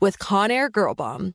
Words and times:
with 0.00 0.18
Conair 0.18 0.70
Girl 0.70 0.94
Bomb. 0.94 1.34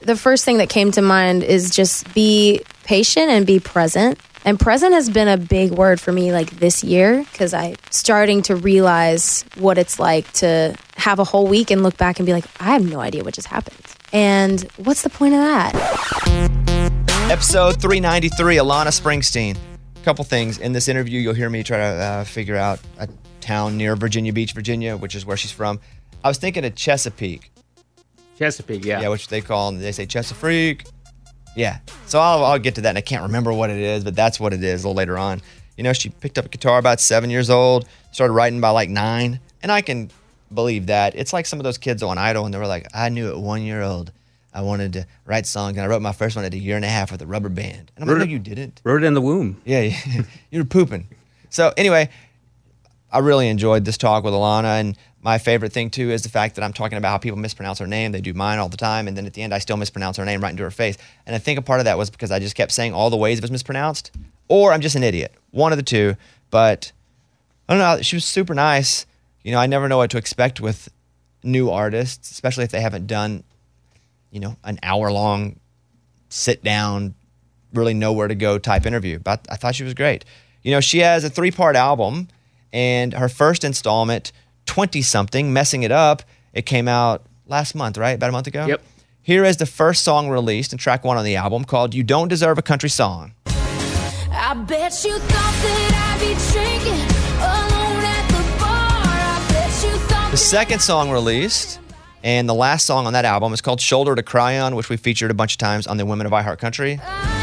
The 0.00 0.16
first 0.16 0.44
thing 0.44 0.58
that 0.58 0.68
came 0.68 0.90
to 0.92 1.02
mind 1.02 1.44
is 1.44 1.70
just 1.70 2.12
be 2.12 2.62
patient 2.82 3.30
and 3.30 3.46
be 3.46 3.60
present. 3.60 4.18
And 4.44 4.58
present 4.58 4.92
has 4.94 5.08
been 5.08 5.28
a 5.28 5.36
big 5.36 5.70
word 5.70 6.00
for 6.00 6.10
me 6.10 6.32
like 6.32 6.50
this 6.50 6.82
year 6.82 7.24
because 7.30 7.54
I'm 7.54 7.76
starting 7.90 8.42
to 8.42 8.56
realize 8.56 9.44
what 9.56 9.78
it's 9.78 10.00
like 10.00 10.30
to 10.34 10.74
have 10.96 11.20
a 11.20 11.24
whole 11.24 11.46
week 11.46 11.70
and 11.70 11.84
look 11.84 11.96
back 11.96 12.18
and 12.18 12.26
be 12.26 12.32
like, 12.32 12.44
I 12.60 12.72
have 12.72 12.84
no 12.84 12.98
idea 12.98 13.22
what 13.22 13.34
just 13.34 13.46
happened. 13.46 13.78
And 14.12 14.62
what's 14.76 15.02
the 15.02 15.10
point 15.10 15.34
of 15.34 15.40
that? 15.40 15.74
Episode 17.30 17.80
393, 17.80 18.56
Alana 18.56 18.88
Springsteen. 18.88 19.56
A 19.56 20.04
couple 20.04 20.24
things. 20.24 20.58
In 20.58 20.72
this 20.72 20.88
interview, 20.88 21.20
you'll 21.20 21.34
hear 21.34 21.48
me 21.48 21.62
try 21.62 21.76
to 21.76 21.84
uh, 21.84 22.24
figure 22.24 22.56
out 22.56 22.80
a 22.98 23.08
town 23.40 23.76
near 23.76 23.94
Virginia 23.94 24.32
Beach, 24.32 24.52
Virginia, 24.52 24.96
which 24.96 25.14
is 25.14 25.24
where 25.24 25.36
she's 25.36 25.52
from. 25.52 25.78
I 26.24 26.28
was 26.28 26.38
thinking 26.38 26.64
of 26.64 26.74
Chesapeake. 26.74 27.50
Chesapeake, 28.38 28.84
yeah. 28.84 29.00
Yeah, 29.00 29.08
which 29.08 29.28
they 29.28 29.40
call 29.40 29.70
them. 29.70 29.80
They 29.80 29.92
say 29.92 30.06
Chesapeake. 30.06 30.84
Yeah. 31.54 31.78
So 32.06 32.18
I'll, 32.20 32.44
I'll 32.44 32.58
get 32.58 32.76
to 32.76 32.80
that, 32.82 32.90
and 32.90 32.98
I 32.98 33.02
can't 33.02 33.22
remember 33.22 33.52
what 33.52 33.70
it 33.70 33.78
is, 33.78 34.04
but 34.04 34.16
that's 34.16 34.40
what 34.40 34.52
it 34.52 34.62
is 34.62 34.84
a 34.84 34.88
little 34.88 34.96
later 34.96 35.18
on. 35.18 35.40
You 35.76 35.84
know, 35.84 35.92
she 35.92 36.10
picked 36.10 36.38
up 36.38 36.46
a 36.46 36.48
guitar 36.48 36.78
about 36.78 37.00
seven 37.00 37.30
years 37.30 37.50
old, 37.50 37.86
started 38.12 38.32
writing 38.32 38.60
by 38.60 38.70
like 38.70 38.88
nine, 38.88 39.40
and 39.62 39.72
I 39.72 39.80
can 39.80 40.10
believe 40.52 40.86
that. 40.86 41.14
It's 41.14 41.32
like 41.32 41.46
some 41.46 41.58
of 41.58 41.64
those 41.64 41.78
kids 41.78 42.02
on 42.02 42.18
Idol, 42.18 42.44
and 42.44 42.54
they 42.54 42.58
were 42.58 42.66
like, 42.66 42.86
I 42.94 43.08
knew 43.08 43.28
at 43.28 43.38
one 43.38 43.62
year 43.62 43.82
old 43.82 44.12
I 44.54 44.62
wanted 44.62 44.92
to 44.94 45.06
write 45.24 45.46
songs, 45.46 45.76
and 45.76 45.84
I 45.84 45.86
wrote 45.86 46.02
my 46.02 46.12
first 46.12 46.36
one 46.36 46.44
at 46.44 46.54
a 46.54 46.58
year 46.58 46.76
and 46.76 46.84
a 46.84 46.88
half 46.88 47.10
with 47.10 47.22
a 47.22 47.26
rubber 47.26 47.48
band. 47.48 47.90
And 47.96 48.04
I'm 48.04 48.08
Wrote 48.08 48.20
like, 48.20 48.28
no, 48.28 48.32
you 48.32 48.38
didn't. 48.38 48.80
Wrote 48.84 49.02
it 49.02 49.06
in 49.06 49.14
the 49.14 49.20
womb. 49.20 49.60
Yeah, 49.64 49.80
yeah. 49.80 50.22
you 50.50 50.60
were 50.60 50.64
pooping. 50.64 51.08
So 51.48 51.72
anyway, 51.76 52.10
I 53.10 53.18
really 53.18 53.48
enjoyed 53.48 53.84
this 53.84 53.96
talk 53.98 54.24
with 54.24 54.34
Alana, 54.34 54.80
and 54.80 54.96
my 55.22 55.38
favorite 55.38 55.72
thing 55.72 55.90
too 55.90 56.10
is 56.10 56.22
the 56.22 56.28
fact 56.28 56.56
that 56.56 56.64
I'm 56.64 56.72
talking 56.72 56.98
about 56.98 57.10
how 57.10 57.18
people 57.18 57.38
mispronounce 57.38 57.78
her 57.78 57.86
name. 57.86 58.12
They 58.12 58.20
do 58.20 58.34
mine 58.34 58.58
all 58.58 58.68
the 58.68 58.76
time, 58.76 59.08
and 59.08 59.16
then 59.16 59.26
at 59.26 59.34
the 59.34 59.42
end, 59.42 59.54
I 59.54 59.58
still 59.58 59.76
mispronounce 59.76 60.16
her 60.16 60.24
name 60.24 60.40
right 60.40 60.50
into 60.50 60.64
her 60.64 60.70
face. 60.70 60.98
And 61.26 61.34
I 61.34 61.38
think 61.38 61.58
a 61.58 61.62
part 61.62 61.80
of 61.80 61.84
that 61.84 61.96
was 61.96 62.10
because 62.10 62.30
I 62.30 62.38
just 62.38 62.56
kept 62.56 62.72
saying 62.72 62.92
all 62.92 63.08
the 63.08 63.16
ways 63.16 63.38
it 63.38 63.42
was 63.42 63.50
mispronounced, 63.50 64.10
or 64.48 64.72
I'm 64.72 64.80
just 64.80 64.96
an 64.96 65.02
idiot. 65.02 65.32
One 65.50 65.72
of 65.72 65.78
the 65.78 65.84
two. 65.84 66.16
But 66.50 66.92
I 67.68 67.72
don't 67.72 67.80
know. 67.80 68.02
She 68.02 68.16
was 68.16 68.24
super 68.24 68.54
nice. 68.54 69.06
You 69.42 69.52
know, 69.52 69.58
I 69.58 69.66
never 69.66 69.88
know 69.88 69.96
what 69.96 70.10
to 70.10 70.18
expect 70.18 70.60
with 70.60 70.88
new 71.42 71.70
artists, 71.70 72.30
especially 72.30 72.64
if 72.64 72.70
they 72.70 72.80
haven't 72.80 73.06
done, 73.06 73.42
you 74.30 74.38
know, 74.38 74.56
an 74.62 74.78
hour 74.82 75.10
long 75.10 75.58
sit 76.28 76.62
down, 76.62 77.14
really 77.72 77.94
nowhere 77.94 78.28
to 78.28 78.34
go 78.34 78.58
type 78.58 78.86
interview. 78.86 79.18
But 79.18 79.46
I 79.50 79.56
thought 79.56 79.74
she 79.74 79.84
was 79.84 79.94
great. 79.94 80.24
You 80.62 80.72
know, 80.72 80.80
she 80.80 80.98
has 80.98 81.24
a 81.24 81.30
three 81.30 81.50
part 81.50 81.74
album, 81.74 82.28
and 82.72 83.14
her 83.14 83.28
first 83.28 83.64
installment, 83.64 84.32
20 84.66 85.02
something, 85.02 85.52
Messing 85.52 85.82
It 85.82 85.92
Up, 85.92 86.22
it 86.52 86.66
came 86.66 86.88
out 86.88 87.26
last 87.46 87.74
month, 87.74 87.98
right? 87.98 88.12
About 88.12 88.30
a 88.30 88.32
month 88.32 88.46
ago? 88.46 88.66
Yep. 88.66 88.82
Here 89.22 89.44
is 89.44 89.56
the 89.58 89.66
first 89.66 90.02
song 90.02 90.28
released 90.28 90.72
and 90.72 90.80
track 90.80 91.04
one 91.04 91.16
on 91.16 91.24
the 91.24 91.36
album 91.36 91.64
called 91.64 91.94
You 91.94 92.02
Don't 92.02 92.28
Deserve 92.28 92.58
a 92.58 92.62
Country 92.62 92.90
Song. 92.90 93.34
I 93.46 94.54
bet 94.66 95.04
you 95.04 95.18
thought 95.18 95.28
that 95.62 95.92
I'd 96.08 96.20
be 96.20 96.34
drinking 96.50 97.06
alone 97.38 98.04
at 98.04 98.26
the 98.28 98.42
bar. 98.58 99.02
I 99.04 99.46
bet 99.50 99.84
you 99.84 99.96
thought 100.08 100.30
The 100.30 100.36
second 100.36 100.80
song 100.80 101.10
released 101.10 101.78
and 102.24 102.48
the 102.48 102.54
last 102.54 102.86
song 102.86 103.06
on 103.06 103.12
that 103.12 103.24
album 103.24 103.52
is 103.52 103.60
called 103.60 103.80
Shoulder 103.80 104.14
to 104.14 104.22
Cry 104.22 104.58
On, 104.58 104.74
which 104.74 104.88
we 104.88 104.96
featured 104.96 105.30
a 105.30 105.34
bunch 105.34 105.54
of 105.54 105.58
times 105.58 105.86
on 105.86 105.96
the 105.96 106.06
Women 106.06 106.26
of 106.26 106.32
I 106.32 106.42
Heart 106.42 106.58
Country. 106.58 107.00
I 107.02 107.41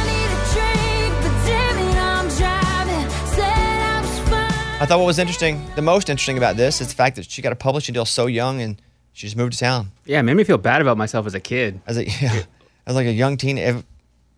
I 4.81 4.85
thought 4.85 4.99
what 4.99 5.05
was 5.07 5.19
interesting, 5.19 5.61
the 5.75 5.81
most 5.81 6.09
interesting 6.09 6.37
about 6.37 6.55
this 6.55 6.79
is 6.79 6.87
the 6.87 6.93
fact 6.95 7.17
that 7.17 7.29
she 7.29 7.41
got 7.41 7.51
a 7.51 7.55
publishing 7.55 7.91
deal 7.93 8.05
so 8.05 8.27
young 8.27 8.61
and 8.61 8.81
she 9.11 9.27
just 9.27 9.35
moved 9.35 9.53
to 9.53 9.59
town. 9.59 9.91
Yeah, 10.05 10.19
it 10.19 10.23
made 10.23 10.35
me 10.35 10.45
feel 10.45 10.57
bad 10.57 10.81
about 10.81 10.97
myself 10.97 11.25
as 11.25 11.33
a 11.35 11.39
kid. 11.41 11.81
As 11.85 11.97
a 11.97 12.05
yeah, 12.21 12.43
as 12.87 12.95
like 12.95 13.05
a 13.05 13.11
young 13.11 13.35
teen, 13.35 13.57
it, 13.57 13.83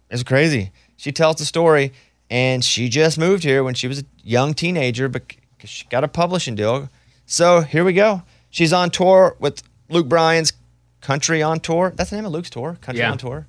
it's 0.09 0.23
crazy. 0.23 0.71
She 0.97 1.11
tells 1.11 1.35
the 1.35 1.45
story, 1.45 1.93
and 2.29 2.63
she 2.65 2.89
just 2.89 3.19
moved 3.19 3.43
here 3.43 3.63
when 3.63 3.75
she 3.75 3.87
was 3.87 3.99
a 3.99 4.03
young 4.23 4.55
teenager, 4.55 5.07
but 5.09 5.23
she 5.63 5.85
got 5.89 6.03
a 6.03 6.07
publishing 6.07 6.55
deal. 6.55 6.89
So 7.27 7.61
here 7.61 7.83
we 7.83 7.93
go. 7.93 8.23
She's 8.49 8.73
on 8.73 8.89
tour 8.89 9.35
with 9.39 9.61
Luke 9.89 10.07
Bryan's 10.07 10.53
Country 11.01 11.43
on 11.43 11.59
Tour. 11.59 11.93
That's 11.95 12.09
the 12.09 12.15
name 12.15 12.25
of 12.25 12.31
Luke's 12.31 12.49
tour. 12.49 12.77
Country 12.81 13.01
Yeah. 13.01 13.11
on 13.11 13.17
Tour. 13.17 13.47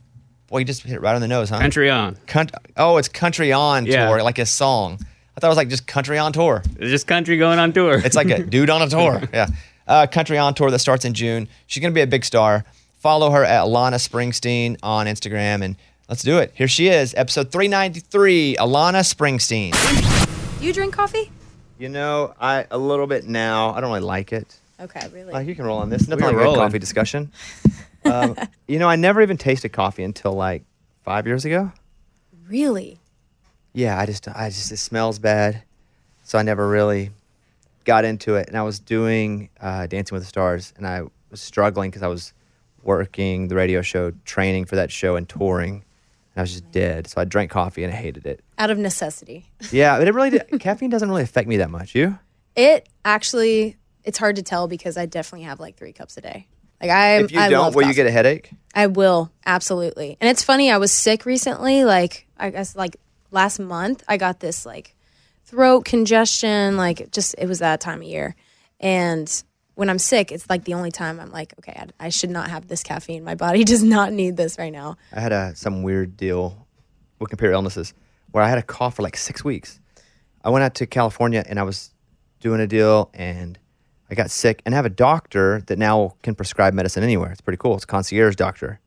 Boy, 0.49 0.59
you 0.59 0.65
just 0.67 0.83
hit 0.83 0.95
it 0.97 1.01
right 1.01 1.15
on 1.15 1.21
the 1.23 1.29
nose, 1.29 1.49
huh? 1.51 1.59
Country 1.59 1.89
on. 1.91 2.17
Cunt- 2.27 2.55
oh, 2.77 2.99
it's 2.99 3.09
Country 3.09 3.51
on 3.53 3.87
Yeah. 3.87 4.09
Tour, 4.09 4.23
like 4.23 4.39
a 4.39 4.47
song. 4.47 4.99
I 5.37 5.41
thought 5.41 5.47
it 5.47 5.51
was 5.51 5.57
like 5.57 5.69
just 5.69 5.87
Country 5.87 6.19
on 6.19 6.33
Tour. 6.33 6.63
It's 6.79 6.91
just 6.91 7.07
country 7.07 7.39
going 7.39 7.59
on 7.59 7.73
tour. 7.73 8.01
It's 8.05 8.17
like 8.17 8.31
a 8.31 8.43
dude 8.43 8.71
on 8.71 8.83
a 8.83 8.89
tour. 8.89 9.23
Yeah. 9.33 9.47
Uh, 9.87 10.07
country 10.07 10.39
on 10.39 10.55
tour 10.55 10.71
that 10.71 10.79
starts 10.79 11.05
in 11.05 11.15
June. 11.15 11.49
She's 11.67 11.81
going 11.81 11.93
to 11.93 11.95
be 11.95 12.03
a 12.03 12.07
big 12.07 12.25
star. 12.25 12.65
Follow 12.99 13.31
her 13.31 13.45
at 13.45 13.65
Alana 13.65 13.97
Springsteen 13.97 14.79
on 14.83 15.07
Instagram 15.07 15.63
and 15.63 15.77
let's 16.09 16.23
do 16.23 16.39
it. 16.39 16.53
Here 16.55 16.69
she 16.69 16.89
is, 16.89 17.15
episode 17.17 17.51
393, 17.51 18.57
Alana 18.57 19.03
Springsteen. 19.03 19.73
You 20.63 20.73
drink 20.73 20.95
coffee? 20.95 21.31
You 21.79 21.89
know, 21.89 22.35
I 22.41 22.65
a 22.71 22.79
little 22.79 23.09
bit 23.09 23.27
now. 23.27 23.75
I 23.75 23.81
don't 23.81 23.91
really 23.91 24.07
like 24.07 24.33
it. 24.33 24.57
Okay, 24.79 25.09
really. 25.13 25.33
Like 25.33 25.49
you 25.49 25.57
can 25.57 25.65
roll 25.65 25.79
on 25.79 25.91
this. 25.91 26.07
Nothing 26.07 26.27
We're 26.37 26.47
like 26.47 26.57
a 26.57 26.61
coffee 26.61 26.79
discussion. 26.79 27.33
um, 28.05 28.37
you 28.69 28.79
know, 28.79 28.89
I 28.89 28.95
never 28.95 29.21
even 29.21 29.37
tasted 29.37 29.71
coffee 29.71 30.05
until 30.05 30.33
like 30.33 30.63
five 31.03 31.27
years 31.27 31.45
ago. 31.45 31.73
Really? 32.47 33.01
Yeah, 33.73 33.99
I 33.99 34.07
just, 34.07 34.29
I 34.29 34.49
just, 34.49 34.71
it 34.73 34.77
smells 34.79 35.19
bad. 35.19 35.63
So 36.25 36.39
I 36.39 36.43
never 36.43 36.69
really 36.69 37.11
got 37.85 38.05
into 38.05 38.37
it. 38.37 38.49
And 38.49 38.57
I 38.57 38.63
was 38.63 38.79
doing 38.79 39.49
uh, 39.61 39.87
Dancing 39.87 40.15
with 40.15 40.23
the 40.23 40.29
Stars, 40.29 40.73
and 40.77 40.87
I 40.87 41.03
was 41.31 41.41
struggling 41.41 41.91
because 41.91 42.03
I 42.03 42.09
was 42.09 42.33
working 42.83 43.49
the 43.49 43.55
radio 43.55 43.83
show, 43.83 44.13
training 44.25 44.67
for 44.67 44.77
that 44.77 44.91
show, 44.91 45.17
and 45.17 45.29
touring. 45.29 45.75
And 45.75 46.39
I 46.39 46.41
was 46.43 46.53
just 46.53 46.71
dead. 46.71 47.07
So 47.07 47.21
I 47.21 47.25
drank 47.25 47.51
coffee 47.51 47.85
and 47.85 47.93
I 47.93 47.97
hated 47.97 48.27
it. 48.27 48.43
Out 48.59 48.71
of 48.71 48.79
necessity. 48.79 49.47
Yeah, 49.71 49.99
but 49.99 50.09
it 50.09 50.15
really, 50.15 50.31
did, 50.31 50.61
caffeine 50.61 50.91
doesn't 50.91 51.09
really 51.09 51.23
affect 51.23 51.49
me 51.49 51.59
that 51.59 51.71
much. 51.71 51.95
You? 51.95 52.19
It 52.57 52.89
actually, 53.05 53.77
it's 54.05 54.19
hard 54.19 54.37
to 54.37 54.43
tell 54.43 54.69
because 54.69 54.97
I 54.97 55.07
definitely 55.07 55.47
have 55.47 55.61
like 55.61 55.77
three 55.77 55.93
cups 55.93 56.17
a 56.17 56.21
day. 56.21 56.47
Like 56.81 56.91
I, 56.91 57.19
if 57.19 57.33
you 57.33 57.39
I 57.39 57.49
don't, 57.49 57.75
will 57.75 57.87
you 57.87 57.95
get 57.95 58.07
a 58.07 58.11
headache? 58.11 58.51
I 58.75 58.89
will 58.89 59.31
absolutely. 59.47 60.17
And 60.21 60.29
it's 60.29 60.43
funny. 60.43 60.71
I 60.71 60.79
was 60.79 60.91
sick 60.91 61.25
recently. 61.25 61.85
Like 61.85 62.27
I 62.37 62.51
guess 62.51 62.75
like 62.75 62.97
last 63.33 63.59
month, 63.59 64.05
I 64.07 64.17
got 64.17 64.41
this 64.41 64.65
like 64.65 64.95
throat 65.45 65.85
congestion. 65.85 66.77
Like 66.77 67.11
just 67.11 67.35
it 67.39 67.47
was 67.47 67.59
that 67.59 67.81
time 67.81 68.03
of 68.03 68.07
year, 68.07 68.37
and 68.81 69.43
when 69.75 69.89
I'm 69.89 69.99
sick, 69.99 70.31
it's 70.31 70.49
like 70.51 70.65
the 70.65 70.75
only 70.75 70.91
time 70.91 71.19
I'm 71.19 71.31
like, 71.31 71.55
okay, 71.59 71.73
I, 71.73 72.07
I 72.07 72.09
should 72.11 72.31
not 72.31 72.51
have 72.51 72.69
this 72.69 72.83
caffeine. 72.83 73.25
My 73.25 73.35
body 73.35 73.65
does 73.73 73.83
not 73.83 74.13
need 74.13 74.37
this 74.37 74.59
right 74.59 74.73
now. 74.73 74.97
I 75.13 75.21
had 75.21 75.33
a 75.33 75.57
some 75.57 75.83
weird 75.83 76.17
deal 76.17 76.67
with 77.19 77.31
computer 77.31 77.53
illnesses 77.53 77.95
where 78.31 78.43
I 78.43 78.49
had 78.49 78.59
a 78.59 78.63
cough 78.63 78.97
for 78.97 79.03
like 79.03 79.17
six 79.17 79.45
weeks. 79.45 79.81
I 80.45 80.51
went 80.51 80.65
out 80.65 80.75
to 80.77 80.87
California 80.87 81.45
and 81.49 81.59
I 81.59 81.63
was 81.63 81.93
doing 82.41 82.61
a 82.61 82.67
deal 82.67 83.11
and 83.15 83.59
I 84.11 84.15
got 84.15 84.31
sick 84.31 84.61
and 84.67 84.75
I 84.75 84.77
have 84.77 84.87
a 84.87 84.91
doctor 84.91 85.63
that 85.67 85.79
now 85.79 86.17
can 86.23 86.35
prescribe 86.35 86.75
medicine 86.75 87.03
anywhere. 87.03 87.31
It's 87.31 87.41
pretty 87.41 87.59
cool. 87.59 87.75
It's 87.75 87.85
a 87.85 87.87
concierge 87.87 88.37
doctor. 88.37 88.81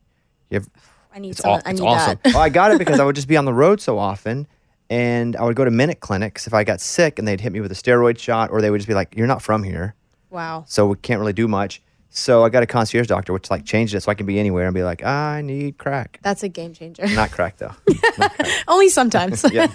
You 0.50 0.60
have, 0.60 0.68
I 1.16 1.18
need 1.18 1.30
it's, 1.30 1.40
some. 1.40 1.50
aw- 1.52 1.62
I 1.64 1.70
it's 1.70 1.80
need 1.80 1.86
awesome. 1.86 2.18
that. 2.22 2.34
well, 2.34 2.42
I 2.42 2.50
got 2.50 2.72
it 2.72 2.78
because 2.78 3.00
I 3.00 3.04
would 3.04 3.14
just 3.16 3.26
be 3.28 3.36
on 3.38 3.46
the 3.46 3.54
road 3.54 3.80
so 3.80 3.98
often 3.98 4.46
and 4.90 5.34
I 5.34 5.44
would 5.44 5.56
go 5.56 5.64
to 5.64 5.70
minute 5.70 6.00
clinics 6.00 6.46
if 6.46 6.52
I 6.54 6.62
got 6.62 6.80
sick 6.80 7.18
and 7.18 7.26
they'd 7.26 7.40
hit 7.40 7.52
me 7.52 7.60
with 7.60 7.72
a 7.72 7.74
steroid 7.74 8.18
shot 8.18 8.50
or 8.50 8.60
they 8.60 8.70
would 8.70 8.78
just 8.78 8.86
be 8.88 8.94
like, 8.94 9.16
You're 9.16 9.26
not 9.26 9.40
from 9.42 9.62
here. 9.62 9.94
wow. 10.30 10.64
So 10.68 10.86
we 10.88 10.96
can't 10.96 11.18
really 11.18 11.32
do 11.32 11.48
much. 11.48 11.82
So 12.10 12.44
I 12.44 12.48
got 12.50 12.62
a 12.62 12.66
concierge 12.66 13.06
doctor, 13.08 13.32
which 13.32 13.50
like 13.50 13.64
changed 13.64 13.94
it 13.94 14.02
so 14.02 14.10
I 14.10 14.14
can 14.14 14.26
be 14.26 14.38
anywhere 14.38 14.66
and 14.66 14.74
be 14.74 14.82
like, 14.82 15.02
I 15.04 15.42
need 15.42 15.78
crack. 15.78 16.18
That's 16.22 16.42
a 16.42 16.48
game 16.48 16.72
changer. 16.74 17.06
Not 17.08 17.30
crack 17.30 17.56
though. 17.56 17.72
Only 18.68 18.88
sometimes. 18.90 19.44
yeah. 19.52 19.68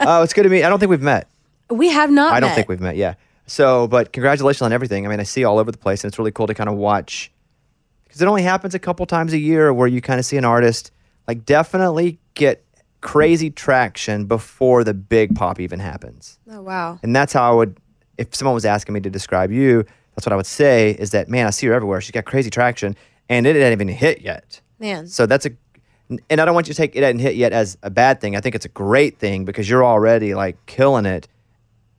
Oh, 0.00 0.22
it's 0.22 0.32
good 0.32 0.42
to 0.44 0.48
meet. 0.48 0.64
I 0.64 0.68
don't 0.68 0.78
think 0.78 0.90
we've 0.90 1.00
met. 1.00 1.28
we 1.70 1.88
have 1.90 2.10
not. 2.10 2.32
I 2.32 2.40
don't 2.40 2.50
met. 2.50 2.54
think 2.56 2.68
we've 2.68 2.80
met. 2.80 2.96
Yeah. 2.96 3.14
So, 3.46 3.86
but 3.86 4.12
congratulations 4.12 4.62
on 4.62 4.72
everything. 4.72 5.06
I 5.06 5.08
mean, 5.08 5.20
I 5.20 5.24
see 5.24 5.44
all 5.44 5.58
over 5.58 5.70
the 5.70 5.78
place, 5.78 6.02
and 6.04 6.10
it's 6.10 6.18
really 6.18 6.32
cool 6.32 6.48
to 6.48 6.54
kind 6.54 6.68
of 6.68 6.74
watch 6.76 7.30
because 8.16 8.22
it 8.22 8.28
only 8.28 8.44
happens 8.44 8.74
a 8.74 8.78
couple 8.78 9.04
times 9.04 9.34
a 9.34 9.38
year 9.38 9.74
where 9.74 9.86
you 9.86 10.00
kind 10.00 10.18
of 10.18 10.24
see 10.24 10.38
an 10.38 10.44
artist 10.46 10.90
like 11.28 11.44
definitely 11.44 12.18
get 12.32 12.64
crazy 13.02 13.50
traction 13.50 14.24
before 14.24 14.84
the 14.84 14.94
big 14.94 15.36
pop 15.36 15.60
even 15.60 15.78
happens. 15.78 16.38
Oh 16.50 16.62
wow. 16.62 16.98
And 17.02 17.14
that's 17.14 17.34
how 17.34 17.52
I 17.52 17.54
would, 17.54 17.78
if 18.16 18.34
someone 18.34 18.54
was 18.54 18.64
asking 18.64 18.94
me 18.94 19.00
to 19.00 19.10
describe 19.10 19.52
you, 19.52 19.84
that's 20.14 20.24
what 20.24 20.32
I 20.32 20.36
would 20.36 20.46
say 20.46 20.92
is 20.92 21.10
that, 21.10 21.28
man, 21.28 21.46
I 21.46 21.50
see 21.50 21.66
her 21.66 21.74
everywhere. 21.74 22.00
She's 22.00 22.12
got 22.12 22.24
crazy 22.24 22.48
traction 22.48 22.96
and 23.28 23.46
it 23.46 23.54
hadn't 23.54 23.72
even 23.72 23.88
hit 23.88 24.22
yet. 24.22 24.62
Man. 24.78 25.08
So 25.08 25.26
that's 25.26 25.44
a, 25.44 25.50
and 26.08 26.40
I 26.40 26.46
don't 26.46 26.54
want 26.54 26.68
you 26.68 26.72
to 26.72 26.78
take 26.78 26.96
it 26.96 27.02
hadn't 27.02 27.20
hit 27.20 27.36
yet 27.36 27.52
as 27.52 27.76
a 27.82 27.90
bad 27.90 28.22
thing. 28.22 28.34
I 28.34 28.40
think 28.40 28.54
it's 28.54 28.64
a 28.64 28.70
great 28.70 29.18
thing 29.18 29.44
because 29.44 29.68
you're 29.68 29.84
already 29.84 30.34
like 30.34 30.56
killing 30.64 31.04
it 31.04 31.28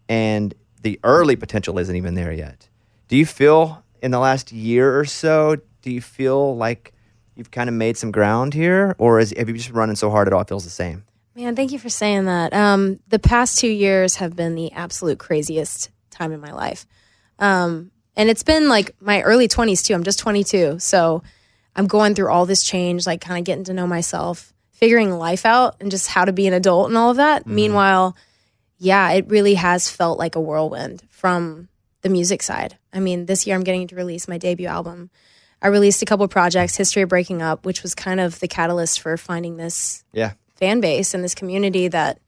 and 0.09 0.55
the 0.81 0.99
early 1.03 1.35
potential 1.35 1.77
isn't 1.77 1.95
even 1.95 2.15
there 2.15 2.33
yet. 2.33 2.69
Do 3.07 3.17
you 3.17 3.25
feel 3.27 3.83
in 4.01 4.09
the 4.09 4.19
last 4.19 4.51
year 4.51 4.99
or 4.99 5.05
so, 5.05 5.57
do 5.81 5.91
you 5.91 6.01
feel 6.01 6.55
like 6.55 6.93
you've 7.35 7.51
kind 7.51 7.69
of 7.69 7.75
made 7.75 7.97
some 7.97 8.11
ground 8.11 8.53
here 8.53 8.95
or 8.97 9.19
is, 9.19 9.33
have 9.37 9.47
you 9.47 9.55
just 9.55 9.69
been 9.69 9.77
running 9.77 9.95
so 9.95 10.09
hard 10.09 10.27
it 10.27 10.33
all 10.33 10.43
feels 10.43 10.63
the 10.63 10.69
same? 10.69 11.03
Man, 11.35 11.55
thank 11.55 11.71
you 11.71 11.77
for 11.77 11.89
saying 11.89 12.25
that. 12.25 12.53
Um, 12.53 12.99
the 13.07 13.19
past 13.19 13.59
two 13.59 13.69
years 13.69 14.15
have 14.15 14.35
been 14.35 14.55
the 14.55 14.71
absolute 14.71 15.19
craziest 15.19 15.91
time 16.09 16.31
in 16.31 16.39
my 16.39 16.51
life. 16.51 16.87
Um, 17.37 17.91
and 18.15 18.29
it's 18.29 18.41
been 18.41 18.69
like 18.69 18.95
my 18.99 19.21
early 19.21 19.47
20s 19.47 19.85
too. 19.85 19.93
I'm 19.93 20.03
just 20.03 20.17
22. 20.17 20.79
So 20.79 21.21
I'm 21.75 21.85
going 21.85 22.15
through 22.15 22.29
all 22.29 22.47
this 22.47 22.63
change, 22.63 23.05
like 23.05 23.21
kind 23.21 23.37
of 23.37 23.45
getting 23.45 23.65
to 23.65 23.73
know 23.73 23.85
myself, 23.85 24.51
figuring 24.71 25.11
life 25.11 25.45
out, 25.45 25.75
and 25.79 25.91
just 25.91 26.07
how 26.07 26.25
to 26.25 26.33
be 26.33 26.47
an 26.47 26.53
adult 26.53 26.89
and 26.89 26.97
all 26.97 27.11
of 27.11 27.17
that. 27.17 27.45
Meanwhile, 27.45 28.17
yeah, 28.79 29.11
it 29.11 29.27
really 29.27 29.53
has 29.53 29.89
felt 29.89 30.17
like 30.17 30.35
a 30.35 30.41
whirlwind 30.41 31.03
from 31.11 31.67
the 32.01 32.09
music 32.09 32.41
side. 32.41 32.77
I 32.91 32.99
mean, 32.99 33.27
this 33.27 33.45
year 33.45 33.55
I'm 33.55 33.63
getting 33.63 33.87
to 33.89 33.95
release 33.95 34.27
my 34.27 34.39
debut 34.39 34.67
album. 34.67 35.11
I 35.61 35.67
released 35.67 36.01
a 36.01 36.05
couple 36.05 36.27
projects, 36.27 36.75
History 36.77 37.01
of 37.01 37.09
Breaking 37.09 37.41
Up, 37.41 37.65
which 37.65 37.81
was 37.83 37.95
kind 37.95 38.19
of 38.19 38.39
the 38.39 38.47
catalyst 38.47 38.99
for 39.01 39.17
finding 39.17 39.57
this 39.57 40.03
Yeah. 40.13 40.33
fan 40.55 40.81
base 40.81 41.13
and 41.13 41.23
this 41.23 41.33
community 41.35 41.87
that 41.87 42.19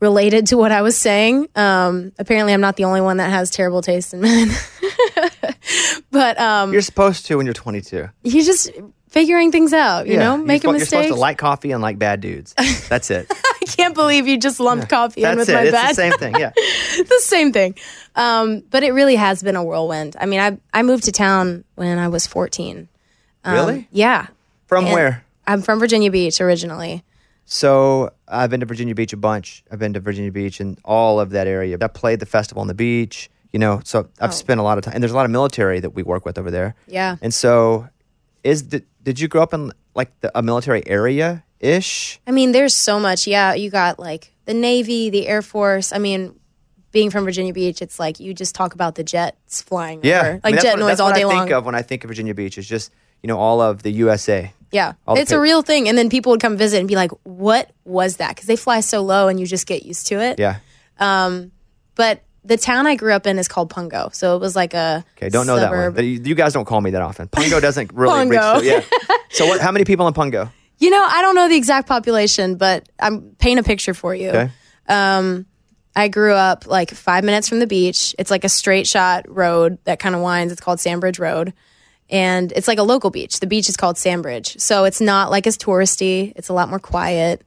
related 0.00 0.46
to 0.46 0.56
what 0.56 0.72
I 0.72 0.82
was 0.82 0.96
saying. 0.96 1.48
Um, 1.56 2.12
apparently, 2.18 2.52
I'm 2.54 2.60
not 2.60 2.76
the 2.76 2.84
only 2.84 3.00
one 3.00 3.16
that 3.18 3.30
has 3.30 3.50
terrible 3.50 3.82
taste 3.82 4.14
in 4.14 4.20
men. 4.20 4.48
but 6.10 6.38
um, 6.40 6.72
You're 6.72 6.82
supposed 6.82 7.26
to 7.26 7.36
when 7.36 7.46
you're 7.46 7.52
22. 7.54 8.08
you're 8.22 8.44
just 8.44 8.70
figuring 9.18 9.50
things 9.50 9.72
out, 9.72 10.06
you 10.06 10.16
know, 10.16 10.36
you're 10.36 10.44
making 10.44 10.70
spo- 10.70 10.76
You're 10.78 10.86
supposed 10.86 11.08
to 11.08 11.14
like 11.16 11.38
coffee 11.38 11.72
and 11.72 11.82
like 11.82 11.98
bad 11.98 12.20
dudes. 12.20 12.54
That's 12.88 13.10
it. 13.10 13.26
I 13.32 13.64
can't 13.66 13.94
believe 13.94 14.28
you 14.28 14.38
just 14.38 14.60
lumped 14.60 14.88
coffee 14.88 15.22
in 15.24 15.36
That's 15.36 15.38
with 15.38 15.48
it. 15.48 15.54
my 15.54 15.62
It's 15.62 15.72
bad. 15.72 15.90
the 15.90 15.94
same 15.94 16.12
thing. 16.12 16.34
Yeah. 16.36 16.50
the 16.96 17.20
same 17.22 17.52
thing. 17.52 17.74
Um, 18.14 18.62
but 18.70 18.82
it 18.84 18.92
really 18.92 19.16
has 19.16 19.42
been 19.42 19.56
a 19.56 19.64
whirlwind. 19.64 20.16
I 20.20 20.26
mean, 20.26 20.38
I 20.40 20.58
I 20.72 20.82
moved 20.82 21.04
to 21.04 21.12
town 21.12 21.64
when 21.74 21.98
I 21.98 22.06
was 22.08 22.26
14. 22.26 22.88
Um, 23.44 23.54
Really? 23.54 23.88
Yeah. 23.90 24.28
From 24.66 24.84
And 24.84 24.94
where? 24.94 25.24
I'm 25.46 25.62
from 25.62 25.78
Virginia 25.80 26.10
Beach 26.10 26.40
originally. 26.40 27.02
So 27.44 28.12
I've 28.28 28.50
been 28.50 28.60
to 28.60 28.66
Virginia 28.66 28.94
Beach 28.94 29.12
a 29.12 29.16
bunch. 29.16 29.64
I've 29.70 29.78
been 29.78 29.94
to 29.94 30.00
Virginia 30.00 30.30
Beach 30.30 30.60
and 30.60 30.78
all 30.84 31.18
of 31.18 31.30
that 31.30 31.46
area. 31.46 31.76
I 31.80 31.86
played 31.88 32.20
the 32.20 32.26
festival 32.26 32.60
on 32.60 32.66
the 32.68 32.74
beach. 32.74 33.30
You 33.52 33.58
know, 33.58 33.80
so 33.82 34.06
I've 34.20 34.30
Oh. 34.30 34.32
spent 34.32 34.60
a 34.60 34.62
lot 34.62 34.76
of 34.78 34.84
time. 34.84 34.92
And 34.94 35.02
there's 35.02 35.12
a 35.12 35.16
lot 35.16 35.24
of 35.24 35.30
military 35.30 35.80
that 35.80 35.90
we 35.90 36.02
work 36.02 36.26
with 36.26 36.36
over 36.38 36.50
there. 36.50 36.74
Yeah. 36.86 37.16
And 37.22 37.32
so, 37.32 37.88
is 38.44 38.62
did, 38.62 38.86
did 39.02 39.20
you 39.20 39.28
grow 39.28 39.42
up 39.42 39.54
in 39.54 39.72
like 39.94 40.18
the, 40.20 40.36
a 40.36 40.42
military 40.42 40.86
area 40.86 41.44
ish? 41.60 42.20
I 42.26 42.30
mean, 42.30 42.52
there's 42.52 42.74
so 42.74 42.98
much. 43.00 43.26
Yeah, 43.26 43.54
you 43.54 43.70
got 43.70 43.98
like 43.98 44.32
the 44.44 44.54
Navy, 44.54 45.10
the 45.10 45.26
Air 45.28 45.42
Force. 45.42 45.92
I 45.92 45.98
mean, 45.98 46.38
being 46.92 47.10
from 47.10 47.24
Virginia 47.24 47.52
Beach, 47.52 47.82
it's 47.82 47.98
like 47.98 48.18
you 48.20 48.32
just 48.34 48.54
talk 48.54 48.74
about 48.74 48.94
the 48.94 49.04
jets 49.04 49.62
flying 49.62 50.00
Yeah, 50.02 50.20
over, 50.20 50.28
I 50.28 50.32
like 50.44 50.54
mean, 50.54 50.62
jet 50.62 50.78
what, 50.78 50.86
noise 50.86 51.00
all 51.00 51.12
day 51.12 51.22
I 51.22 51.26
long. 51.26 51.38
think 51.40 51.50
of 51.52 51.66
when 51.66 51.74
I 51.74 51.82
think 51.82 52.04
of 52.04 52.08
Virginia 52.08 52.34
Beach. 52.34 52.58
Is 52.58 52.68
just 52.68 52.92
you 53.22 53.28
know 53.28 53.38
all 53.38 53.60
of 53.60 53.82
the 53.82 53.90
USA. 53.92 54.52
Yeah, 54.70 54.92
it's 55.08 55.32
a 55.32 55.40
real 55.40 55.62
thing. 55.62 55.88
And 55.88 55.96
then 55.96 56.10
people 56.10 56.30
would 56.30 56.40
come 56.42 56.56
visit 56.56 56.78
and 56.78 56.86
be 56.86 56.94
like, 56.94 57.10
"What 57.24 57.70
was 57.84 58.16
that?" 58.18 58.34
Because 58.36 58.46
they 58.46 58.56
fly 58.56 58.80
so 58.80 59.02
low, 59.02 59.28
and 59.28 59.40
you 59.40 59.46
just 59.46 59.66
get 59.66 59.82
used 59.84 60.06
to 60.08 60.20
it. 60.20 60.38
Yeah. 60.38 60.58
Um, 60.98 61.52
but 61.94 62.22
the 62.48 62.56
town 62.56 62.86
I 62.86 62.96
grew 62.96 63.12
up 63.12 63.26
in 63.26 63.38
is 63.38 63.46
called 63.46 63.70
Pungo, 63.72 64.12
so 64.14 64.34
it 64.34 64.40
was 64.40 64.56
like 64.56 64.74
a 64.74 65.04
Okay, 65.16 65.28
don't 65.28 65.46
know 65.46 65.56
suburb. 65.58 65.94
that 65.94 66.02
one. 66.02 66.24
You 66.24 66.34
guys 66.34 66.52
don't 66.52 66.64
call 66.64 66.80
me 66.80 66.90
that 66.90 67.02
often. 67.02 67.28
Pungo 67.28 67.60
doesn't 67.66 67.92
really 67.92 68.26
Pungo. 68.26 68.54
reach. 68.56 68.62
The, 68.62 68.66
yeah. 69.08 69.16
So 69.30 69.46
what? 69.46 69.60
How 69.60 69.70
many 69.70 69.84
people 69.84 70.08
in 70.08 70.14
Pungo? 70.14 70.50
You 70.78 70.90
know, 70.90 71.04
I 71.08 71.22
don't 71.22 71.34
know 71.34 71.48
the 71.48 71.56
exact 71.56 71.88
population, 71.88 72.56
but 72.56 72.88
I'm 72.98 73.36
paint 73.38 73.60
a 73.60 73.62
picture 73.62 73.94
for 73.94 74.14
you. 74.14 74.28
Okay. 74.30 74.50
Um, 74.88 75.46
I 75.96 76.06
grew 76.08 76.32
up 76.32 76.66
like 76.68 76.90
five 76.92 77.24
minutes 77.24 77.48
from 77.48 77.58
the 77.58 77.66
beach. 77.66 78.14
It's 78.18 78.30
like 78.30 78.44
a 78.44 78.48
straight 78.48 78.86
shot 78.86 79.24
road 79.28 79.78
that 79.84 79.98
kind 79.98 80.14
of 80.14 80.20
winds. 80.22 80.52
It's 80.52 80.60
called 80.62 80.78
Sandbridge 80.78 81.18
Road. 81.18 81.52
And 82.08 82.52
it's 82.52 82.68
like 82.68 82.78
a 82.78 82.84
local 82.84 83.10
beach. 83.10 83.40
The 83.40 83.48
beach 83.48 83.68
is 83.68 83.76
called 83.76 83.98
Sandbridge. 83.98 84.58
So 84.60 84.84
it's 84.84 85.00
not 85.00 85.32
like 85.32 85.48
as 85.48 85.58
touristy. 85.58 86.32
It's 86.36 86.48
a 86.48 86.52
lot 86.52 86.68
more 86.68 86.78
quiet. 86.78 87.42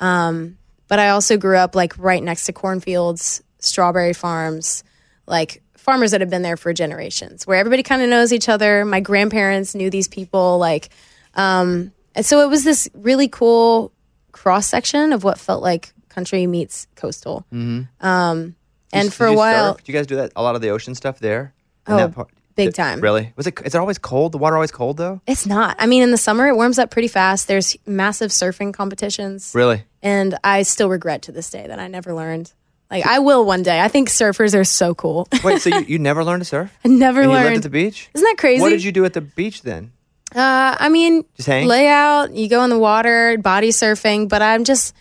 Um, 0.00 0.58
but 0.88 0.98
I 0.98 1.10
also 1.10 1.36
grew 1.36 1.56
up 1.56 1.76
like 1.76 1.96
right 1.96 2.22
next 2.22 2.46
to 2.46 2.52
cornfields, 2.52 3.43
strawberry 3.64 4.12
farms, 4.12 4.84
like 5.26 5.62
farmers 5.76 6.12
that 6.12 6.20
have 6.20 6.30
been 6.30 6.42
there 6.42 6.56
for 6.56 6.72
generations, 6.72 7.46
where 7.46 7.58
everybody 7.58 7.82
kind 7.82 8.02
of 8.02 8.08
knows 8.08 8.32
each 8.32 8.48
other. 8.48 8.84
My 8.84 9.00
grandparents 9.00 9.74
knew 9.74 9.90
these 9.90 10.08
people. 10.08 10.58
Like, 10.58 10.88
um, 11.34 11.92
and 12.14 12.24
so 12.24 12.40
it 12.40 12.48
was 12.48 12.64
this 12.64 12.88
really 12.94 13.28
cool 13.28 13.92
cross 14.32 14.66
section 14.66 15.12
of 15.12 15.24
what 15.24 15.38
felt 15.38 15.62
like 15.62 15.92
country 16.08 16.46
meets 16.46 16.86
coastal. 16.94 17.44
Mm-hmm. 17.52 18.06
Um, 18.06 18.54
and 18.92 19.08
Did 19.08 19.12
for 19.14 19.26
a 19.26 19.34
while, 19.34 19.74
surf? 19.74 19.84
do 19.84 19.92
you 19.92 19.98
guys 19.98 20.06
do 20.06 20.16
that? 20.16 20.32
A 20.36 20.42
lot 20.42 20.54
of 20.54 20.60
the 20.60 20.68
ocean 20.70 20.94
stuff 20.94 21.18
there. 21.18 21.52
Oh, 21.86 21.96
that 21.96 22.14
part? 22.14 22.28
big 22.54 22.68
Did- 22.68 22.74
time. 22.76 23.00
Really? 23.00 23.32
Was 23.36 23.46
it? 23.48 23.60
Is 23.64 23.74
it 23.74 23.78
always 23.78 23.98
cold? 23.98 24.32
The 24.32 24.38
water 24.38 24.54
always 24.56 24.70
cold 24.70 24.96
though? 24.96 25.20
it's 25.26 25.44
not. 25.46 25.76
I 25.80 25.86
mean, 25.86 26.02
in 26.02 26.12
the 26.12 26.16
summer, 26.16 26.46
it 26.46 26.54
warms 26.54 26.78
up 26.78 26.90
pretty 26.90 27.08
fast. 27.08 27.48
There's 27.48 27.76
massive 27.86 28.30
surfing 28.30 28.72
competitions. 28.72 29.50
Really? 29.54 29.82
And 30.02 30.38
I 30.44 30.62
still 30.62 30.88
regret 30.88 31.22
to 31.22 31.32
this 31.32 31.50
day 31.50 31.66
that 31.66 31.78
I 31.80 31.88
never 31.88 32.14
learned. 32.14 32.52
Like, 32.94 33.06
I 33.06 33.18
will 33.18 33.44
one 33.44 33.64
day. 33.64 33.80
I 33.80 33.88
think 33.88 34.08
surfers 34.08 34.54
are 34.58 34.62
so 34.64 34.94
cool. 34.94 35.26
Wait, 35.42 35.60
so 35.60 35.68
you, 35.70 35.80
you 35.88 35.98
never 35.98 36.22
learned 36.22 36.42
to 36.42 36.44
surf? 36.44 36.72
I 36.84 36.88
never 36.88 37.22
and 37.22 37.28
You 37.30 37.34
learned. 37.34 37.44
lived 37.46 37.56
at 37.58 37.62
the 37.64 37.70
beach? 37.70 38.08
Isn't 38.14 38.24
that 38.24 38.38
crazy? 38.38 38.60
What 38.62 38.70
did 38.70 38.84
you 38.84 38.92
do 38.92 39.04
at 39.04 39.14
the 39.14 39.20
beach 39.20 39.62
then? 39.62 39.92
Uh, 40.34 40.76
I 40.78 40.88
mean, 40.88 41.24
Just 41.36 41.48
hang? 41.48 41.66
lay 41.66 41.88
out, 41.88 42.32
you 42.34 42.48
go 42.48 42.62
in 42.62 42.70
the 42.70 42.78
water, 42.78 43.36
body 43.38 43.70
surfing, 43.70 44.28
but 44.28 44.42
I'm 44.42 44.62
just 44.64 44.94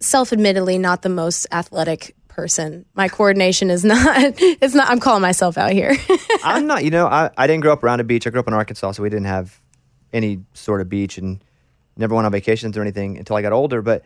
self 0.00 0.32
admittedly 0.32 0.78
not 0.78 1.02
the 1.02 1.08
most 1.08 1.46
athletic 1.50 2.14
person. 2.28 2.84
My 2.94 3.08
coordination 3.08 3.70
is 3.70 3.84
not, 3.94 4.06
it's 4.38 4.74
not, 4.74 4.88
I'm 4.88 5.00
calling 5.00 5.22
myself 5.22 5.58
out 5.58 5.72
here. 5.72 5.96
I'm 6.44 6.66
not. 6.68 6.84
You 6.84 6.90
know, 6.90 7.06
I, 7.06 7.30
I 7.36 7.46
didn't 7.46 7.62
grow 7.62 7.72
up 7.72 7.82
around 7.82 8.00
a 8.00 8.04
beach. 8.04 8.26
I 8.26 8.30
grew 8.30 8.40
up 8.40 8.48
in 8.48 8.54
Arkansas, 8.54 8.92
so 8.92 9.02
we 9.02 9.08
didn't 9.10 9.26
have 9.26 9.60
any 10.12 10.40
sort 10.52 10.80
of 10.80 10.88
beach 10.88 11.18
and 11.18 11.42
never 11.96 12.14
went 12.14 12.26
on 12.26 12.32
vacations 12.32 12.76
or 12.76 12.82
anything 12.82 13.18
until 13.18 13.34
I 13.36 13.42
got 13.42 13.52
older. 13.52 13.82
But 13.82 14.04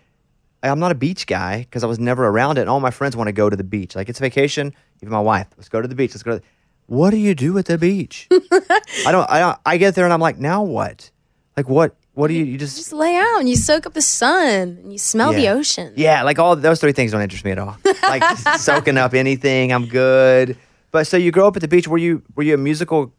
I'm 0.63 0.81
not 0.81 0.91
a 0.91 0.95
beach 0.95 1.27
guy 1.27 1.61
because 1.61 1.85
I 1.85 1.87
was 1.87 1.99
never 1.99 2.27
around 2.27 2.59
it. 2.59 2.63
And 2.63 2.71
all 2.71 2.81
my 2.81 2.91
friends 2.91 3.17
want 3.17 3.29
to 3.29 3.33
go 3.33 3.49
to 3.49 3.57
the 3.57 3.65
beach. 3.65 3.95
Like 3.95 4.09
it's 4.09 4.19
vacation. 4.19 4.75
Even 5.03 5.13
my 5.13 5.21
wife, 5.21 5.47
let's 5.57 5.69
go 5.69 5.81
to 5.81 5.89
the 5.89 5.95
beach. 5.95 6.13
Let's 6.13 6.23
go. 6.23 6.33
To 6.33 6.39
the, 6.39 6.45
what 6.87 7.11
do 7.11 7.17
you 7.17 7.35
do 7.35 7.57
at 7.59 7.67
the 7.67 7.79
beach? 7.79 8.29
I 8.33 9.13
don't. 9.13 9.31
I 9.31 9.41
don't. 9.41 9.59
I 9.65 9.77
get 9.77 9.95
there 9.95 10.05
and 10.05 10.13
I'm 10.13 10.21
like, 10.21 10.39
now 10.39 10.63
what? 10.63 11.11
Like 11.57 11.69
what? 11.69 11.97
What 12.15 12.29
do 12.29 12.35
you? 12.35 12.45
You 12.45 12.59
just. 12.59 12.77
just 12.77 12.93
lay 12.93 13.15
out 13.15 13.39
and 13.39 13.49
you 13.49 13.57
soak 13.57 13.87
up 13.87 13.95
the 13.95 14.03
sun 14.03 14.79
and 14.83 14.93
you 14.93 14.99
smell 14.99 15.33
the 15.33 15.49
ocean. 15.49 15.93
Yeah, 15.97 16.23
like 16.25 16.39
all 16.39 16.57
those 16.57 16.81
three 16.81 16.93
things 16.93 17.13
don't 17.13 17.21
interest 17.21 17.45
me 17.45 17.53
at 17.53 17.59
all. 17.59 17.77
Like 18.03 18.25
soaking 18.57 18.97
up 18.97 19.15
anything, 19.15 19.73
I'm 19.73 19.87
good. 19.87 20.57
But 20.91 21.07
so 21.07 21.17
you 21.17 21.31
grow 21.31 21.47
up 21.47 21.57
at 21.57 21.63
the 21.63 21.69
beach. 21.69 21.87
Were 21.87 21.99
you 21.99 22.23
were 22.35 22.43
you 22.43 22.55
a 22.55 22.59
musical 22.59 23.13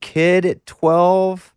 kid 0.00 0.44
at 0.44 0.66
12? 0.66 1.54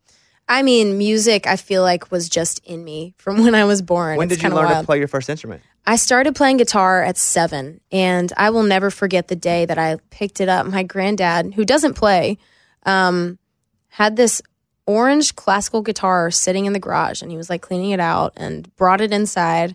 I 0.52 0.64
mean, 0.64 0.98
music, 0.98 1.48
I 1.48 1.56
feel 1.56 1.82
like 1.82 2.12
was 2.12 2.28
just 2.28 2.60
in 2.66 2.84
me 2.84 3.14
from 3.18 3.38
when 3.44 3.56
I 3.56 3.64
was 3.64 3.82
born. 3.82 4.18
When 4.18 4.28
did 4.28 4.44
you 4.44 4.50
learn 4.50 4.66
wild. 4.66 4.80
to 4.82 4.86
play 4.86 5.00
your 5.00 5.08
first 5.08 5.30
instrument? 5.30 5.64
I 5.88 5.96
started 5.96 6.36
playing 6.36 6.58
guitar 6.58 7.02
at 7.02 7.18
seven, 7.18 7.80
and 7.90 8.34
I 8.36 8.50
will 8.50 8.64
never 8.64 8.92
forget 8.92 9.30
the 9.30 9.36
day 9.38 9.66
that 9.66 9.78
I 9.78 9.96
picked 10.10 10.42
it 10.42 10.50
up. 10.50 10.66
My 10.66 10.84
granddad, 10.84 11.54
who 11.54 11.64
doesn't 11.64 11.94
play, 11.94 12.38
um, 12.86 13.40
had 13.88 14.18
this 14.18 14.42
orange 14.86 15.38
classical 15.38 15.82
guitar 15.82 16.30
sitting 16.30 16.66
in 16.66 16.74
the 16.74 16.80
garage, 16.80 17.22
and 17.22 17.32
he 17.32 17.38
was 17.38 17.50
like 17.50 17.62
cleaning 17.62 17.92
it 17.92 18.02
out 18.02 18.34
and 18.36 18.76
brought 18.76 19.00
it 19.00 19.14
inside. 19.14 19.74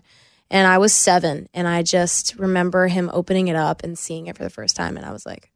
And 0.51 0.67
I 0.67 0.77
was 0.77 0.93
seven, 0.93 1.49
and 1.55 1.67
I 1.67 1.81
just 1.81 2.35
remember 2.35 2.87
him 2.87 3.09
opening 3.11 3.47
it 3.47 3.55
up 3.55 3.83
and 3.83 3.97
seeing 3.97 4.27
it 4.27 4.37
for 4.37 4.43
the 4.43 4.51
first 4.51 4.75
time, 4.75 4.95
and 4.95 5.07
I 5.07 5.11
was 5.11 5.25
like, 5.25 5.51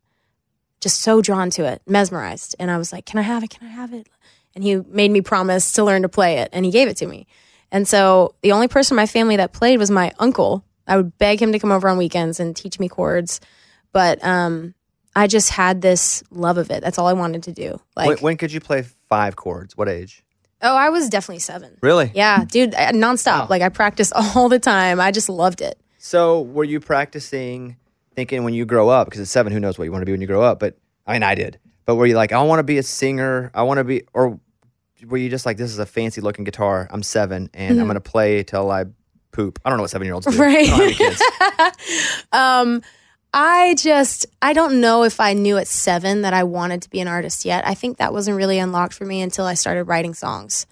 just 0.82 1.00
so 1.00 1.22
drawn 1.22 1.52
to 1.52 1.66
it, 1.66 1.84
mesmerized. 1.86 2.56
And 2.58 2.72
I 2.72 2.80
was 2.80 2.92
like, 2.92 3.06
"Can 3.06 3.20
I 3.20 3.22
have 3.22 3.44
it? 3.44 3.52
Can 3.52 3.68
I 3.68 3.72
have 3.72 3.94
it?" 3.94 4.08
And 4.56 4.64
he 4.64 4.76
made 4.76 5.12
me 5.12 5.22
promise 5.22 5.74
to 5.74 5.84
learn 5.84 6.02
to 6.02 6.10
play 6.10 6.40
it, 6.40 6.50
and 6.52 6.66
he 6.66 6.72
gave 6.72 6.88
it 6.88 6.98
to 6.98 7.08
me. 7.08 7.28
And 7.72 7.88
so 7.88 8.36
the 8.42 8.52
only 8.52 8.68
person 8.68 8.96
in 8.96 8.98
my 8.98 9.06
family 9.06 9.38
that 9.38 9.54
played 9.54 9.78
was 9.78 9.90
my 9.90 10.12
uncle. 10.20 10.66
I 10.88 10.98
would 10.98 11.18
beg 11.18 11.42
him 11.42 11.54
to 11.54 11.60
come 11.60 11.72
over 11.72 11.88
on 11.88 11.98
weekends 11.98 12.40
and 12.40 12.56
teach 12.56 12.80
me 12.80 12.90
chords, 12.90 13.40
but 13.94 14.24
um, 14.26 14.74
I 15.16 15.28
just 15.28 15.50
had 15.52 15.82
this 15.82 16.22
love 16.32 16.58
of 16.58 16.70
it. 16.70 16.84
That's 16.84 16.98
all 16.98 17.08
I 17.08 17.14
wanted 17.14 17.44
to 17.44 17.54
do. 17.54 17.80
Like, 17.96 18.08
when, 18.08 18.18
when 18.18 18.38
could 18.38 18.52
you 18.52 18.60
play 18.60 18.84
five 19.08 19.36
chords? 19.38 19.78
What 19.78 19.88
age? 19.88 20.24
oh, 20.62 20.76
I 20.76 20.90
was 20.90 21.10
definitely 21.10 21.40
seven. 21.40 21.78
Really? 21.82 22.12
Yeah, 22.14 22.46
dude, 22.46 22.74
nonstop. 22.74 23.50
Like 23.50 23.62
I 23.62 23.70
practiced 23.70 24.14
all 24.16 24.50
the 24.50 24.60
time. 24.60 25.00
I 25.00 25.12
just 25.12 25.30
loved 25.30 25.62
it. 25.62 25.80
So 25.98 26.42
were 26.42 26.64
you 26.64 26.80
practicing 26.80 27.78
thinking 28.16 28.44
when 28.44 28.54
you 28.54 28.66
grow 28.66 28.90
up, 28.90 29.08
because 29.08 29.22
at 29.22 29.28
seven, 29.28 29.54
who 29.54 29.60
knows 29.60 29.78
what 29.78 29.86
you 29.86 29.92
want 29.92 30.02
to 30.02 30.06
be 30.06 30.12
when 30.12 30.22
you 30.22 30.28
grow 30.28 30.42
up? 30.42 30.60
But 30.60 30.78
I 31.06 31.14
mean, 31.14 31.24
I 31.24 31.36
did. 31.36 31.60
But 31.92 31.96
were 31.98 32.06
you 32.06 32.16
like, 32.16 32.32
I 32.32 32.42
want 32.44 32.60
to 32.60 32.64
be 32.64 32.78
a 32.78 32.84
singer? 32.84 33.52
I 33.54 33.64
want 33.64 33.80
to 33.80 33.84
be, 33.84 34.04
or 34.14 34.40
were 35.06 35.18
you 35.18 35.28
just 35.30 35.46
like, 35.46 35.58
this 35.58 35.72
is 35.72 35.78
a 35.78 35.86
fancy 35.86 36.22
looking 36.22 36.46
guitar. 36.46 36.88
I'm 36.90 37.04
seven 37.04 37.50
and 37.54 37.78
I'm 37.82 37.84
Mhm. 37.86 37.90
going 37.90 37.96
to 37.96 38.00
play 38.00 38.44
till 38.44 38.72
I 38.72 38.86
poop. 39.34 39.60
I 39.66 39.70
don't 39.70 39.76
know 39.78 39.84
what 39.84 39.92
seven 39.92 40.06
year 40.06 40.14
olds 40.14 40.26
do. 40.26 40.38
Right. 40.38 40.70
I 40.70 40.78
don't 40.78 40.80
have 40.80 40.88
any 40.88 40.94
kids. 40.94 41.22
um, 42.32 42.82
I 43.34 43.76
just 43.78 44.26
I 44.42 44.54
don't 44.54 44.80
know 44.80 45.04
if 45.04 45.20
I 45.20 45.34
knew 45.34 45.58
at 45.58 45.68
seven 45.68 46.22
that 46.22 46.34
I 46.34 46.44
wanted 46.46 46.82
to 46.84 46.90
be 46.90 47.02
an 47.02 47.10
artist 47.10 47.44
yet. 47.44 47.68
I 47.68 47.74
think 47.74 47.98
that 47.98 48.14
wasn't 48.14 48.38
really 48.38 48.58
unlocked 48.58 48.94
for 48.94 49.04
me 49.04 49.22
until 49.22 49.46
I 49.46 49.56
started 49.56 49.84
writing 49.84 50.14
songs. 50.14 50.66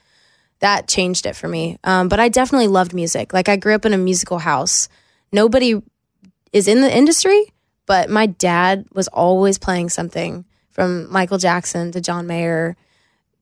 That 0.59 0.87
changed 0.87 1.25
it 1.25 1.35
for 1.35 1.49
me. 1.49 1.79
Um, 1.83 2.07
but 2.07 2.21
I 2.21 2.29
definitely 2.29 2.67
loved 2.69 2.93
music. 2.93 3.33
Like 3.33 3.49
I 3.49 3.57
grew 3.57 3.75
up 3.75 3.85
in 3.85 3.91
a 3.91 3.97
musical 3.97 4.39
house. 4.39 4.87
Nobody 5.33 5.81
is 6.53 6.69
in 6.69 6.79
the 6.79 6.95
industry, 6.95 7.51
but 7.85 8.09
my 8.09 8.25
dad 8.25 8.85
was 8.93 9.09
always 9.09 9.57
playing 9.57 9.89
something 9.89 10.45
from 10.79 11.11
Michael 11.11 11.37
Jackson 11.37 11.91
to 11.91 11.99
John 11.99 12.25
Mayer, 12.25 12.77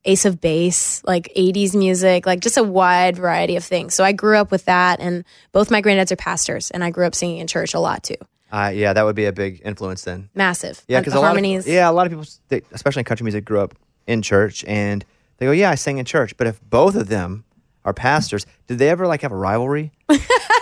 Ace 0.06 0.26
of 0.26 0.42
Base, 0.42 1.04
like 1.04 1.32
80s 1.38 1.76
music, 1.76 2.26
like 2.26 2.40
just 2.40 2.58
a 2.58 2.64
wide 2.64 3.16
variety 3.16 3.58
of 3.58 3.64
things. 3.64 3.94
So 3.94 4.04
I 4.04 4.12
grew 4.12 4.38
up 4.38 4.50
with 4.50 4.66
that. 4.66 5.00
And 5.00 5.24
both 5.52 5.70
my 5.70 5.84
granddads 5.84 6.12
are 6.12 6.16
pastors, 6.16 6.72
and 6.72 6.84
I 6.84 6.90
grew 6.90 7.06
up 7.06 7.14
singing 7.14 7.38
in 7.38 7.46
church 7.46 7.76
a 7.76 7.80
lot 7.80 8.02
too. 8.02 8.16
Uh, 8.52 8.72
yeah, 8.74 8.92
that 8.92 9.04
would 9.04 9.16
be 9.16 9.26
a 9.26 9.32
big 9.32 9.62
influence 9.64 10.04
then. 10.04 10.30
Massive. 10.34 10.84
Yeah, 10.88 11.00
because 11.00 11.14
a 11.14 11.18
lot 11.18 11.26
harmonies. 11.26 11.68
Of, 11.68 11.74
yeah, 11.74 11.88
a 11.88 11.92
lot 11.92 12.08
of 12.08 12.12
people, 12.12 12.26
they, 12.48 12.64
especially 12.72 13.02
in 13.02 13.06
country 13.06 13.26
music, 13.26 13.46
grew 13.46 13.60
up 13.60 13.76
in 14.08 14.24
church 14.24 14.66
and 14.66 15.06
they 15.38 15.46
go, 15.46 15.52
"Yeah, 15.52 15.70
I 15.70 15.76
sang 15.76 16.00
in 16.00 16.06
church." 16.06 16.36
But 16.38 16.48
if 16.48 16.60
both 16.62 16.96
of 16.96 17.08
them 17.08 17.44
are 17.86 17.94
pastors, 17.94 18.48
did 18.66 18.80
they 18.80 18.90
ever 18.90 19.06
like 19.06 19.22
have 19.22 19.32
a 19.32 19.38
rivalry? 19.38 19.92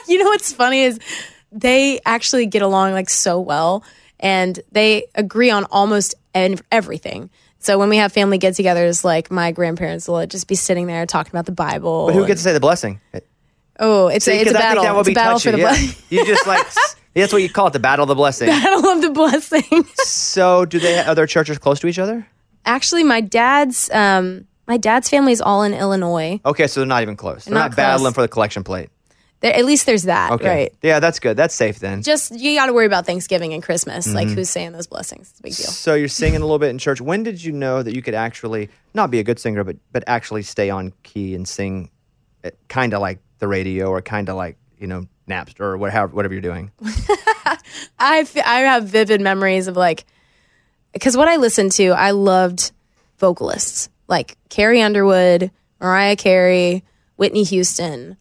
you 0.07 0.17
know 0.17 0.25
what's 0.25 0.51
funny 0.51 0.83
is 0.83 0.99
they 1.53 2.01
actually 2.05 2.47
get 2.47 2.63
along 2.63 2.91
like 2.91 3.09
so 3.09 3.39
well 3.39 3.83
and 4.19 4.59
they 4.71 5.05
agree 5.15 5.49
on 5.49 5.65
almost 5.65 6.15
en- 6.35 6.59
everything. 6.71 7.31
So 7.59 7.79
when 7.79 7.89
we 7.89 7.97
have 7.97 8.11
family 8.13 8.37
get-togethers, 8.37 9.03
like 9.03 9.31
my 9.31 9.51
grandparents 9.51 10.07
will 10.07 10.23
just 10.27 10.47
be 10.47 10.53
sitting 10.55 10.85
there 10.85 11.05
talking 11.07 11.31
about 11.31 11.47
the 11.47 11.51
Bible. 11.51 12.05
But 12.05 12.13
who 12.13 12.19
and- 12.19 12.27
gets 12.27 12.41
to 12.41 12.43
say 12.43 12.53
the 12.53 12.59
blessing? 12.59 12.99
Oh, 13.79 14.07
it's 14.07 14.25
See, 14.25 14.31
a, 14.31 14.35
it's 14.41 14.51
a 14.51 14.53
'cause 14.53 14.61
I 14.63 14.69
think 14.73 14.83
that 14.83 14.93
would 14.93 14.99
it's 15.01 15.07
a 15.07 15.11
be 15.11 15.15
battle 15.15 15.33
touchy, 15.39 15.49
for 15.49 15.51
the 15.53 15.57
yeah. 15.63 15.69
blessing. 15.69 16.03
You 16.09 16.25
just 16.25 16.45
like 16.47 16.65
that's 17.15 17.33
what 17.33 17.41
you 17.41 17.49
call 17.49 17.67
it, 17.67 17.73
the 17.73 17.79
battle 17.79 18.03
of 18.03 18.07
the 18.07 18.15
blessing. 18.15 18.47
battle 18.47 18.85
of 18.87 19.01
the 19.01 19.09
blessing. 19.09 19.85
so, 19.95 20.63
do 20.65 20.79
they 20.79 20.99
are 20.99 21.15
their 21.15 21.25
churches 21.27 21.57
close 21.57 21.79
to 21.81 21.87
each 21.87 21.99
other? 21.99 22.25
Actually, 22.65 23.03
my 23.03 23.19
dad's 23.21 23.89
um, 23.91 24.45
my 24.67 24.77
dad's 24.77 25.09
family 25.09 25.33
is 25.33 25.41
all 25.41 25.63
in 25.63 25.73
Illinois. 25.73 26.39
Okay, 26.45 26.67
so 26.67 26.79
they're 26.79 26.87
not 26.87 27.01
even 27.01 27.15
close. 27.17 27.45
They're 27.45 27.53
Not 27.53 27.71
not, 27.71 27.75
battling 27.75 28.13
for 28.13 28.21
the 28.21 28.27
collection 28.29 28.63
plate. 28.63 28.89
There, 29.45 29.55
at 29.55 29.63
least 29.63 29.85
there's 29.85 30.03
that, 30.03 30.31
Okay, 30.31 30.47
right? 30.49 30.73
yeah, 30.81 30.99
that's 30.99 31.19
good. 31.19 31.37
That's 31.37 31.53
safe 31.53 31.77
then. 31.77 32.01
Just 32.01 32.31
you 32.35 32.55
got 32.57 32.65
to 32.65 32.73
worry 32.73 32.87
about 32.87 33.05
Thanksgiving 33.05 33.53
and 33.53 33.61
Christmas. 33.61 34.11
Like 34.11 34.27
Mhm. 34.27 34.33
who's 34.33 34.49
saying 34.49 34.71
those 34.71 34.87
blessings? 34.87 35.29
It's 35.29 35.39
a 35.39 35.43
big 35.43 35.55
deal. 35.55 35.67
So 35.67 35.93
you're 35.93 36.07
singing 36.07 36.37
a 36.41 36.45
little 36.45 36.57
bit 36.57 36.69
in 36.71 36.79
church. 36.79 36.99
When 36.99 37.21
did 37.21 37.43
you 37.43 37.51
know 37.51 37.83
that 37.83 37.93
you 37.95 38.01
could 38.01 38.15
actually 38.15 38.69
not 38.95 39.11
be 39.11 39.19
a 39.19 39.23
good 39.23 39.37
singer, 39.39 39.63
but 39.63 39.75
but 39.91 40.03
actually 40.07 40.41
stay 40.41 40.71
on 40.71 40.93
key 41.03 41.35
and 41.35 41.47
sing, 41.47 41.91
kind 42.69 42.93
of 42.95 43.01
like 43.01 43.19
the 43.37 43.47
radio 43.47 43.87
or 43.89 44.01
kind 44.01 44.29
of 44.29 44.35
like 44.35 44.57
you 44.79 44.87
know 44.87 45.05
Napster 45.29 45.61
or 45.61 45.77
whatever 45.77 46.07
whatever 46.07 46.33
you're 46.33 46.41
doing? 46.41 46.71
I 47.99 48.19
f- 48.21 48.37
I 48.37 48.59
have 48.61 48.85
vivid 48.85 49.21
memories 49.21 49.67
of 49.67 49.75
like 49.77 50.05
because 50.93 51.15
what 51.15 51.27
I 51.27 51.35
listened 51.35 51.71
to, 51.73 51.89
I 51.89 52.11
loved 52.11 52.71
vocalists 53.19 53.89
like 54.07 54.37
Carrie 54.49 54.81
Underwood, 54.81 55.51
Mariah 55.79 56.15
Carey, 56.15 56.83
Whitney 57.17 57.43
Houston, 57.43 58.17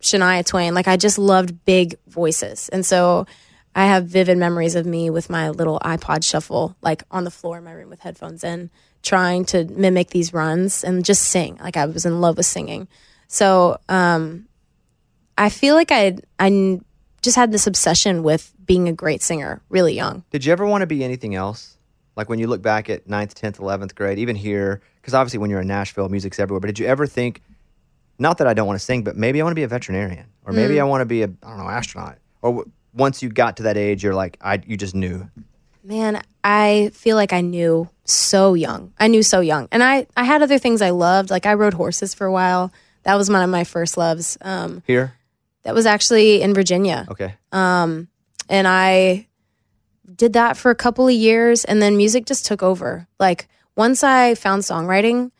Shania 0.00 0.44
Twain. 0.44 0.74
Like 0.74 0.88
I 0.88 0.96
just 0.96 1.18
loved 1.18 1.64
big 1.64 1.96
voices, 2.06 2.68
and 2.68 2.84
so 2.84 3.26
I 3.74 3.86
have 3.86 4.06
vivid 4.06 4.38
memories 4.38 4.74
of 4.74 4.86
me 4.86 5.10
with 5.10 5.30
my 5.30 5.50
little 5.50 5.78
iPod 5.80 6.24
shuffle, 6.24 6.76
like 6.82 7.02
on 7.10 7.24
the 7.24 7.30
floor 7.30 7.58
in 7.58 7.64
my 7.64 7.72
room 7.72 7.90
with 7.90 8.00
headphones 8.00 8.42
in, 8.42 8.70
trying 9.02 9.44
to 9.46 9.64
mimic 9.64 10.10
these 10.10 10.32
runs 10.32 10.82
and 10.82 11.04
just 11.04 11.22
sing. 11.22 11.58
Like 11.62 11.76
I 11.76 11.86
was 11.86 12.04
in 12.04 12.20
love 12.20 12.36
with 12.36 12.46
singing. 12.46 12.88
So 13.28 13.78
um, 13.88 14.46
I 15.38 15.48
feel 15.48 15.74
like 15.74 15.92
I 15.92 16.18
I 16.38 16.80
just 17.22 17.36
had 17.36 17.52
this 17.52 17.66
obsession 17.66 18.22
with 18.22 18.52
being 18.64 18.88
a 18.88 18.92
great 18.92 19.22
singer 19.22 19.62
really 19.68 19.94
young. 19.94 20.24
Did 20.30 20.44
you 20.44 20.52
ever 20.52 20.66
want 20.66 20.82
to 20.82 20.86
be 20.86 21.04
anything 21.04 21.34
else? 21.34 21.76
Like 22.16 22.28
when 22.28 22.38
you 22.38 22.48
look 22.48 22.60
back 22.60 22.90
at 22.90 23.06
9th, 23.06 23.34
10th, 23.34 23.58
11th 23.58 23.94
grade, 23.94 24.18
even 24.18 24.36
here, 24.36 24.82
because 25.00 25.14
obviously 25.14 25.38
when 25.38 25.48
you're 25.48 25.60
in 25.60 25.68
Nashville, 25.68 26.08
music's 26.08 26.38
everywhere. 26.38 26.60
But 26.60 26.66
did 26.66 26.78
you 26.78 26.86
ever 26.86 27.06
think, 27.06 27.40
not 28.20 28.38
that 28.38 28.46
I 28.46 28.54
don't 28.54 28.66
want 28.68 28.78
to 28.78 28.84
sing, 28.84 29.02
but 29.02 29.16
maybe 29.16 29.40
I 29.40 29.44
want 29.44 29.52
to 29.52 29.56
be 29.56 29.64
a 29.64 29.68
veterinarian, 29.68 30.26
or 30.44 30.52
maybe 30.52 30.74
Mm. 30.74 30.80
I 30.80 30.84
want 30.84 31.00
to 31.00 31.06
be 31.06 31.22
a 31.22 31.26
I 31.42 31.48
don't 31.48 31.58
know 31.58 31.68
astronaut, 31.68 32.18
or 32.42 32.50
w- 32.52 32.70
once 32.94 33.22
you 33.22 33.28
got 33.28 33.56
to 33.56 33.64
that 33.64 33.76
age, 33.76 34.04
you're 34.04 34.14
like 34.14 34.36
I 34.40 34.60
you 34.66 34.76
just 34.76 34.94
knew. 34.94 35.28
Man, 35.82 36.20
I 36.44 36.90
feel 36.92 37.16
like 37.16 37.32
I 37.32 37.40
knew 37.40 37.88
so 38.04 38.54
young. 38.54 38.92
I 39.00 39.08
knew 39.08 39.22
so 39.22 39.40
young. 39.40 39.66
And 39.72 39.82
I, 39.82 40.06
I 40.14 40.24
had 40.24 40.42
other 40.42 40.58
things 40.58 40.82
I 40.82 40.90
loved. 40.90 41.30
Like 41.30 41.46
I 41.46 41.54
rode 41.54 41.72
horses 41.72 42.12
for 42.12 42.26
a 42.26 42.32
while. 42.32 42.70
That 43.04 43.14
was 43.14 43.30
one 43.30 43.40
of 43.42 43.48
my 43.48 43.64
first 43.64 43.96
loves. 43.96 44.36
Um, 44.42 44.82
Here, 44.86 45.14
that 45.62 45.74
was 45.74 45.86
actually 45.86 46.42
in 46.42 46.52
Virginia. 46.52 47.06
okay. 47.10 47.34
Um, 47.50 48.08
and 48.50 48.68
I 48.68 49.26
did 50.14 50.34
that 50.34 50.58
for 50.58 50.70
a 50.70 50.74
couple 50.74 51.06
of 51.08 51.14
years 51.14 51.64
and 51.64 51.80
then 51.80 51.96
music 51.96 52.26
just 52.26 52.44
took 52.44 52.62
over. 52.62 53.06
Like 53.18 53.48
once 53.74 54.04
I 54.04 54.34
found 54.34 54.62
songwriting, 54.64 55.30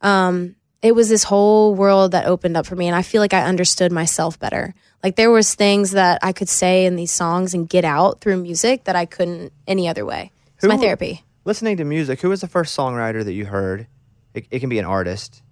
um, 0.00 0.56
it 0.84 0.94
was 0.94 1.08
this 1.08 1.24
whole 1.24 1.74
world 1.74 2.12
that 2.12 2.26
opened 2.26 2.58
up 2.58 2.66
for 2.66 2.76
me 2.76 2.86
and 2.86 2.94
I 2.94 3.00
feel 3.00 3.22
like 3.22 3.32
I 3.32 3.44
understood 3.44 3.90
myself 3.90 4.38
better. 4.38 4.74
Like 5.02 5.16
there 5.16 5.30
was 5.30 5.54
things 5.54 5.92
that 5.92 6.18
I 6.22 6.32
could 6.32 6.50
say 6.50 6.84
in 6.84 6.94
these 6.94 7.10
songs 7.10 7.54
and 7.54 7.66
get 7.66 7.86
out 7.86 8.20
through 8.20 8.36
music 8.36 8.84
that 8.84 8.94
I 8.94 9.06
couldn't 9.06 9.54
any 9.66 9.88
other 9.88 10.04
way. 10.04 10.30
It's 10.56 10.66
my 10.66 10.76
therapy. 10.76 11.24
Listening 11.46 11.78
to 11.78 11.84
music, 11.84 12.20
who 12.20 12.28
was 12.28 12.42
the 12.42 12.48
first 12.48 12.76
songwriter 12.76 13.24
that 13.24 13.32
you 13.32 13.46
heard? 13.46 13.86
It, 14.34 14.46
it 14.50 14.60
can 14.60 14.68
be 14.68 14.78
an 14.78 14.84
artist. 14.84 15.42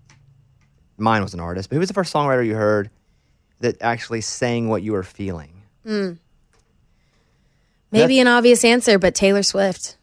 Mine 0.99 1.23
was 1.23 1.33
an 1.33 1.41
artist, 1.41 1.71
but 1.71 1.77
who 1.77 1.81
was 1.81 1.89
the 1.89 1.95
first 1.95 2.13
songwriter 2.13 2.47
you 2.47 2.55
heard 2.55 2.91
that 3.61 3.81
actually 3.81 4.21
sang 4.21 4.69
what 4.69 4.83
you 4.83 4.93
were 4.93 5.03
feeling? 5.03 5.63
Mm. 5.87 6.19
Maybe 7.91 8.21
an 8.21 8.27
obvious 8.27 8.65
answer, 8.65 8.99
but 8.99 9.15
Taylor 9.15 9.43
Swift. 9.43 9.97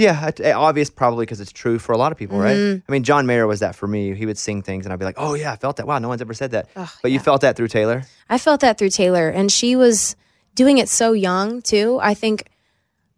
Yeah, 0.00 0.26
it- 0.28 0.40
obvious 0.52 0.90
probably 0.90 1.26
because 1.26 1.40
it's 1.40 1.52
true 1.52 1.78
for 1.78 1.92
a 1.92 1.98
lot 1.98 2.10
of 2.12 2.18
people, 2.18 2.38
right? 2.38 2.56
Mhm. 2.56 2.82
I 2.88 2.92
mean, 2.92 3.02
John 3.04 3.26
Mayer 3.26 3.46
was 3.46 3.60
that 3.60 3.74
for 3.76 3.86
me. 3.86 4.14
He 4.14 4.24
would 4.26 4.38
sing 4.38 4.62
things, 4.62 4.86
and 4.86 4.92
I'd 4.92 4.98
be 4.98 5.04
like, 5.04 5.16
"Oh 5.18 5.34
yeah, 5.34 5.52
I 5.52 5.56
felt 5.56 5.76
that. 5.76 5.86
Wow, 5.86 5.98
no 5.98 6.08
one's 6.08 6.22
ever 6.22 6.34
said 6.34 6.50
that." 6.52 6.68
but 7.02 7.10
you 7.10 7.18
felt 7.20 7.42
that 7.42 7.56
through 7.56 7.68
Taylor. 7.68 8.04
I 8.28 8.38
felt 8.38 8.60
that 8.62 8.78
through 8.78 8.90
Taylor, 8.90 9.28
and 9.28 9.52
she 9.52 9.76
was 9.76 10.16
doing 10.54 10.78
it 10.78 10.88
so 10.88 11.12
young 11.12 11.60
too. 11.62 11.98
I 12.02 12.14
think 12.14 12.48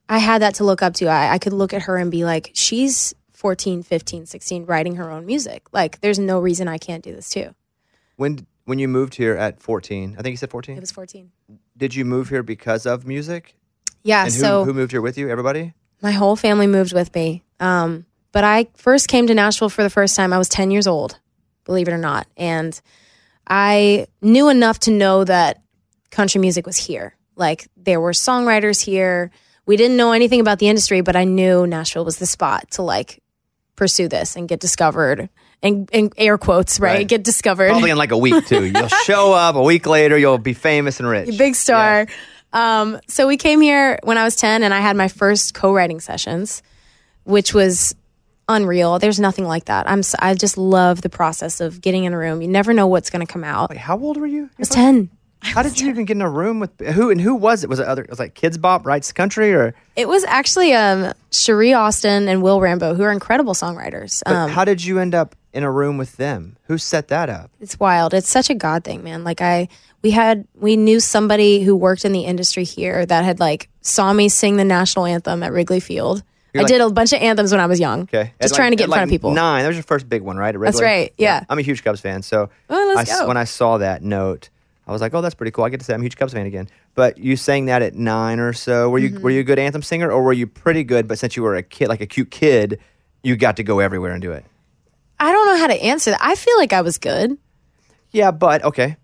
I 0.09 0.19
had 0.19 0.43
that 0.43 0.55
to 0.57 0.65
look 0.65 0.83
up 0.83 0.95
to. 0.95 1.07
I, 1.07 1.35
I 1.35 1.39
could 1.39 1.53
look 1.53 1.73
at 1.73 1.83
her 1.83 1.97
and 1.97 2.11
be 2.11 2.25
like, 2.25 2.51
she's 2.55 3.15
14, 3.33 3.83
15, 3.83 4.27
16, 4.27 4.67
writing 4.67 4.97
her 4.97 5.11
own 5.11 5.25
music. 5.25 5.62
Like, 5.73 6.01
there's 6.01 6.19
no 6.19 6.39
reason 6.41 6.69
I 6.69 6.79
can't 6.79 7.03
do 7.03 7.15
this 7.15 7.29
too. 7.31 7.55
When 8.17 8.47
when 8.65 8.79
you 8.79 8.89
moved 8.89 9.15
here 9.15 9.35
at 9.37 9.61
fourteen, 9.61 10.15
I 10.19 10.23
think 10.23 10.33
you 10.35 10.37
said 10.37 10.51
fourteen. 10.51 10.77
It 10.77 10.81
was 10.81 10.93
14. 10.93 11.31
Did 11.77 11.95
you 11.95 12.05
move 12.05 12.29
here 12.29 12.43
because 12.43 12.87
of 12.87 13.07
music? 13.07 13.57
Yeah, 14.05 14.25
And 14.25 14.33
who, 14.33 14.39
so 14.41 14.65
who 14.65 14.73
moved 14.75 14.91
here 14.93 15.01
with 15.01 15.17
you? 15.17 15.31
Everybody. 15.31 15.73
My 16.02 16.11
whole 16.11 16.37
family 16.37 16.66
moved 16.66 16.92
with 16.92 17.14
me. 17.14 17.42
Um, 17.61 18.04
but 18.32 18.44
I 18.44 18.68
first 18.75 19.09
came 19.09 19.26
to 19.28 19.35
Nashville 19.35 19.68
for 19.68 19.82
the 19.82 19.90
first 19.90 20.16
time. 20.16 20.32
I 20.32 20.38
was 20.38 20.49
10 20.49 20.71
years 20.71 20.87
old, 20.87 21.18
believe 21.64 21.88
it 21.88 21.92
or 21.92 21.99
not. 21.99 22.26
And 22.37 22.78
I 23.47 24.06
knew 24.21 24.49
enough 24.49 24.80
to 24.80 24.90
know 24.90 25.25
that 25.25 25.62
country 26.11 26.40
music 26.40 26.66
was 26.66 26.76
here. 26.76 27.14
Like 27.37 27.68
there 27.76 28.00
were 28.00 28.12
songwriters 28.12 28.82
here. 28.82 29.30
We 29.64 29.76
didn't 29.76 29.97
know 29.97 30.12
anything 30.12 30.40
about 30.40 30.59
the 30.59 30.68
industry, 30.68 31.02
but 31.02 31.14
I 31.14 31.25
knew 31.25 31.66
Nashville 31.66 32.04
was 32.04 32.18
the 32.18 32.26
spot 32.26 32.73
to 32.73 32.82
like 32.82 33.23
pursue 33.76 34.09
this 34.09 34.37
and 34.37 34.49
get 34.49 34.61
discovered 34.61 35.28
and, 35.62 35.88
and 35.92 36.12
air 36.16 36.38
quotes, 36.38 36.80
right? 36.80 36.99
Right. 36.99 37.09
Get 37.09 37.23
discovered. 37.23 37.71
Probably 37.71 37.90
in 37.90 37.99
like 37.99 38.11
a 38.11 38.18
week 38.18 38.47
too. 38.47 38.66
You'll 38.75 38.88
show 38.88 39.32
up 39.32 39.54
a 39.54 39.62
week 39.62 39.87
later. 39.87 40.18
You'll 40.18 40.38
be 40.38 40.54
famous 40.54 40.99
and 40.99 41.09
rich. 41.09 41.37
big 41.38 41.54
star. 41.54 42.06
Um, 42.52 43.00
so 43.09 43.26
we 43.26 43.37
came 43.37 43.61
here 43.61 43.99
when 44.02 44.18
I 44.18 44.25
was 44.25 44.37
10 44.37 44.62
and 44.62 44.73
I 44.75 44.80
had 44.80 44.97
my 44.97 45.09
first 45.09 45.54
co-writing 45.54 46.00
sessions, 46.00 46.62
which 47.25 47.54
was 47.54 47.94
unreal. 48.49 48.99
There's 48.99 49.21
nothing 49.21 49.47
like 49.47 49.66
that. 49.66 49.88
I'm 49.88 50.00
s- 50.00 50.14
I 50.18 50.35
just 50.35 50.59
love 50.59 51.00
the 51.02 51.09
process 51.09 51.61
of 51.61 51.80
getting 51.80 52.04
in 52.04 52.12
a 52.12 52.18
room. 52.18 52.42
You 52.42 52.49
never 52.49 52.73
know 52.73 52.87
what's 52.87 53.09
going 53.11 53.25
to 53.26 53.32
come 53.32 53.44
out. 53.44 53.71
Wait, 53.71 53.78
how 53.78 53.99
old 53.99 54.16
were 54.18 54.26
you? 54.26 54.44
I 54.44 54.49
was 54.59 54.68
10. 54.68 55.09
How 55.44 55.62
did 55.62 55.80
you 55.80 55.88
even 55.88 56.04
get 56.04 56.16
in 56.16 56.23
a 56.23 56.30
room 56.30 56.61
with 56.61 56.78
who 56.80 57.11
and 57.11 57.21
who 57.21 57.35
was 57.35 57.64
it? 57.64 57.71
Was 57.71 57.80
it 57.80 57.87
other? 57.87 58.02
It 58.02 58.11
was 58.11 58.21
like 58.21 58.35
Kidz 58.37 58.61
Bop 58.61 58.87
Writes 58.87 59.11
Country 59.12 59.52
or? 59.52 59.75
It 59.97 60.06
was 60.06 60.23
actually 60.25 60.73
um, 60.73 61.12
Sherrié 61.32 61.76
Austin 61.76 62.28
and 62.28 62.42
Will 62.42 62.61
Rambeaux, 62.61 62.94
who 62.97 63.02
are 63.02 63.11
incredible 63.11 63.52
songwriters. 63.54 64.23
Um, 64.26 64.50
how 64.50 64.64
did 64.64 64.85
you 64.85 65.00
end 65.00 65.16
up 65.16 65.35
in 65.52 65.62
a 65.64 65.71
room 65.71 65.99
with 65.99 66.16
them? 66.16 66.56
Who 66.64 66.78
set 66.78 67.09
that 67.09 67.28
up? 67.28 67.50
it's 67.61 67.78
wild. 67.78 68.14
It's 68.14 68.28
such 68.28 68.50
a 68.50 68.54
God 68.54 68.85
thing, 68.85 69.02
man. 69.04 69.25
Like 69.25 69.40
I, 69.40 69.68
we 70.02 70.11
had, 70.11 70.47
we 70.54 70.76
knew 70.76 70.99
somebody 71.00 71.62
who 71.62 71.76
worked 71.76 72.04
in 72.04 72.12
the 72.12 72.23
industry 72.25 72.64
here 72.64 73.04
that 73.06 73.25
had 73.25 73.38
like 73.40 73.68
saw 73.80 74.12
me 74.12 74.28
sing 74.28 74.56
the 74.56 74.64
national 74.64 75.06
anthem 75.06 75.42
at 75.42 75.52
Wrigley 75.52 75.80
Field. 75.80 76.23
You're 76.54 76.61
I 76.61 76.64
like- 76.64 76.68
did 76.73 76.80
a 76.82 76.90
bunch 76.90 77.12
of 77.12 77.21
anthems 77.23 77.50
when 77.52 77.61
I 77.61 77.66
was 77.66 77.80
young. 77.80 78.02
Okay, 78.02 78.32
Just 78.40 78.52
At 78.54 78.56
trying 78.56 78.71
like- 78.73 78.78
to 78.78 78.82
get 78.82 78.85
in 78.85 78.90
front 78.90 79.04
of 79.04 79.09
people. 79.11 79.32
Nine. 79.32 79.62
That 79.62 79.68
was 79.68 79.76
your 79.76 79.85
first 79.85 80.09
big 80.09 80.23
one, 80.23 80.37
right? 80.37 80.54
That's 80.59 80.82
right, 80.82 81.12
yeah. 81.16 81.44
I'm 81.49 81.59
a 81.59 81.62
huge 81.62 81.82
Cubs 81.82 82.00
fan, 82.00 82.23
so 82.23 82.50
Oh, 82.68 82.97
I 82.97 83.26
when 83.26 83.37
I 83.38 83.44
saw 83.44 83.78
that 83.78 84.02
note, 84.02 84.50
I 84.87 84.92
was 84.92 85.00
like, 85.00 85.14
"Oh, 85.14 85.21
that's 85.23 85.35
pretty 85.35 85.50
cool." 85.52 85.64
I 85.64 85.68
get 85.71 85.78
to 85.80 85.87
say 85.87 85.94
I'm 85.94 86.00
a 86.00 86.04
huge 86.04 86.16
Cubs 86.16 86.32
fan 86.32 86.44
again. 86.44 86.68
But 86.94 87.16
you 87.16 87.37
sang 87.37 87.66
that 87.66 87.80
at 87.82 87.94
nine 87.94 88.38
or 88.40 88.52
so. 88.52 88.90
Were 88.90 88.99
you 88.99 89.11
Mm-hmm. 89.11 89.23
were 89.23 89.30
you 89.30 89.40
a 89.40 89.44
good 89.44 89.59
anthem 89.59 89.80
singer, 89.82 90.11
or 90.11 90.23
were 90.23 90.32
you 90.32 90.47
pretty 90.47 90.82
good? 90.85 91.06
But 91.09 91.18
since 91.21 91.37
you 91.37 91.42
were 91.44 91.54
a 91.54 91.62
kid, 91.62 91.88
like 91.88 92.00
a 92.02 92.06
cute 92.06 92.30
kid, 92.30 92.80
you 93.23 93.37
got 93.37 93.56
to 93.59 93.62
go 93.62 93.78
everywhere 93.78 94.11
and 94.12 94.21
do 94.21 94.32
it. 94.32 94.44
I 95.23 95.33
don't 95.33 95.47
know 95.47 95.57
how 95.59 95.67
to 95.69 95.83
answer 95.83 96.11
that. 96.11 96.21
I 96.23 96.35
feel 96.35 96.57
like 96.59 96.73
I 96.73 96.81
was 96.83 96.99
good. 96.99 97.38
Yeah, 98.11 98.31
but 98.33 98.64
okay. 98.64 98.97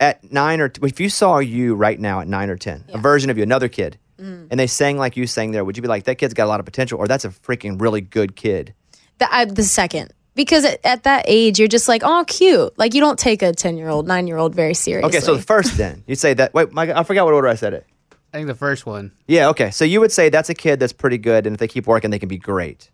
At 0.00 0.30
nine 0.30 0.60
or 0.60 0.68
t- 0.68 0.80
if 0.86 1.00
you 1.00 1.08
saw 1.08 1.38
you 1.38 1.74
right 1.74 1.98
now 1.98 2.20
at 2.20 2.28
nine 2.28 2.50
or 2.50 2.56
ten, 2.56 2.84
a 2.92 2.98
version 2.98 3.30
of 3.30 3.36
you, 3.36 3.42
another 3.42 3.68
kid, 3.68 3.98
Mm. 4.20 4.48
and 4.50 4.58
they 4.58 4.66
sang 4.66 4.98
like 4.98 5.16
you 5.16 5.26
sang 5.28 5.52
there, 5.52 5.64
would 5.64 5.76
you 5.76 5.82
be 5.82 5.88
like, 5.88 6.04
"That 6.04 6.16
kid's 6.16 6.34
got 6.34 6.44
a 6.46 6.48
lot 6.50 6.58
of 6.60 6.66
potential," 6.66 6.98
or 6.98 7.06
"That's 7.06 7.24
a 7.24 7.28
freaking 7.30 7.80
really 7.80 8.00
good 8.00 8.34
kid"? 8.36 8.74
The, 9.18 9.32
I, 9.32 9.44
the 9.44 9.62
second. 9.64 10.12
Because 10.34 10.64
at, 10.64 10.80
at 10.84 11.02
that 11.04 11.24
age, 11.28 11.58
you're 11.58 11.66
just 11.68 11.88
like, 11.88 12.02
oh, 12.04 12.24
cute. 12.28 12.76
Like, 12.78 12.94
you 12.94 13.00
don't 13.00 13.18
take 13.18 13.42
a 13.42 13.52
10 13.52 13.76
year 13.76 13.88
old, 13.88 14.06
nine 14.06 14.26
year 14.28 14.36
old 14.36 14.54
very 14.54 14.74
seriously. 14.74 15.08
Okay, 15.08 15.24
so 15.24 15.34
the 15.34 15.42
first 15.42 15.76
then 15.76 16.04
you'd 16.06 16.18
say 16.18 16.34
that. 16.34 16.52
Wait, 16.54 16.72
Mike, 16.72 16.90
I 16.90 17.02
forgot 17.04 17.24
what 17.24 17.34
order 17.34 17.48
I 17.48 17.54
said 17.54 17.74
it. 17.74 17.86
I 18.32 18.36
think 18.38 18.46
the 18.48 18.54
first 18.54 18.86
one. 18.86 19.10
Yeah, 19.26 19.48
okay. 19.48 19.70
So 19.70 19.84
you 19.84 20.00
would 20.00 20.12
say 20.12 20.28
that's 20.28 20.48
a 20.50 20.54
kid 20.54 20.78
that's 20.78 20.92
pretty 20.92 21.18
good, 21.18 21.46
and 21.46 21.54
if 21.54 21.60
they 21.60 21.66
keep 21.68 21.86
working, 21.88 22.10
they 22.10 22.18
can 22.20 22.28
be 22.28 22.38
great. 22.38 22.90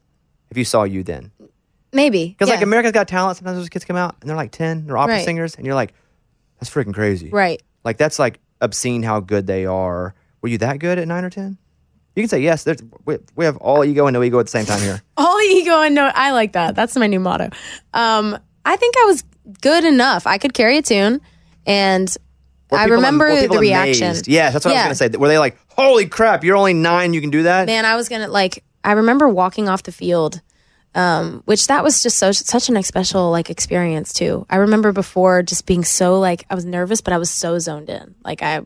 If 0.51 0.57
you 0.57 0.65
saw 0.65 0.85
you 0.85 1.03
then, 1.03 1.33
Maybe. 1.95 2.29
because 2.29 2.49
like. 2.51 2.61
America's 2.63 2.93
Got 2.93 3.09
Talent, 3.09 3.39
sometimes 3.39 3.57
those 3.59 3.69
kids 3.71 3.85
come 3.85 3.97
out 3.97 4.17
and 4.21 4.29
they're 4.29 4.37
like 4.37 4.51
ten, 4.53 4.87
they're 4.87 4.99
opera 4.99 5.15
Right. 5.15 5.25
singers, 5.25 5.55
and 5.55 5.65
you're 5.65 5.75
like, 5.75 5.95
that's 6.61 6.71
freaking 6.73 6.93
crazy. 6.95 7.31
Right. 7.31 7.63
Like 7.85 7.97
that's 7.97 8.19
like 8.19 8.41
obscene 8.61 9.03
how 9.03 9.21
good 9.21 9.47
they 9.47 9.65
are. 9.67 10.15
Were 10.43 10.49
you 10.49 10.59
that 10.59 10.79
good 10.79 10.99
at 10.99 11.09
nine 11.09 11.25
or 11.25 11.31
ten? 11.31 11.57
You 12.17 12.23
can 12.23 12.29
say 12.29 12.41
yes. 12.41 12.65
There's, 12.65 12.79
we, 13.07 13.19
we 13.35 13.45
have 13.45 13.57
all 13.57 13.85
ego 13.85 14.07
and 14.07 14.15
no 14.15 14.23
ego 14.23 14.39
at 14.39 14.47
the 14.47 14.51
same 14.51 14.67
time 14.67 14.81
here. 14.81 15.03
All 15.17 15.41
ego 15.41 15.81
and 15.83 15.95
no, 15.97 16.11
I 16.15 16.31
like 16.31 16.53
that. 16.53 16.77
That's 16.77 16.95
my 16.97 17.09
new 17.09 17.19
motto. 17.19 17.51
Um, 17.93 18.39
I 18.65 18.77
think 18.77 18.95
I 18.99 19.05
was 19.07 19.25
good 19.63 19.85
enough. 19.85 20.25
I 20.27 20.39
could 20.39 20.55
carry 20.55 20.79
a 20.79 20.83
tune, 20.83 21.21
and 21.67 22.17
I 22.73 22.85
am- 22.85 22.91
remember 22.93 23.29
were 23.29 23.49
the 23.49 23.59
reaction. 23.59 24.09
amazed? 24.11 24.29
Yeah, 24.29 24.51
that's 24.51 24.65
what 24.65 24.73
I 24.73 24.75
was 24.77 24.83
gonna 24.99 25.13
say. 25.13 25.19
Were 25.19 25.27
they 25.29 25.39
like, 25.39 25.59
"Holy 25.69 26.07
crap, 26.07 26.45
you're 26.45 26.57
only 26.57 26.73
nine, 26.75 27.15
you 27.15 27.21
can 27.21 27.31
do 27.31 27.43
that"? 27.45 27.67
Man, 27.67 27.85
I 27.85 27.97
was 27.97 28.09
gonna 28.09 28.29
like. 28.29 28.63
I 28.85 28.93
remember 28.93 29.29
walking 29.29 29.69
off 29.69 29.83
the 29.83 29.93
field, 29.93 30.41
um, 30.95 31.43
which 31.45 31.67
that 31.67 31.83
was 31.83 32.03
just 32.03 32.19
so 32.19 32.33
such 32.33 32.69
an 32.69 32.83
special 32.83 33.31
like 33.31 33.51
experience 33.51 34.13
too. 34.13 34.47
I 34.49 34.57
remember 34.57 34.93
before 34.93 35.43
just 35.43 35.67
being 35.67 35.85
so 35.85 36.19
like 36.21 36.47
I 36.51 36.55
was 36.55 36.65
nervous, 36.65 37.01
but 37.01 37.13
I 37.13 37.19
was 37.19 37.31
so 37.31 37.59
zoned 37.59 37.91
in. 37.91 38.15
Like 38.25 38.43
I 38.43 38.63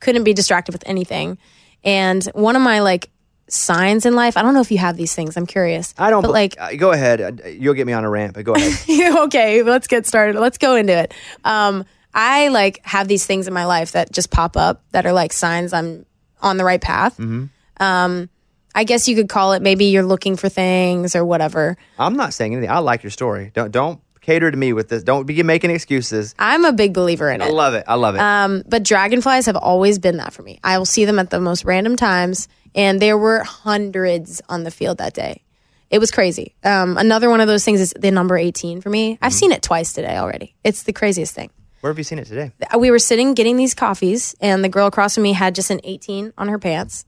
couldn't 0.00 0.24
be 0.24 0.34
distracted 0.34 0.72
with 0.72 0.82
anything. 0.86 1.38
And 1.82 2.24
one 2.34 2.56
of 2.56 2.62
my 2.62 2.80
like 2.80 3.10
signs 3.48 4.06
in 4.06 4.14
life. 4.14 4.36
I 4.36 4.42
don't 4.42 4.54
know 4.54 4.60
if 4.60 4.70
you 4.70 4.78
have 4.78 4.96
these 4.96 5.14
things. 5.14 5.36
I'm 5.36 5.46
curious. 5.46 5.94
I 5.98 6.10
don't. 6.10 6.22
But 6.22 6.30
like, 6.30 6.56
uh, 6.58 6.74
go 6.76 6.92
ahead. 6.92 7.20
Uh, 7.20 7.48
You'll 7.48 7.74
get 7.74 7.86
me 7.86 7.92
on 7.92 8.04
a 8.04 8.10
rant, 8.10 8.34
but 8.34 8.44
go 8.44 8.54
ahead. 8.54 8.72
okay, 9.26 9.62
let's 9.62 9.86
get 9.86 10.06
started. 10.06 10.36
Let's 10.36 10.58
go 10.58 10.76
into 10.76 10.96
it. 10.96 11.14
Um, 11.44 11.84
I 12.12 12.48
like 12.48 12.84
have 12.84 13.08
these 13.08 13.26
things 13.26 13.46
in 13.48 13.54
my 13.54 13.64
life 13.64 13.92
that 13.92 14.12
just 14.12 14.30
pop 14.30 14.56
up 14.56 14.82
that 14.92 15.04
are 15.04 15.12
like 15.12 15.32
signs 15.32 15.72
I'm 15.72 16.06
on 16.40 16.56
the 16.56 16.64
right 16.64 16.80
path. 16.80 17.16
Mm-hmm. 17.16 17.46
Um, 17.82 18.30
I 18.74 18.84
guess 18.84 19.08
you 19.08 19.14
could 19.16 19.28
call 19.28 19.52
it 19.52 19.62
maybe 19.62 19.86
you're 19.86 20.02
looking 20.02 20.36
for 20.36 20.48
things 20.48 21.14
or 21.14 21.24
whatever. 21.24 21.76
I'm 21.98 22.16
not 22.16 22.34
saying 22.34 22.52
anything. 22.52 22.70
I 22.70 22.78
like 22.78 23.02
your 23.02 23.10
story. 23.10 23.50
Don't 23.54 23.70
don't 23.70 24.00
cater 24.20 24.50
to 24.50 24.56
me 24.56 24.72
with 24.72 24.88
this. 24.88 25.02
Don't 25.02 25.26
be 25.26 25.42
making 25.42 25.70
excuses. 25.70 26.34
I'm 26.38 26.64
a 26.64 26.72
big 26.72 26.94
believer 26.94 27.30
in 27.30 27.40
it. 27.40 27.44
I 27.44 27.50
love 27.50 27.74
it. 27.74 27.84
I 27.86 27.94
love 27.94 28.14
it. 28.14 28.20
Um, 28.20 28.62
but 28.66 28.82
dragonflies 28.82 29.46
have 29.46 29.56
always 29.56 29.98
been 29.98 30.16
that 30.16 30.32
for 30.32 30.42
me. 30.42 30.58
I 30.64 30.78
will 30.78 30.86
see 30.86 31.04
them 31.04 31.18
at 31.18 31.30
the 31.30 31.40
most 31.40 31.64
random 31.64 31.96
times, 31.96 32.48
and 32.74 33.00
there 33.00 33.18
were 33.18 33.44
hundreds 33.44 34.40
on 34.48 34.64
the 34.64 34.70
field 34.70 34.98
that 34.98 35.14
day. 35.14 35.42
It 35.90 35.98
was 35.98 36.10
crazy. 36.10 36.54
Um, 36.64 36.96
another 36.96 37.30
one 37.30 37.40
of 37.40 37.46
those 37.46 37.64
things 37.64 37.80
is 37.80 37.94
the 37.96 38.10
number 38.10 38.36
18 38.36 38.80
for 38.80 38.90
me. 38.90 39.14
Mm-hmm. 39.14 39.24
I've 39.24 39.34
seen 39.34 39.52
it 39.52 39.62
twice 39.62 39.92
today 39.92 40.16
already. 40.16 40.54
It's 40.64 40.82
the 40.84 40.92
craziest 40.92 41.34
thing. 41.34 41.50
Where 41.82 41.92
have 41.92 41.98
you 41.98 42.04
seen 42.04 42.18
it 42.18 42.26
today? 42.26 42.50
we 42.78 42.90
were 42.90 42.98
sitting 42.98 43.34
getting 43.34 43.58
these 43.58 43.74
coffees, 43.74 44.34
and 44.40 44.64
the 44.64 44.70
girl 44.70 44.86
across 44.86 45.14
from 45.14 45.22
me 45.22 45.34
had 45.34 45.54
just 45.54 45.70
an 45.70 45.80
18 45.84 46.32
on 46.38 46.48
her 46.48 46.58
pants. 46.58 47.04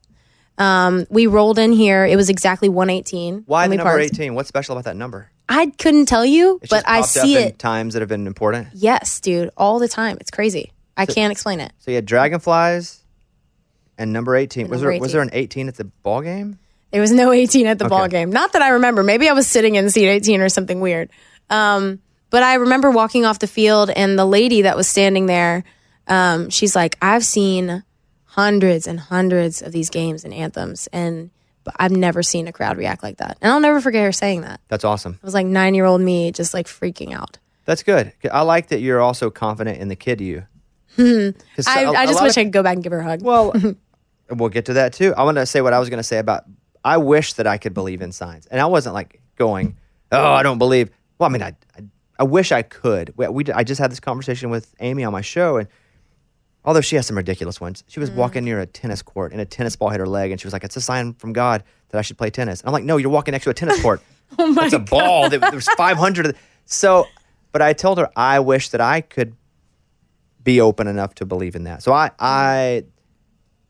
Um, 0.59 1.07
we 1.11 1.27
rolled 1.27 1.59
in 1.59 1.73
here. 1.73 2.05
It 2.07 2.16
was 2.16 2.31
exactly 2.31 2.69
118. 2.69 3.45
Why 3.47 3.62
when 3.62 3.71
the 3.71 3.75
we 3.75 3.77
number 3.79 3.90
parked. 3.90 4.14
18? 4.14 4.35
What's 4.35 4.49
special 4.49 4.73
about 4.75 4.85
that 4.85 4.97
number? 4.97 5.31
I 5.49 5.66
couldn't 5.79 6.07
tell 6.07 6.25
you, 6.25 6.59
It's 6.62 6.71
but 6.71 6.79
just 6.79 6.88
I 6.88 7.01
popped 7.01 7.09
see 7.11 7.37
up 7.37 7.42
in 7.42 7.49
it. 7.49 7.59
times 7.59 7.95
that 7.95 8.01
have 8.01 8.09
been 8.09 8.27
important. 8.27 8.69
Yes, 8.75 9.21
dude, 9.21 9.51
all 9.57 9.79
the 9.79 9.88
time. 9.88 10.16
It's 10.21 10.31
crazy. 10.31 10.73
I 10.97 11.07
can't 11.07 11.31
explain 11.31 11.61
it. 11.61 11.73
So 11.79 11.90
you 11.90 11.97
had 11.97 12.07
dragonflies 12.07 13.05
and 13.99 14.12
number 14.12 14.35
18. 14.35 14.69
Was 14.69 14.81
number 14.81 14.92
there 14.92 15.01
was 15.01 15.12
there 15.12 15.23
an 15.23 15.31
18 15.33 15.69
at 15.69 15.75
the 15.77 15.85
ball 15.85 16.23
game? 16.23 16.59
There 16.90 17.01
was 17.01 17.12
no 17.12 17.33
18 17.33 17.66
at 17.66 17.79
the 17.79 17.88
ball 17.88 18.09
game. 18.09 18.31
Not 18.31 18.53
that 18.55 18.62
I 18.62 18.71
remember. 18.71 19.03
Maybe 19.03 19.29
I 19.29 19.33
was 19.33 19.47
sitting 19.47 19.75
in 19.75 19.90
seat 19.90 20.07
18 20.09 20.40
or 20.40 20.49
something 20.49 20.81
weird. 20.81 21.11
Um, 21.51 22.01
but 22.31 22.42
I 22.42 22.55
remember 22.55 22.90
walking 22.90 23.25
off 23.25 23.38
the 23.38 23.47
field, 23.47 23.90
and 23.90 24.19
the 24.19 24.25
lady 24.25 24.62
that 24.62 24.77
was 24.77 24.88
standing 24.88 25.27
there, 25.27 25.64
um, 26.09 26.49
she's 26.51 26.75
like, 26.75 26.97
I've 27.03 27.25
seen 27.25 27.85
hundreds 28.37 28.87
and 28.87 29.01
hundreds 29.01 29.62
of 29.62 29.72
these 29.72 29.88
games 29.90 30.25
and 30.25 30.33
anthems, 30.35 30.88
and 30.92 31.31
I've 31.79 31.90
never 31.90 32.22
seen 32.22 32.46
a 32.46 32.53
crowd 32.53 32.77
react 32.77 33.03
like 33.03 33.16
that. 33.16 33.38
And 33.40 33.51
I'll 33.51 33.61
never 33.61 33.81
forget 33.81 34.05
her 34.05 34.12
saying 34.12 34.42
that. 34.42 34.61
That's 34.68 34.85
awesome. 34.85 35.14
It 35.14 35.22
was 35.22 35.35
like 35.35 35.46
nine 35.46 35.75
year 35.75 35.87
old 35.87 36.01
me 36.01 36.31
just 36.33 36.55
like 36.55 36.66
freaking 36.66 37.14
out. 37.14 37.38
That's 37.64 37.83
good. 37.83 38.12
I 38.31 38.42
like 38.42 38.68
that 38.68 38.81
you're 38.81 39.01
also 39.01 39.31
confident 39.31 39.79
in 39.79 39.88
the 39.88 39.96
kid 39.96 40.20
you. 40.20 40.44
I, 40.99 41.33
a- 41.83 41.90
I 41.90 42.07
just 42.07 42.22
wish 42.22 42.33
of- 42.33 42.38
I 42.38 42.44
could 42.44 42.53
go 42.53 42.62
back 42.62 42.75
and 42.75 42.83
give 42.85 42.92
her 42.92 43.01
a 43.01 43.05
hug. 43.05 43.22
Well, 43.22 43.53
we'll 44.31 44.51
get 44.51 44.66
to 44.66 44.75
that 44.75 44.92
too. 44.92 45.14
I 45.16 45.25
want 45.25 45.38
to 45.38 45.46
say 45.46 45.61
what 45.62 45.72
I 45.72 45.79
was 45.79 45.88
going 45.88 45.99
to 45.99 46.05
say 46.05 46.18
about. 46.18 46.44
I 46.85 46.99
wish 46.99 47.33
that 47.35 47.46
I 47.46 47.59
could 47.59 47.75
believe 47.75 48.01
in 48.03 48.12
science, 48.12 48.46
and 48.46 48.61
I 48.61 48.66
wasn't 48.66 48.94
like 48.94 49.20
going, 49.37 49.77
"Oh, 50.12 50.33
I 50.33 50.42
don't 50.44 50.59
believe." 50.59 50.90
Well, 51.18 51.29
I 51.29 51.33
mean, 51.33 51.42
I, 51.42 51.57
I, 51.77 51.83
I 52.20 52.25
wish 52.25 52.53
I 52.53 52.62
could. 52.62 53.12
We, 53.16 53.27
we, 53.29 53.44
I 53.53 53.64
just 53.64 53.81
had 53.81 53.90
this 53.90 53.99
conversation 53.99 54.51
with 54.51 54.72
Amy 54.79 55.03
on 55.03 55.12
my 55.12 55.22
show, 55.22 55.57
and 55.57 55.68
although 56.66 56.81
she 56.81 56.96
has 56.96 57.07
some 57.07 57.16
ridiculous 57.16 57.61
ones, 57.61 57.85
she 57.87 58.00
was 58.00 58.11
mm. 58.11 58.16
walking 58.16 58.44
near 58.44 58.61
a 58.61 58.66
tennis 58.66 59.00
court, 59.00 59.33
and 59.33 59.40
a 59.40 59.44
tennis 59.44 59.76
ball 59.76 59.88
hit 59.90 60.00
her 60.00 60.07
leg, 60.07 60.33
and 60.33 60.40
she 60.40 60.46
was 60.46 60.52
like, 60.52 60.64
"It's 60.64 60.76
a 60.76 60.81
sign 60.81 61.14
from 61.14 61.33
God 61.33 61.62
that 61.88 61.98
I 61.98 62.02
should 62.02 62.18
play 62.18 62.29
tennis." 62.29 62.61
And 62.61 62.68
I'm 62.68 62.72
like, 62.72 62.85
"No, 62.85 62.96
you're 62.96 63.11
walking 63.11 63.33
next 63.33 63.44
to 63.44 63.50
a 63.50 63.55
tennis 63.55 63.81
court. 63.81 64.02
oh 64.38 64.52
my 64.52 64.64
It's 64.66 64.74
a 64.74 64.79
ball. 64.79 65.31
There- 65.31 65.38
There's 65.38 65.68
500 65.74 66.26
of 66.26 66.33
the-" 66.33 66.38
So, 66.66 67.07
but 67.52 67.62
I 67.62 67.72
told 67.72 67.98
her 67.98 68.11
I 68.16 68.40
wish 68.40 68.70
that 68.70 68.81
I 68.81 69.00
could 69.00 69.35
be 70.42 70.61
open 70.61 70.87
enough 70.87 71.14
to 71.16 71.24
believe 71.24 71.55
in 71.55 71.64
that. 71.64 71.83
So 71.83 71.92
I, 71.92 72.09
mm. 72.09 72.14
I, 72.20 72.85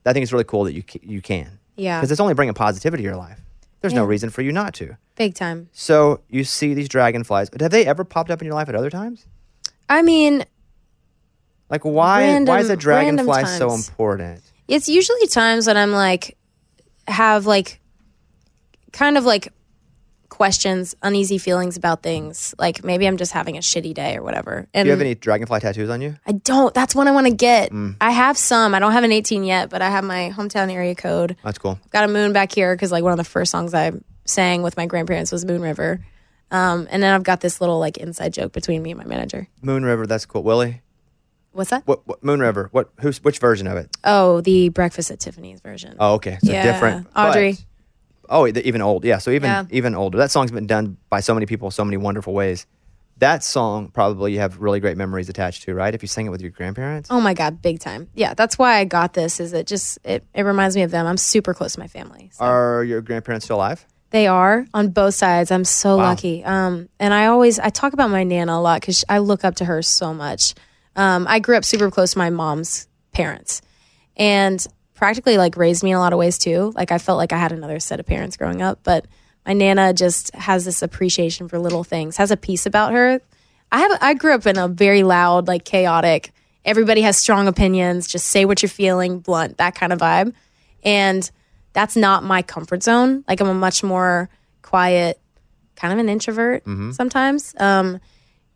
I 0.04 0.12
think 0.12 0.22
it's 0.22 0.32
really 0.32 0.44
cool 0.44 0.64
that 0.64 0.72
you 0.72 0.82
ca- 0.82 1.00
you 1.02 1.22
can. 1.22 1.59
Yeah. 1.76 1.98
Because 1.98 2.11
it's 2.11 2.20
only 2.20 2.35
bringing 2.35 2.54
positivity 2.54 3.02
to 3.02 3.06
your 3.06 3.16
life. 3.16 3.40
There's 3.82 3.94
no 3.94 4.04
reason 4.04 4.30
for 4.30 4.42
you 4.42 4.50
not 4.50 4.74
to. 4.74 4.96
Big 5.14 5.35
time. 5.35 5.68
So 5.72 6.20
you 6.28 6.42
see 6.44 6.74
these 6.74 6.88
dragonflies. 6.88 7.50
But 7.50 7.61
have 7.61 7.70
they 7.70 7.87
ever 7.87 8.04
popped 8.04 8.30
up 8.30 8.40
in 8.40 8.46
your 8.46 8.54
life 8.54 8.68
at 8.68 8.74
other 8.74 8.90
times? 8.90 9.26
I 9.88 10.02
mean, 10.02 10.44
Like 11.68 11.85
why? 11.85 12.40
why 12.42 12.61
is 12.61 12.70
a 12.70 12.76
dragonfly 12.76 13.44
so 13.44 13.72
important? 13.72 14.42
It's 14.68 14.88
usually 14.88 15.26
times 15.26 15.66
when 15.66 15.76
I'm 15.76 15.92
like, 15.92 16.37
have 17.09 17.46
like, 17.46 17.81
kind 18.92 19.16
of 19.16 19.24
like 19.24 19.52
questions, 20.29 20.94
uneasy 21.02 21.38
feelings 21.38 21.76
about 21.76 22.02
things. 22.02 22.55
Like 22.59 22.85
maybe 22.85 23.07
I'm 23.07 23.16
just 23.16 23.33
having 23.33 23.57
a 23.57 23.61
shitty 23.61 23.94
day 23.94 24.16
or 24.16 24.22
whatever. 24.22 24.68
And 24.74 24.85
Do 24.85 24.88
you 24.88 24.90
have 24.90 25.00
any 25.00 25.14
dragonfly 25.14 25.61
tattoos 25.61 25.88
on 25.88 26.00
you? 26.00 26.16
I 26.26 26.33
don't. 26.33 26.74
That's 26.74 26.94
one 26.94 27.09
I 27.09 27.12
want 27.12 27.26
to 27.26 27.35
get. 27.35 27.72
Mm. 27.72 27.96
I 28.00 28.11
have 28.11 28.37
some. 28.37 28.74
I 28.74 28.79
don't 28.79 28.92
have 28.92 29.05
an 29.05 29.12
18 29.12 29.44
yet, 29.44 29.70
but 29.70 29.83
I 29.83 29.88
have 29.90 30.05
my 30.05 30.33
hometown 30.37 30.70
area 30.70 30.94
code. 30.94 31.37
That's 31.42 31.59
cool. 31.59 31.79
Got 31.90 32.05
a 32.05 32.09
moon 32.09 32.33
back 32.33 32.52
here 32.52 32.74
because 32.74 32.92
like 32.92 33.02
one 33.02 33.12
of 33.12 33.18
the 33.18 33.24
first 33.24 33.50
songs 33.50 33.72
I 33.72 33.92
sang 34.24 34.62
with 34.62 34.76
my 34.76 34.87
grandparents 34.87 35.33
was 35.33 35.44
Moon 35.44 35.62
River. 35.62 36.05
Um, 36.50 36.87
and 36.90 37.02
then 37.02 37.14
I've 37.14 37.24
got 37.24 37.40
this 37.40 37.61
little 37.61 37.79
like 37.79 37.96
inside 37.96 38.33
joke 38.33 38.52
between 38.52 38.83
me 38.83 38.92
and 38.92 38.98
my 38.98 39.07
manager. 39.07 39.48
Moon 39.62 39.85
River. 39.85 40.07
That's 40.07 40.26
cool. 40.26 40.42
Willie. 40.42 40.83
What's 41.57 41.71
that? 41.71 41.87
What, 41.87 42.07
what 42.07 42.23
Moon 42.23 42.40
River? 42.40 42.69
What? 42.73 42.90
Who's 43.01 43.23
which 43.25 43.38
version 43.38 43.66
of 43.66 43.77
it? 43.79 43.88
Oh, 44.05 44.40
the 44.42 44.69
Breakfast 44.69 45.11
at 45.11 45.19
Tiffany's 45.21 45.61
version. 45.61 45.97
Oh, 45.99 46.14
okay. 46.14 46.38
So 46.45 46.53
Yeah, 46.53 46.62
different. 46.62 47.07
Audrey. 47.16 47.57
Oh, 48.29 48.51
the- 48.51 48.66
even 48.66 48.83
old. 48.83 49.05
Yeah. 49.05 49.19
So 49.19 49.31
even 49.31 49.49
Yeah. 49.49 49.64
even 49.71 49.95
older. 49.95 50.19
That 50.19 50.31
song's 50.31 50.51
been 50.51 50.66
done 50.66 50.97
by 51.11 51.21
so 51.21 51.33
many 51.33 51.47
people, 51.47 51.71
so 51.71 51.85
many 51.85 51.97
wonderful 51.97 52.35
ways. 52.35 52.66
That 53.19 53.42
song 53.42 53.88
probably 53.88 54.35
you 54.35 54.40
have 54.40 54.59
really 54.59 54.79
great 54.81 54.99
memories 54.99 55.31
attached 55.31 55.62
to, 55.62 55.75
right? 55.75 55.95
If 55.95 56.03
you 56.03 56.09
sing 56.09 56.27
it 56.27 56.29
with 56.29 56.42
your 56.42 56.51
grandparents. 56.51 57.09
Oh 57.11 57.21
my 57.21 57.33
god, 57.33 57.62
big 57.62 57.81
time. 57.81 58.09
Yeah, 58.14 58.35
that's 58.35 58.59
why 58.59 58.77
I 58.77 58.85
got 58.85 59.14
this. 59.14 59.40
Is 59.40 59.55
it 59.55 59.66
just 59.66 59.99
it, 60.05 60.23
it 60.35 60.42
reminds 60.42 60.77
me 60.77 60.83
of 60.83 60.90
them. 60.90 61.07
I'm 61.07 61.16
super 61.16 61.55
close 61.55 61.73
to 61.75 61.81
my 61.81 61.87
family. 61.88 62.31
Are 62.38 62.85
your 62.85 63.01
grandparents 63.01 63.47
still 63.47 63.57
alive? 63.57 63.87
They 64.11 64.27
are 64.27 64.66
on 64.75 64.88
both 64.90 65.14
sides. 65.14 65.51
I'm 65.51 65.64
so 65.64 65.97
Wow. 65.97 66.03
lucky. 66.05 66.45
Um, 66.45 66.88
and 67.01 67.14
I 67.14 67.27
always 67.27 67.59
I 67.59 67.71
talk 67.71 67.92
about 67.95 68.11
my 68.11 68.23
nana 68.25 68.53
a 68.53 68.61
lot 68.61 68.81
because 68.83 69.05
I 69.09 69.19
look 69.19 69.45
up 69.45 69.55
to 69.57 69.64
her 69.64 69.81
so 69.83 70.12
much. 70.12 70.55
Um, 70.96 71.26
I 71.28 71.38
grew 71.38 71.56
up 71.56 71.64
super 71.64 71.90
close 71.90 72.12
to 72.12 72.18
my 72.18 72.30
mom's 72.30 72.88
parents, 73.12 73.62
and 74.16 74.64
practically 74.94 75.37
like 75.37 75.56
raised 75.56 75.82
me 75.85 75.90
in 75.90 75.96
a 75.96 76.00
lot 76.00 76.12
of 76.12 76.18
ways 76.18 76.38
too. 76.38 76.72
Like 76.74 76.90
I 76.90 76.98
felt 76.98 77.18
like 77.18 77.32
I 77.32 77.37
had 77.38 77.52
another 77.52 77.78
set 77.80 78.00
of 78.00 78.06
parents 78.06 78.37
growing 78.37 78.62
up, 78.62 78.80
but 78.82 79.06
my 79.46 79.52
nana 79.52 79.92
just 79.92 80.35
has 80.35 80.64
this 80.64 80.82
appreciation 80.82 81.48
for 81.48 81.59
little 81.59 81.85
things. 81.85 82.16
Has 82.16 82.30
a 82.30 82.37
piece 82.37 82.66
about 82.66 82.92
her. 82.92 83.20
I 83.70 83.80
have. 83.80 83.98
I 84.00 84.14
grew 84.14 84.35
up 84.35 84.46
in 84.46 84.56
a 84.59 84.68
very 84.68 85.02
loud, 85.02 85.46
like 85.48 85.64
chaotic. 85.64 86.32
Everybody 86.64 87.02
has 87.02 87.16
strong 87.16 87.46
opinions. 87.46 88.09
Just 88.09 88.26
say 88.28 88.44
what 88.44 88.62
you're 88.62 88.68
feeling, 88.70 89.20
blunt, 89.20 89.59
that 89.59 89.74
kind 89.74 89.92
of 89.92 89.98
vibe. 90.00 90.32
And 90.82 91.30
that's 91.72 91.94
not 91.96 92.24
my 92.24 92.42
comfort 92.42 92.82
zone. 92.82 93.22
Like 93.28 93.40
I'm 93.40 93.48
a 93.48 93.54
much 93.54 93.85
more 93.85 94.28
quiet, 94.62 95.20
kind 95.76 95.92
of 95.92 95.98
an 96.00 96.09
introvert 96.09 96.64
Mm-hmm. 96.64 96.92
sometimes. 96.92 97.54
Um, 97.59 98.00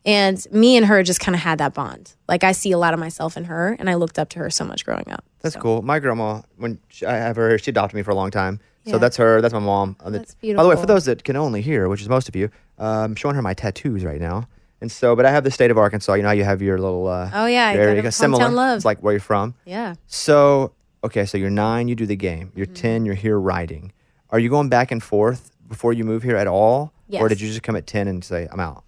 and 0.05 0.45
me 0.53 0.77
and 0.77 0.87
her 0.87 1.03
just 1.03 1.21
kind 1.21 1.35
of 1.35 1.43
had 1.43 1.59
that 1.59 1.75
bond. 1.75 2.15
Like 2.29 2.45
I 2.45 2.53
see 2.53 2.73
a 2.73 2.79
lot 2.79 2.95
of 2.95 3.01
myself 3.01 3.37
in 3.37 3.45
her, 3.45 3.77
and 3.79 3.91
I 3.91 3.95
looked 3.95 4.19
up 4.19 4.29
to 4.31 4.39
her 4.41 4.51
so 4.51 4.65
much 4.65 4.85
growing 4.85 5.11
up. 5.11 5.25
That's 5.41 5.57
cool. 5.57 5.83
My 5.83 5.99
grandma, 5.99 6.43
when 6.57 6.79
she, 6.89 7.07
I 7.07 7.17
have 7.17 7.37
her, 7.37 7.59
she 7.59 7.71
adopted 7.71 7.97
me 7.97 8.03
for 8.03 8.11
a 8.11 8.15
long 8.15 8.31
time. 8.31 8.61
So 8.87 8.99
that's 8.99 9.17
her. 9.19 9.41
That's 9.41 9.55
my 9.55 9.61
mom. 9.61 9.95
That's 10.05 10.35
By 10.35 10.55
the 10.55 10.69
way, 10.69 10.75
for 10.75 10.87
those 10.87 11.05
that 11.05 11.23
can 11.23 11.37
only 11.37 11.61
hear, 11.61 11.89
which 11.89 12.01
is 12.01 12.09
most 12.09 12.29
of 12.29 12.35
you, 12.35 12.51
uh, 12.79 13.05
I'm 13.05 13.15
showing 13.15 13.37
her 13.37 13.43
my 13.43 13.55
tattoos 13.55 14.05
right 14.05 14.21
now. 14.21 14.49
And 14.81 14.91
so, 14.91 15.15
but 15.15 15.27
I 15.27 15.31
have 15.31 15.45
the 15.45 15.51
state 15.51 15.71
of 15.71 15.77
Arkansas. 15.79 16.15
You 16.15 16.23
know 16.23 16.29
how 16.29 16.35
you 16.35 16.45
have 16.45 16.61
your 16.63 16.79
little. 16.79 17.07
Uh, 17.07 17.31
Oh, 17.33 17.47
yeah, 17.47 17.71
you 17.73 17.77
There 17.77 17.89
got 17.95 17.97
you 17.97 18.03
hometown 18.09 18.13
Similar. 18.13 18.49
love. 18.49 18.77
It's 18.77 18.85
like 18.87 19.01
where 19.03 19.13
you're 19.13 19.21
from. 19.21 19.55
Yeah. 19.67 19.95
So 20.07 20.73
okay, 21.05 21.25
so 21.27 21.37
you're 21.39 21.51
nine. 21.51 21.87
You 21.89 21.95
do 21.95 22.07
the 22.07 22.17
game. 22.17 22.51
You're 22.57 22.67
Mm-hmm. 22.67 22.75
ten. 22.75 23.05
You're 23.05 23.15
here 23.15 23.39
riding. 23.39 23.93
Are 24.31 24.39
you 24.39 24.49
going 24.49 24.71
back 24.71 24.91
and 24.91 25.03
forth 25.03 25.51
before 25.69 25.93
you 25.93 26.05
move 26.05 26.23
here 26.23 26.37
at 26.37 26.47
all, 26.49 26.93
or 27.13 27.29
did 27.29 27.41
you 27.41 27.49
just 27.49 27.63
come 27.63 27.77
at 27.77 27.87
ten 27.87 28.09
and 28.09 28.25
say 28.25 28.49
I'm 28.51 28.61
out? 28.61 28.83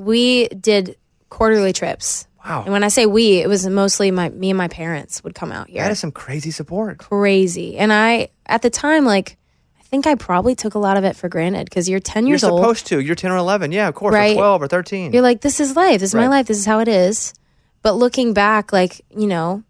We 0.00 0.48
did 0.48 0.96
quarterly 1.28 1.72
trips. 1.72 2.26
Wow. 2.44 2.62
And 2.64 2.72
when 2.72 2.82
I 2.82 2.88
say 2.88 3.04
we, 3.06 3.38
it 3.42 3.48
was 3.48 3.66
mostly 3.68 4.10
my 4.10 4.30
me 4.30 4.50
and 4.50 4.56
my 4.56 4.68
parents 4.68 5.22
would 5.22 5.34
come 5.34 5.52
out 5.52 5.68
here. 5.68 5.82
That 5.82 5.92
is 5.92 5.98
some 6.00 6.10
crazy 6.12 6.50
support. 6.50 6.98
crazy. 6.98 7.76
And 7.76 7.92
I 7.92 8.30
at 8.46 8.62
the 8.62 8.70
time 8.70 9.04
like 9.04 9.36
I 9.78 9.82
think 9.90 10.06
I 10.06 10.14
probably 10.14 10.54
took 10.54 10.74
a 10.74 10.78
lot 10.78 10.96
of 10.96 11.04
it 11.04 11.16
for 11.16 11.28
granted 11.28 11.64
because 11.68 11.88
you're 11.88 12.00
10 12.00 12.26
years 12.26 12.42
You're 12.42 12.52
old. 12.52 12.60
supposed 12.60 12.86
to. 12.86 13.00
You're 13.00 13.14
ten 13.16 13.30
or 13.32 13.36
eleven. 13.36 13.72
Yeah, 13.72 13.88
of 13.88 13.94
course. 13.94 14.14
Or 14.14 14.18
Right. 14.18 14.36
twelve 14.36 14.62
or 14.62 14.68
thirteen. 14.68 15.12
You're 15.12 15.22
like, 15.22 15.40
this 15.42 15.58
is 15.60 15.74
life. 15.76 16.00
This 16.00 16.10
is 16.10 16.14
my 16.14 16.22
Right. 16.22 16.28
life. 16.38 16.46
This 16.46 16.58
is 16.58 16.64
how 16.66 16.78
it 16.78 16.88
is. 16.88 17.34
But 17.82 17.94
looking 17.96 18.32
back, 18.32 18.72
like, 18.72 19.00
you 19.10 19.26
know, 19.26 19.62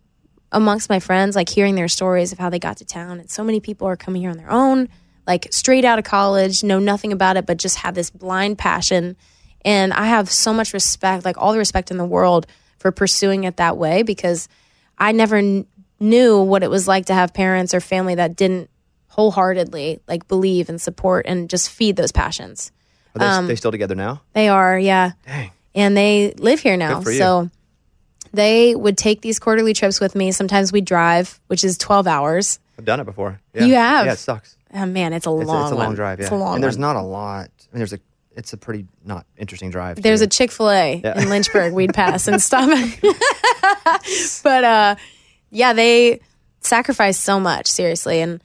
amongst 0.52 0.90
my 0.90 1.00
friends, 1.00 1.34
like 1.36 1.48
hearing 1.48 1.74
their 1.74 1.88
stories 1.88 2.32
of 2.32 2.38
how 2.38 2.50
they 2.50 2.58
got 2.58 2.76
to 2.78 2.84
town, 2.84 3.18
and 3.20 3.30
so 3.30 3.42
many 3.42 3.60
people 3.60 3.86
are 3.88 3.96
coming 3.96 4.20
here 4.22 4.30
on 4.30 4.36
their 4.36 4.50
own, 4.50 4.88
like 5.26 5.48
straight 5.52 5.84
out 5.84 5.98
of 5.98 6.04
college, 6.04 6.62
know 6.64 6.78
nothing 6.78 7.12
about 7.12 7.36
it, 7.36 7.46
but 7.46 7.56
just 7.56 7.76
have 7.78 7.94
this 7.94 8.10
blind 8.10 8.58
passion. 8.58 9.16
And 9.64 9.92
I 9.92 10.06
have 10.06 10.30
so 10.30 10.52
much 10.54 10.72
respect, 10.72 11.24
like 11.24 11.36
all 11.38 11.52
the 11.52 11.58
respect 11.58 11.90
in 11.90 11.96
the 11.98 12.04
world 12.04 12.46
for 12.78 12.90
pursuing 12.92 13.44
it 13.44 13.56
that 13.58 13.76
way 13.76 14.02
because 14.02 14.48
I 14.98 15.12
never 15.12 15.38
kn- 15.40 15.66
knew 15.98 16.40
what 16.42 16.62
it 16.62 16.70
was 16.70 16.88
like 16.88 17.06
to 17.06 17.14
have 17.14 17.34
parents 17.34 17.74
or 17.74 17.80
family 17.80 18.14
that 18.14 18.36
didn't 18.36 18.70
wholeheartedly 19.08 20.00
like 20.08 20.26
believe 20.28 20.68
and 20.68 20.80
support 20.80 21.26
and 21.26 21.50
just 21.50 21.68
feed 21.68 21.96
those 21.96 22.12
passions. 22.12 22.72
Are 23.14 23.18
they, 23.18 23.24
um, 23.26 23.46
they 23.48 23.56
still 23.56 23.70
together 23.72 23.94
now? 23.94 24.22
They 24.32 24.48
are, 24.48 24.78
yeah. 24.78 25.12
Dang. 25.26 25.50
And 25.74 25.96
they 25.96 26.32
live 26.38 26.60
here 26.60 26.76
now. 26.76 26.96
Good 26.98 27.04
for 27.04 27.10
you. 27.10 27.18
So 27.18 27.50
they 28.32 28.74
would 28.74 28.96
take 28.96 29.20
these 29.20 29.38
quarterly 29.38 29.74
trips 29.74 30.00
with 30.00 30.14
me. 30.14 30.32
Sometimes 30.32 30.72
we 30.72 30.80
drive, 30.80 31.40
which 31.48 31.64
is 31.64 31.76
12 31.78 32.06
hours. 32.06 32.58
I've 32.78 32.84
done 32.84 33.00
it 33.00 33.04
before. 33.04 33.40
Yeah. 33.52 33.64
You 33.64 33.74
have? 33.74 34.06
Yeah, 34.06 34.12
it 34.12 34.18
sucks. 34.18 34.56
Oh, 34.72 34.86
man, 34.86 35.12
it's 35.12 35.26
a 35.26 35.36
It's, 35.36 35.48
long 35.48 35.62
a, 35.62 35.64
it's 35.64 35.72
a 35.72 35.74
long 35.74 35.86
one. 35.88 35.94
drive. 35.96 36.18
Yeah. 36.20 36.24
It's 36.26 36.32
a 36.32 36.36
long 36.36 36.54
and 36.54 36.62
there's 36.64 36.76
one. 36.76 36.80
not 36.82 36.96
a 36.96 37.02
lot. 37.02 37.50
I 37.72 37.74
mean, 37.74 37.78
there's 37.80 37.92
a. 37.92 37.98
It's 38.36 38.52
a 38.52 38.56
pretty 38.56 38.86
not 39.04 39.26
interesting 39.36 39.70
drive. 39.70 40.00
There's 40.00 40.20
too. 40.20 40.24
a 40.24 40.28
Chick 40.28 40.50
fil 40.52 40.70
A 40.70 41.00
Yeah. 41.02 41.20
in 41.20 41.28
Lynchburg 41.30 41.72
we'd 41.72 41.92
pass 41.94 42.28
and 42.28 42.40
stop. 42.40 42.68
but 44.42 44.64
uh, 44.64 44.96
yeah, 45.50 45.72
they 45.72 46.20
sacrificed 46.60 47.20
so 47.22 47.40
much, 47.40 47.66
seriously. 47.66 48.20
And 48.20 48.42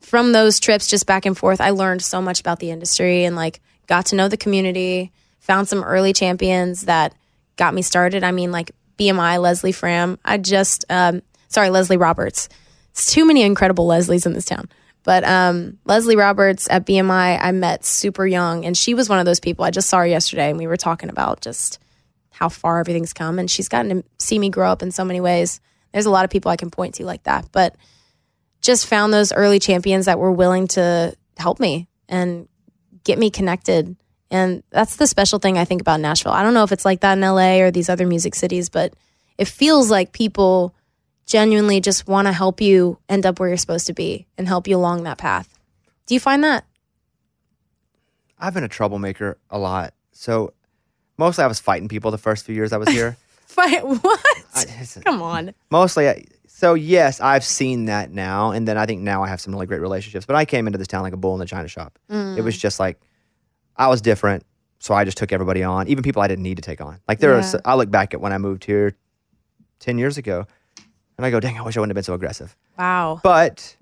from 0.00 0.32
those 0.32 0.60
trips, 0.60 0.86
just 0.86 1.06
back 1.06 1.26
and 1.26 1.36
forth, 1.36 1.60
I 1.60 1.70
learned 1.70 2.02
so 2.02 2.20
much 2.22 2.40
about 2.40 2.58
the 2.60 2.70
industry 2.70 3.24
and 3.24 3.36
like 3.36 3.60
got 3.86 4.06
to 4.06 4.16
know 4.16 4.28
the 4.28 4.36
community, 4.36 5.12
found 5.40 5.68
some 5.68 5.82
early 5.82 6.12
champions 6.12 6.82
that 6.82 7.14
got 7.56 7.74
me 7.74 7.82
started. 7.82 8.22
I 8.24 8.30
mean, 8.32 8.52
like 8.52 8.70
BMI, 8.98 9.40
Leslie 9.40 9.72
Fram. 9.72 10.18
I 10.24 10.38
just, 10.38 10.84
um, 10.88 11.22
sorry, 11.48 11.70
Leslie 11.70 11.96
Roberts. 11.96 12.48
It's 12.90 13.12
too 13.12 13.24
many 13.26 13.42
incredible 13.42 13.86
Leslies 13.88 14.24
in 14.26 14.32
this 14.34 14.44
town. 14.44 14.68
But 15.04 15.22
um, 15.22 15.78
Leslie 15.84 16.16
Roberts 16.16 16.68
at 16.68 16.86
BMI, 16.86 17.38
I 17.40 17.52
met 17.52 17.84
super 17.84 18.26
young, 18.26 18.64
and 18.64 18.76
she 18.76 18.94
was 18.94 19.08
one 19.08 19.18
of 19.18 19.26
those 19.26 19.38
people. 19.38 19.64
I 19.64 19.70
just 19.70 19.88
saw 19.88 19.98
her 19.98 20.06
yesterday, 20.06 20.48
and 20.48 20.58
we 20.58 20.66
were 20.66 20.78
talking 20.78 21.10
about 21.10 21.42
just 21.42 21.78
how 22.30 22.48
far 22.48 22.80
everything's 22.80 23.12
come. 23.12 23.38
And 23.38 23.50
she's 23.50 23.68
gotten 23.68 24.02
to 24.02 24.08
see 24.18 24.38
me 24.38 24.48
grow 24.48 24.70
up 24.70 24.82
in 24.82 24.90
so 24.90 25.04
many 25.04 25.20
ways. 25.20 25.60
There's 25.92 26.06
a 26.06 26.10
lot 26.10 26.24
of 26.24 26.30
people 26.30 26.50
I 26.50 26.56
can 26.56 26.70
point 26.70 26.94
to 26.96 27.04
like 27.04 27.22
that, 27.24 27.46
but 27.52 27.76
just 28.62 28.86
found 28.86 29.12
those 29.12 29.32
early 29.32 29.60
champions 29.60 30.06
that 30.06 30.18
were 30.18 30.32
willing 30.32 30.68
to 30.68 31.14
help 31.36 31.60
me 31.60 31.86
and 32.08 32.48
get 33.04 33.18
me 33.18 33.30
connected. 33.30 33.94
And 34.30 34.62
that's 34.70 34.96
the 34.96 35.06
special 35.06 35.38
thing 35.38 35.58
I 35.58 35.66
think 35.66 35.82
about 35.82 36.00
Nashville. 36.00 36.32
I 36.32 36.42
don't 36.42 36.54
know 36.54 36.64
if 36.64 36.72
it's 36.72 36.86
like 36.86 37.00
that 37.00 37.18
in 37.18 37.20
LA 37.20 37.60
or 37.60 37.70
these 37.70 37.90
other 37.90 38.06
music 38.06 38.34
cities, 38.34 38.70
but 38.70 38.94
it 39.36 39.48
feels 39.48 39.90
like 39.90 40.12
people 40.12 40.74
genuinely 41.26 41.80
just 41.80 42.06
want 42.06 42.26
to 42.26 42.32
help 42.32 42.60
you 42.60 42.98
end 43.08 43.24
up 43.26 43.38
where 43.40 43.48
you're 43.48 43.58
supposed 43.58 43.86
to 43.86 43.92
be 43.94 44.26
and 44.38 44.46
help 44.48 44.66
you 44.68 44.76
along 44.76 45.04
that 45.04 45.18
path. 45.18 45.48
Do 46.06 46.14
you 46.14 46.20
find 46.20 46.44
that? 46.44 46.64
I've 48.38 48.54
been 48.54 48.64
a 48.64 48.68
troublemaker 48.68 49.38
a 49.50 49.58
lot. 49.58 49.94
So 50.12 50.52
mostly 51.16 51.44
I 51.44 51.46
was 51.46 51.60
fighting 51.60 51.88
people 51.88 52.10
the 52.10 52.18
first 52.18 52.44
few 52.44 52.54
years 52.54 52.72
I 52.72 52.76
was 52.78 52.88
here. 52.88 53.16
Fight 53.46 53.86
what? 53.86 54.20
I- 54.54 54.86
Come 55.04 55.22
on. 55.22 55.54
mostly. 55.70 56.08
I, 56.08 56.24
so 56.46 56.74
yes, 56.74 57.20
I've 57.20 57.44
seen 57.44 57.86
that 57.86 58.10
now, 58.12 58.50
and 58.52 58.66
then 58.66 58.76
I 58.78 58.86
think 58.86 59.02
now 59.02 59.22
I 59.22 59.28
have 59.28 59.40
some 59.40 59.52
really 59.52 59.66
great 59.66 59.80
relationships. 59.80 60.24
But 60.26 60.36
I 60.36 60.44
came 60.44 60.66
into 60.66 60.78
this 60.78 60.86
town 60.88 61.02
like 61.02 61.12
a 61.12 61.16
bull 61.16 61.34
in 61.34 61.40
the 61.40 61.46
china 61.46 61.68
shop. 61.68 61.98
Mm. 62.10 62.36
It 62.38 62.42
was 62.42 62.56
just 62.56 62.78
like 62.80 63.00
I 63.76 63.88
was 63.88 64.00
different, 64.00 64.44
so 64.78 64.94
I 64.94 65.04
just 65.04 65.16
took 65.18 65.32
everybody 65.32 65.62
on, 65.62 65.88
even 65.88 66.02
people 66.02 66.22
I 66.22 66.28
didn't 66.28 66.42
need 66.44 66.56
to 66.56 66.62
take 66.62 66.80
on. 66.80 67.00
Like 67.08 67.18
there 67.18 67.30
Yeah. 67.30 67.38
was, 67.38 67.56
I 67.64 67.74
look 67.74 67.90
back 67.90 68.14
at 68.14 68.20
when 68.20 68.32
I 68.32 68.38
moved 68.38 68.64
here 68.64 68.94
ten 69.80 69.98
years 69.98 70.16
ago, 70.16 70.46
and 71.16 71.26
I 71.26 71.30
go, 71.30 71.40
dang, 71.40 71.58
I 71.58 71.62
wish 71.62 71.76
I 71.76 71.80
wouldn't 71.80 71.90
have 71.90 71.96
been 71.96 72.04
so 72.04 72.14
aggressive. 72.14 72.56
Wow. 72.78 73.20
But 73.22 73.76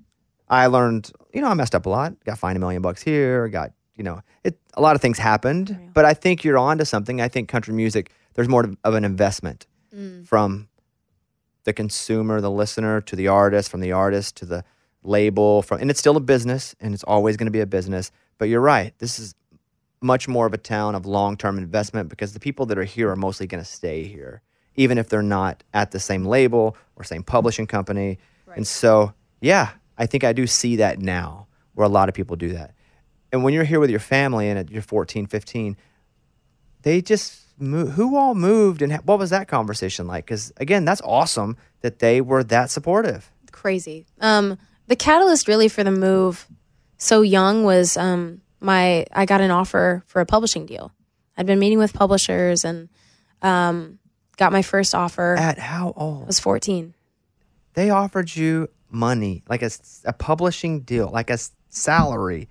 I 0.49 0.67
learned, 0.67 1.11
you 1.33 1.41
know, 1.41 1.49
I 1.49 1.55
messed 1.55 1.75
up 1.75 1.87
a 1.87 1.89
lot. 1.89 2.15
Got 2.25 2.39
fined 2.39 2.57
a 2.57 2.61
million 2.61 2.83
bucks 2.83 3.03
here. 3.03 3.49
Got, 3.49 3.73
you 3.97 4.05
know, 4.05 4.23
it. 4.45 4.59
A 4.75 4.81
lot 4.81 4.95
of 4.95 5.03
things 5.03 5.19
happened. 5.19 5.91
But 5.95 6.05
I 6.05 6.15
think 6.15 6.45
you're 6.45 6.59
onto 6.59 6.85
something. 6.85 7.21
I 7.21 7.29
think 7.29 7.49
country 7.49 7.75
music. 7.75 8.11
There's 8.35 8.49
more 8.49 8.71
of 8.85 8.95
an 8.95 9.05
investment 9.05 9.67
mm. 9.95 10.27
from 10.27 10.69
the 11.65 11.73
consumer, 11.73 12.41
the 12.41 12.51
listener, 12.51 13.01
to 13.03 13.17
the 13.17 13.29
artist, 13.29 13.71
from 13.71 13.81
the 13.81 13.93
artist 13.93 14.37
to 14.37 14.47
the 14.47 14.65
label. 15.03 15.63
From 15.63 15.81
and 15.81 15.91
it's 15.91 16.01
still 16.01 16.17
a 16.17 16.21
business, 16.21 16.75
and 16.81 16.95
it's 16.95 17.05
always 17.05 17.37
going 17.37 17.47
to 17.47 17.53
be 17.53 17.61
a 17.61 17.67
business. 17.67 18.11
But 18.39 18.49
you're 18.49 18.61
right. 18.61 18.93
This 18.99 19.19
is 19.19 19.35
much 20.03 20.29
more 20.29 20.47
of 20.47 20.53
a 20.53 20.59
town 20.59 20.95
of 20.95 21.07
long-term 21.07 21.59
investment 21.59 22.09
because 22.09 22.33
the 22.33 22.41
people 22.41 22.67
that 22.67 22.77
are 22.77 22.85
here 22.85 23.11
are 23.11 23.17
mostly 23.17 23.47
going 23.47 23.63
to 23.63 23.69
stay 23.69 24.05
here, 24.05 24.43
even 24.77 24.99
if 24.99 25.09
they're 25.09 25.23
not 25.23 25.63
at 25.75 25.91
the 25.91 26.01
same 26.01 26.25
label 26.25 26.77
or 26.97 27.05
same 27.05 27.23
publishing 27.23 27.67
company. 27.67 28.19
And 28.55 28.67
so, 28.67 29.15
yeah, 29.41 29.71
I 29.97 30.07
think 30.07 30.25
I 30.25 30.33
do 30.33 30.47
see 30.47 30.77
that 30.77 30.99
now 30.99 31.47
where 31.75 31.87
a 31.87 31.91
lot 31.91 32.09
of 32.09 32.15
people 32.15 32.37
do 32.37 32.51
that. 32.51 32.75
And 33.33 33.43
when 33.43 33.55
you're 33.55 33.65
here 33.65 33.81
with 33.81 33.91
your 33.91 34.01
family 34.01 34.49
and 34.49 34.69
you're 34.71 34.83
14, 34.83 35.27
15, 35.27 35.77
they 36.83 37.01
just 37.01 37.47
move, 37.59 37.93
who 37.93 38.17
all 38.17 38.35
moved 38.35 38.83
and 38.83 38.93
ha- 38.93 39.01
what 39.05 39.19
was 39.19 39.31
that 39.31 39.49
conversation 39.49 40.07
like? 40.07 40.27
Because 40.27 40.53
again, 40.59 40.85
that's 40.85 41.01
awesome 41.03 41.57
that 41.81 42.01
they 42.01 42.21
were 42.21 42.45
that 42.45 42.71
supportive. 42.71 43.31
crazy. 43.53 44.07
Um, 44.21 44.59
the 44.89 44.97
catalyst 44.97 45.49
really 45.49 45.69
for 45.69 45.85
the 45.85 45.91
move 45.91 46.47
so 46.99 47.23
young 47.23 47.65
was 47.65 47.97
um, 47.97 48.43
my 48.61 49.07
I 49.13 49.25
got 49.25 49.41
an 49.41 49.51
offer 49.51 50.03
for 50.07 50.21
a 50.21 50.27
publishing 50.27 50.67
deal. 50.67 50.93
I'd 51.37 51.47
been 51.47 51.59
meeting 51.59 51.79
with 51.79 51.93
publishers 51.93 52.65
and 52.65 52.89
um, 53.41 53.99
got 54.37 54.53
my 54.53 54.63
first 54.63 54.95
offer. 54.95 55.35
At 55.39 55.59
how 55.59 55.93
old? 55.97 56.25
I 56.25 56.27
was 56.27 56.41
14. 56.41 56.95
They 57.75 57.91
offered 57.91 58.35
you 58.35 58.69
money, 58.91 59.43
like 59.49 59.63
a, 59.63 59.71
a 60.05 60.13
publishing 60.13 60.81
deal, 60.81 61.09
like 61.11 61.31
a 61.31 61.39
salary 61.71 62.49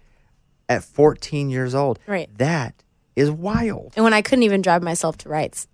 at 0.68 0.84
14 0.84 1.50
years 1.50 1.76
old. 1.76 2.00
Right. 2.08 2.30
That 2.38 2.84
is 3.16 3.30
wild. 3.30 3.94
And 3.96 4.04
when 4.04 4.14
I 4.14 4.22
couldn't 4.22 4.44
even 4.44 4.62
drive 4.62 4.82
myself 4.82 5.18
to 5.20 5.30
rights. 5.30 5.68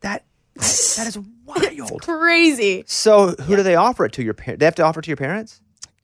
That 0.00 0.24
that 0.56 1.06
is 1.06 1.18
wild. 1.44 2.02
Crazy. 2.02 2.84
So 2.86 3.28
who 3.32 3.56
do 3.56 3.62
they 3.62 3.76
offer 3.76 4.04
it 4.06 4.12
to? 4.14 4.22
Your 4.22 4.34
parents? 4.34 4.58
They 4.60 4.64
have 4.64 4.74
to 4.76 4.82
offer 4.84 5.00
it 5.00 5.04
to 5.04 5.10
your 5.10 5.16
parents? 5.16 5.60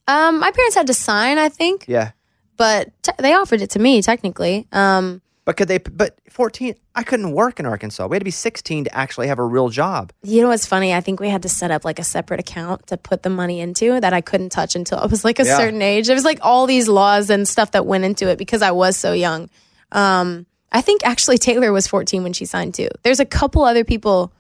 Um, 0.07 0.39
my 0.41 0.51
parents 0.51 0.75
had 0.77 0.87
to 0.87 0.95
sign, 0.95 1.37
I 1.39 1.49
think. 1.49 1.85
Yeah. 1.89 2.13
but 2.57 2.91
te- 3.03 3.13
they 3.19 3.35
offered 3.35 3.61
it 3.61 3.71
to 3.71 3.79
me 3.79 4.01
technically. 4.03 4.67
Um, 4.73 5.21
But 5.49 5.57
could 5.57 5.69
they? 5.69 5.79
But 5.79 6.19
14, 6.29 6.75
I 6.95 7.03
couldn't 7.03 7.33
work 7.33 7.59
in 7.59 7.65
Arkansas. 7.65 8.07
We 8.07 8.17
had 8.17 8.21
to 8.21 8.25
be 8.25 8.31
16 8.31 8.85
to 8.85 8.95
actually 8.95 9.29
have 9.29 9.39
a 9.39 9.45
real 9.47 9.71
job. 9.71 10.13
you 10.23 10.43
know 10.43 10.49
what's 10.49 10.67
funny? 10.67 10.93
I 10.93 11.01
think 11.01 11.21
we 11.21 11.31
had 11.31 11.41
to 11.45 11.49
set 11.49 11.71
up 11.71 11.87
like 11.87 11.99
a 11.99 12.05
separate 12.05 12.39
account 12.39 12.87
to 12.89 12.99
put 12.99 13.23
the 13.23 13.31
money 13.31 13.61
into 13.61 13.99
that 13.99 14.13
I 14.13 14.21
couldn't 14.21 14.51
touch 14.51 14.77
until 14.77 14.99
I 14.99 15.07
was 15.07 15.25
like 15.25 15.39
a 15.39 15.47
Yeah. 15.47 15.57
certain 15.57 15.81
age. 15.81 16.07
There 16.07 16.15
was 16.15 16.27
like 16.27 16.41
all 16.43 16.67
these 16.67 16.87
laws 16.87 17.31
and 17.31 17.49
stuff 17.49 17.71
that 17.71 17.87
went 17.87 18.05
into 18.05 18.29
it 18.29 18.37
because 18.37 18.61
I 18.61 18.73
was 18.73 18.99
so 18.99 19.15
young. 19.15 19.49
Um, 19.91 20.45
I 20.71 20.83
think 20.83 21.01
actually 21.03 21.39
Taylor 21.39 21.73
was 21.73 21.87
14 21.87 22.23
when 22.23 22.35
she 22.35 22.45
signed 22.45 22.75
too. 22.75 22.91
There's 23.03 23.19
a 23.21 23.25
couple 23.25 23.63
other 23.65 23.85
people 23.85 24.31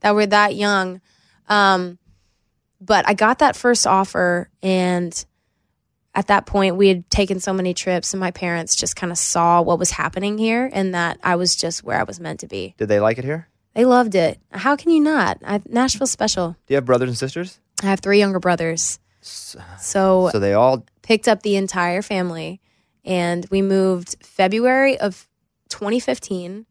that 0.00 0.16
were 0.16 0.26
that 0.26 0.56
young. 0.56 1.00
Um, 1.48 1.96
but 2.80 3.08
I 3.08 3.14
got 3.14 3.38
that 3.38 3.54
first 3.54 3.86
offer 3.86 4.50
and 4.64 5.24
at 6.16 6.26
that 6.28 6.46
point 6.46 6.74
we 6.76 6.88
had 6.88 7.08
taken 7.10 7.38
so 7.38 7.52
many 7.52 7.72
trips 7.74 8.12
and 8.12 8.18
my 8.20 8.32
parents 8.32 8.74
just 8.74 8.96
kind 8.96 9.12
of 9.12 9.18
saw 9.18 9.60
what 9.62 9.78
was 9.78 9.92
happening 9.92 10.38
here 10.38 10.68
and 10.72 10.94
that 10.94 11.18
I 11.22 11.36
was 11.36 11.54
just 11.54 11.84
where 11.84 12.00
I 12.00 12.02
was 12.02 12.18
meant 12.18 12.40
to 12.40 12.48
be. 12.48 12.74
Did 12.78 12.88
they 12.88 12.98
like 12.98 13.18
it 13.18 13.24
here? 13.24 13.48
They 13.74 13.84
loved 13.84 14.14
it. 14.14 14.40
How 14.50 14.74
can 14.74 14.90
you 14.90 15.00
not? 15.00 15.38
I, 15.44 15.60
Nashville's 15.68 16.10
special. 16.10 16.56
Do 16.66 16.72
you 16.72 16.76
have 16.76 16.86
brothers 16.86 17.10
and 17.10 17.18
sisters? 17.18 17.60
I 17.82 17.86
have 17.86 18.00
three 18.00 18.18
younger 18.18 18.40
brothers. 18.40 18.98
So, 19.20 19.60
So 19.78 20.38
they 20.38 20.54
all. 20.54 20.86
picked 21.02 21.28
up 21.28 21.42
the 21.42 21.56
entire 21.56 22.00
family 22.00 22.60
and 23.04 23.46
we 23.50 23.60
moved 23.60 24.16
February 24.24 24.98
of 24.98 25.28
2015. 25.68 26.64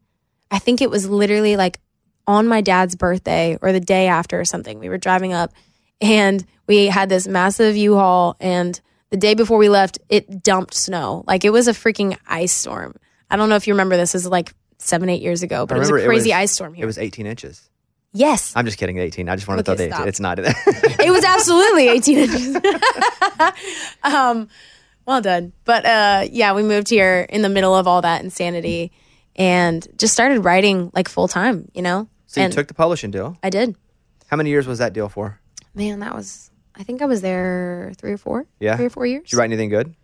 I 0.50 0.58
think 0.58 0.80
it 0.82 0.90
was 0.90 1.08
literally 1.08 1.56
like 1.56 1.78
on 2.26 2.48
my 2.48 2.60
dad's 2.60 2.96
birthday 2.96 3.56
or 3.62 3.72
the 3.72 3.78
day 3.80 4.08
after 4.08 4.40
or 4.40 4.44
something. 4.44 4.80
We 4.80 4.88
were 4.88 4.98
driving 4.98 5.32
up 5.32 5.52
and 6.00 6.44
we 6.66 6.86
had 6.86 7.08
this 7.08 7.28
massive 7.28 7.76
U-Haul 7.76 8.36
and 8.40 8.80
the 9.10 9.16
day 9.16 9.34
before 9.34 9.58
we 9.58 9.68
left 9.68 9.98
it 10.08 10.42
dumped 10.42 10.74
snow. 10.74 11.24
Like 11.26 11.44
it 11.44 11.50
was 11.50 11.68
a 11.68 11.72
freaking 11.72 12.18
ice 12.26 12.52
storm. 12.52 12.96
I 13.30 13.36
don't 13.36 13.48
know 13.48 13.56
if 13.56 13.66
you 13.66 13.74
remember 13.74 13.96
this. 13.96 14.12
This 14.12 14.24
is 14.24 14.30
like 14.30 14.52
7 14.78 15.08
8 15.08 15.20
years 15.22 15.42
ago, 15.42 15.66
but 15.66 15.76
it 15.76 15.80
was 15.80 15.90
a 15.90 16.04
crazy 16.04 16.32
ice 16.32 16.52
storm 16.52 16.74
here. 16.74 16.84
It 16.84 16.86
was 16.86 16.98
18 16.98 17.26
inches. 17.26 17.68
yes. 18.12 18.52
I'm 18.56 18.64
just 18.64 18.78
kidding. 18.78 18.98
18. 18.98 19.28
I 19.28 19.36
just 19.36 19.48
wanted 19.48 19.68
Okay, 19.68 19.88
to 19.88 19.94
throw 19.94 20.04
the 20.04 20.08
18. 20.08 20.08
It's 20.08 20.20
not. 20.20 20.38
it 21.06 21.10
was 21.10 21.24
absolutely 21.24 21.88
18 21.88 22.18
inches. 22.18 22.56
um, 24.02 24.48
well 25.06 25.20
done. 25.20 25.52
But 25.64 25.84
uh, 25.86 26.26
yeah, 26.30 26.52
we 26.54 26.62
moved 26.62 26.88
here 26.88 27.26
in 27.28 27.42
the 27.42 27.48
middle 27.48 27.74
of 27.74 27.86
all 27.86 28.02
that 28.02 28.22
insanity 28.24 28.92
and 29.34 29.86
just 29.98 30.12
started 30.14 30.40
writing 30.44 30.90
like 30.94 31.08
full 31.08 31.28
time, 31.28 31.70
you 31.74 31.82
know? 31.82 32.08
so 32.26 32.40
you 32.40 32.44
and 32.44 32.52
took 32.52 32.68
the 32.68 32.74
publishing 32.74 33.10
deal. 33.10 33.36
I 33.42 33.50
did. 33.50 33.76
How 34.26 34.36
many 34.36 34.50
years 34.50 34.66
was 34.66 34.78
that 34.78 34.92
deal 34.92 35.08
for? 35.08 35.40
Man, 35.74 36.00
that 36.00 36.14
was, 36.14 36.50
I 36.78 36.82
think 36.82 37.02
I 37.02 37.06
was 37.06 37.20
there 37.22 37.92
three 37.98 38.12
or 38.12 38.18
four. 38.18 38.46
Yeah. 38.60 38.76
Three 38.76 38.86
or 38.86 38.90
four 38.90 39.06
years. 39.06 39.24
Did 39.24 39.32
you 39.32 39.38
write 39.38 39.46
anything 39.46 39.70
good? 39.70 39.94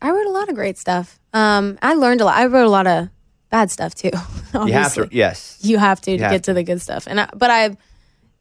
I 0.00 0.10
wrote 0.10 0.26
a 0.26 0.30
lot 0.30 0.48
of 0.48 0.54
great 0.54 0.78
stuff. 0.78 1.18
Um, 1.32 1.78
I 1.82 1.94
learned 1.94 2.20
a 2.20 2.24
lot. 2.24 2.36
I 2.36 2.46
wrote 2.46 2.66
a 2.66 2.70
lot 2.70 2.86
of 2.86 3.08
bad 3.50 3.70
stuff 3.70 3.94
too. 3.94 4.10
You 4.54 4.72
have 4.72 4.94
to. 4.94 5.08
Yes. 5.12 5.58
You 5.60 5.76
have 5.76 6.00
to 6.02 6.12
You 6.12 6.16
to 6.18 6.22
have 6.24 6.32
get 6.32 6.44
to 6.44 6.54
the 6.54 6.62
good 6.62 6.80
stuff. 6.80 7.06
And 7.06 7.20
I, 7.20 7.28
but 7.34 7.50
I, 7.50 7.76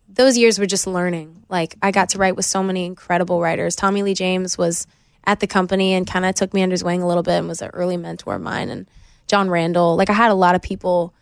those 0.07 0.37
years 0.37 0.57
were 0.57 0.65
just 0.65 0.87
learning. 0.87 1.43
Like 1.49 1.75
I 1.81 1.91
got 1.91 2.09
to 2.09 2.17
write 2.17 2.37
with 2.37 2.45
so 2.45 2.63
many 2.63 2.85
incredible 2.85 3.41
writers. 3.41 3.75
Tommy 3.75 4.03
Lee 4.03 4.13
James 4.13 4.57
was 4.57 4.87
at 5.25 5.41
the 5.41 5.47
company 5.47 5.93
and 5.93 6.07
kind 6.07 6.23
of 6.23 6.33
took 6.33 6.53
me 6.53 6.63
under 6.63 6.73
his 6.73 6.83
wing 6.83 7.01
a 7.01 7.07
little 7.07 7.23
bit 7.23 7.33
and 7.39 7.47
was 7.49 7.61
an 7.61 7.71
early 7.73 7.97
mentor 7.97 8.35
of 8.35 8.41
mine. 8.41 8.69
And 8.69 8.87
Jon 9.27 9.49
Randall, 9.49 9.97
like 9.97 10.09
I 10.09 10.13
had 10.13 10.31
a 10.31 10.35
lot 10.35 10.55
of 10.55 10.61
people 10.61 11.13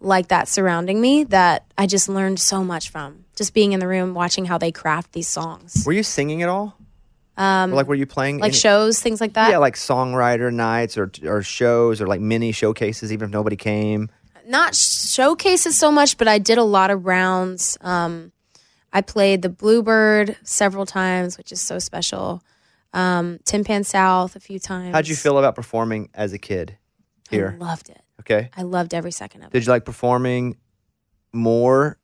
like 0.00 0.28
that 0.28 0.48
surrounding 0.48 1.00
me 1.00 1.22
that 1.24 1.64
I 1.78 1.86
just 1.86 2.08
learned 2.08 2.40
so 2.40 2.64
much 2.64 2.90
from. 2.90 3.26
Just 3.40 3.54
being 3.54 3.72
in 3.72 3.80
the 3.80 3.88
room, 3.88 4.12
watching 4.12 4.44
how 4.44 4.58
they 4.58 4.70
craft 4.70 5.12
these 5.12 5.26
songs, 5.26 5.82
Were 5.86 5.94
you 5.94 6.02
singing 6.02 6.42
at 6.42 6.50
all? 6.50 6.76
um, 7.38 7.72
Or 7.72 7.76
like, 7.76 7.86
were 7.86 7.94
you 7.94 8.04
playing? 8.04 8.36
like 8.38 8.50
any- 8.50 8.58
shows, 8.58 9.00
things 9.00 9.18
like 9.18 9.32
that. 9.32 9.50
Yeah, 9.50 9.56
like 9.56 9.76
songwriter 9.76 10.52
nights 10.52 10.98
or 10.98 11.10
or 11.24 11.40
shows 11.42 12.02
or 12.02 12.06
like 12.06 12.20
mini 12.20 12.52
showcases, 12.52 13.10
even 13.14 13.28
if 13.28 13.32
nobody 13.32 13.56
came. 13.56 14.10
not 14.46 14.74
showcases 14.74 15.78
so 15.78 15.90
much, 15.90 16.18
but 16.18 16.28
I 16.28 16.36
did 16.36 16.58
a 16.58 16.62
lot 16.64 16.90
of 16.90 17.06
rounds. 17.06 17.78
Um, 17.80 18.30
I 18.92 19.00
played 19.00 19.40
the 19.40 19.48
Bluebird 19.48 20.36
several 20.42 20.84
times, 20.84 21.38
which 21.38 21.50
is 21.50 21.62
so 21.62 21.78
special. 21.78 22.42
Um, 22.92 23.38
Tin 23.46 23.64
Pan 23.64 23.84
South 23.84 24.36
a 24.36 24.40
few 24.40 24.58
times. 24.58 24.92
How'd 24.94 25.08
you 25.08 25.16
feel 25.16 25.38
about 25.38 25.54
performing 25.54 26.10
as 26.12 26.34
a 26.34 26.38
kid 26.38 26.76
here? 27.30 27.56
I 27.58 27.64
loved 27.64 27.88
it. 27.88 28.02
Okay. 28.20 28.50
I 28.54 28.62
loved 28.64 28.92
every 28.92 29.12
second 29.12 29.40
of 29.44 29.46
it. 29.46 29.52
Did 29.54 29.64
you 29.64 29.72
like 29.72 29.86
performing 29.86 30.58
more 31.32 31.96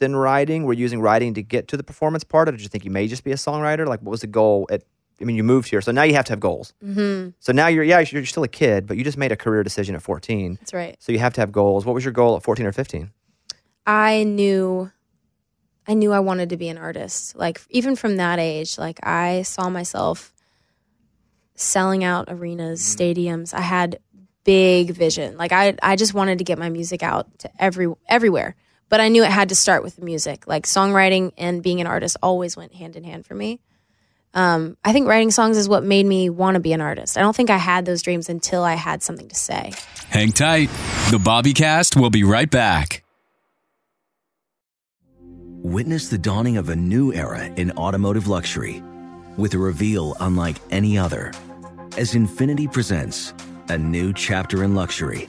than 0.00 0.16
writing? 0.16 0.64
Were 0.64 0.72
using 0.72 1.00
writing 1.00 1.34
to 1.34 1.42
get 1.42 1.68
to 1.68 1.76
the 1.76 1.84
performance 1.84 2.24
part, 2.24 2.48
or 2.48 2.52
did 2.52 2.60
you 2.62 2.68
think 2.68 2.84
you 2.84 2.90
may 2.90 3.06
just 3.06 3.22
be 3.22 3.30
a 3.30 3.36
songwriter? 3.36 3.86
Like, 3.86 4.00
what 4.00 4.10
was 4.10 4.22
the 4.22 4.26
goal? 4.26 4.66
At 4.70 4.82
I 5.20 5.24
mean, 5.24 5.36
you 5.36 5.44
moved 5.44 5.68
here, 5.68 5.80
so 5.82 5.92
now 5.92 6.02
you 6.02 6.14
have 6.14 6.24
to 6.24 6.32
have 6.32 6.40
goals. 6.40 6.72
hmm 6.82 7.28
So 7.38 7.52
now 7.52 7.68
you're 7.68 7.84
yeah, 7.84 8.00
you're 8.00 8.24
still 8.26 8.42
a 8.42 8.48
kid, 8.48 8.86
but 8.86 8.96
you 8.96 9.04
just 9.04 9.18
made 9.18 9.30
a 9.30 9.36
career 9.36 9.62
decision 9.62 9.94
at 9.94 10.02
14. 10.02 10.56
That's 10.58 10.74
right. 10.74 10.96
So 10.98 11.12
you 11.12 11.18
have 11.20 11.34
to 11.34 11.40
have 11.40 11.52
goals. 11.52 11.84
What 11.86 11.94
was 11.94 12.04
your 12.04 12.12
goal 12.12 12.36
at 12.36 12.42
14 12.42 12.66
or 12.66 12.72
15? 12.72 13.10
I 13.86 14.24
knew, 14.24 14.90
I 15.86 15.94
knew 15.94 16.12
I 16.12 16.20
wanted 16.20 16.48
to 16.50 16.56
be 16.56 16.68
an 16.68 16.78
artist. 16.78 17.36
Like 17.36 17.60
even 17.70 17.96
from 17.96 18.16
that 18.16 18.38
age, 18.38 18.78
like 18.78 18.98
I 19.02 19.42
saw 19.42 19.68
myself 19.68 20.32
selling 21.54 22.02
out 22.02 22.26
arenas, 22.28 22.80
stadiums. 22.80 23.52
I 23.52 23.60
had 23.60 23.98
big 24.44 24.92
vision. 24.92 25.36
Like 25.36 25.52
I, 25.52 25.76
I 25.82 25.96
just 25.96 26.14
wanted 26.14 26.38
to 26.38 26.44
get 26.44 26.58
my 26.58 26.70
music 26.70 27.02
out 27.02 27.38
to 27.40 27.50
every 27.62 27.92
everywhere. 28.08 28.56
But 28.90 29.00
I 29.00 29.08
knew 29.08 29.24
it 29.24 29.30
had 29.30 29.48
to 29.48 29.54
start 29.54 29.82
with 29.82 29.96
the 29.96 30.04
music. 30.04 30.46
Like 30.46 30.66
songwriting 30.66 31.32
and 31.38 31.62
being 31.62 31.80
an 31.80 31.86
artist 31.86 32.18
always 32.22 32.56
went 32.56 32.74
hand 32.74 32.96
in 32.96 33.04
hand 33.04 33.24
for 33.24 33.34
me. 33.34 33.60
Um, 34.34 34.76
I 34.84 34.92
think 34.92 35.08
writing 35.08 35.30
songs 35.30 35.56
is 35.56 35.68
what 35.68 35.82
made 35.82 36.04
me 36.04 36.28
want 36.28 36.56
to 36.56 36.60
be 36.60 36.72
an 36.72 36.82
artist. 36.82 37.16
I 37.16 37.22
don't 37.22 37.34
think 37.34 37.48
I 37.48 37.56
had 37.56 37.86
those 37.86 38.02
dreams 38.02 38.28
until 38.28 38.62
I 38.62 38.74
had 38.74 39.02
something 39.02 39.28
to 39.28 39.34
say. 39.34 39.72
Hang 40.10 40.32
tight. 40.32 40.68
The 41.10 41.18
Bobbycast 41.18 41.98
will 41.98 42.10
be 42.10 42.22
right 42.22 42.50
back. 42.50 43.02
Witness 45.62 46.08
the 46.08 46.18
dawning 46.18 46.56
of 46.56 46.68
a 46.68 46.76
new 46.76 47.12
era 47.12 47.44
in 47.44 47.70
automotive 47.72 48.28
luxury 48.28 48.82
with 49.36 49.54
a 49.54 49.58
reveal 49.58 50.16
unlike 50.20 50.56
any 50.70 50.98
other 50.98 51.32
as 51.96 52.14
Infiniti 52.14 52.72
presents 52.72 53.34
a 53.68 53.76
new 53.76 54.12
chapter 54.12 54.64
in 54.64 54.74
luxury, 54.74 55.28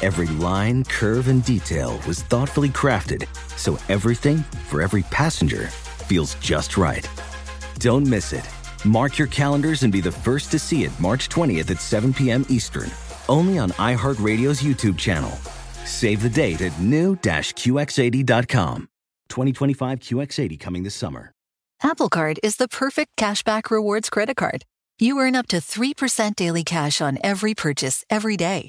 Every 0.00 0.28
line, 0.28 0.84
curve, 0.84 1.26
and 1.26 1.44
detail 1.44 2.00
was 2.06 2.22
thoughtfully 2.22 2.68
crafted 2.68 3.26
so 3.56 3.76
everything 3.88 4.38
for 4.68 4.80
every 4.80 5.02
passenger 5.02 5.66
feels 6.06 6.36
just 6.36 6.76
right. 6.76 7.08
Don't 7.80 8.06
miss 8.06 8.32
it. 8.32 8.48
Mark 8.84 9.18
your 9.18 9.26
calendars 9.26 9.82
and 9.82 9.92
be 9.92 10.00
the 10.00 10.12
first 10.12 10.52
to 10.52 10.58
see 10.58 10.84
it 10.84 11.00
March 11.00 11.28
20th 11.28 11.70
at 11.70 11.80
7 11.80 12.14
p.m. 12.14 12.46
Eastern, 12.48 12.90
only 13.28 13.58
on 13.58 13.70
iHeartRadio's 13.70 14.62
YouTube 14.62 14.96
channel. 14.96 15.32
Save 15.84 16.22
the 16.22 16.30
date 16.30 16.60
at 16.60 16.78
new-QX80.com. 16.80 18.88
2025 19.28 19.98
QX80 19.98 20.60
coming 20.60 20.84
this 20.84 20.94
summer. 20.94 21.32
Apple 21.82 22.08
Card 22.08 22.38
is 22.42 22.56
the 22.56 22.68
perfect 22.68 23.16
cashback 23.16 23.70
rewards 23.70 24.10
credit 24.10 24.36
card. 24.36 24.64
You 25.00 25.18
earn 25.18 25.36
up 25.36 25.46
to 25.48 25.56
3% 25.58 26.36
daily 26.36 26.64
cash 26.64 27.00
on 27.00 27.18
every 27.22 27.54
purchase 27.54 28.04
every 28.10 28.36
day. 28.36 28.68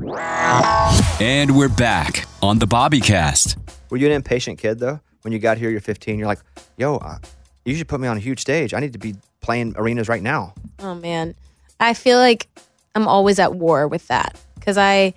And 0.00 1.56
we're 1.56 1.68
back 1.68 2.26
on 2.40 2.60
the 2.60 2.66
Bobbycast. 2.66 3.56
Were 3.90 3.96
you 3.96 4.06
an 4.06 4.12
impatient 4.12 4.58
kid 4.58 4.78
though? 4.78 5.00
When 5.22 5.32
you 5.32 5.40
got 5.40 5.58
here, 5.58 5.70
you're 5.70 5.80
15. 5.80 6.18
You're 6.18 6.28
like, 6.28 6.38
yo, 6.76 6.96
uh, 6.96 7.18
you 7.64 7.74
should 7.74 7.88
put 7.88 8.00
me 8.00 8.06
on 8.06 8.16
a 8.16 8.20
huge 8.20 8.40
stage. 8.40 8.72
I 8.72 8.80
need 8.80 8.92
to 8.92 8.98
be 8.98 9.16
playing 9.40 9.74
arenas 9.76 10.08
right 10.08 10.22
now. 10.22 10.54
Oh 10.78 10.94
man, 10.94 11.34
I 11.80 11.94
feel 11.94 12.18
like 12.18 12.46
I'm 12.94 13.08
always 13.08 13.38
at 13.38 13.54
war 13.54 13.88
with 13.88 14.06
that 14.08 14.40
because 14.54 14.78
I. 14.78 15.14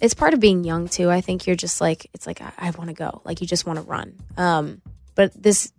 It's 0.00 0.14
part 0.14 0.34
of 0.34 0.40
being 0.40 0.64
young 0.64 0.88
too. 0.88 1.10
I 1.10 1.20
think 1.20 1.46
you're 1.46 1.56
just 1.56 1.80
like 1.80 2.08
it's 2.14 2.26
like 2.26 2.40
I, 2.40 2.52
I 2.58 2.70
want 2.70 2.90
to 2.90 2.94
go, 2.94 3.22
like 3.24 3.40
you 3.40 3.46
just 3.46 3.66
want 3.66 3.78
to 3.78 3.84
run. 3.84 4.14
Um, 4.36 4.82
but 5.14 5.32
this, 5.40 5.72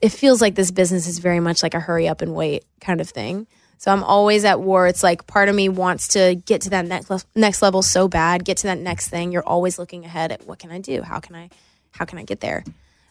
it 0.00 0.10
feels 0.10 0.40
like 0.40 0.54
this 0.54 0.70
business 0.70 1.06
is 1.06 1.18
very 1.18 1.40
much 1.40 1.62
like 1.62 1.74
a 1.74 1.80
hurry 1.80 2.08
up 2.08 2.22
and 2.22 2.34
wait 2.34 2.64
kind 2.80 3.00
of 3.00 3.10
thing. 3.10 3.46
So 3.78 3.92
I'm 3.92 4.02
always 4.02 4.44
at 4.44 4.60
war. 4.60 4.86
It's 4.86 5.02
like 5.02 5.26
part 5.26 5.48
of 5.48 5.54
me 5.54 5.68
wants 5.68 6.08
to 6.08 6.34
get 6.34 6.62
to 6.62 6.70
that 6.70 6.84
next 6.84 7.10
le- 7.10 7.22
next 7.34 7.62
level 7.62 7.80
so 7.80 8.08
bad, 8.08 8.44
get 8.44 8.58
to 8.58 8.66
that 8.66 8.78
next 8.78 9.08
thing. 9.08 9.32
You're 9.32 9.46
always 9.46 9.78
looking 9.78 10.04
ahead 10.04 10.32
at 10.32 10.46
what 10.46 10.58
can 10.58 10.70
I 10.70 10.80
do? 10.80 11.02
How 11.02 11.20
can 11.20 11.36
I 11.36 11.48
how 11.92 12.04
can 12.04 12.18
I 12.18 12.24
get 12.24 12.40
there? 12.40 12.64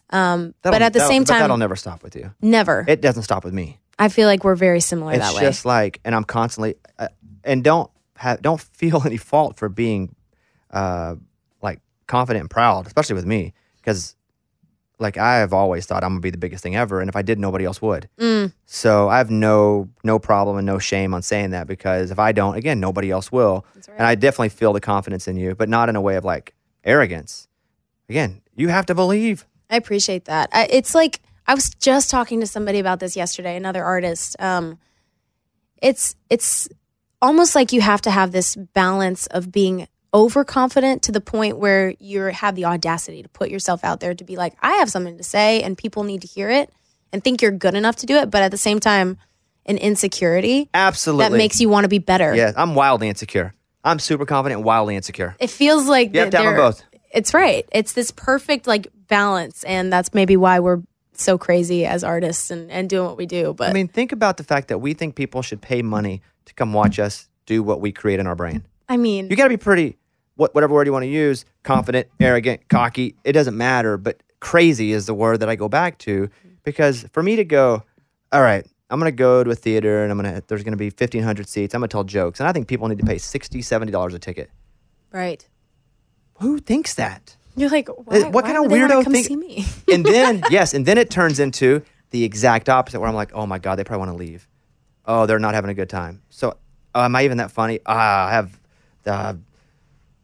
Um, 0.10 0.54
but 0.62 0.82
at 0.82 0.94
the 0.94 1.02
same 1.02 1.26
time, 1.26 1.40
that'll 1.40 1.58
never 1.58 1.76
stop 1.76 2.04
with 2.04 2.16
you. 2.16 2.34
never. 2.42 2.86
It 2.88 3.02
doesn't 3.02 3.24
stop 3.24 3.44
with 3.44 3.54
me. 3.54 3.80
I 4.00 4.10
feel 4.10 4.28
like 4.28 4.44
we're 4.44 4.56
very 4.56 4.80
similar 4.80 5.14
it's 5.14 5.22
that 5.26 5.36
way. 5.36 5.42
just 5.42 5.66
like, 5.66 6.00
and 6.06 6.14
I'm 6.14 6.24
constantly, 6.24 6.76
uh, 7.00 7.08
and 7.44 7.64
don't 7.64 7.90
have, 8.16 8.42
don't 8.42 8.62
feel 8.74 9.02
any 9.06 9.18
fault 9.18 9.58
for 9.58 9.70
being, 9.70 10.16
uh, 10.72 11.16
like 11.62 11.80
confident 12.06 12.42
and 12.42 12.50
proud, 12.50 12.88
especially 12.88 13.16
with 13.16 13.26
me, 13.26 13.54
because 13.78 14.16
like 15.00 15.18
I 15.18 15.38
have 15.38 15.54
always 15.54 15.86
thought 15.86 16.04
I'm 16.04 16.12
gonna 16.12 16.22
be 16.22 16.30
the 16.30 16.38
biggest 16.38 16.64
thing 16.64 16.76
ever, 16.76 17.00
and 17.02 17.10
if 17.10 17.16
I 17.16 17.22
did, 17.22 17.40
nobody 17.40 17.66
else 17.66 17.82
would. 17.82 18.10
Mm. 18.20 18.54
So 18.66 19.10
I 19.10 19.18
have 19.18 19.30
no 19.30 19.90
no 20.04 20.20
problem 20.20 20.58
and 20.58 20.66
no 20.66 20.80
shame 20.80 21.14
on 21.14 21.22
saying 21.22 21.52
that 21.52 21.68
because 21.68 22.12
if 22.12 22.20
I 22.20 22.32
don't, 22.32 22.56
again, 22.56 22.80
nobody 22.80 23.12
else 23.12 23.32
will. 23.32 23.66
And 23.98 24.06
I 24.06 24.16
definitely 24.16 24.50
feel 24.50 24.74
the 24.74 24.82
confidence 24.82 25.28
in 25.28 25.38
you, 25.38 25.56
but 25.56 25.70
not 25.70 25.90
in 25.90 25.96
a 25.96 26.02
way 26.02 26.16
of 26.16 26.26
like 26.26 26.54
arrogance. 26.84 27.48
Again, 28.10 28.42
you 28.56 28.70
have 28.70 28.86
to 28.88 28.96
believe. 28.96 29.46
I 29.70 29.76
appreciate 29.76 30.26
that. 30.26 30.50
I, 30.52 30.68
it's 30.70 30.96
like 30.96 31.20
I 31.46 31.54
was 31.54 31.70
just 31.70 32.10
talking 32.10 32.40
to 32.42 32.48
somebody 32.48 32.80
about 32.80 33.00
this 33.00 33.16
yesterday, 33.16 33.56
another 33.56 33.84
artist. 33.84 34.36
Um, 34.40 34.80
it's 35.82 36.16
it's 36.30 36.68
almost 37.22 37.56
like 37.56 37.72
you 37.72 37.82
have 37.82 38.02
to 38.02 38.12
have 38.12 38.32
this 38.32 38.56
balance 38.56 39.28
of 39.28 39.52
being 39.52 39.88
overconfident 40.18 41.04
to 41.04 41.12
the 41.12 41.22
point 41.22 41.58
where 41.60 41.94
you 42.00 42.22
have 42.24 42.56
the 42.56 42.66
audacity 42.66 43.22
to 43.22 43.30
put 43.30 43.52
yourself 43.52 43.84
out 43.84 44.00
there 44.00 44.16
to 44.16 44.24
be 44.24 44.36
like, 44.36 44.54
I 44.62 44.74
have 44.74 44.90
something 44.90 45.18
to 45.18 45.24
say, 45.24 45.62
and 45.62 45.78
people 45.78 46.04
need 46.04 46.22
to 46.22 46.28
hear 46.28 46.50
it 46.50 46.74
and 47.14 47.24
think 47.24 47.42
you're 47.42 47.52
good 47.52 47.76
enough 47.76 47.98
to 47.98 48.08
do 48.08 48.16
it. 48.16 48.32
But 48.32 48.42
at 48.42 48.50
the 48.50 48.58
same 48.58 48.80
time, 48.80 49.18
an 49.68 49.78
insecurity 49.78 50.70
Absolutely. 50.74 51.30
that 51.30 51.38
makes 51.38 51.62
you 51.62 51.70
want 51.70 51.84
to 51.84 51.88
be 51.88 52.00
better. 52.00 52.34
Yeah, 52.34 52.52
I'm 52.58 52.74
wildly 52.74 53.10
insecure. 53.10 53.54
I'm 53.84 54.00
super 54.00 54.26
confident 54.26 54.58
and 54.60 54.66
wildly 54.66 54.96
insecure. 54.96 55.36
It 55.40 55.52
feels 55.52 55.88
like 55.88 56.14
You 56.14 56.22
have 56.22 56.32
to 56.32 56.38
have 56.38 56.46
them 56.48 56.56
both. 56.56 56.84
It's 57.14 57.34
right. 57.34 57.66
It's 57.72 57.94
this 57.94 58.12
perfect 58.12 58.66
like 58.66 58.88
balance, 59.08 59.64
and 59.64 59.94
that's 59.94 60.14
maybe 60.14 60.36
why 60.36 60.60
we're 60.60 60.82
so 61.14 61.38
crazy 61.38 61.86
as 61.86 62.04
artists 62.04 62.50
and, 62.52 62.72
and 62.72 62.90
doing 62.90 63.06
what 63.06 63.18
we 63.18 63.26
do. 63.28 63.54
But 63.54 63.70
I 63.70 63.74
mean, 63.74 63.88
think 63.88 64.12
about 64.12 64.38
the 64.38 64.44
fact 64.44 64.68
that 64.70 64.80
we 64.80 64.94
think 64.94 65.16
people 65.16 65.42
should 65.42 65.62
pay 65.62 65.82
money 65.82 66.22
to 66.46 66.54
come 66.54 66.74
watch 66.74 66.98
us 67.00 67.30
do 67.46 67.62
what 67.64 67.82
we 67.82 67.92
create 67.92 68.20
in 68.20 68.28
our 68.28 68.36
brain. 68.36 68.66
I 68.90 68.98
mean, 68.98 69.30
You 69.30 69.36
got 69.36 69.46
to 69.46 69.50
be 69.50 69.58
pretty, 69.58 69.98
what, 70.38 70.56
whatever 70.56 70.74
word 70.74 70.88
you 70.88 70.94
want 70.94 71.04
to 71.04 71.10
use, 71.10 71.44
confident, 71.64 72.08
arrogant, 72.20 72.68
cocky. 72.70 73.16
It 73.26 73.34
doesn't 73.34 73.58
matter, 73.58 73.98
but 73.98 74.22
crazy 74.40 74.92
is 74.94 75.06
the 75.06 75.14
word 75.14 75.42
that 75.42 75.50
I 75.50 75.56
go 75.56 75.68
back 75.68 75.98
to 76.00 76.30
because 76.64 77.04
for 77.12 77.22
me 77.22 77.36
to 77.36 77.44
go, 77.44 77.84
all 78.32 78.42
right, 78.42 78.66
I'm 78.90 79.00
going 79.00 79.12
to 79.12 79.16
go 79.16 79.44
to 79.44 79.50
a 79.52 79.56
theater 79.56 80.04
and 80.04 80.12
I'm 80.12 80.18
going 80.22 80.34
to, 80.34 80.42
there's 80.48 80.64
going 80.64 80.72
to 80.72 80.78
be 80.78 80.86
1,500 80.86 81.48
seats. 81.50 81.74
I'm 81.76 81.82
going 81.82 81.90
to 81.90 81.92
tell 81.92 82.04
jokes. 82.06 82.40
And 82.40 82.48
I 82.48 82.54
think 82.54 82.68
people 82.70 82.88
need 82.88 83.00
to 83.00 83.06
pay 83.06 83.16
$60, 83.18 83.60
$70 83.60 84.14
a 84.14 84.20
ticket. 84.20 84.50
right. 85.12 85.46
Who 86.40 86.60
thinks 86.60 86.94
that? 86.94 87.36
You're 87.56 87.70
like, 87.72 87.90
Uh, 87.90 87.94
why, 88.06 88.20
what 88.22 88.34
why 88.34 88.42
kind 88.44 88.58
of 88.64 88.72
weirdo 88.72 89.04
come 89.04 89.12
think- 89.12 89.26
see 89.28 89.36
me? 89.36 89.66
and 89.92 90.06
then 90.06 90.44
yes, 90.52 90.76
and 90.76 90.86
then 90.86 91.00
it 91.00 91.10
turns 91.10 91.40
into 91.40 91.82
the 92.12 92.24
exact 92.24 92.70
opposite 92.70 93.00
where 93.00 93.10
I'm 93.10 93.16
like, 93.16 93.32
oh 93.34 93.48
my 93.48 93.58
god, 93.58 93.78
they 93.78 93.84
probably 93.84 94.06
want 94.08 94.12
to 94.12 94.24
leave. 94.24 94.48
Oh, 95.06 95.26
they're 95.26 95.40
not 95.40 95.56
having 95.56 95.72
a 95.72 95.74
good 95.74 95.90
time. 95.90 96.22
So, 96.30 96.52
uh, 96.94 97.06
am 97.06 97.16
I 97.16 97.24
even 97.26 97.38
that 97.38 97.50
funny? 97.50 97.80
Ah, 97.88 98.28
I 98.28 98.32
have 98.34 98.60
the, 99.04 99.40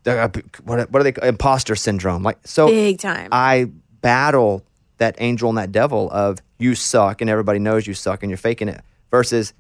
the 0.04 0.24
uh, 0.24 0.30
what, 0.64 0.92
what 0.92 1.00
are 1.02 1.04
they? 1.04 1.28
Imposter 1.28 1.76
syndrome. 1.76 2.24
Like 2.24 2.38
so, 2.46 2.68
Big 2.68 3.00
time. 3.00 3.30
I 3.32 3.70
battle 4.02 4.66
that 4.98 5.16
angel 5.20 5.50
and 5.50 5.58
that 5.58 5.72
devil 5.72 6.10
of 6.12 6.40
you 6.58 6.76
suck 6.76 7.22
and 7.22 7.30
everybody 7.30 7.60
knows 7.60 7.88
you 7.88 7.94
suck 7.94 8.24
and 8.24 8.30
you're 8.30 8.38
faking 8.38 8.70
it. 8.70 8.82
Versus, 9.12 9.54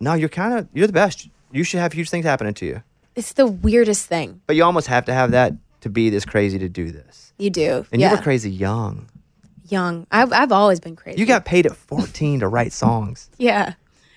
no, 0.00 0.14
you're 0.14 0.28
kind 0.28 0.58
of 0.58 0.68
you're 0.72 0.86
the 0.86 0.92
best. 0.92 1.28
You 1.52 1.64
should 1.64 1.80
have 1.80 1.92
huge 1.92 2.10
things 2.10 2.24
happening 2.24 2.54
to 2.54 2.66
you. 2.66 2.82
It's 3.14 3.34
the 3.34 3.46
weirdest 3.46 4.06
thing. 4.06 4.40
But 4.46 4.56
you 4.56 4.64
almost 4.64 4.88
have 4.88 5.04
to 5.04 5.14
have 5.14 5.30
that 5.30 5.52
to 5.82 5.88
be 5.88 6.10
this 6.10 6.24
crazy 6.24 6.58
to 6.58 6.68
do 6.68 6.90
this. 6.90 7.32
You 7.38 7.50
do. 7.50 7.86
And 7.92 8.00
yeah. 8.00 8.10
you 8.10 8.16
were 8.16 8.22
crazy 8.22 8.50
young. 8.50 9.08
young. 9.68 10.06
I've 10.10 10.32
I've 10.32 10.52
always 10.52 10.80
been 10.80 10.96
crazy. 10.96 11.20
You 11.20 11.26
got 11.26 11.44
paid 11.44 11.66
at 11.66 11.76
14 11.76 12.40
to 12.40 12.48
write 12.48 12.72
songs. 12.72 13.30
Yeah. 13.38 13.74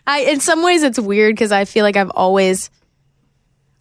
I 0.08 0.22
in 0.22 0.40
some 0.40 0.64
ways 0.64 0.84
it's 0.84 1.00
weird 1.00 1.36
because 1.36 1.52
I 1.52 1.66
feel 1.66 1.84
like 1.84 1.98
I've 1.98 2.12
always 2.12 2.70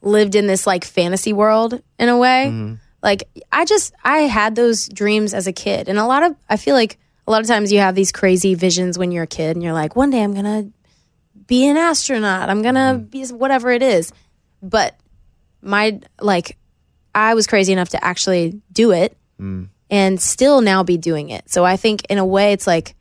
lived 0.06 0.34
in 0.34 0.46
this 0.46 0.66
like 0.66 0.84
fantasy 0.84 1.32
world 1.32 1.82
in 1.98 2.08
a 2.08 2.16
way. 2.16 2.46
Mm-hmm. 2.48 2.74
Like 3.02 3.24
I 3.52 3.64
just 3.64 3.92
I 4.02 4.20
had 4.20 4.54
those 4.54 4.88
dreams 4.88 5.34
as 5.34 5.46
a 5.46 5.52
kid. 5.52 5.88
And 5.88 5.98
a 5.98 6.06
lot 6.06 6.22
of 6.22 6.34
I 6.48 6.56
feel 6.56 6.74
like 6.74 6.98
a 7.26 7.30
lot 7.30 7.40
of 7.40 7.46
times 7.46 7.72
you 7.72 7.80
have 7.80 7.94
these 7.94 8.12
crazy 8.12 8.54
visions 8.54 8.96
when 8.98 9.12
you're 9.12 9.24
a 9.24 9.26
kid 9.28 9.56
and 9.56 9.62
you're 9.62 9.72
like, 9.72 9.94
one 9.96 10.10
day 10.10 10.22
I'm 10.22 10.34
gonna 10.34 10.70
be 11.46 11.68
an 11.68 11.76
astronaut. 11.76 12.48
I'm 12.48 12.62
gonna 12.62 12.94
Mm-hmm. 12.98 13.04
be 13.10 13.26
whatever 13.26 13.70
it 13.70 13.82
is. 13.82 14.12
But 14.62 14.98
my 15.62 16.00
like 16.20 16.56
I 17.14 17.34
was 17.34 17.46
crazy 17.46 17.72
enough 17.72 17.90
to 17.90 18.04
actually 18.04 18.60
do 18.72 18.92
it 18.92 19.16
Mm. 19.40 19.68
and 19.90 20.18
still 20.20 20.60
now 20.62 20.82
be 20.82 20.96
doing 20.96 21.28
it. 21.30 21.50
So 21.50 21.62
I 21.64 21.76
think 21.76 22.06
in 22.08 22.16
a 22.18 22.24
way 22.26 22.52
it's 22.52 22.66
like 22.66 22.95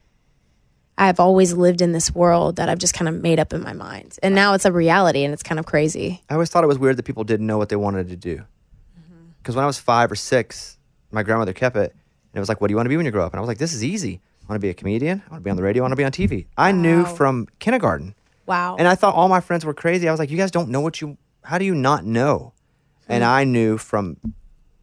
I've 0.98 1.20
always 1.20 1.54
lived 1.54 1.82
in 1.82 1.92
this 1.92 2.14
world 2.14 2.56
that 2.56 2.70
I've 2.70 2.78
just 2.78 2.94
kind 2.94 3.10
of 3.10 3.16
made 3.16 3.40
up 3.40 3.54
in 3.54 3.62
my 3.62 3.74
mind. 3.74 4.18
And 4.24 4.34
now 4.34 4.54
it's 4.54 4.66
a 4.66 4.72
reality 4.72 5.24
and 5.24 5.34
it's 5.34 5.44
kind 5.44 5.60
of 5.60 5.66
crazy. 5.66 6.22
I 6.30 6.34
always 6.34 6.50
thought 6.50 6.64
it 6.64 6.68
was 6.68 6.80
weird 6.80 6.98
that 6.98 7.04
people 7.04 7.24
didn't 7.24 7.48
know 7.48 7.58
what 7.58 7.70
they 7.70 7.76
wanted 7.76 8.08
to 8.10 8.16
do. 8.16 8.38
Mm-hmm. 8.38 9.26
Because 9.38 9.56
when 9.56 9.64
I 9.64 9.68
was 9.68 9.78
five 9.78 10.12
or 10.12 10.16
six, 10.16 10.78
my 11.12 11.24
grandmother 11.24 11.54
kept 11.54 11.76
it. 11.76 11.92
And 11.92 12.38
it 12.38 12.40
was 12.40 12.50
like, 12.50 12.62
what 12.62 12.68
do 12.68 12.72
you 12.72 12.76
want 12.78 12.86
to 12.86 12.90
be 12.90 12.98
when 12.98 13.06
you 13.06 13.12
grow 13.12 13.26
up? 13.26 13.34
And 13.34 13.40
I 13.40 13.42
was 13.42 13.48
like, 13.48 13.58
this 13.58 13.74
is 13.74 13.84
easy. 13.84 14.22
I 14.44 14.52
want 14.52 14.62
to 14.62 14.66
be 14.66 14.70
a 14.70 14.74
comedian. 14.74 15.22
I 15.28 15.32
want 15.32 15.42
to 15.42 15.46
be 15.46 15.50
on 15.50 15.58
the 15.58 15.64
radio. 15.64 15.84
I 15.84 15.86
want 15.86 15.92
to 15.94 15.96
be 15.98 16.04
on 16.04 16.12
TV. 16.12 16.48
I 16.58 16.72
knew 16.72 17.04
from 17.06 17.48
kindergarten. 17.60 18.16
Wow. 18.46 18.76
And 18.78 18.88
I 18.88 18.96
thought 18.96 19.16
all 19.16 19.28
my 19.28 19.42
friends 19.42 19.66
were 19.66 19.74
crazy. 19.74 20.08
I 20.08 20.12
was 20.12 20.20
like, 20.20 20.30
you 20.30 20.38
guys 20.38 20.52
don't 20.52 20.70
know 20.70 20.82
what 20.82 21.02
you, 21.02 21.18
how 21.44 21.58
do 21.58 21.66
you 21.66 21.76
not 21.76 22.06
know? 22.06 22.54
And 23.10 23.24
hmm. 23.24 23.30
I 23.30 23.44
knew 23.44 23.78
from, 23.78 24.18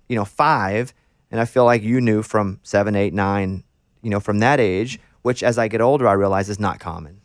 you 0.08 0.16
know, 0.16 0.24
five. 0.24 0.92
And 1.30 1.40
I 1.40 1.44
feel 1.44 1.64
like 1.64 1.82
you 1.82 2.00
knew 2.00 2.22
from 2.22 2.60
seven, 2.62 2.96
eight, 2.96 3.14
nine, 3.14 3.64
you 4.02 4.10
know, 4.10 4.20
from 4.20 4.40
that 4.40 4.60
age, 4.60 4.98
which 5.22 5.42
as 5.42 5.58
I 5.58 5.68
get 5.68 5.80
older, 5.80 6.06
I 6.08 6.12
realize 6.12 6.48
is 6.48 6.60
not 6.60 6.78
common. 6.80 7.20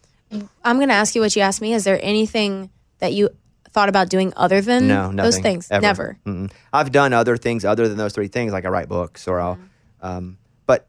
I'm 0.64 0.78
going 0.78 0.90
to 0.90 0.94
ask 0.96 1.16
you 1.16 1.22
what 1.22 1.36
you 1.36 1.42
asked 1.42 1.62
me. 1.62 1.74
Is 1.74 1.84
there 1.86 2.00
anything 2.02 2.70
that 3.00 3.14
you 3.14 3.30
thought 3.72 3.88
about 3.90 4.10
doing 4.10 4.34
other 4.36 4.60
than 4.62 4.88
No, 4.88 5.12
nothing. 5.12 5.16
those 5.18 5.40
things? 5.40 5.68
ever. 5.72 5.82
Never. 5.82 6.18
Mm-mm. 6.26 6.52
I've 6.74 6.92
done 6.92 7.14
other 7.14 7.38
things 7.38 7.64
other 7.64 7.88
than 7.88 7.98
those 7.98 8.14
three 8.14 8.28
things, 8.28 8.52
like 8.52 8.66
I 8.66 8.70
write 8.70 8.90
books 8.90 9.28
or 9.28 9.40
I'll, 9.40 9.56
Mm-hmm. 9.56 10.06
um, 10.08 10.38
but 10.66 10.88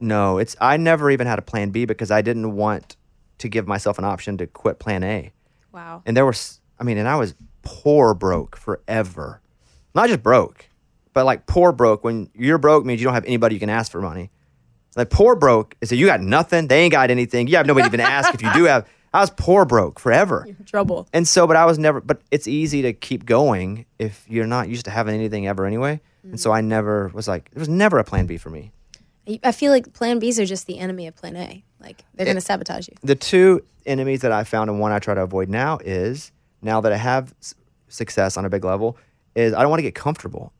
no, 0.00 0.38
it's 0.38 0.54
I 0.60 0.76
never 0.76 1.10
even 1.10 1.26
had 1.26 1.38
a 1.38 1.42
plan 1.42 1.70
B 1.70 1.84
because 1.84 2.10
I 2.10 2.22
didn't 2.22 2.54
want 2.54 2.96
to 3.38 3.48
give 3.48 3.66
myself 3.66 3.98
an 3.98 4.04
option 4.04 4.36
to 4.38 4.46
quit 4.46 4.78
plan 4.78 5.02
A. 5.02 5.32
Wow. 5.72 6.02
And 6.06 6.16
there 6.16 6.26
was, 6.26 6.60
I 6.78 6.84
mean, 6.84 6.98
and 6.98 7.08
I 7.08 7.16
was 7.16 7.34
poor 7.62 8.14
broke 8.14 8.56
forever. 8.56 9.40
Not 9.94 10.08
just 10.08 10.22
broke, 10.22 10.68
but 11.12 11.24
like 11.24 11.46
poor 11.46 11.72
broke. 11.72 12.04
When 12.04 12.30
you're 12.34 12.58
broke 12.58 12.84
means 12.84 13.00
you 13.00 13.04
don't 13.04 13.14
have 13.14 13.24
anybody 13.24 13.56
you 13.56 13.60
can 13.60 13.70
ask 13.70 13.90
for 13.90 14.00
money. 14.00 14.30
Like 14.98 15.10
poor 15.10 15.36
broke 15.36 15.76
is 15.80 15.90
that 15.90 15.96
you 15.96 16.06
got 16.06 16.20
nothing. 16.20 16.66
They 16.66 16.80
ain't 16.80 16.92
got 16.92 17.10
anything. 17.10 17.46
You 17.46 17.56
have 17.56 17.66
nobody 17.66 17.88
to 17.88 17.94
even 17.94 18.00
ask 18.00 18.34
if 18.34 18.42
you 18.42 18.52
do 18.52 18.64
have. 18.64 18.86
I 19.14 19.20
was 19.20 19.30
poor 19.30 19.64
broke 19.64 20.00
forever. 20.00 20.46
Trouble. 20.66 21.08
And 21.12 21.26
so, 21.26 21.46
but 21.46 21.56
I 21.56 21.64
was 21.64 21.78
never, 21.78 22.00
but 22.00 22.20
it's 22.30 22.46
easy 22.46 22.82
to 22.82 22.92
keep 22.92 23.24
going 23.24 23.86
if 23.98 24.26
you're 24.28 24.46
not 24.46 24.68
used 24.68 24.84
to 24.84 24.90
having 24.90 25.14
anything 25.14 25.46
ever 25.46 25.64
anyway. 25.64 26.00
And 26.24 26.38
so 26.38 26.50
mm-hmm. 26.50 26.56
I 26.56 26.60
never 26.62 27.08
was 27.14 27.28
like, 27.28 27.48
there 27.52 27.60
was 27.60 27.68
never 27.68 27.98
a 27.98 28.04
plan 28.04 28.26
B 28.26 28.36
for 28.36 28.50
me. 28.50 28.72
I- 29.26 29.40
I 29.44 29.52
feel 29.52 29.70
like 29.70 29.92
plan 29.92 30.20
Bs 30.20 30.42
are 30.42 30.44
just 30.44 30.66
the 30.66 30.78
enemy 30.78 31.06
of 31.06 31.14
plan 31.14 31.36
A. 31.36 31.64
Like 31.80 32.04
they're 32.14 32.26
going 32.26 32.36
to 32.36 32.40
sabotage 32.40 32.88
you. 32.88 32.94
The 33.02 33.14
two 33.14 33.62
enemies 33.86 34.22
that 34.22 34.32
I 34.32 34.42
found 34.42 34.68
and 34.68 34.80
one 34.80 34.90
I 34.90 34.98
try 34.98 35.14
to 35.14 35.22
avoid 35.22 35.48
now 35.48 35.78
is 35.78 36.32
now 36.60 36.80
that 36.80 36.92
I 36.92 36.96
have 36.96 37.32
s- 37.40 37.54
success 37.88 38.36
on 38.36 38.44
a 38.44 38.50
big 38.50 38.64
level 38.64 38.98
is 39.36 39.54
I 39.54 39.60
don't 39.60 39.70
want 39.70 39.78
to 39.78 39.84
get 39.84 39.94
comfortable. 39.94 40.52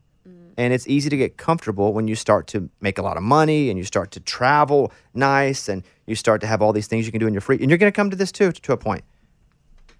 And 0.58 0.72
it's 0.74 0.86
easy 0.88 1.08
to 1.08 1.16
get 1.16 1.36
comfortable 1.38 1.92
when 1.94 2.08
you 2.08 2.16
start 2.16 2.48
to 2.48 2.68
make 2.80 2.98
a 2.98 3.02
lot 3.02 3.16
of 3.16 3.22
money 3.22 3.70
and 3.70 3.78
you 3.78 3.84
start 3.84 4.10
to 4.10 4.20
travel 4.20 4.92
nice 5.14 5.68
and 5.68 5.84
you 6.06 6.16
start 6.16 6.40
to 6.40 6.46
have 6.48 6.60
all 6.60 6.72
these 6.72 6.88
things 6.88 7.06
you 7.06 7.12
can 7.12 7.20
do 7.20 7.28
in 7.28 7.32
your 7.32 7.40
free. 7.40 7.56
And 7.60 7.70
you're 7.70 7.78
going 7.78 7.90
to 7.92 7.94
come 7.96 8.10
to 8.10 8.16
this 8.16 8.32
too, 8.32 8.50
to 8.50 8.72
a 8.72 8.76
point 8.76 9.04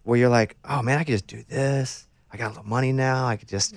where 0.02 0.18
you're 0.18 0.28
like, 0.28 0.56
oh 0.68 0.82
man, 0.82 0.98
I 0.98 1.04
could 1.04 1.12
just 1.12 1.28
do 1.28 1.44
this. 1.48 2.08
I 2.32 2.36
got 2.36 2.46
a 2.46 2.48
little 2.48 2.64
money 2.64 2.92
now. 2.92 3.26
I 3.26 3.36
could 3.36 3.46
just. 3.48 3.74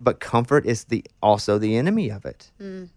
But 0.00 0.18
comfort 0.18 0.66
is 0.66 0.84
the 0.84 1.04
also 1.22 1.56
the 1.58 1.76
enemy 1.76 2.10
of 2.10 2.24
it. 2.24 2.50
Mm. 2.60 2.88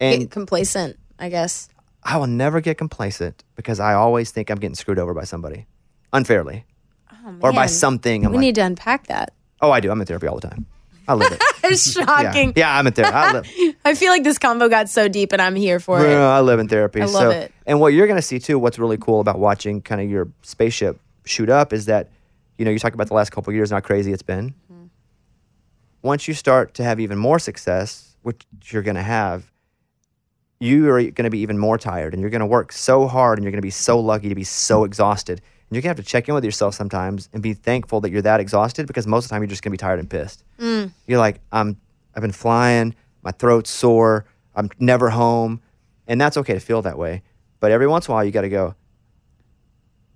And 0.00 0.20
Get 0.22 0.30
complacent, 0.30 0.96
I 1.18 1.28
guess. 1.28 1.68
I 2.02 2.16
will 2.16 2.26
never 2.26 2.60
get 2.60 2.78
complacent 2.78 3.44
because 3.54 3.80
I 3.80 3.92
always 3.94 4.30
think 4.30 4.50
I'm 4.50 4.58
getting 4.58 4.74
screwed 4.76 4.98
over 4.98 5.12
by 5.14 5.24
somebody 5.24 5.66
unfairly 6.12 6.64
or 7.40 7.52
by 7.52 7.64
Oh, 7.64 7.66
something. 7.66 8.24
I'm 8.24 8.30
we 8.32 8.38
like, 8.38 8.42
need 8.42 8.54
to 8.56 8.60
unpack 8.62 9.08
that. 9.08 9.32
oh, 9.60 9.70
I 9.70 9.80
do. 9.80 9.90
I'm 9.90 10.00
in 10.00 10.06
therapy 10.06 10.26
all 10.26 10.36
the 10.38 10.48
time. 10.48 10.66
I 11.06 11.14
live 11.14 11.32
it. 11.32 11.42
it's 11.64 11.96
Yeah. 11.96 12.04
shocking. 12.04 12.52
Yeah, 12.56 12.76
I'm 12.76 12.86
in 12.86 12.92
therapy. 12.92 13.14
I 13.14 13.32
live, 13.32 13.76
I 13.84 13.94
feel 13.94 14.10
like 14.10 14.24
this 14.24 14.38
combo 14.38 14.68
got 14.68 14.88
so 14.88 15.08
deep, 15.08 15.32
and 15.32 15.40
I'm 15.42 15.54
here 15.54 15.80
for 15.80 16.04
it. 16.04 16.10
Yeah, 16.10 16.28
I 16.28 16.40
live 16.40 16.58
in 16.60 16.68
therapy. 16.68 17.02
I 17.02 17.06
so, 17.06 17.12
love 17.12 17.32
it. 17.32 17.52
And 17.66 17.80
what 17.80 17.92
you're 17.92 18.06
going 18.06 18.18
to 18.18 18.22
see 18.22 18.38
too, 18.38 18.58
what's 18.58 18.78
really 18.78 18.96
cool 18.98 19.20
about 19.20 19.38
watching 19.38 19.80
kind 19.80 20.00
of 20.00 20.08
your 20.10 20.28
spaceship 20.42 21.00
shoot 21.24 21.50
up 21.50 21.72
is 21.72 21.86
that, 21.86 22.10
you 22.58 22.64
know, 22.64 22.70
you 22.70 22.78
talk 22.78 22.94
about 22.94 23.08
the 23.08 23.14
last 23.14 23.30
couple 23.30 23.50
of 23.50 23.54
years 23.54 23.70
and 23.70 23.76
how 23.76 23.86
crazy 23.86 24.12
it's 24.12 24.22
been. 24.22 24.50
Mm-hmm. 24.72 24.84
Once 26.02 26.28
you 26.28 26.34
start 26.34 26.74
to 26.74 26.84
have 26.84 27.00
even 27.00 27.18
more 27.18 27.38
success, 27.38 28.16
which 28.22 28.42
you're 28.66 28.82
going 28.82 28.96
to 28.96 29.02
have, 29.02 29.50
you 30.60 30.88
are 30.90 31.00
going 31.02 31.24
to 31.24 31.30
be 31.30 31.40
even 31.40 31.58
more 31.58 31.78
tired 31.78 32.12
and 32.14 32.20
you're 32.20 32.30
going 32.30 32.40
to 32.40 32.46
work 32.46 32.72
so 32.72 33.06
hard 33.06 33.38
and 33.38 33.44
you're 33.44 33.50
going 33.50 33.60
to 33.60 33.66
be 33.66 33.70
so 33.70 33.98
lucky 33.98 34.28
to 34.28 34.34
be 34.34 34.44
so 34.44 34.84
exhausted. 34.84 35.40
And 35.74 35.82
you're 35.82 35.82
going 35.82 35.96
to 35.96 35.98
have 35.98 36.06
to 36.06 36.08
check 36.08 36.28
in 36.28 36.36
with 36.36 36.44
yourself 36.44 36.76
sometimes 36.76 37.28
and 37.32 37.42
be 37.42 37.52
thankful 37.52 38.00
that 38.02 38.12
you're 38.12 38.22
that 38.22 38.38
exhausted 38.38 38.86
because 38.86 39.08
most 39.08 39.24
of 39.24 39.30
the 39.30 39.34
time 39.34 39.42
you're 39.42 39.48
just 39.48 39.60
going 39.60 39.72
to 39.72 39.74
be 39.74 39.76
tired 39.76 39.98
and 39.98 40.08
pissed. 40.08 40.44
Mm. 40.60 40.92
You're 41.08 41.18
like, 41.18 41.40
I'm 41.50 41.76
I've 42.14 42.20
been 42.20 42.30
flying, 42.30 42.94
my 43.24 43.32
throat's 43.32 43.70
sore, 43.70 44.24
I'm 44.54 44.70
never 44.78 45.10
home. 45.10 45.60
And 46.06 46.20
that's 46.20 46.36
okay 46.36 46.54
to 46.54 46.60
feel 46.60 46.80
that 46.82 46.96
way. 46.96 47.24
But 47.58 47.72
every 47.72 47.88
once 47.88 48.06
in 48.06 48.12
a 48.12 48.14
while 48.14 48.24
you 48.24 48.30
gotta 48.30 48.48
go, 48.48 48.76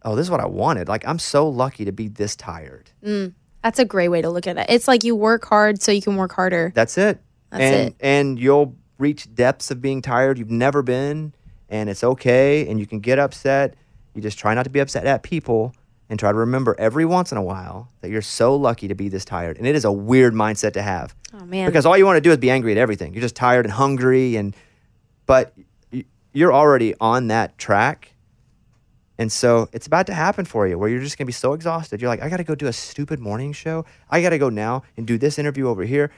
Oh, 0.05 0.15
this 0.15 0.29
is 0.29 0.31
what 0.31 0.39
I 0.39 0.47
wanted. 0.47 0.87
Like 0.87 1.05
I'm 1.09 1.19
so 1.19 1.49
lucky 1.49 1.85
to 1.87 1.91
be 1.91 2.07
this 2.07 2.37
tired. 2.37 2.93
Mm. 3.05 3.35
That's 3.65 3.81
a 3.81 3.85
great 3.85 4.11
way 4.11 4.23
to 4.23 4.31
look 4.31 4.47
at 4.47 4.59
it. 4.59 4.67
It's 4.69 4.87
like 4.87 5.03
you 5.03 5.17
work 5.17 5.45
hard 5.45 5.83
so 5.83 5.91
you 5.91 6.03
can 6.03 6.15
work 6.15 6.31
harder. 6.31 6.71
That's 6.73 6.97
it. 6.97 7.19
That's 7.51 7.63
and 7.63 7.89
it. 7.89 7.97
and 7.99 8.39
you'll 8.39 8.77
reach 8.97 9.35
depths 9.35 9.73
of 9.73 9.83
being 9.83 10.03
tired 10.03 10.39
you've 10.39 10.53
never 10.53 10.83
been, 10.83 11.35
and 11.69 11.91
it's 11.91 12.05
okay, 12.05 12.69
and 12.69 12.79
you 12.79 12.87
can 12.87 13.01
get 13.01 13.19
upset. 13.19 13.75
You 14.15 14.23
just 14.23 14.39
try 14.39 14.55
not 14.55 14.65
to 14.65 14.71
be 14.71 14.81
upset 14.81 15.07
at 15.07 15.23
people 15.23 15.75
and 16.11 16.19
try 16.19 16.33
to 16.33 16.39
remember 16.39 16.75
every 16.79 17.05
once 17.05 17.33
in 17.33 17.39
a 17.39 17.43
while 17.43 17.91
that 18.01 18.11
you're 18.11 18.23
so 18.23 18.57
lucky 18.57 18.89
to 18.89 18.95
be 18.95 19.09
this 19.09 19.25
tired. 19.25 19.59
And 19.59 19.67
it 19.67 19.77
is 19.77 19.85
a 19.85 19.93
weird 19.93 20.35
mindset 20.35 20.73
to 20.73 20.83
have. 20.83 21.15
Oh 21.35 21.45
man. 21.45 21.67
because 21.67 21.85
all 21.85 21.97
you 21.97 22.07
want 22.07 22.17
to 22.17 22.21
do 22.21 22.31
is 22.31 22.39
be 22.39 22.51
angry 22.51 22.73
at 22.73 22.79
everything. 22.79 23.13
You're 23.13 23.23
just 23.23 23.37
tired 23.37 23.67
and 23.67 23.73
hungry, 23.73 24.37
and 24.37 24.57
but 25.27 25.53
you're 26.33 26.53
already 26.53 26.95
on 27.01 27.29
that 27.29 27.59
track, 27.59 28.15
and 29.19 29.31
so 29.31 29.69
it's 29.73 29.87
about 29.87 30.07
to 30.07 30.15
happen 30.15 30.45
for 30.47 30.67
you 30.67 30.79
where 30.79 30.89
you're 30.89 31.03
just 31.03 31.19
gonna 31.19 31.27
be 31.27 31.33
so 31.33 31.53
exhausted. 31.53 32.01
You're 32.01 32.09
like, 32.09 32.23
I 32.23 32.31
got 32.31 32.39
to 32.39 32.45
go 32.45 32.55
do 32.55 32.67
a 32.67 32.73
stupid 32.73 33.19
morning 33.21 33.53
show. 33.53 33.85
I 34.09 34.23
got 34.23 34.31
to 34.31 34.39
go 34.39 34.49
now 34.49 34.85
and 34.97 35.07
do 35.07 35.19
this 35.19 35.39
interview 35.39 35.69
over 35.69 35.85
here, 35.85 36.11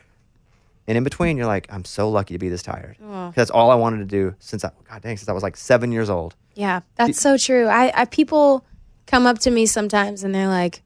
and 0.91 0.97
in 0.97 1.05
between, 1.05 1.37
you're 1.37 1.47
like, 1.47 1.69
I'm 1.71 1.85
so 1.85 2.11
lucky 2.11 2.35
to 2.35 2.39
be 2.39 2.49
this 2.49 2.65
tired. 2.65 2.97
Oh. 3.01 3.33
That's 3.37 3.53
all 3.53 3.71
I 3.71 3.77
wanted 3.77 3.99
to 3.99 4.07
do 4.07 4.35
since 4.41 4.65
I, 4.65 4.73
God 4.91 5.03
dang, 5.03 5.17
since 5.17 5.29
I 5.29 5.33
was 5.33 5.45
like 5.45 5.57
seven 5.57 5.93
years 5.93 6.11
old. 6.11 6.35
Yeah, 6.55 6.81
that's 6.97 7.21
so 7.21 7.39
true. 7.39 7.69
I, 7.69 7.93
I 7.95 8.05
people 8.07 8.67
come 9.07 9.25
up 9.25 9.39
to 9.41 9.53
me 9.53 9.67
sometimes 9.67 10.25
and 10.25 10.35
they're 10.35 10.49
like, 10.49 10.83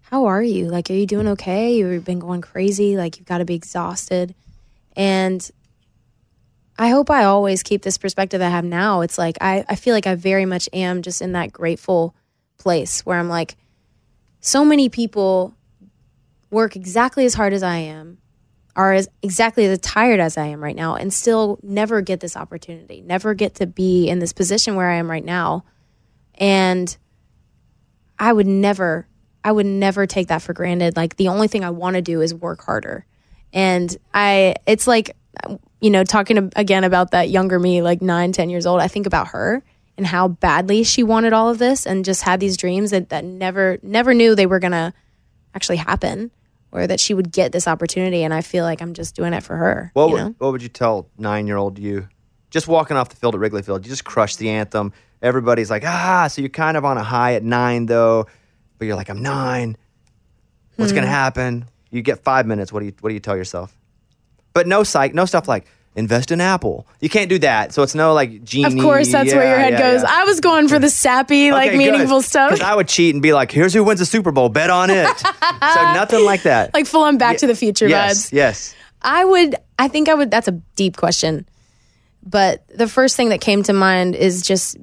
"How 0.00 0.24
are 0.24 0.42
you? 0.42 0.66
Like, 0.66 0.90
are 0.90 0.94
you 0.94 1.06
doing 1.06 1.28
okay? 1.28 1.76
You've 1.76 2.04
been 2.04 2.18
going 2.18 2.40
crazy. 2.40 2.96
Like, 2.96 3.18
you've 3.18 3.28
got 3.28 3.38
to 3.38 3.44
be 3.44 3.54
exhausted." 3.54 4.34
And 4.96 5.48
I 6.76 6.88
hope 6.88 7.08
I 7.08 7.22
always 7.22 7.62
keep 7.62 7.82
this 7.82 7.98
perspective 7.98 8.42
I 8.42 8.48
have 8.48 8.64
now. 8.64 9.02
It's 9.02 9.16
like 9.16 9.36
I, 9.40 9.64
I 9.68 9.76
feel 9.76 9.94
like 9.94 10.08
I 10.08 10.16
very 10.16 10.44
much 10.44 10.68
am 10.72 11.02
just 11.02 11.22
in 11.22 11.32
that 11.32 11.52
grateful 11.52 12.16
place 12.58 13.06
where 13.06 13.16
I'm 13.16 13.28
like, 13.28 13.56
so 14.40 14.64
many 14.64 14.88
people 14.88 15.54
work 16.50 16.74
exactly 16.74 17.24
as 17.26 17.34
hard 17.34 17.52
as 17.52 17.62
I 17.62 17.76
am, 17.76 18.18
are 18.80 18.94
as 18.94 19.08
exactly 19.20 19.66
as 19.66 19.78
tired 19.80 20.20
as 20.20 20.38
I 20.38 20.46
am 20.46 20.64
right 20.64 20.74
now, 20.74 20.94
and 20.94 21.12
still 21.12 21.58
never 21.62 22.00
get 22.00 22.20
this 22.20 22.34
opportunity, 22.34 23.02
never 23.02 23.34
get 23.34 23.56
to 23.56 23.66
be 23.66 24.08
in 24.08 24.20
this 24.20 24.32
position 24.32 24.74
where 24.74 24.88
I 24.88 24.94
am 24.94 25.10
right 25.10 25.24
now. 25.24 25.64
And 26.36 26.96
I 28.18 28.32
would 28.32 28.46
never, 28.46 29.06
I 29.44 29.52
would 29.52 29.66
never 29.66 30.06
take 30.06 30.28
that 30.28 30.40
for 30.40 30.54
granted. 30.54 30.96
Like 30.96 31.16
the 31.16 31.28
only 31.28 31.46
thing 31.46 31.62
I 31.62 31.68
want 31.68 31.96
to 31.96 32.02
do 32.02 32.22
is 32.22 32.32
work 32.32 32.62
harder. 32.64 33.04
And 33.52 33.94
I, 34.14 34.54
it's 34.66 34.86
like, 34.86 35.14
you 35.82 35.90
know, 35.90 36.02
talking 36.02 36.50
again 36.56 36.84
about 36.84 37.10
that 37.10 37.28
younger 37.28 37.58
me, 37.58 37.82
like 37.82 38.00
nine, 38.00 38.32
ten 38.32 38.48
years 38.48 38.64
old, 38.64 38.80
I 38.80 38.88
think 38.88 39.04
about 39.04 39.28
her 39.28 39.62
and 39.98 40.06
how 40.06 40.28
badly 40.28 40.84
she 40.84 41.02
wanted 41.02 41.34
all 41.34 41.50
of 41.50 41.58
this 41.58 41.86
and 41.86 42.02
just 42.02 42.22
had 42.22 42.40
these 42.40 42.56
dreams 42.56 42.92
that, 42.92 43.10
that 43.10 43.26
never, 43.26 43.78
never 43.82 44.14
knew 44.14 44.34
they 44.34 44.46
were 44.46 44.58
going 44.58 44.72
to 44.72 44.94
actually 45.54 45.76
happen 45.76 46.30
or 46.72 46.86
that 46.86 47.00
she 47.00 47.14
would 47.14 47.32
get 47.32 47.52
this 47.52 47.66
opportunity. 47.68 48.22
And 48.22 48.32
I 48.32 48.40
feel 48.42 48.64
like 48.64 48.80
I'm 48.80 48.94
just 48.94 49.14
doing 49.14 49.32
it 49.32 49.42
for 49.42 49.56
her. 49.56 49.90
What 49.94 50.06
you 50.08 50.12
would, 50.14 50.34
what 50.38 50.52
would 50.52 50.62
you 50.62 50.68
tell 50.68 51.08
nine 51.18 51.46
year 51.46 51.56
old 51.56 51.78
you? 51.78 52.08
Just 52.50 52.66
walking 52.68 52.96
off 52.96 53.08
the 53.08 53.16
field 53.16 53.34
at 53.34 53.40
Wrigley 53.40 53.62
Field, 53.62 53.84
you 53.86 53.90
just 53.90 54.04
crushed 54.04 54.38
the 54.38 54.50
anthem. 54.50 54.92
Everybody's 55.22 55.70
like, 55.70 55.84
ah, 55.86 56.26
so 56.28 56.40
you're 56.42 56.48
kind 56.48 56.76
of 56.76 56.84
on 56.84 56.96
a 56.96 57.02
high 57.02 57.34
at 57.34 57.44
nine 57.44 57.86
though, 57.86 58.26
but 58.78 58.86
you're 58.86 58.96
like, 58.96 59.08
I'm 59.08 59.22
nine. 59.22 59.76
What's 60.76 60.92
gonna 60.92 61.06
Hmm. 61.06 61.12
happen? 61.12 61.64
You 61.90 62.02
get 62.02 62.24
five 62.24 62.46
minutes. 62.46 62.72
What 62.72 62.80
do 62.80 62.86
you 62.86 62.92
what 63.00 63.10
do 63.10 63.14
you 63.14 63.20
tell 63.20 63.36
yourself? 63.36 63.76
But 64.54 64.66
no 64.66 64.82
psych, 64.82 65.14
no 65.14 65.26
stuff 65.26 65.46
like 65.46 65.66
invest 65.96 66.30
in 66.30 66.40
Apple. 66.40 66.86
You 67.00 67.08
can't 67.08 67.28
do 67.28 67.38
that. 67.40 67.72
So 67.74 67.82
it's 67.82 67.94
no 67.94 68.14
like 68.14 68.44
genie. 68.44 68.64
Of 68.78 68.82
course, 68.82 69.10
that's 69.10 69.32
where 69.34 69.48
your 69.48 69.58
head 69.58 69.72
yeah, 69.72 69.78
goes. 69.92 70.02
yeah. 70.02 70.08
I 70.10 70.24
was 70.24 70.40
going 70.40 70.68
for 70.68 70.78
the 70.78 70.88
sappy, 70.90 71.50
like 71.52 71.68
Okay, 71.68 71.78
meaningful 71.78 72.20
good. 72.20 72.24
stuff. 72.28 72.50
'Cause 72.50 72.60
I 72.60 72.74
would 72.74 72.88
cheat 72.88 73.14
and 73.14 73.20
be 73.22 73.32
like, 73.32 73.50
here's 73.50 73.74
who 73.74 73.82
wins 73.84 74.00
the 74.00 74.06
Super 74.06 74.30
Bowl. 74.32 74.48
Bet 74.48 74.70
on 74.70 74.88
it. 74.90 75.08
so 75.18 75.82
nothing 75.92 76.24
like 76.24 76.42
that. 76.44 76.72
like 76.74 76.86
full 76.86 77.02
on 77.02 77.18
Back 77.18 77.38
to 77.38 77.46
the 77.46 77.54
Future 77.56 77.88
yes, 77.88 78.26
vibes. 78.28 78.32
yes. 78.32 78.74
I 79.02 79.24
would, 79.24 79.56
I 79.78 79.88
think 79.88 80.08
I 80.08 80.14
would, 80.14 80.30
that's 80.30 80.46
a 80.48 80.52
deep 80.76 80.96
question. 80.96 81.46
But 82.22 82.66
the 82.68 82.86
first 82.86 83.16
thing 83.16 83.30
that 83.30 83.40
came 83.40 83.62
to 83.64 83.72
mind 83.72 84.14
is 84.14 84.42
just 84.42 84.76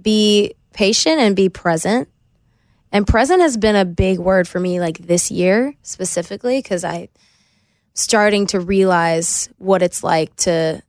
be 0.00 0.54
patient 0.72 1.18
and 1.20 1.36
be 1.36 1.48
present. 1.48 2.08
And 2.92 3.06
present 3.06 3.40
has 3.40 3.56
been 3.56 3.76
a 3.76 3.84
big 3.84 4.18
word 4.18 4.48
for 4.48 4.58
me 4.58 4.80
like 4.80 4.98
this 4.98 5.30
year 5.30 5.74
specifically 5.82 6.58
because 6.58 6.82
I 6.84 7.08
starting 7.94 8.46
to 8.48 8.60
realize 8.60 9.48
what 9.58 9.82
it's 9.82 10.02
like 10.02 10.34
to 10.36 10.82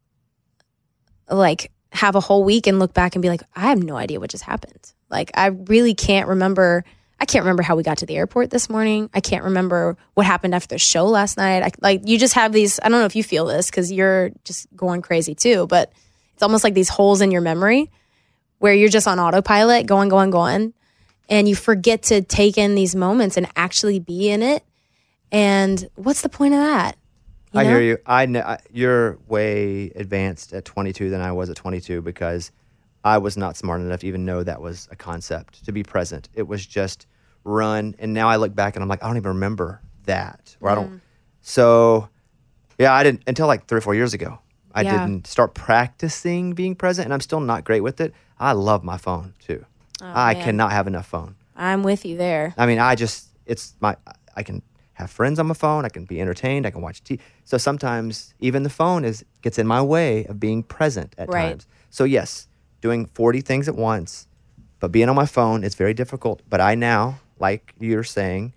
like 1.30 1.72
have 1.92 2.16
a 2.16 2.20
whole 2.20 2.44
week 2.44 2.68
and 2.68 2.80
look 2.80 2.94
back 2.94 3.16
and 3.16 3.22
be 3.22 3.30
like, 3.30 3.44
I 3.56 3.62
have 3.62 3.84
no 3.84 3.96
idea 3.96 4.20
what 4.20 4.30
just 4.30 4.44
happened. 4.44 4.94
Like 5.10 5.32
I 5.34 5.48
really 5.48 5.94
can't 5.94 6.28
remember 6.28 6.84
I 7.20 7.26
can't 7.26 7.44
remember 7.44 7.62
how 7.62 7.76
we 7.76 7.84
got 7.84 8.00
to 8.00 8.08
the 8.08 8.16
airport 8.16 8.50
this 8.50 8.68
morning. 8.68 9.08
I 9.14 9.20
can't 9.20 9.44
remember 9.44 9.96
what 10.16 10.26
happened 10.26 10.56
after 10.56 10.70
the 10.70 10.80
show 10.80 11.06
last 11.06 11.38
night. 11.38 11.62
I, 11.62 11.70
like 11.80 12.02
you 12.08 12.18
just 12.18 12.34
have 12.34 12.52
these 12.52 12.80
I 12.82 12.90
don't 12.90 13.00
know 13.00 13.06
if 13.06 13.16
you 13.16 13.24
feel 13.24 13.46
this 13.46 13.70
cuz 13.70 13.92
you're 13.92 14.32
just 14.44 14.68
going 14.76 15.02
crazy 15.02 15.36
too, 15.36 15.68
but 15.68 15.92
it's 16.34 16.42
almost 16.42 16.64
like 16.64 16.74
these 16.74 16.90
holes 16.90 17.22
in 17.22 17.32
your 17.32 17.42
memory 17.42 17.92
where 18.58 18.74
you're 18.74 18.90
just 18.90 19.08
on 19.08 19.20
autopilot 19.20 19.86
going 19.86 20.10
going 20.10 20.32
going 20.32 20.74
and 21.30 21.48
you 21.48 21.56
forget 21.56 22.04
to 22.04 22.22
take 22.22 22.58
in 22.58 22.76
these 22.76 22.96
moments 22.96 23.38
and 23.38 23.48
actually 23.56 24.00
be 24.00 24.30
in 24.30 24.42
it. 24.42 24.64
And 25.32 25.90
what's 25.96 26.22
the 26.22 26.30
point 26.30 26.54
of 26.54 26.60
that? 26.60 26.98
You 27.54 27.60
I 27.60 27.64
know? 27.64 27.70
hear 27.70 27.82
you. 27.82 27.98
I 28.06 28.26
know 28.26 28.58
you're 28.72 29.18
way 29.28 29.92
advanced 29.96 30.54
at 30.54 30.66
22 30.66 31.10
than 31.10 31.22
I 31.22 31.32
was 31.32 31.50
at 31.50 31.56
22 31.58 32.02
because 32.02 32.52
I 33.04 33.18
was 33.18 33.36
not 33.38 33.58
smart 33.58 33.82
enough 33.82 34.02
to 34.02 34.08
even 34.08 34.26
know 34.26 34.44
that 34.44 34.62
was 34.62 34.88
a 34.92 34.96
concept 34.96 35.66
to 35.66 35.72
be 35.72 35.84
present. 35.84 36.30
It 36.34 36.44
was 36.48 36.66
just 36.66 37.08
run, 37.44 37.96
and 38.00 38.14
now 38.14 38.30
I 38.30 38.36
look 38.36 38.54
back 38.54 38.76
and 38.76 38.84
I'm 38.84 38.90
like, 38.90 39.04
I 39.04 39.08
don't 39.08 39.18
even 39.18 39.30
remember 39.30 39.82
that, 40.06 40.56
or 40.62 40.70
I 40.70 40.74
Mm. 40.74 40.76
don't. 40.76 41.02
So, 41.42 42.10
yeah, 42.78 42.94
I 42.94 43.04
didn't 43.04 43.24
until 43.28 43.48
like 43.48 43.66
three 43.68 43.80
or 43.80 43.82
four 43.82 43.96
years 43.96 44.14
ago. 44.14 44.40
I 44.74 44.84
Yeah. 44.84 44.92
didn't 45.00 45.28
start 45.28 45.54
practicing 45.54 46.54
being 46.54 46.76
present, 46.76 47.06
and 47.06 47.14
I'm 47.14 47.20
still 47.20 47.40
not 47.42 47.64
great 47.66 47.82
with 47.82 48.00
it. 48.00 48.14
I 48.40 48.54
love 48.54 48.84
my 48.84 48.98
phone 48.98 49.34
too. 49.40 49.66
Oh, 50.02 50.06
I 50.14 50.34
man. 50.36 50.44
cannot 50.44 50.72
have 50.72 50.88
enough 50.88 51.08
phone. 51.08 51.36
I'm 51.56 51.84
with 51.84 52.06
you 52.06 52.16
there. 52.18 52.54
I 52.58 52.66
mean, 52.66 52.80
I 52.80 52.96
just 52.96 53.28
it's 53.46 53.76
my 53.82 53.98
I 54.36 54.44
can 54.44 54.62
have 55.02 55.12
friends 55.12 55.38
on 55.40 55.48
my 55.48 55.54
phone. 55.54 55.86
I 55.86 55.90
can 55.90 56.06
be 56.06 56.20
entertained. 56.22 56.66
I 56.66 56.72
can 56.72 56.82
watch 56.82 57.04
TV. 57.04 57.20
So 57.44 57.58
sometimes 57.58 58.34
even 58.40 58.64
the 58.64 58.70
phone 58.70 59.04
is 59.06 59.24
gets 59.42 59.58
in 59.60 59.68
my 59.68 59.82
way 59.82 60.26
of 60.26 60.40
being 60.40 60.64
present 60.64 61.14
at 61.18 61.28
Right. 61.30 61.50
times. 61.50 61.68
So 61.90 62.04
yes, 62.06 62.48
doing 62.82 63.06
forty 63.06 63.42
things 63.42 63.68
at 63.68 63.76
once, 63.76 64.28
but 64.80 64.92
being 64.92 65.10
on 65.10 65.16
my 65.16 65.26
phone 65.26 65.64
it's 65.64 65.76
very 65.76 65.94
difficult. 65.94 66.42
But 66.50 66.62
I 66.62 66.76
now, 66.76 67.20
like 67.40 67.74
you're 67.80 68.04
saying, 68.04 68.54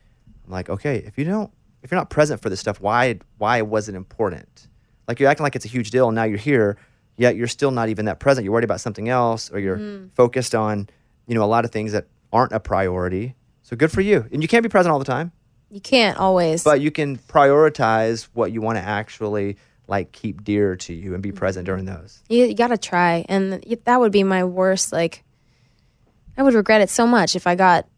I'm 0.46 0.52
like, 0.52 0.68
okay, 0.70 0.96
if 1.06 1.18
you 1.18 1.24
don't, 1.24 1.50
if 1.82 1.90
you're 1.90 2.00
not 2.00 2.10
present 2.10 2.40
for 2.42 2.48
this 2.50 2.60
stuff, 2.60 2.80
why 2.80 3.18
why 3.38 3.62
was 3.62 3.88
it 3.88 3.94
important? 3.94 4.68
Like 5.08 5.20
you're 5.20 5.28
acting 5.28 5.44
like 5.44 5.56
it's 5.56 5.64
a 5.66 5.68
huge 5.76 5.90
deal, 5.90 6.08
and 6.08 6.14
now 6.14 6.24
you're 6.24 6.38
here, 6.38 6.76
yet 7.16 7.36
you're 7.36 7.46
still 7.58 7.70
not 7.70 7.88
even 7.88 8.04
that 8.06 8.20
present. 8.20 8.44
You're 8.44 8.52
worried 8.52 8.64
about 8.64 8.80
something 8.80 9.08
else, 9.08 9.50
or 9.50 9.58
you're 9.58 9.78
Mm. 9.78 10.10
focused 10.14 10.54
on, 10.54 10.88
you 11.26 11.34
know, 11.34 11.42
a 11.44 11.50
lot 11.56 11.64
of 11.64 11.70
things 11.70 11.92
that 11.92 12.06
aren't 12.32 12.52
a 12.52 12.60
priority. 12.60 13.34
So 13.62 13.76
good 13.76 13.92
for 13.92 14.00
you. 14.02 14.26
And 14.32 14.42
you 14.42 14.48
can't 14.48 14.62
be 14.62 14.68
present 14.68 14.92
all 14.92 14.98
the 14.98 15.04
time, 15.16 15.32
You 15.74 15.80
can't 15.80 16.16
always. 16.18 16.62
but 16.62 16.80
you 16.80 16.92
can 16.92 17.18
prioritize 17.18 18.28
what 18.32 18.52
you 18.52 18.60
want 18.60 18.78
to 18.78 18.84
actually 18.84 19.56
like 19.88 20.12
keep 20.12 20.44
dear 20.44 20.76
to 20.76 20.94
you 20.94 21.14
and 21.14 21.22
be 21.22 21.32
present 21.32 21.66
during 21.66 21.84
mm-hmm. 21.84 22.00
those. 22.00 22.22
you, 22.28 22.44
you 22.44 22.54
got 22.54 22.68
to 22.68 22.78
try. 22.78 23.26
And 23.28 23.60
that 23.84 23.98
would 23.98 24.12
be 24.12 24.22
my 24.22 24.44
worst. 24.44 24.92
Like, 24.92 25.24
I 26.36 26.44
would 26.44 26.54
regret 26.54 26.80
it 26.80 26.90
so 26.90 27.08
much 27.08 27.34
if 27.34 27.48
I 27.48 27.56
got 27.56 27.88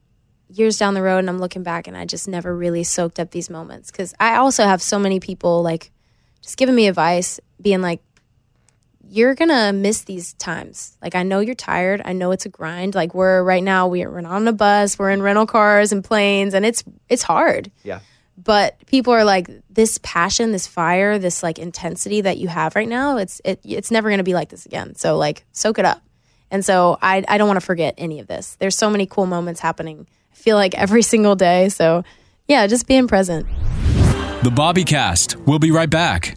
years 0.49 0.79
down 0.79 0.95
the 0.95 1.03
road 1.03 1.19
and 1.19 1.29
I'm 1.29 1.39
looking 1.39 1.65
back 1.65 1.87
and 1.87 1.95
I 1.95 2.07
just 2.07 2.27
never 2.27 2.57
really 2.57 2.83
soaked 2.83 3.21
up 3.21 3.31
these 3.31 3.51
moments. 3.51 3.91
Cause 3.91 4.15
I 4.19 4.37
also 4.37 4.65
have 4.65 4.81
so 4.81 4.99
many 4.99 5.21
people 5.21 5.63
like 5.63 5.91
just 6.41 6.57
giving 6.57 6.75
me 6.75 6.87
advice, 6.87 7.41
being 7.61 7.83
like, 7.83 8.01
you're 9.09 9.35
gonna 9.35 9.73
miss 9.73 10.03
these 10.03 10.33
times. 10.35 10.97
Like 11.03 11.15
I 11.15 11.23
know 11.23 11.41
you're 11.41 11.55
tired. 11.55 12.03
I 12.05 12.13
know 12.13 12.31
it's 12.33 12.47
a 12.47 12.49
grind. 12.49 12.95
Like 12.95 13.15
we're 13.15 13.43
right 13.43 13.63
now, 13.63 13.89
we're, 13.89 14.11
we're 14.11 14.25
on 14.27 14.49
a 14.49 14.53
bus. 14.53 14.99
We're 14.99 15.11
in 15.11 15.23
rental 15.23 15.47
cars 15.47 15.93
and 15.93 16.03
planes, 16.03 16.55
and 16.55 16.65
it's 16.65 16.85
it's 17.09 17.23
hard. 17.23 17.71
Yeah. 17.83 18.01
But 18.39 18.85
people 18.87 19.13
are 19.13 19.25
like 19.25 19.49
this 19.71 19.99
passion, 20.03 20.53
this 20.53 20.67
fire, 20.67 21.19
this 21.19 21.43
like 21.43 21.59
intensity 21.59 22.21
that 22.21 22.39
you 22.39 22.49
have 22.49 22.77
right 22.77 22.89
now. 22.89 23.17
It's 23.17 23.41
it 23.45 23.61
it's 23.65 23.91
never 23.91 24.11
gonna 24.11 24.23
be 24.25 24.35
like 24.35 24.49
this 24.49 24.67
again. 24.67 24.95
So 24.95 25.17
like 25.17 25.45
soak 25.53 25.79
it 25.79 25.85
up. 25.85 26.03
And 26.51 26.65
so 26.65 26.99
I 27.01 27.25
I 27.29 27.39
don't 27.39 27.49
want 27.49 27.61
to 27.61 27.67
forget 27.67 27.95
any 27.99 28.21
of 28.21 28.27
this. 28.27 28.57
There's 28.57 28.77
so 28.77 28.91
many 28.91 29.07
cool 29.07 29.27
moments 29.27 29.61
happening. 29.61 30.07
I 30.33 30.37
feel 30.37 30.57
like 30.57 30.75
every 30.75 31.03
single 31.15 31.37
day. 31.37 31.69
So 31.69 32.05
yeah, 32.49 32.67
just 32.67 32.87
being 32.87 33.09
present. 33.09 33.47
The 34.43 34.53
Bobby 34.55 34.85
Cast. 34.85 35.37
We'll 35.37 35.59
be 35.59 35.71
right 35.71 35.91
back. 35.91 36.37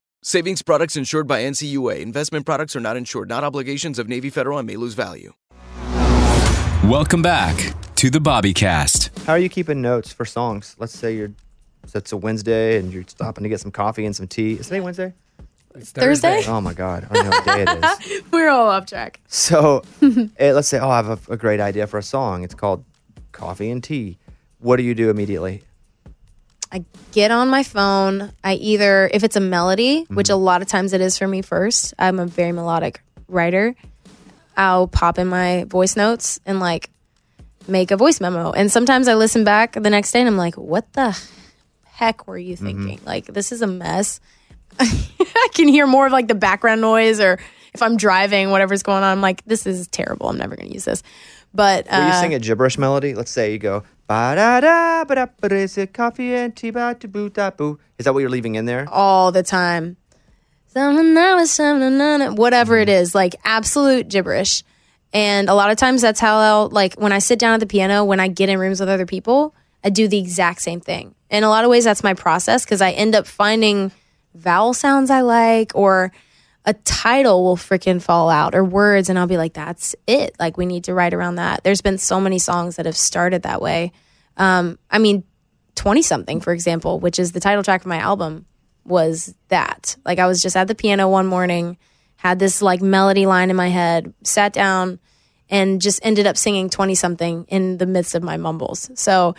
Savings 0.23 0.61
products 0.61 0.95
insured 0.95 1.25
by 1.25 1.41
NCUA. 1.41 1.99
Investment 1.99 2.45
products 2.45 2.75
are 2.75 2.79
not 2.79 2.95
insured, 2.95 3.27
not 3.27 3.43
obligations 3.43 3.97
of 3.97 4.07
Navy 4.07 4.29
Federal 4.29 4.59
and 4.59 4.67
may 4.67 4.75
lose 4.75 4.93
value. 4.93 5.33
Welcome 6.83 7.23
back 7.23 7.73
to 7.95 8.11
the 8.11 8.19
Bobby 8.19 8.53
Cast. 8.53 9.09
How 9.25 9.33
are 9.33 9.39
you 9.39 9.49
keeping 9.49 9.81
notes 9.81 10.13
for 10.13 10.23
songs? 10.23 10.75
Let's 10.77 10.95
say 10.95 11.15
you're 11.15 11.31
so 11.87 11.97
it's 11.97 12.11
a 12.11 12.17
Wednesday 12.17 12.77
and 12.77 12.93
you're 12.93 13.03
stopping 13.07 13.41
to 13.41 13.49
get 13.49 13.61
some 13.61 13.71
coffee 13.71 14.05
and 14.05 14.15
some 14.15 14.27
tea. 14.27 14.53
Is 14.53 14.67
today 14.67 14.81
Wednesday? 14.81 15.15
It's 15.73 15.89
Thursday? 15.89 16.43
Oh 16.45 16.61
my 16.61 16.73
god, 16.75 17.07
I 17.09 17.13
don't 17.15 17.23
know 17.23 17.31
what 17.31 17.45
day 17.45 17.65
it 17.67 18.13
is. 18.13 18.21
We're 18.31 18.49
all 18.49 18.67
off 18.67 18.85
track. 18.85 19.21
So 19.25 19.81
eh, 20.37 20.51
let's 20.51 20.67
say, 20.67 20.77
oh, 20.77 20.89
I 20.91 20.97
have 20.97 21.29
a, 21.29 21.33
a 21.33 21.37
great 21.37 21.59
idea 21.59 21.87
for 21.87 21.97
a 21.97 22.03
song. 22.03 22.43
It's 22.43 22.53
called 22.53 22.85
Coffee 23.31 23.71
and 23.71 23.83
Tea. 23.83 24.19
What 24.59 24.77
do 24.77 24.83
you 24.83 24.93
do 24.93 25.09
immediately? 25.09 25.63
I 26.71 26.85
get 27.11 27.31
on 27.31 27.49
my 27.49 27.63
phone. 27.63 28.31
I 28.43 28.53
either, 28.53 29.09
if 29.13 29.23
it's 29.23 29.35
a 29.35 29.41
melody, 29.41 30.05
which 30.09 30.29
a 30.29 30.35
lot 30.35 30.61
of 30.61 30.67
times 30.67 30.93
it 30.93 31.01
is 31.01 31.17
for 31.17 31.27
me 31.27 31.41
first, 31.41 31.93
I'm 31.99 32.19
a 32.19 32.25
very 32.25 32.51
melodic 32.51 33.01
writer. 33.27 33.75
I'll 34.55 34.87
pop 34.87 35.17
in 35.17 35.27
my 35.27 35.65
voice 35.65 35.95
notes 35.95 36.39
and 36.45 36.59
like 36.59 36.89
make 37.67 37.91
a 37.91 37.97
voice 37.97 38.21
memo. 38.21 38.51
And 38.51 38.71
sometimes 38.71 39.07
I 39.07 39.15
listen 39.15 39.43
back 39.43 39.73
the 39.73 39.89
next 39.89 40.11
day 40.11 40.19
and 40.19 40.29
I'm 40.29 40.37
like, 40.37 40.55
what 40.55 40.91
the 40.93 41.17
heck 41.85 42.27
were 42.27 42.37
you 42.37 42.55
thinking? 42.55 42.99
Like, 43.05 43.25
this 43.25 43.51
is 43.51 43.61
a 43.61 43.67
mess. 43.67 44.19
I 44.79 45.47
can 45.53 45.67
hear 45.67 45.87
more 45.87 46.05
of 46.05 46.13
like 46.13 46.27
the 46.27 46.35
background 46.35 46.81
noise 46.81 47.19
or 47.19 47.39
if 47.73 47.81
I'm 47.81 47.97
driving, 47.97 48.51
whatever's 48.51 48.83
going 48.83 49.03
on, 49.03 49.11
I'm 49.11 49.21
like, 49.21 49.43
this 49.45 49.65
is 49.65 49.87
terrible. 49.87 50.29
I'm 50.29 50.37
never 50.37 50.55
going 50.55 50.67
to 50.67 50.73
use 50.73 50.85
this. 50.85 51.03
But 51.53 51.87
uh, 51.87 51.97
Will 51.99 52.07
you 52.07 52.21
sing 52.21 52.33
a 52.33 52.39
gibberish 52.39 52.77
melody? 52.77 53.13
Let's 53.13 53.31
say 53.31 53.53
you 53.53 53.59
go 53.59 53.83
ba 54.11 54.35
da 54.35 54.59
da 54.59 55.05
ba 55.05 55.15
da 55.15 55.25
ba 55.39 55.55
is 55.55 55.77
it 55.77 55.93
coffee 55.93 56.35
and 56.35 56.53
tea 56.53 56.69
ba 56.69 56.93
da 56.99 57.07
boo 57.07 57.29
da 57.29 57.49
boo. 57.49 57.79
Is 57.97 58.03
that 58.03 58.13
what 58.13 58.19
you're 58.19 58.29
leaving 58.29 58.55
in 58.55 58.65
there? 58.65 58.85
all 58.91 59.31
the 59.31 59.41
time. 59.41 59.95
Something 60.67 61.13
that 61.13 61.47
something, 61.47 61.97
na- 61.97 62.31
whatever 62.31 62.77
it 62.77 62.89
is, 62.89 63.15
like 63.15 63.35
absolute 63.45 64.09
gibberish. 64.09 64.63
And 65.13 65.49
a 65.49 65.53
lot 65.53 65.71
of 65.71 65.77
times 65.77 66.01
that's 66.01 66.19
how 66.19 66.37
I'll 66.37 66.69
like 66.69 66.95
when 66.95 67.13
I 67.13 67.19
sit 67.19 67.39
down 67.39 67.53
at 67.53 67.61
the 67.61 67.65
piano, 67.65 68.03
when 68.03 68.19
I 68.19 68.27
get 68.27 68.49
in 68.49 68.59
rooms 68.59 68.81
with 68.81 68.89
other 68.89 69.05
people, 69.05 69.55
I 69.81 69.89
do 69.89 70.09
the 70.09 70.19
exact 70.19 70.61
same 70.61 70.81
thing. 70.81 71.15
In 71.29 71.45
a 71.45 71.49
lot 71.49 71.63
of 71.63 71.69
ways, 71.69 71.85
that's 71.85 72.03
my 72.03 72.13
process 72.13 72.65
because 72.65 72.81
I 72.81 72.91
end 72.91 73.15
up 73.15 73.25
finding 73.25 73.93
vowel 74.35 74.73
sounds 74.73 75.09
I 75.09 75.21
like 75.21 75.71
or 75.73 76.11
a 76.65 76.73
title 76.73 77.43
will 77.43 77.57
freaking 77.57 78.01
fall 78.01 78.29
out 78.29 78.53
or 78.53 78.63
words 78.63 79.09
and 79.09 79.17
I'll 79.17 79.27
be 79.27 79.37
like, 79.37 79.53
that's 79.53 79.95
it. 80.05 80.35
Like 80.39 80.57
we 80.57 80.65
need 80.65 80.85
to 80.85 80.93
write 80.93 81.13
around 81.13 81.35
that. 81.35 81.63
There's 81.63 81.81
been 81.81 81.97
so 81.97 82.19
many 82.19 82.37
songs 82.39 82.75
that 82.75 82.85
have 82.85 82.97
started 82.97 83.43
that 83.43 83.61
way. 83.61 83.91
Um, 84.37 84.77
I 84.89 84.99
mean, 84.99 85.23
20 85.75 86.01
something, 86.01 86.41
for 86.41 86.53
example, 86.53 86.99
which 86.99 87.17
is 87.17 87.31
the 87.31 87.39
title 87.39 87.63
track 87.63 87.81
of 87.81 87.87
my 87.87 87.97
album, 87.97 88.45
was 88.85 89.33
that. 89.47 89.95
Like 90.05 90.19
I 90.19 90.27
was 90.27 90.41
just 90.41 90.55
at 90.55 90.67
the 90.67 90.75
piano 90.75 91.09
one 91.09 91.25
morning, 91.25 91.77
had 92.15 92.37
this 92.37 92.61
like 92.61 92.81
melody 92.81 93.25
line 93.25 93.49
in 93.49 93.55
my 93.55 93.69
head, 93.69 94.13
sat 94.23 94.53
down 94.53 94.99
and 95.49 95.81
just 95.81 95.99
ended 96.03 96.27
up 96.27 96.37
singing 96.37 96.69
20 96.69 96.95
something 96.95 97.45
in 97.47 97.77
the 97.77 97.85
midst 97.85 98.15
of 98.15 98.23
my 98.23 98.37
mumbles. 98.37 98.91
So 98.95 99.35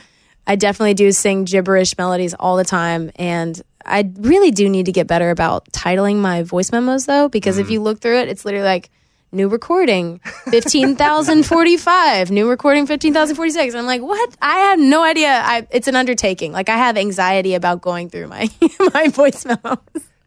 I 0.47 0.57
definitely 0.57 0.95
do 0.95 1.13
sing 1.13 1.45
gibberish 1.45 1.97
melodies 1.97 2.35
all 2.35 2.57
the 2.57 2.65
time. 2.65 3.13
And 3.17 3.61
I 3.85 4.11
really 4.19 4.51
do 4.51 4.69
need 4.69 4.87
to 4.87 4.93
get 4.93 5.07
better 5.07 5.31
about 5.31 5.67
titling 5.73 6.17
my 6.17 6.43
voice 6.43 6.73
memos 6.73 7.07
though, 7.07 7.29
because 7.29 7.59
if 7.59 7.67
mm-hmm. 7.67 7.73
you 7.75 7.83
look 7.83 8.01
through 8.01 8.19
it, 8.19 8.29
it's 8.29 8.45
literally 8.45 8.65
like 8.65 8.91
new 9.33 9.49
recording 9.49 10.21
15,045, 10.51 12.31
new 12.31 12.49
recording 12.49 12.87
15,046. 12.87 13.75
And 13.75 13.81
I'm 13.81 13.87
like, 13.87 14.03
what? 14.03 14.37
I 14.43 14.59
had 14.59 14.79
no 14.79 15.03
idea. 15.03 15.29
I, 15.29 15.67
it's 15.71 15.89
an 15.89 15.97
undertaking. 15.97 16.53
Like 16.53 16.69
I 16.69 16.77
have 16.77 16.97
anxiety 16.97 17.55
about 17.55 17.81
going 17.81 18.11
through 18.11 18.29
my, 18.29 18.49
my 18.95 19.09
voice 19.09 19.45
memos. 19.45 19.79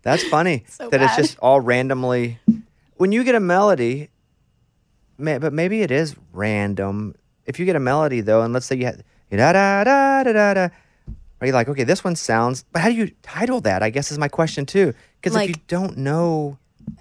That's 0.01 0.23
funny 0.23 0.65
So 0.69 0.89
that 0.89 1.01
it's 1.01 1.15
just 1.15 1.39
all 1.39 1.59
randomly. 1.59 2.39
When 2.97 3.11
you 3.11 3.23
get 3.23 3.35
a 3.35 3.39
melody, 3.39 4.09
may, 5.17 5.37
but 5.37 5.53
maybe 5.53 5.81
it 5.81 5.91
is 5.91 6.15
random. 6.31 7.15
If 7.45 7.59
you 7.59 7.65
get 7.65 7.75
a 7.75 7.79
melody 7.79 8.21
though, 8.21 8.41
and 8.41 8.53
let's 8.53 8.65
say 8.65 8.75
you 8.75 8.85
had 8.85 9.03
da 9.31 9.51
da 9.51 9.83
da 9.83 10.23
da 10.23 10.33
da 10.33 10.53
da, 10.53 10.69
Are 11.41 11.47
you 11.47 11.53
like, 11.53 11.67
okay, 11.67 11.83
this 11.83 12.03
one 12.03 12.15
sounds, 12.15 12.63
but 12.71 12.81
how 12.81 12.89
do 12.89 12.95
you 12.95 13.11
title 13.21 13.61
that? 13.61 13.83
I 13.83 13.89
guess 13.89 14.11
is 14.11 14.17
my 14.17 14.27
question 14.29 14.65
too. 14.65 14.93
Because 15.21 15.35
Like- 15.35 15.49
if 15.49 15.55
you 15.57 15.61
don't 15.67 15.97
know, 15.97 16.57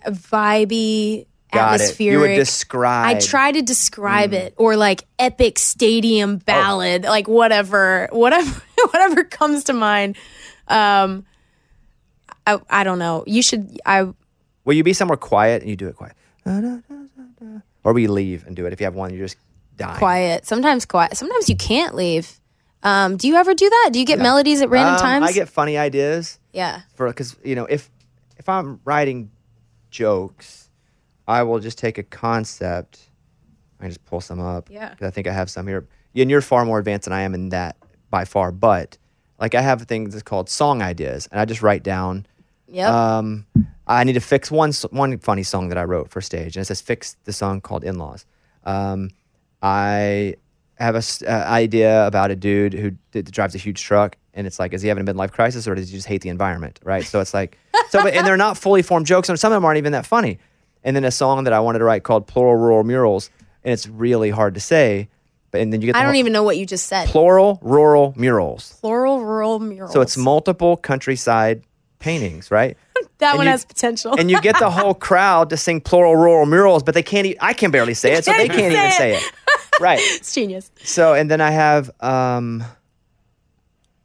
A 0.07 0.11
vibey, 0.11 1.27
Got 1.53 1.75
it. 1.75 1.83
atmospheric. 1.83 2.13
You 2.13 2.21
would 2.21 2.35
describe- 2.37 3.07
I 3.17 3.21
try 3.21 3.53
to 3.53 3.61
describe 3.63 4.31
Mm. 4.33 4.35
it, 4.47 4.55
or 4.57 4.77
like 4.77 5.05
epic 5.19 5.59
stadium 5.59 6.37
Oh. 6.41 6.45
ballad, 6.47 7.05
like 7.05 7.29
whatever, 7.29 8.09
whatever, 8.13 8.63
whatever 8.91 9.25
comes 9.25 9.65
to 9.65 9.73
mind. 9.75 10.17
Um, 10.69 11.27
I 12.47 12.59
I 12.71 12.83
don't 12.85 12.99
know. 12.99 13.25
You 13.27 13.43
should. 13.43 13.79
I 13.87 14.05
will 14.65 14.75
you 14.75 14.83
be 14.83 14.95
somewhere 14.95 15.19
quiet 15.19 15.61
and 15.63 15.71
you 15.71 15.77
do 15.77 15.87
it 15.89 15.97
quiet? 15.97 16.15
Or 17.85 17.93
will 17.93 18.01
you 18.01 18.11
leave 18.11 18.47
and 18.47 18.57
do 18.57 18.67
it 18.67 18.73
if 18.73 18.81
you 18.81 18.85
have 18.85 18.95
one 18.95 19.11
you're 19.13 19.27
just 19.27 19.37
dying? 19.77 19.99
quiet. 19.99 20.47
Sometimes 20.47 20.87
quiet. 20.87 21.17
Sometimes 21.17 21.49
you 21.51 21.57
can't 21.57 21.95
leave. 21.95 22.41
Um, 22.85 23.17
do 23.17 23.27
you 23.27 23.35
ever 23.37 23.55
do 23.55 23.69
that? 23.69 23.91
Do 23.93 23.99
you 23.99 24.05
get 24.05 24.19
melodies 24.19 24.61
at 24.61 24.69
random 24.69 24.95
Um, 24.95 25.01
times? 25.01 25.27
I 25.27 25.33
get 25.33 25.49
funny 25.49 25.77
ideas. 25.79 26.39
Yeah. 26.53 26.83
For 26.95 27.09
because 27.09 27.35
you 27.43 27.55
know 27.57 27.65
if 27.65 27.91
if 28.39 28.49
I'm 28.49 28.81
writing 28.85 29.31
jokes, 29.91 30.69
I 31.27 31.43
will 31.43 31.61
just 31.61 31.79
take 31.79 31.99
a 31.99 32.03
concept. 32.03 33.01
I 33.81 33.89
just 33.89 34.05
pull 34.05 34.21
some 34.21 34.39
up. 34.41 34.69
Yeah. 34.71 34.95
I 35.01 35.11
think 35.11 35.27
I 35.27 35.33
have 35.33 35.51
some 35.51 35.67
here. 35.67 35.87
And 36.15 36.31
you're 36.31 36.41
far 36.43 36.65
more 36.65 36.79
advanced 36.79 37.05
than 37.07 37.13
I 37.13 37.23
am 37.23 37.35
in 37.35 37.49
that 37.49 37.77
by 38.11 38.25
far. 38.25 38.53
But 38.53 38.99
like 39.41 39.55
I 39.55 39.63
have 39.63 39.83
things 39.83 40.13
that's 40.13 40.23
called 40.23 40.49
song 40.49 40.83
ideas, 40.83 41.27
and 41.33 41.41
I 41.41 41.45
just 41.45 41.63
write 41.63 41.83
down. 41.83 42.27
Yeah. 42.69 43.17
Um, 43.19 43.47
I 43.87 44.05
need 44.05 44.15
to 44.15 44.21
fix 44.21 44.51
one 44.51 44.73
one 44.91 45.19
funny 45.19 45.43
song 45.43 45.69
that 45.71 45.79
I 45.79 45.85
wrote 45.85 46.11
for 46.11 46.21
stage, 46.21 46.57
and 46.57 46.63
it 46.63 46.67
says 46.67 46.81
fix 46.81 47.17
the 47.25 47.33
song 47.33 47.61
called 47.61 47.83
"In 47.85 47.99
Laws." 47.99 48.27
Um, 48.65 49.11
I 49.63 50.37
have 50.79 50.95
a 50.97 51.03
uh, 51.31 51.45
idea 51.51 52.07
about 52.07 52.31
a 52.31 52.37
dude 52.37 52.73
who 52.75 52.93
d- 53.13 53.23
drives 53.23 53.55
a 53.55 53.59
huge 53.59 53.83
truck, 53.83 54.17
and 54.35 54.47
it's 54.47 54.59
like, 54.59 54.73
is 54.75 54.83
he 54.83 54.89
having 54.89 55.09
a 55.09 55.13
midlife 55.15 55.31
crisis, 55.33 55.69
or 55.69 55.75
does 55.75 55.89
he 55.89 55.95
just 55.97 56.07
hate 56.09 56.23
the 56.23 56.29
environment? 56.29 56.81
Right. 56.83 57.05
So 57.05 57.21
it's 57.21 57.33
like, 57.35 57.59
so 57.91 58.03
but, 58.03 58.15
and 58.15 58.27
they're 58.27 58.37
not 58.37 58.59
fully 58.59 58.83
formed 58.83 59.07
jokes, 59.07 59.29
and 59.29 59.39
some 59.39 59.53
of 59.53 59.57
them 59.57 59.65
aren't 59.65 59.79
even 59.79 59.93
that 59.93 60.07
funny. 60.07 60.39
And 60.83 60.95
then 60.95 61.05
a 61.05 61.11
song 61.11 61.45
that 61.45 61.53
I 61.53 61.61
wanted 61.61 61.79
to 61.79 61.85
write 61.85 62.03
called 62.03 62.27
"Plural 62.27 62.57
Rural 62.57 62.85
Murals," 62.85 63.31
and 63.63 63.73
it's 63.73 63.87
really 63.89 64.31
hard 64.31 64.55
to 64.55 64.61
say. 64.61 65.09
But 65.51 65.61
and 65.61 65.73
then 65.73 65.81
you 65.81 65.87
get 65.87 65.93
the 65.93 65.99
I 66.01 66.03
don't 66.03 66.13
whole- 66.15 66.19
even 66.21 66.33
know 66.33 66.43
what 66.43 66.57
you 66.59 66.67
just 66.67 66.87
said. 66.89 67.09
plural 67.09 67.59
rural 67.63 68.13
murals. 68.17 68.77
Plural 68.81 69.21
rural 69.25 69.61
murals. 69.61 69.93
So 69.93 70.01
it's 70.01 70.17
multiple 70.17 70.77
countryside 70.77 71.63
paintings, 72.01 72.51
right? 72.51 72.77
that 73.19 73.31
and 73.31 73.39
one 73.39 73.47
you- 73.47 73.51
has 73.53 73.65
potential. 73.65 74.15
and 74.19 74.31
you 74.31 74.41
get 74.41 74.59
the 74.59 74.69
whole 74.71 74.95
crowd 75.09 75.51
to 75.51 75.57
sing 75.57 75.81
plural 75.81 76.17
rural 76.17 76.45
murals, 76.45 76.83
but 76.83 76.95
they 76.95 77.03
can't. 77.05 77.27
E- 77.29 77.37
I 77.41 77.53
can 77.53 77.71
barely 77.71 77.95
say 77.95 78.15
it, 78.15 78.25
so 78.25 78.33
they 78.33 78.49
can't 78.49 78.73
even 78.73 78.91
say 78.93 79.15
it. 79.17 79.23
Right. 79.81 79.99
it's 80.03 80.35
genius. 80.35 80.71
So, 80.83 81.15
and 81.15 81.31
then 81.31 81.41
I 81.41 81.51
have, 81.51 81.91
um, 82.01 82.65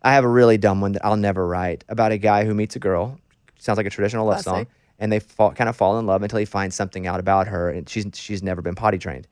I 0.02 0.14
have 0.14 0.24
a 0.24 0.30
really 0.30 0.58
dumb 0.58 0.82
one 0.82 0.94
that 0.94 1.06
I'll 1.06 1.18
never 1.18 1.46
write 1.46 1.84
about 1.90 2.12
a 2.12 2.18
guy 2.18 2.46
who 2.46 2.54
meets 2.54 2.76
a 2.76 2.80
girl. 2.80 3.20
Sounds 3.60 3.78
like 3.78 3.86
a 3.86 3.90
traditional 3.90 4.26
love 4.26 4.42
song, 4.42 4.68
and 5.00 5.12
they 5.12 5.20
fall, 5.20 5.52
kind 5.52 5.70
of 5.70 5.76
fall 5.76 6.00
in 6.00 6.06
love 6.06 6.24
until 6.24 6.40
he 6.40 6.46
finds 6.46 6.76
something 6.76 7.06
out 7.08 7.20
about 7.20 7.48
her, 7.48 7.70
and 7.70 7.90
she's 7.90 8.06
she's 8.14 8.42
never 8.42 8.62
been 8.62 8.76
potty 8.76 8.98
trained, 8.98 9.28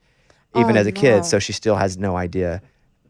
even 0.54 0.76
Oh, 0.76 0.80
as 0.80 0.86
a 0.86 0.92
kid, 0.92 1.24
so 1.24 1.38
she 1.38 1.52
still 1.54 1.76
has 1.76 1.96
no 1.96 2.16
idea 2.16 2.60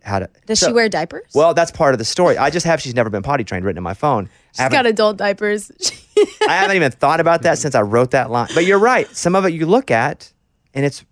how 0.05 0.21
to. 0.21 0.31
Does 0.47 0.61
so- 0.61 0.69
she 0.69 0.73
wear 0.73 0.89
diapers? 0.89 1.33
Well, 1.35 1.55
that's 1.55 1.73
part 1.73 1.93
of 1.95 1.99
the 1.99 2.05
story. 2.05 2.39
I 2.39 2.51
just 2.51 2.65
have 2.67 2.81
she's 2.81 2.95
never 2.95 3.11
been 3.11 3.25
potty 3.25 3.43
trained 3.43 3.65
written 3.65 3.79
in 3.79 3.83
my 3.83 3.95
phone. 3.95 4.31
She's 4.57 4.69
got 4.69 4.87
adult 4.87 5.17
diapers. 5.17 5.73
I 6.49 6.55
haven't 6.55 6.77
even 6.77 6.93
thought 6.93 7.19
about 7.19 7.43
that 7.43 7.59
since 7.59 7.75
I 7.75 7.83
wrote 7.83 8.13
that 8.13 8.31
line. 8.31 8.49
But 8.55 8.65
you're 8.65 8.79
right. 8.79 9.09
Some 9.17 9.35
of 9.35 9.45
it 9.45 9.53
you 9.53 9.67
look 9.67 9.91
at, 9.91 10.33
and 10.75 10.85
it's, 10.85 11.05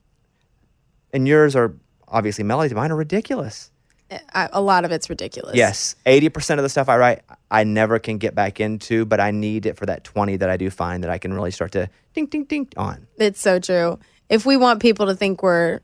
and 1.12 1.26
yours 1.26 1.56
are 1.56 1.74
obviously 2.08 2.44
melodies. 2.44 2.74
Mine 2.74 2.90
are 2.90 2.96
ridiculous. 2.96 3.70
Eh, 4.10 4.18
I, 4.34 4.48
a 4.52 4.60
lot 4.60 4.84
of 4.84 4.92
it's 4.92 5.10
ridiculous. 5.10 5.56
Yes, 5.56 5.96
eighty 6.06 6.28
percent 6.28 6.58
of 6.58 6.62
the 6.62 6.68
stuff 6.68 6.88
I 6.88 6.96
write, 6.96 7.22
I 7.50 7.64
never 7.64 7.98
can 7.98 8.18
get 8.18 8.34
back 8.34 8.60
into, 8.60 9.04
but 9.04 9.20
I 9.20 9.30
need 9.30 9.66
it 9.66 9.76
for 9.76 9.86
that 9.86 10.04
twenty 10.04 10.36
that 10.36 10.48
I 10.50 10.56
do 10.56 10.70
find 10.70 11.02
that 11.02 11.10
I 11.10 11.18
can 11.18 11.32
really 11.32 11.50
start 11.50 11.72
to 11.72 11.88
ding 12.14 12.26
ding 12.26 12.44
ding 12.44 12.68
on. 12.76 13.06
It's 13.18 13.40
so 13.40 13.58
true. 13.58 13.98
If 14.28 14.46
we 14.46 14.56
want 14.56 14.80
people 14.80 15.06
to 15.06 15.14
think 15.14 15.42
we're 15.42 15.80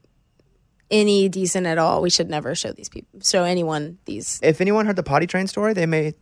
any 0.90 1.28
decent 1.28 1.66
at 1.66 1.78
all, 1.78 2.02
we 2.02 2.10
should 2.10 2.28
never 2.28 2.54
show 2.54 2.70
these 2.72 2.88
people, 2.88 3.20
show 3.22 3.44
anyone 3.44 3.98
these. 4.04 4.38
If 4.42 4.60
anyone 4.60 4.86
heard 4.86 4.96
the 4.96 5.02
potty 5.02 5.26
train 5.26 5.46
story, 5.46 5.72
they 5.72 5.86
may, 5.86 6.14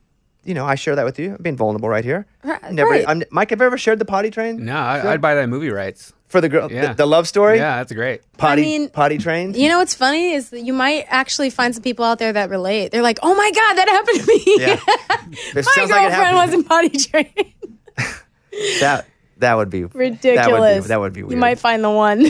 you 0.45 0.55
know, 0.55 0.65
I 0.65 0.77
share 0.77 0.95
that 0.97 1.05
with 1.05 1.19
you. 1.19 1.35
I'm 1.35 1.43
being 1.43 1.57
vulnerable 1.57 1.89
right 1.89 2.05
here. 2.05 2.27
Right, 2.45 2.73
Never, 2.73 2.91
right. 2.91 3.05
I'm, 3.09 3.23
Mike, 3.31 3.51
have 3.51 3.61
you 3.61 3.67
ever 3.67 3.77
shared 3.77 3.99
the 3.99 4.05
potty 4.05 4.31
train? 4.31 4.65
No, 4.65 4.77
I, 4.77 5.13
I'd 5.13 5.21
buy 5.21 5.35
that 5.35 5.49
movie 5.49 5.71
rights. 5.71 6.13
For 6.31 6.41
the 6.41 6.49
girl, 6.49 6.71
Yeah. 6.73 6.89
the, 6.89 6.95
the 6.95 7.07
love 7.07 7.29
story. 7.29 7.59
Yeah, 7.59 7.77
that's 7.77 7.93
great. 7.93 8.23
Potty, 8.39 8.63
I 8.63 8.65
mean- 8.65 8.89
potty 8.89 9.19
train. 9.19 9.53
You 9.55 9.69
know 9.69 9.79
what's 9.79 9.95
funny 9.95 10.33
is 10.33 10.49
that 10.51 10.61
you 10.63 10.73
might 10.73 11.05
actually 11.09 11.51
find 11.51 11.75
some 11.75 11.83
people 11.83 12.05
out 12.05 12.19
there 12.19 12.33
that 12.33 12.49
relate. 12.51 12.91
They're 12.93 13.03
like, 13.03 13.19
"Oh 13.23 13.35
my 13.35 13.51
god, 13.53 13.75
that 13.75 13.89
happened 13.89 14.21
to 14.21 14.27
me. 14.27 14.43
Yeah. 14.59 14.81
My 15.55 15.61
sounds 15.61 15.91
like 15.91 16.09
girlfriend 16.09 16.37
wasn't 16.37 16.69
potty 16.69 16.97
trained." 16.99 17.53
That 18.81 19.07
that 19.39 19.55
would 19.55 19.71
be 19.71 19.85
Ridiculous. 19.95 20.37
That 20.47 20.51
would 20.51 20.83
be, 20.83 20.89
that 20.89 21.01
would 21.01 21.13
be 21.13 21.23
weird. 21.23 21.33
You 21.33 21.39
might 21.39 21.59
find 21.59 21.83
the 21.85 21.91
one. 21.91 22.27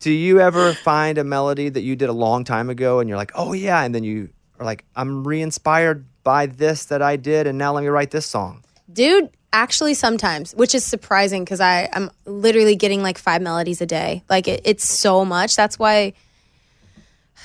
Do 0.00 0.10
you 0.10 0.40
ever 0.40 0.72
find 0.74 1.16
a 1.18 1.24
melody 1.24 1.68
that 1.68 1.80
you 1.82 1.94
did 1.96 2.08
a 2.08 2.12
long 2.12 2.44
time 2.44 2.68
ago 2.70 2.98
and 2.98 3.08
you're 3.08 3.16
like, 3.18 3.32
oh 3.36 3.52
yeah, 3.52 3.82
and 3.82 3.94
then 3.94 4.02
you 4.04 4.30
are 4.58 4.66
like, 4.66 4.84
I'm 4.96 5.24
re-inspired 5.24 6.04
by 6.24 6.46
this 6.46 6.86
that 6.86 7.02
I 7.02 7.16
did, 7.16 7.46
and 7.46 7.56
now 7.56 7.72
let 7.72 7.82
me 7.82 7.88
write 7.88 8.10
this 8.10 8.26
song. 8.26 8.64
Dude, 8.92 9.30
actually 9.52 9.94
sometimes, 9.94 10.52
which 10.54 10.74
is 10.74 10.84
surprising 10.84 11.44
because 11.44 11.60
I 11.60 11.88
I'm 11.92 12.10
literally 12.24 12.76
getting 12.76 13.02
like 13.02 13.18
five 13.18 13.42
melodies 13.42 13.80
a 13.80 13.86
day. 13.86 14.22
Like 14.30 14.48
it, 14.48 14.62
it's 14.64 14.84
so 14.84 15.24
much. 15.24 15.56
That's 15.56 15.78
why. 15.78 16.14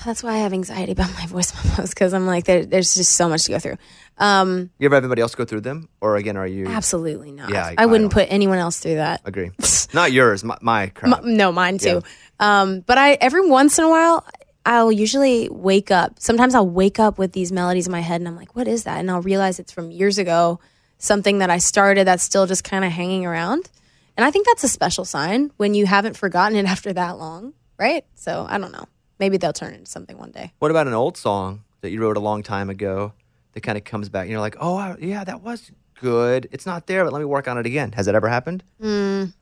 That's 0.06 0.22
why 0.22 0.34
I 0.34 0.38
have 0.38 0.54
anxiety 0.54 0.92
about 0.92 1.12
my 1.16 1.26
voice 1.26 1.54
memos 1.78 1.90
because 1.90 2.14
I'm 2.14 2.28
like 2.28 2.46
there, 2.46 2.66
there's 2.66 2.94
just 2.94 3.14
so 3.16 3.28
much 3.28 3.46
to 3.46 3.52
go 3.52 3.60
through. 3.60 3.78
Um, 4.20 4.70
You 4.78 4.86
ever 4.86 4.96
have 4.96 5.04
anybody 5.04 5.22
else 5.22 5.34
go 5.36 5.44
through 5.46 5.62
them, 5.62 5.90
or 6.02 6.18
again, 6.18 6.38
are 6.38 6.46
you? 6.48 6.68
absolutely 6.68 7.32
not. 7.32 7.50
Yeah, 7.50 7.66
I- 7.66 7.76
I, 7.80 7.86
wouldn't 7.88 8.12
I 8.14 8.14
put 8.14 8.28
anyone 8.32 8.58
else 8.60 8.80
through 8.80 8.96
that. 8.96 9.22
Agree. 9.26 9.52
Not 9.94 10.12
yours, 10.12 10.44
my, 10.44 10.58
my 10.62 10.88
crowd. 10.88 11.24
M- 11.26 11.38
no, 11.38 11.52
mine 11.52 11.78
too. 11.78 12.02
Um, 12.40 12.82
but 12.82 12.98
I 12.98 13.14
every 13.14 13.48
once 13.48 13.80
in 13.80 13.86
a 13.86 13.90
while 13.90 14.26
I'll 14.66 14.92
usually 14.92 15.50
wake 15.50 15.90
up. 15.92 16.20
Sometimes 16.20 16.54
I'll 16.54 16.68
wake 16.70 17.00
up 17.00 17.18
with 17.18 17.32
these 17.32 17.52
melodies 17.52 17.88
in 17.88 17.92
my 17.92 18.02
head 18.02 18.20
and 18.22 18.28
I'm 18.28 18.36
like, 18.36 18.56
what 18.56 18.68
is 18.68 18.84
that? 18.84 19.00
And 19.00 19.10
I'll 19.10 19.22
realize 19.22 19.60
it's 19.60 19.72
from 19.72 19.90
years 19.92 20.18
ago, 20.18 20.60
something 20.98 21.40
that 21.40 21.50
I 21.50 21.58
started 21.60 22.08
that's 22.08 22.24
still 22.24 22.46
just 22.48 22.64
kind 22.64 22.84
of 22.86 22.92
hanging 22.92 23.26
around. 23.26 23.70
And 24.16 24.26
I 24.26 24.32
think 24.32 24.48
that's 24.48 24.64
a 24.64 24.68
special 24.68 25.06
sign 25.06 25.52
when 25.58 25.74
you 25.76 25.86
haven't 25.86 26.18
forgotten 26.18 26.58
it 26.58 26.66
after 26.76 26.92
that 26.94 27.18
long, 27.18 27.54
right? 27.78 28.04
So 28.16 28.46
I 28.50 28.58
don't 28.58 28.72
know. 28.72 28.86
Maybe 29.20 29.38
they'll 29.38 29.54
turn 29.54 29.74
into 29.74 29.90
something 29.90 30.18
one 30.18 30.32
day. 30.32 30.54
What 30.60 30.72
about 30.72 30.88
an 30.88 30.94
old 30.94 31.18
song 31.18 31.64
that 31.82 31.90
you 31.92 32.02
wrote 32.02 32.18
a 32.18 32.22
long 32.22 32.44
time 32.44 32.70
ago 32.70 33.14
that 33.54 33.62
kind 33.62 33.78
of 33.78 33.84
comes 33.84 34.10
back? 34.10 34.24
And 34.24 34.32
you're 34.32 34.40
like, 34.40 34.58
oh 34.60 34.76
I- 34.78 34.98
yeah, 35.00 35.24
that 35.24 35.42
was 35.42 35.72
good. 36.00 36.48
It's 36.52 36.66
not 36.66 36.88
there, 36.88 37.04
but 37.04 37.14
let 37.14 37.20
me 37.20 37.26
work 37.26 37.48
on 37.48 37.58
it 37.58 37.66
again. 37.66 37.92
Has 37.94 38.06
that 38.06 38.14
ever 38.16 38.28
happened? 38.28 38.64
Mm, 38.82 39.34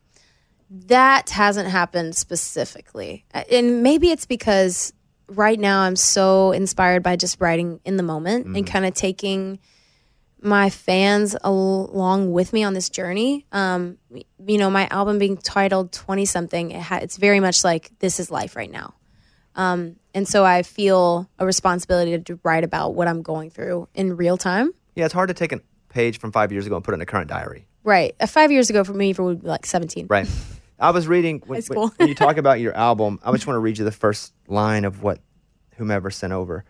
that 0.70 1.30
hasn't 1.30 1.70
happened 1.70 2.16
specifically. 2.16 3.26
And 3.51 3.84
maybe 3.84 4.12
it's 4.12 4.26
because 4.26 4.93
right 5.28 5.60
now 5.60 5.82
I'm 5.82 5.95
so 5.95 6.51
inspired 6.51 7.03
by 7.03 7.16
just 7.18 7.39
writing 7.41 7.80
in 7.86 7.97
the 7.97 8.03
moment 8.03 8.45
and 8.47 8.66
kind 8.66 8.86
of 8.86 8.93
taking 8.93 9.60
my 10.46 10.70
fans 10.70 11.36
along 11.43 12.32
with 12.32 12.54
me 12.54 12.64
on 12.64 12.74
this 12.74 12.89
journey. 12.89 13.46
Um, 13.52 13.98
you 14.12 14.58
know, 14.58 14.70
my 14.70 14.88
album 14.89 15.18
being 15.20 15.38
titled 15.38 15.91
20 15.91 16.26
something, 16.26 16.72
it 16.72 16.82
ha- 16.82 17.00
it's 17.02 17.18
very 17.18 17.39
much 17.39 17.64
like 17.64 17.91
this 18.00 18.20
is 18.20 18.30
life 18.30 18.56
right 18.56 18.72
now. 18.72 18.93
Um, 19.56 19.96
and 20.14 20.28
so 20.28 20.46
I 20.46 20.64
feel 20.64 21.30
a 21.39 21.46
responsibility 21.46 22.18
to 22.18 22.39
write 22.43 22.64
about 22.64 22.93
what 22.93 23.08
I'm 23.08 23.22
going 23.22 23.50
through 23.50 23.88
in 23.96 24.16
real 24.16 24.38
time. 24.38 24.72
Yeah, 24.96 25.06
it's 25.06 25.14
hard 25.14 25.30
to 25.30 25.34
take 25.34 25.52
a 25.52 25.62
page 25.89 26.20
from 26.20 26.32
five 26.32 26.52
years 26.52 26.66
ago 26.66 26.76
and 26.76 26.84
put 26.84 26.93
it 26.93 26.96
in 26.96 27.02
a 27.02 27.06
current 27.06 27.30
diary. 27.30 27.68
Right. 27.84 28.16
Uh, 28.20 28.28
five 28.28 28.52
years 28.52 28.70
ago 28.70 28.84
for 28.84 28.93
me, 28.93 29.14
for 29.14 29.24
would 29.24 29.41
be 29.41 29.48
like 29.48 29.66
17. 29.66 30.08
Right. 30.10 30.28
I 30.80 30.91
was 30.91 31.08
reading 31.08 31.41
when, 31.48 31.62
school. 31.62 31.89
when 31.98 32.10
you 32.10 32.16
talk 32.16 32.38
about 32.38 32.60
your 32.60 32.76
album. 32.76 33.20
I 33.24 33.32
just 33.32 33.48
want 33.48 33.56
to 33.56 33.62
read 33.62 33.78
you 33.78 33.86
the 33.86 33.91
first 33.91 34.34
line 34.48 34.86
of 34.86 35.02
what 35.02 35.20
whomever 35.78 36.12
sent 36.12 36.34
over. 36.34 36.66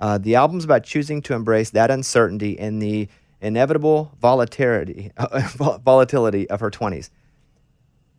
Uh, 0.00 0.18
the 0.18 0.34
album's 0.34 0.64
about 0.64 0.82
choosing 0.82 1.20
to 1.22 1.34
embrace 1.34 1.70
that 1.70 1.90
uncertainty 1.90 2.58
and 2.58 2.80
the 2.80 3.08
inevitable 3.40 4.12
volatility 4.20 5.12
volatility 5.84 6.48
of 6.48 6.60
her 6.60 6.70
twenties. 6.70 7.10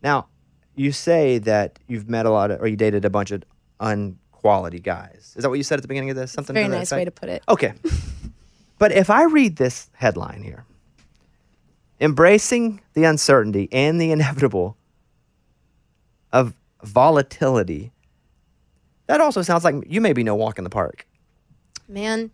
Now, 0.02 0.28
you 0.74 0.92
say 0.92 1.38
that 1.38 1.78
you've 1.86 2.08
met 2.08 2.26
a 2.26 2.30
lot 2.30 2.50
of, 2.50 2.60
or 2.60 2.66
you 2.66 2.76
dated 2.76 3.04
a 3.04 3.10
bunch 3.10 3.30
of 3.30 3.44
unquality 3.80 4.80
guys. 4.80 5.34
Is 5.36 5.42
that 5.42 5.48
what 5.48 5.58
you 5.58 5.64
said 5.64 5.78
at 5.78 5.82
the 5.82 5.88
beginning 5.88 6.10
of 6.10 6.16
this? 6.16 6.32
Something 6.32 6.54
Very 6.54 6.68
nice 6.68 6.92
way 6.92 7.04
to 7.04 7.10
put 7.10 7.28
it. 7.28 7.42
Okay. 7.48 7.74
but 8.78 8.92
if 8.92 9.10
I 9.10 9.24
read 9.24 9.56
this 9.56 9.90
headline 9.94 10.42
here, 10.42 10.64
embracing 12.00 12.80
the 12.94 13.04
uncertainty 13.04 13.68
and 13.70 14.00
the 14.00 14.10
inevitable 14.10 14.76
of 16.32 16.54
volatility, 16.82 17.92
that 19.06 19.20
also 19.20 19.42
sounds 19.42 19.64
like 19.64 19.74
you 19.86 20.00
may 20.00 20.12
be 20.12 20.24
no 20.24 20.34
walk 20.34 20.58
in 20.58 20.64
the 20.64 20.70
park. 20.70 21.06
Man, 21.92 22.30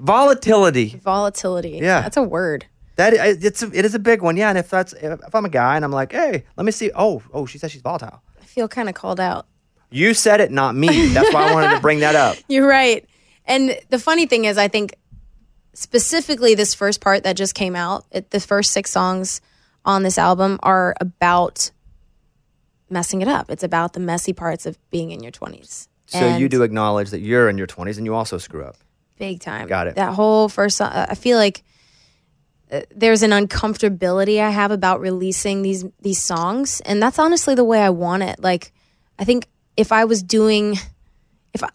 Volatility. 0.00 0.98
volatility. 1.02 1.78
Yeah. 1.82 2.00
That's 2.00 2.16
a 2.16 2.22
word. 2.22 2.66
That 2.96 3.12
i- 3.14 3.36
it's 3.40 3.62
a, 3.62 3.70
it 3.72 3.84
is 3.84 3.94
a 3.94 3.98
big 3.98 4.20
one, 4.22 4.36
yeah. 4.36 4.48
And 4.48 4.58
if 4.58 4.68
that's 4.70 4.92
if, 4.94 5.20
if 5.26 5.34
I'm 5.34 5.44
a 5.44 5.48
guy 5.48 5.76
and 5.76 5.84
I'm 5.84 5.92
like, 5.92 6.12
hey, 6.12 6.44
let 6.56 6.64
me 6.64 6.72
see. 6.72 6.90
Oh, 6.94 7.22
oh, 7.32 7.46
she 7.46 7.58
says 7.58 7.70
she's 7.72 7.82
volatile. 7.82 8.22
I 8.40 8.44
feel 8.44 8.68
kind 8.68 8.88
of 8.88 8.94
called 8.94 9.20
out. 9.20 9.46
You 9.90 10.14
said 10.14 10.40
it, 10.40 10.50
not 10.50 10.74
me. 10.74 11.06
That's 11.08 11.32
why 11.32 11.48
I 11.50 11.52
wanted 11.54 11.74
to 11.74 11.80
bring 11.80 12.00
that 12.00 12.14
up. 12.16 12.36
You're 12.48 12.66
right. 12.66 13.06
And 13.44 13.78
the 13.90 13.98
funny 13.98 14.26
thing 14.26 14.44
is, 14.46 14.56
I 14.58 14.68
think 14.68 14.94
specifically 15.74 16.54
this 16.54 16.74
first 16.74 17.00
part 17.00 17.24
that 17.24 17.36
just 17.36 17.54
came 17.54 17.76
out. 17.76 18.04
It, 18.10 18.30
the 18.30 18.40
first 18.40 18.72
six 18.72 18.90
songs 18.90 19.40
on 19.84 20.02
this 20.02 20.16
album 20.18 20.58
are 20.62 20.94
about 21.00 21.70
messing 22.90 23.20
it 23.22 23.28
up. 23.28 23.50
It's 23.50 23.62
about 23.64 23.92
the 23.92 24.00
messy 24.00 24.32
parts 24.32 24.64
of 24.66 24.78
being 24.90 25.10
in 25.10 25.22
your 25.22 25.32
20s. 25.32 25.88
So 26.12 26.36
you 26.36 26.48
do 26.48 26.62
acknowledge 26.62 27.10
that 27.10 27.20
you're 27.20 27.48
in 27.48 27.56
your 27.58 27.66
20s 27.66 27.96
and 27.96 28.06
you 28.06 28.14
also 28.14 28.38
screw 28.38 28.64
up. 28.64 28.76
big 29.18 29.40
time. 29.40 29.66
Got 29.68 29.86
it. 29.88 29.94
That 29.96 30.14
whole 30.14 30.48
first 30.48 30.76
song, 30.76 30.90
I 30.92 31.14
feel 31.14 31.38
like 31.38 31.62
uh, 32.70 32.80
there's 32.94 33.22
an 33.22 33.30
uncomfortability 33.30 34.40
I 34.40 34.50
have 34.50 34.70
about 34.70 35.00
releasing 35.00 35.62
these 35.62 35.84
these 36.00 36.20
songs, 36.20 36.80
and 36.86 37.02
that's 37.02 37.18
honestly 37.18 37.54
the 37.54 37.64
way 37.64 37.80
I 37.82 37.90
want 37.90 38.22
it. 38.22 38.40
Like, 38.40 38.72
I 39.18 39.24
think 39.24 39.46
if 39.76 39.92
I 39.92 40.04
was 40.06 40.22
doing, 40.22 40.78
if 41.54 41.62
I, 41.62 41.68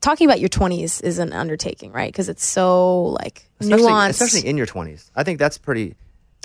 talking 0.00 0.26
about 0.28 0.40
your 0.40 0.48
20s 0.48 1.02
is 1.02 1.18
an 1.18 1.32
undertaking, 1.32 1.92
right? 1.92 2.12
Because 2.12 2.28
it's 2.28 2.44
so 2.46 3.02
like 3.20 3.48
Especially, 3.60 3.84
nuanced. 3.86 4.10
especially 4.10 4.48
in 4.48 4.56
your 4.56 4.66
20s. 4.66 5.10
I 5.16 5.22
think 5.24 5.38
that's 5.38 5.56
pretty 5.58 5.94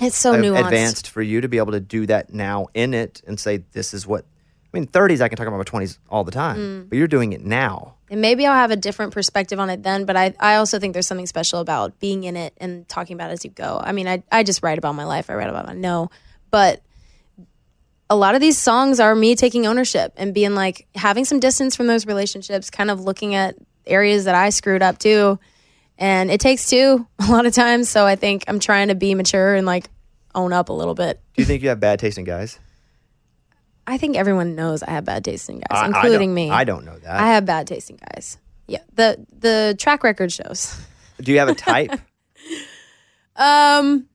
it's 0.00 0.16
so 0.16 0.34
a- 0.34 0.36
nuanced. 0.38 0.64
advanced 0.64 1.08
for 1.10 1.20
you 1.22 1.40
to 1.40 1.48
be 1.48 1.58
able 1.58 1.72
to 1.72 1.80
do 1.80 2.06
that 2.06 2.32
now 2.32 2.68
in 2.74 2.94
it 2.94 3.22
and 3.26 3.38
say, 3.38 3.58
this 3.72 3.92
is 3.92 4.06
what. 4.06 4.24
I 4.72 4.78
mean, 4.78 4.86
30s, 4.86 5.20
I 5.20 5.28
can 5.28 5.36
talk 5.36 5.46
about 5.48 5.56
my 5.58 5.64
20s 5.64 5.98
all 6.08 6.22
the 6.22 6.30
time, 6.30 6.56
Mm. 6.58 6.88
but 6.88 6.96
you're 6.98 7.08
doing 7.08 7.32
it 7.32 7.44
now. 7.44 7.94
And 8.08 8.20
maybe 8.20 8.46
I'll 8.46 8.54
have 8.54 8.70
a 8.70 8.76
different 8.76 9.12
perspective 9.12 9.58
on 9.58 9.68
it 9.70 9.82
then, 9.82 10.04
but 10.04 10.16
I, 10.16 10.34
I 10.38 10.56
also 10.56 10.78
think 10.78 10.92
there's 10.92 11.06
something 11.08 11.26
special 11.26 11.58
about 11.60 11.98
being 11.98 12.24
in 12.24 12.36
it 12.36 12.54
and 12.58 12.88
talking 12.88 13.14
about 13.14 13.30
it 13.30 13.34
as 13.34 13.44
you 13.44 13.50
go. 13.50 13.80
I 13.82 13.92
mean, 13.92 14.06
I, 14.08 14.22
I 14.30 14.42
just 14.44 14.62
write 14.62 14.78
about 14.78 14.94
my 14.94 15.04
life, 15.04 15.28
I 15.30 15.34
write 15.34 15.48
about 15.48 15.66
my 15.66 15.74
no, 15.74 16.10
but 16.50 16.82
a 18.08 18.16
lot 18.16 18.34
of 18.34 18.40
these 18.40 18.58
songs 18.58 18.98
are 19.00 19.14
me 19.14 19.36
taking 19.36 19.66
ownership 19.66 20.12
and 20.16 20.34
being 20.34 20.54
like 20.54 20.86
having 20.94 21.24
some 21.24 21.38
distance 21.40 21.76
from 21.76 21.86
those 21.86 22.06
relationships, 22.06 22.68
kind 22.70 22.90
of 22.90 23.00
looking 23.00 23.34
at 23.36 23.54
areas 23.86 24.24
that 24.24 24.34
I 24.34 24.50
screwed 24.50 24.82
up 24.82 24.98
too. 24.98 25.38
And 25.96 26.30
it 26.30 26.40
takes 26.40 26.68
two 26.68 27.06
a 27.20 27.30
lot 27.30 27.46
of 27.46 27.52
times. 27.54 27.88
So 27.88 28.06
I 28.06 28.16
think 28.16 28.44
I'm 28.48 28.58
trying 28.58 28.88
to 28.88 28.94
be 28.96 29.14
mature 29.14 29.54
and 29.54 29.64
like 29.66 29.88
own 30.34 30.52
up 30.52 30.68
a 30.68 30.72
little 30.72 30.94
bit. 30.94 31.20
Do 31.34 31.42
you 31.42 31.46
think 31.46 31.62
you 31.62 31.68
have 31.68 31.78
bad 31.80 31.98
taste 32.00 32.18
in 32.18 32.24
guys? 32.24 32.58
I 33.90 33.98
think 33.98 34.16
everyone 34.16 34.54
knows 34.54 34.82
I 34.82 34.90
have 34.92 35.04
bad 35.04 35.24
taste 35.24 35.48
in 35.50 35.56
guys, 35.56 35.66
I- 35.70 35.82
I 35.82 35.86
including 35.86 36.30
don't- 36.30 36.34
me. 36.34 36.50
I 36.50 36.64
don't 36.64 36.84
know 36.84 36.98
that. 36.98 37.20
I 37.20 37.28
have 37.34 37.44
bad 37.44 37.66
taste 37.66 37.90
in 37.90 37.96
guys. 37.96 38.38
Yeah. 38.68 38.82
The 38.94 39.18
the 39.36 39.74
track 39.78 40.04
record 40.04 40.30
shows. 40.30 40.78
Do 41.20 41.32
you 41.32 41.38
have 41.40 41.48
a 41.48 41.54
type? 41.54 41.90
Um, 43.36 44.06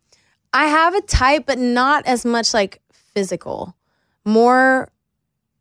I 0.53 0.65
have 0.67 0.93
a 0.93 1.01
type, 1.01 1.45
but 1.47 1.57
not 1.57 2.05
as 2.05 2.26
much 2.26 2.53
like 2.53 2.80
physical. 3.13 3.76
More, 4.23 4.89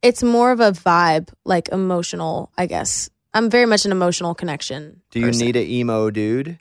it's 0.03 0.23
more 0.23 0.53
of 0.53 0.61
a 0.61 0.73
vibe, 0.73 1.31
like 1.45 1.69
emotional. 1.71 2.51
I 2.59 2.67
guess 2.67 3.09
I'm 3.33 3.49
very 3.49 3.67
much 3.67 3.85
an 3.87 3.93
emotional 3.93 4.35
connection. 4.35 5.01
Do 5.11 5.21
you 5.21 5.27
person. 5.27 5.47
need 5.47 5.57
an 5.57 5.67
emo 5.67 6.11
dude? 6.11 6.59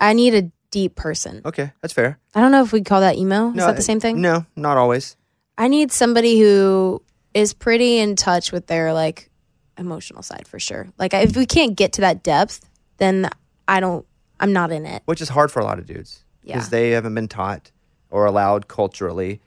I 0.00 0.12
need 0.12 0.34
a 0.34 0.50
deep 0.70 0.94
person. 0.94 1.42
Okay, 1.44 1.72
that's 1.80 1.92
fair. 1.92 2.18
I 2.34 2.40
don't 2.40 2.52
know 2.52 2.62
if 2.62 2.72
we'd 2.72 2.84
call 2.86 3.00
that 3.00 3.16
emo. 3.16 3.50
Is 3.50 3.56
that 3.56 3.74
the 3.76 3.82
same 3.82 3.98
thing? 4.00 4.20
No, 4.20 4.46
not 4.54 4.76
always. 4.76 5.16
I 5.60 5.68
need 5.68 5.92
somebody 5.92 6.40
who 6.40 7.02
is 7.34 7.52
pretty 7.52 7.98
in 7.98 8.16
touch 8.16 8.50
with 8.50 8.66
their 8.66 8.94
like 8.94 9.30
emotional 9.76 10.22
side 10.22 10.48
for 10.48 10.58
sure. 10.58 10.88
Like 10.98 11.12
if 11.12 11.36
we 11.36 11.44
can't 11.44 11.76
get 11.76 11.92
to 11.94 12.00
that 12.00 12.22
depth, 12.22 12.66
then 12.96 13.28
I 13.68 13.80
don't. 13.80 14.06
I'm 14.40 14.54
not 14.54 14.72
in 14.72 14.86
it. 14.86 15.02
Which 15.04 15.20
is 15.20 15.28
hard 15.28 15.52
for 15.52 15.60
a 15.60 15.64
lot 15.64 15.78
of 15.78 15.84
dudes. 15.84 16.24
Yeah. 16.42 16.54
Because 16.54 16.70
they 16.70 16.92
haven't 16.92 17.14
been 17.14 17.28
taught 17.28 17.70
or 18.10 18.24
allowed 18.24 18.68
culturally 18.68 19.42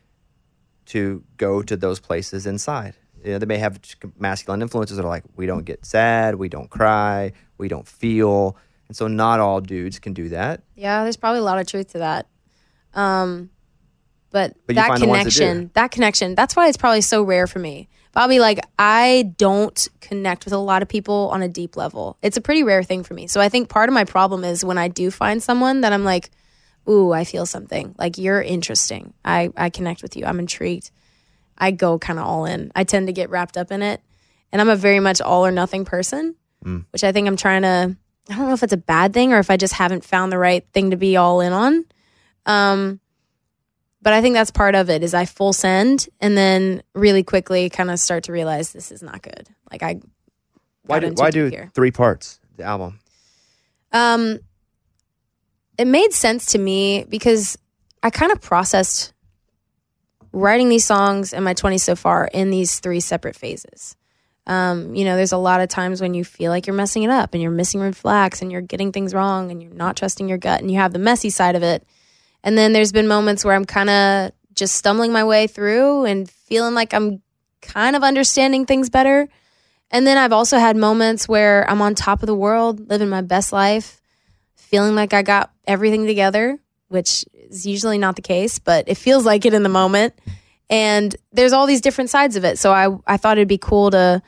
to 0.86 1.24
go 1.38 1.64
to 1.64 1.76
those 1.76 1.99
places 1.99 2.45
inside. 2.45 2.95
You 3.26 3.32
know, 3.32 3.39
they 3.39 3.47
may 3.47 3.57
have 3.57 3.80
masculine 4.20 4.61
influences 4.61 4.97
that 4.97 5.05
are 5.05 5.09
like, 5.09 5.24
we 5.36 5.47
don't 5.47 5.66
get 5.66 5.84
sad, 5.84 6.36
we 6.36 6.47
don't 6.47 6.70
cry, 6.70 7.32
we 7.57 7.68
don't 7.70 7.88
feel. 7.88 8.55
And 8.88 8.95
so 8.95 9.07
not 9.07 9.39
all 9.39 9.61
dudes 9.61 9.97
can 9.97 10.14
do 10.14 10.30
that. 10.30 10.61
Yeah, 10.76 11.01
there's 11.01 11.18
probably 11.18 11.39
a 11.39 11.43
lot 11.43 11.57
of 11.57 11.66
truth 11.66 11.93
to 11.93 11.99
that. 11.99 12.28
Um, 12.93 13.49
but, 14.34 14.55
But 14.65 14.75
that 14.75 14.89
ones 14.89 14.99
that 14.99 15.05
connection, 15.05 15.71
that 15.75 15.91
connection, 15.91 16.36
that's 16.36 16.55
why 16.55 16.67
it's 16.67 16.75
probably 16.75 17.01
so 17.01 17.23
rare 17.23 17.47
for 17.47 17.59
me. 17.59 17.88
Bobby, 18.13 18.39
like 18.39 18.59
I 18.77 19.31
don't 19.38 19.88
connect 20.01 20.43
with 20.45 20.53
a 20.53 20.57
lot 20.57 20.81
of 20.81 20.89
people 20.89 21.29
on 21.31 21.41
a 21.41 21.47
deep 21.47 21.77
level. 21.77 22.17
It's 22.21 22.36
a 22.36 22.41
pretty 22.41 22.63
rare 22.63 22.84
thing 22.84 23.03
for 23.03 23.13
me. 23.13 23.27
So 23.27 23.39
I 23.39 23.47
think 23.49 23.69
part 23.69 23.89
of 23.89 23.93
my 23.93 24.03
problem 24.03 24.43
is 24.43 24.65
when 24.65 24.77
I 24.77 24.88
do 24.88 25.09
find 25.11 25.41
someone 25.41 25.81
that 25.81 25.93
I'm 25.93 26.03
like, 26.03 26.31
ooh, 26.89 27.11
I 27.11 27.23
feel 27.23 27.45
something. 27.45 27.95
Like 27.97 28.17
you're 28.17 28.41
interesting. 28.41 29.13
I, 29.23 29.51
I 29.55 29.69
connect 29.69 30.01
with 30.01 30.17
you. 30.17 30.25
I'm 30.25 30.39
intrigued. 30.39 30.91
I 31.57 31.71
go 31.71 31.97
kind 31.99 32.19
of 32.19 32.25
all 32.25 32.45
in. 32.45 32.71
I 32.75 32.84
tend 32.84 33.07
to 33.07 33.13
get 33.13 33.29
wrapped 33.29 33.55
up 33.55 33.71
in 33.71 33.81
it. 33.81 34.01
And 34.51 34.61
I'm 34.61 34.69
a 34.69 34.75
very 34.75 34.99
much 34.99 35.21
all 35.21 35.45
or 35.45 35.51
nothing 35.51 35.86
person, 35.86 36.36
Mm. 36.65 36.86
which 36.91 37.03
I 37.03 37.11
think 37.11 37.27
I'm 37.27 37.36
trying 37.36 37.63
to 37.63 37.97
I 38.29 38.36
don't 38.36 38.47
know 38.47 38.53
if 38.53 38.63
it's 38.63 38.71
a 38.71 38.77
bad 38.77 39.13
thing 39.13 39.34
or 39.34 39.39
if 39.39 39.49
I 39.49 39.57
just 39.57 39.73
haven't 39.73 40.05
found 40.05 40.31
the 40.31 40.38
right 40.38 40.65
thing 40.73 40.91
to 40.91 40.95
be 40.97 41.17
all 41.17 41.41
in 41.41 41.51
on. 41.51 41.86
Um, 42.45 43.01
but 44.04 44.12
I 44.12 44.22
think 44.22 44.36
that's 44.36 44.51
part 44.51 44.76
of 44.76 44.89
it 44.89 45.01
is 45.01 45.14
I 45.14 45.26
full 45.26 45.54
send 45.54 46.08
and 46.20 46.38
then 46.38 46.84
really 46.93 47.24
quickly 47.24 47.70
kind 47.70 47.89
of 47.89 47.99
start 47.99 48.26
to 48.26 48.34
realize 48.34 48.74
this 48.74 48.91
is 48.91 49.01
not 49.01 49.22
good. 49.22 49.47
Like 49.72 49.82
I 49.82 50.01
Why 50.86 50.99
do, 50.99 51.14
why 51.16 51.32
do 51.32 51.47
here. 51.47 51.72
three 51.74 51.91
parts, 51.91 52.39
the 52.58 52.64
album? 52.64 52.99
Um, 53.93 54.39
it 55.78 55.88
made 55.88 56.12
sense 56.12 56.47
to 56.47 56.58
me 56.60 57.06
because 57.08 57.58
I 58.01 58.10
kind 58.10 58.34
of 58.34 58.41
processed 58.41 59.14
writing 60.34 60.68
these 60.68 60.84
songs 60.84 61.32
in 61.32 61.43
my 61.43 61.54
20s 61.54 61.80
so 61.82 61.95
far 61.95 62.28
in 62.34 62.49
these 62.49 62.80
three 62.80 62.99
separate 62.99 63.38
phases. 63.38 63.95
Um, 64.45 64.93
you 64.93 65.06
know, 65.06 65.16
there's 65.16 65.32
a 65.32 65.38
lot 65.38 65.62
of 65.62 65.70
times 65.70 66.01
when 66.01 66.14
you 66.14 66.26
feel 66.26 66.51
like 66.51 66.68
you're 66.68 66.76
messing 66.76 67.04
it 67.04 67.10
up 67.10 67.34
and 67.34 67.41
you're 67.41 67.51
missing 67.51 67.80
red 67.80 67.95
flags 67.95 68.41
and 68.41 68.51
you're 68.51 68.60
getting 68.60 68.91
things 68.91 69.14
wrong 69.14 69.49
and 69.49 69.64
you're 69.64 69.74
not 69.74 69.95
trusting 69.95 70.28
your 70.28 70.38
gut 70.38 70.60
and 70.60 70.70
you 70.70 70.78
have 70.80 70.91
the 70.91 70.99
messy 70.99 71.30
side 71.30 71.56
of 71.56 71.64
it. 71.64 71.88
And 72.43 72.57
then 72.57 72.73
there's 72.73 72.91
been 72.91 73.07
moments 73.07 73.45
where 73.45 73.55
I'm 73.55 73.65
kind 73.65 73.89
of 73.89 74.31
just 74.53 74.75
stumbling 74.75 75.11
my 75.11 75.23
way 75.23 75.47
through 75.47 76.05
and 76.05 76.29
feeling 76.29 76.73
like 76.73 76.93
I'm 76.93 77.21
kind 77.61 77.95
of 77.95 78.03
understanding 78.03 78.65
things 78.65 78.89
better. 78.89 79.27
And 79.89 80.05
then 80.05 80.17
I've 80.17 80.33
also 80.33 80.57
had 80.57 80.75
moments 80.75 81.27
where 81.27 81.69
I'm 81.69 81.81
on 81.81 81.95
top 81.95 82.21
of 82.21 82.27
the 82.27 82.35
world, 82.35 82.89
living 82.89 83.09
my 83.09 83.21
best 83.21 83.53
life, 83.53 84.01
feeling 84.55 84.95
like 84.95 85.13
I 85.13 85.21
got 85.21 85.51
everything 85.65 86.05
together, 86.05 86.59
which 86.87 87.25
is 87.33 87.65
usually 87.65 87.97
not 87.97 88.15
the 88.15 88.21
case, 88.21 88.59
but 88.59 88.89
it 88.89 88.95
feels 88.95 89.25
like 89.25 89.45
it 89.45 89.53
in 89.53 89.63
the 89.63 89.69
moment. 89.69 90.13
And 90.69 91.15
there's 91.31 91.53
all 91.53 91.67
these 91.67 91.81
different 91.81 92.09
sides 92.09 92.35
of 92.35 92.43
it. 92.43 92.57
So 92.57 92.73
I, 92.73 92.89
I 93.05 93.17
thought 93.17 93.37
it'd 93.37 93.47
be 93.47 93.57
cool 93.57 93.91
to 93.91 94.21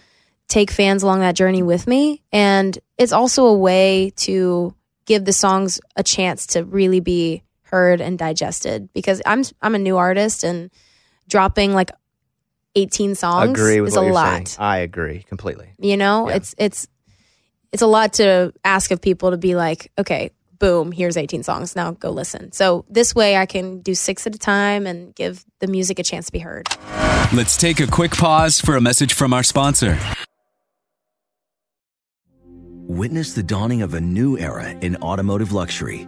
take 0.48 0.70
fans 0.70 1.02
along 1.02 1.22
that 1.22 1.36
journey 1.36 1.64
with 1.64 1.88
me. 1.88 2.22
And 2.32 2.78
it's 2.98 3.12
also 3.12 3.46
a 3.46 3.58
way 3.58 4.14
to 4.18 4.76
give 5.06 5.26
the 5.26 5.34
songs 5.34 5.82
a 5.96 6.04
chance 6.04 6.48
to 6.48 6.64
really 6.64 7.00
be 7.00 7.42
heard 7.66 8.02
and 8.02 8.18
digested 8.18 8.90
because 8.94 9.22
I'm 9.26 9.44
I'm 9.62 9.76
a 9.76 9.80
new 9.80 9.98
artist 9.98 10.44
and 10.44 10.70
dropping 11.28 11.74
like 11.74 11.92
18 12.76 13.16
songs 13.16 13.52
agree 13.52 13.80
with 13.82 13.90
is 13.90 13.96
what 13.96 14.02
a 14.02 14.06
you're 14.06 14.14
lot. 14.14 14.48
saying. 14.48 14.66
I 14.66 14.78
agree 14.80 15.24
completely. 15.28 15.70
You 15.80 15.98
know, 15.98 16.30
Yeah. 16.30 16.36
it's 16.36 16.56
it's 16.58 16.88
it's 17.72 17.82
a 17.82 17.88
lot 17.88 18.14
to 18.14 18.54
ask 18.64 18.92
of 18.92 19.02
people 19.02 19.32
to 19.32 19.38
be 19.38 19.56
like, 19.56 19.92
okay, 19.98 20.32
boom, 20.60 20.92
here's 20.94 21.18
18 21.18 21.44
songs. 21.44 21.76
Now 21.76 21.92
go 21.92 22.10
listen. 22.12 22.52
So 22.54 22.86
this 22.90 23.14
way 23.14 23.36
I 23.38 23.46
can 23.46 23.80
do 23.82 23.94
6 23.96 24.28
at 24.28 24.34
a 24.36 24.38
time 24.40 24.88
and 24.88 25.14
give 25.16 25.44
the 25.60 25.68
music 25.68 26.00
a 26.00 26.04
chance 26.04 26.28
to 26.28 26.32
be 26.32 26.40
heard. 26.40 26.68
Let's 27.34 27.58
take 27.58 27.80
a 27.82 27.88
quick 27.88 28.12
pause 28.12 28.62
for 28.62 28.76
a 28.78 28.82
message 28.82 29.14
from 29.14 29.34
our 29.34 29.44
sponsor. 29.44 29.98
Witness 32.88 33.34
the 33.34 33.44
dawning 33.44 33.82
of 33.82 33.94
a 33.96 34.02
new 34.02 34.38
era 34.38 34.70
in 34.70 34.96
automotive 34.98 35.52
luxury 35.52 36.08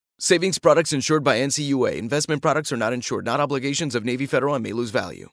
Savings 0.23 0.59
products 0.59 0.93
insured 0.93 1.23
by 1.23 1.39
NCUA. 1.39 1.95
Investment 1.97 2.43
products 2.43 2.71
are 2.71 2.77
not 2.77 2.93
insured, 2.93 3.25
not 3.25 3.39
obligations 3.39 3.95
of 3.95 4.05
Navy 4.05 4.27
Federal 4.27 4.53
and 4.53 4.61
may 4.61 4.71
lose 4.71 4.91
value. 4.91 5.27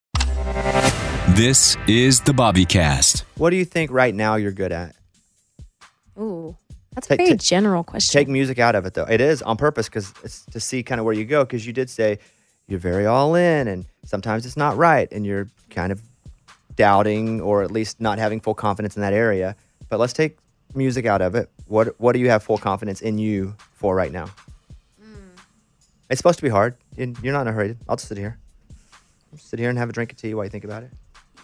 This 1.37 1.77
is 1.87 2.23
the 2.23 2.33
Bobby 2.33 2.65
Cast. 2.65 3.27
What 3.37 3.51
do 3.51 3.57
you 3.57 3.67
think 3.67 3.91
right 3.91 4.15
now 4.15 4.37
you're 4.37 4.51
good 4.51 4.73
at? 4.73 4.97
Ooh, 6.19 6.57
that's 6.95 7.07
a 7.07 7.11
Take- 7.11 7.19
very 7.19 7.31
take- 7.33 7.41
general 7.41 7.85
question. 7.85 8.19
Take 8.19 8.29
music 8.29 8.59
out 8.59 8.75
of 8.75 8.87
it 8.87 8.95
though. 8.95 9.05
It 9.05 9.21
is 9.21 9.43
on 9.43 9.59
purpose 9.59 9.91
because 9.91 10.15
it's 10.25 10.47
to 10.47 10.59
see 10.59 10.83
kind 10.83 10.99
of 10.99 11.05
where 11.05 11.13
you 11.13 11.27
go. 11.27 11.45
Because 11.45 11.67
you 11.67 11.75
did 11.75 11.91
say 11.91 12.19
you're 12.67 12.81
very 12.81 13.05
all 13.05 13.35
in, 13.35 13.69
and 13.69 13.85
sometimes 14.07 14.47
it's 14.47 14.57
not 14.57 14.79
right, 14.79 15.07
and 15.13 15.27
you're 15.27 15.49
kind 15.69 15.93
of 15.93 16.01
doubting 16.77 17.43
or 17.43 17.63
at 17.63 17.71
least 17.71 18.01
not 18.01 18.19
having 18.19 18.41
full 18.41 18.55
confidence 18.55 18.97
in 18.97 19.03
that 19.03 19.13
area. 19.13 19.55
But 19.91 20.01
let's 20.01 20.15
take 20.15 20.39
music 20.75 21.05
out 21.05 21.21
of 21.21 21.35
it. 21.35 21.51
What 21.67 21.95
What 22.01 22.15
do 22.15 22.21
you 22.21 22.31
have 22.31 22.43
full 22.43 22.57
confidence 22.57 23.03
in 23.03 23.19
you 23.19 23.55
for 23.75 23.95
right 23.95 24.11
now? 24.11 24.31
It's 26.11 26.19
supposed 26.19 26.39
to 26.39 26.43
be 26.43 26.49
hard. 26.49 26.77
You're 26.97 27.33
not 27.33 27.43
in 27.43 27.49
a 27.49 27.53
hurry. 27.53 27.77
I'll 27.89 27.97
just 27.97 28.09
sit 28.09 28.19
here. 28.19 28.39
Sit 29.37 29.59
here 29.59 29.69
and 29.69 29.79
have 29.79 29.91
a 29.91 29.93
drink 29.93 30.13
of 30.13 30.19
tea 30.19 30.35
while 30.35 30.45
you 30.45 30.51
think 30.51 30.65
about 30.65 30.83
it. 30.83 30.91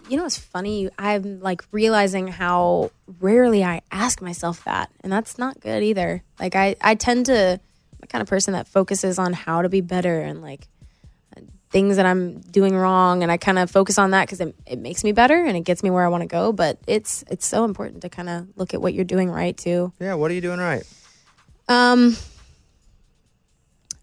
You 0.08 0.16
know 0.16 0.22
what's 0.24 0.38
funny? 0.38 0.90
I'm 0.98 1.40
like 1.40 1.62
realizing 1.70 2.28
how 2.28 2.90
rarely 3.20 3.64
I 3.64 3.82
ask 3.90 4.20
myself 4.20 4.64
that, 4.64 4.90
and 5.02 5.12
that's 5.12 5.38
not 5.38 5.60
good 5.60 5.82
either. 5.82 6.22
Like 6.38 6.56
I, 6.56 6.76
I 6.80 6.94
tend 6.94 7.26
to, 7.26 7.60
I'm 7.60 7.98
the 8.00 8.06
kind 8.06 8.20
of 8.20 8.28
person 8.28 8.52
that 8.52 8.68
focuses 8.68 9.18
on 9.18 9.32
how 9.32 9.62
to 9.62 9.68
be 9.68 9.80
better 9.80 10.20
and 10.20 10.42
like 10.42 10.68
things 11.70 11.96
that 11.96 12.06
I'm 12.06 12.40
doing 12.40 12.76
wrong, 12.76 13.22
and 13.22 13.32
I 13.32 13.36
kind 13.36 13.58
of 13.58 13.70
focus 13.70 13.98
on 13.98 14.12
that 14.12 14.26
because 14.26 14.40
it, 14.40 14.54
it 14.66 14.78
makes 14.78 15.04
me 15.04 15.12
better 15.12 15.44
and 15.44 15.56
it 15.56 15.62
gets 15.62 15.82
me 15.82 15.90
where 15.90 16.04
I 16.04 16.08
want 16.08 16.22
to 16.22 16.28
go. 16.28 16.52
But 16.52 16.78
it's 16.86 17.24
it's 17.30 17.46
so 17.46 17.64
important 17.64 18.02
to 18.02 18.08
kind 18.08 18.28
of 18.28 18.46
look 18.56 18.74
at 18.74 18.80
what 18.80 18.94
you're 18.94 19.04
doing 19.04 19.30
right 19.30 19.56
too. 19.56 19.92
Yeah. 20.00 20.14
What 20.14 20.30
are 20.30 20.34
you 20.34 20.40
doing 20.40 20.60
right? 20.60 20.84
Um, 21.66 22.16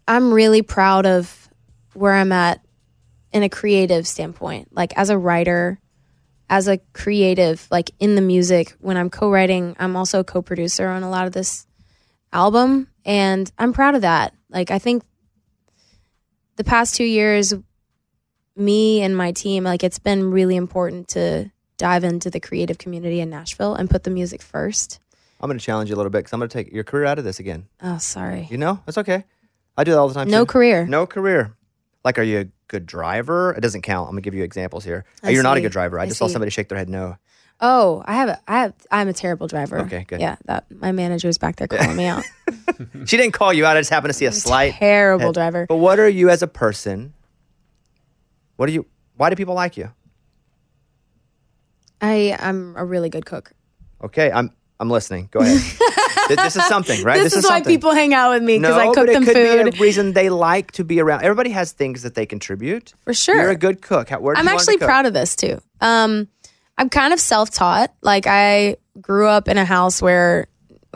I'm 0.06 0.32
really 0.32 0.62
proud 0.62 1.06
of 1.06 1.48
where 1.94 2.12
I'm 2.12 2.32
at 2.32 2.60
in 3.32 3.42
a 3.42 3.48
creative 3.48 4.06
standpoint. 4.06 4.74
Like 4.74 4.96
as 4.96 5.10
a 5.10 5.18
writer, 5.18 5.78
as 6.50 6.68
a 6.68 6.78
creative, 6.92 7.66
like 7.70 7.90
in 7.98 8.14
the 8.14 8.20
music, 8.20 8.74
when 8.80 8.96
I'm 8.96 9.10
co-writing, 9.10 9.76
I'm 9.78 9.96
also 9.96 10.20
a 10.20 10.24
co-producer 10.24 10.88
on 10.88 11.02
a 11.02 11.10
lot 11.10 11.26
of 11.26 11.32
this 11.32 11.66
album, 12.32 12.88
and 13.04 13.50
I'm 13.58 13.72
proud 13.72 13.94
of 13.94 14.02
that. 14.02 14.34
Like 14.50 14.70
I 14.70 14.78
think 14.78 15.02
the 16.56 16.64
past 16.64 16.94
two 16.96 17.04
years, 17.04 17.54
me 18.54 19.02
and 19.02 19.16
my 19.16 19.32
team, 19.32 19.64
like 19.64 19.82
it's 19.82 19.98
been 19.98 20.30
really 20.30 20.56
important 20.56 21.08
to 21.08 21.50
dive 21.78 22.04
into 22.04 22.30
the 22.30 22.40
creative 22.40 22.78
community 22.78 23.20
in 23.20 23.30
Nashville 23.30 23.74
and 23.74 23.88
put 23.88 24.04
the 24.04 24.10
music 24.10 24.42
first. 24.42 25.00
I'm 25.40 25.48
going 25.48 25.58
to 25.58 25.64
challenge 25.64 25.90
you 25.90 25.96
a 25.96 25.98
little 25.98 26.10
bit 26.10 26.18
because 26.18 26.32
I'm 26.32 26.38
going 26.38 26.48
to 26.48 26.52
take 26.52 26.72
your 26.72 26.84
career 26.84 27.06
out 27.06 27.18
of 27.18 27.24
this 27.24 27.40
again. 27.40 27.66
Oh, 27.82 27.98
sorry. 27.98 28.46
You 28.50 28.58
know, 28.58 28.80
that's 28.86 28.98
okay. 28.98 29.24
I 29.76 29.84
do 29.84 29.92
that 29.92 29.98
all 29.98 30.08
the 30.08 30.14
time. 30.14 30.28
No 30.28 30.42
too. 30.44 30.46
career. 30.52 30.86
No 30.86 31.06
career. 31.06 31.56
Like, 32.04 32.18
are 32.18 32.22
you 32.22 32.40
a 32.40 32.44
good 32.68 32.84
driver? 32.86 33.52
It 33.52 33.60
doesn't 33.60 33.82
count. 33.82 34.08
I'm 34.08 34.12
gonna 34.14 34.22
give 34.22 34.34
you 34.34 34.42
examples 34.44 34.84
here. 34.84 35.04
I 35.22 35.30
You're 35.30 35.42
not 35.42 35.56
a 35.56 35.60
see. 35.60 35.62
good 35.62 35.72
driver. 35.72 35.98
I, 35.98 36.02
I 36.02 36.06
just 36.06 36.18
saw 36.18 36.26
see. 36.26 36.32
somebody 36.32 36.50
shake 36.50 36.68
their 36.68 36.78
head 36.78 36.88
no. 36.88 37.16
Oh, 37.60 38.02
I 38.06 38.14
have 38.14 38.28
a, 38.28 38.40
I 38.48 38.58
have, 38.62 38.74
I'm 38.90 39.06
a 39.08 39.12
terrible 39.12 39.46
driver. 39.46 39.78
Okay, 39.82 40.04
good. 40.08 40.20
Yeah, 40.20 40.34
that 40.46 40.64
my 40.70 40.90
manager's 40.90 41.38
back 41.38 41.56
there 41.56 41.68
calling 41.68 41.96
me 41.96 42.06
out. 42.06 42.24
She 43.04 43.16
didn't 43.16 43.32
call 43.32 43.52
you 43.52 43.64
out. 43.64 43.76
I 43.76 43.80
just 43.80 43.90
happened 43.90 44.12
to 44.12 44.18
see 44.18 44.24
a 44.24 44.32
slight 44.32 44.74
terrible 44.74 45.26
head. 45.26 45.34
driver. 45.34 45.66
But 45.68 45.76
what 45.76 46.00
are 46.00 46.08
you 46.08 46.30
as 46.30 46.42
a 46.42 46.46
person? 46.48 47.12
What 48.56 48.68
are 48.68 48.72
you? 48.72 48.86
Why 49.16 49.30
do 49.30 49.36
people 49.36 49.54
like 49.54 49.76
you? 49.76 49.92
I, 52.00 52.36
I'm 52.38 52.74
a 52.76 52.84
really 52.84 53.08
good 53.08 53.24
cook. 53.24 53.52
Okay, 54.02 54.30
I'm 54.32 54.50
I'm 54.80 54.90
listening. 54.90 55.28
Go 55.30 55.40
ahead. 55.40 55.60
Th- 56.28 56.38
this 56.38 56.56
is 56.56 56.64
something, 56.66 57.02
right? 57.02 57.22
This, 57.22 57.34
is, 57.34 57.44
why 57.44 57.62
people 57.62 57.92
hang 57.92 58.14
out 58.14 58.32
with 58.32 58.42
me 58.42 58.58
because 58.58 58.76
no, 58.76 58.80
I 58.80 58.86
cook 58.86 59.06
but 59.06 59.08
it 59.08 59.18
could 59.24 59.34
food. 59.34 59.72
be 59.72 59.78
a 59.78 59.80
reason 59.80 60.12
they 60.12 60.30
like 60.30 60.72
to 60.72 60.84
be 60.84 61.00
around. 61.00 61.22
Everybody 61.22 61.50
has 61.50 61.72
things 61.72 62.02
that 62.02 62.14
they 62.14 62.26
contribute. 62.26 62.94
For 63.00 63.14
sure. 63.14 63.36
You're 63.36 63.50
a 63.50 63.56
good 63.56 63.82
cook. 63.82 64.08
How, 64.08 64.16
I'm 64.16 64.22
you 64.22 64.28
learn 64.28 64.44
to 64.44 64.50
actually 64.52 64.78
proud 64.78 65.06
of 65.06 65.12
this 65.12 65.36
too. 65.36 65.60
Um, 65.80 66.28
I'm 66.78 66.88
kind 66.88 67.12
of 67.12 67.20
self-taught. 67.20 67.92
Like 68.02 68.26
I 68.26 68.76
grew 69.00 69.26
up 69.28 69.48
in 69.48 69.58
a 69.58 69.64
house 69.64 70.00
where, 70.00 70.46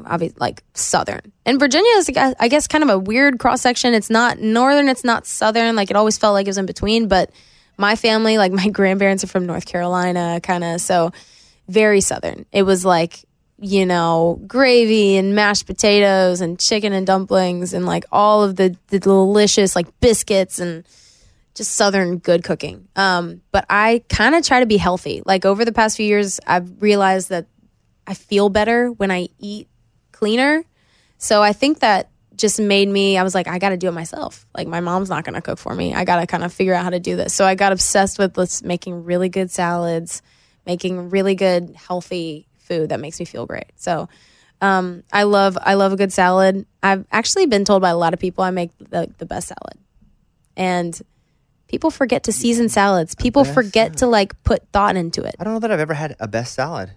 obviously, 0.04 0.36
like 0.40 0.62
Southern, 0.74 1.32
and 1.44 1.60
Virginia 1.60 1.90
is, 1.96 2.10
I 2.16 2.48
guess, 2.48 2.66
kind 2.66 2.84
of 2.84 2.90
a 2.90 2.98
weird 2.98 3.38
cross 3.38 3.60
section. 3.60 3.94
It's 3.94 4.10
not 4.10 4.38
Northern. 4.38 4.88
It's 4.88 5.04
not 5.04 5.26
Southern. 5.26 5.76
Like 5.76 5.90
it 5.90 5.96
always 5.96 6.18
felt 6.18 6.34
like 6.34 6.46
it 6.46 6.50
was 6.50 6.58
in 6.58 6.66
between. 6.66 7.08
But 7.08 7.30
my 7.78 7.96
family, 7.96 8.38
like 8.38 8.52
my 8.64 8.68
grandparents, 8.68 9.24
are 9.24 9.28
from 9.28 9.46
North 9.46 9.66
Carolina, 9.66 10.40
kind 10.42 10.64
of. 10.64 10.80
So 10.80 11.12
very 11.68 12.00
Southern. 12.00 12.46
It 12.52 12.62
was 12.62 12.84
like 12.84 13.24
you 13.58 13.86
know 13.86 14.40
gravy 14.46 15.16
and 15.16 15.34
mashed 15.34 15.66
potatoes 15.66 16.40
and 16.40 16.58
chicken 16.58 16.92
and 16.92 17.06
dumplings 17.06 17.72
and 17.72 17.86
like 17.86 18.04
all 18.12 18.42
of 18.42 18.56
the, 18.56 18.76
the 18.88 18.98
delicious 18.98 19.74
like 19.74 19.86
biscuits 20.00 20.58
and 20.58 20.86
just 21.54 21.72
southern 21.72 22.18
good 22.18 22.44
cooking. 22.44 22.86
Um, 22.96 23.40
but 23.50 23.64
I 23.70 24.04
kind 24.10 24.34
of 24.34 24.44
try 24.44 24.60
to 24.60 24.66
be 24.66 24.76
healthy. 24.76 25.22
Like 25.24 25.46
over 25.46 25.64
the 25.64 25.72
past 25.72 25.96
few 25.96 26.06
years, 26.06 26.38
I've 26.46 26.82
realized 26.82 27.30
that 27.30 27.46
I 28.06 28.14
feel 28.14 28.50
better 28.50 28.92
when 28.92 29.10
I 29.10 29.28
eat 29.38 29.68
cleaner. 30.12 30.64
So 31.16 31.42
I 31.42 31.54
think 31.54 31.80
that 31.80 32.10
just 32.36 32.60
made 32.60 32.88
me, 32.88 33.16
I 33.16 33.22
was 33.22 33.34
like, 33.34 33.48
I 33.48 33.58
got 33.58 33.70
to 33.70 33.78
do 33.78 33.88
it 33.88 33.92
myself. 33.92 34.46
Like 34.54 34.68
my 34.68 34.80
mom's 34.80 35.08
not 35.08 35.24
going 35.24 35.34
to 35.34 35.40
cook 35.40 35.58
for 35.58 35.74
me. 35.74 35.94
I 35.94 36.04
got 36.04 36.20
to 36.20 36.26
kind 36.26 36.44
of 36.44 36.52
figure 36.52 36.74
out 36.74 36.84
how 36.84 36.90
to 36.90 37.00
do 37.00 37.16
this. 37.16 37.32
So 37.32 37.46
I 37.46 37.54
got 37.54 37.72
obsessed 37.72 38.18
with 38.18 38.62
making 38.62 39.04
really 39.04 39.30
good 39.30 39.50
salads, 39.50 40.20
making 40.66 41.08
really 41.08 41.34
good 41.34 41.74
healthy 41.74 42.45
food 42.66 42.90
that 42.90 43.00
makes 43.00 43.18
me 43.18 43.24
feel 43.24 43.46
great. 43.46 43.72
So 43.76 44.08
um, 44.60 45.02
I 45.12 45.24
love 45.24 45.58
I 45.60 45.74
love 45.74 45.92
a 45.92 45.96
good 45.96 46.12
salad. 46.12 46.66
I've 46.82 47.04
actually 47.12 47.46
been 47.46 47.64
told 47.64 47.82
by 47.82 47.90
a 47.90 47.96
lot 47.96 48.14
of 48.14 48.20
people 48.20 48.44
I 48.44 48.50
make 48.50 48.70
the, 48.78 49.12
the 49.18 49.26
best 49.26 49.48
salad. 49.48 49.78
And 50.56 50.98
people 51.68 51.90
forget 51.90 52.24
to 52.24 52.32
season 52.32 52.68
salads. 52.68 53.14
People 53.14 53.44
forget 53.44 53.98
to 53.98 54.06
like 54.06 54.42
put 54.44 54.66
thought 54.72 54.96
into 54.96 55.22
it. 55.22 55.36
I 55.38 55.44
don't 55.44 55.54
know 55.54 55.60
that 55.60 55.70
I've 55.70 55.80
ever 55.80 55.94
had 55.94 56.16
a 56.18 56.28
best 56.28 56.54
salad. 56.54 56.90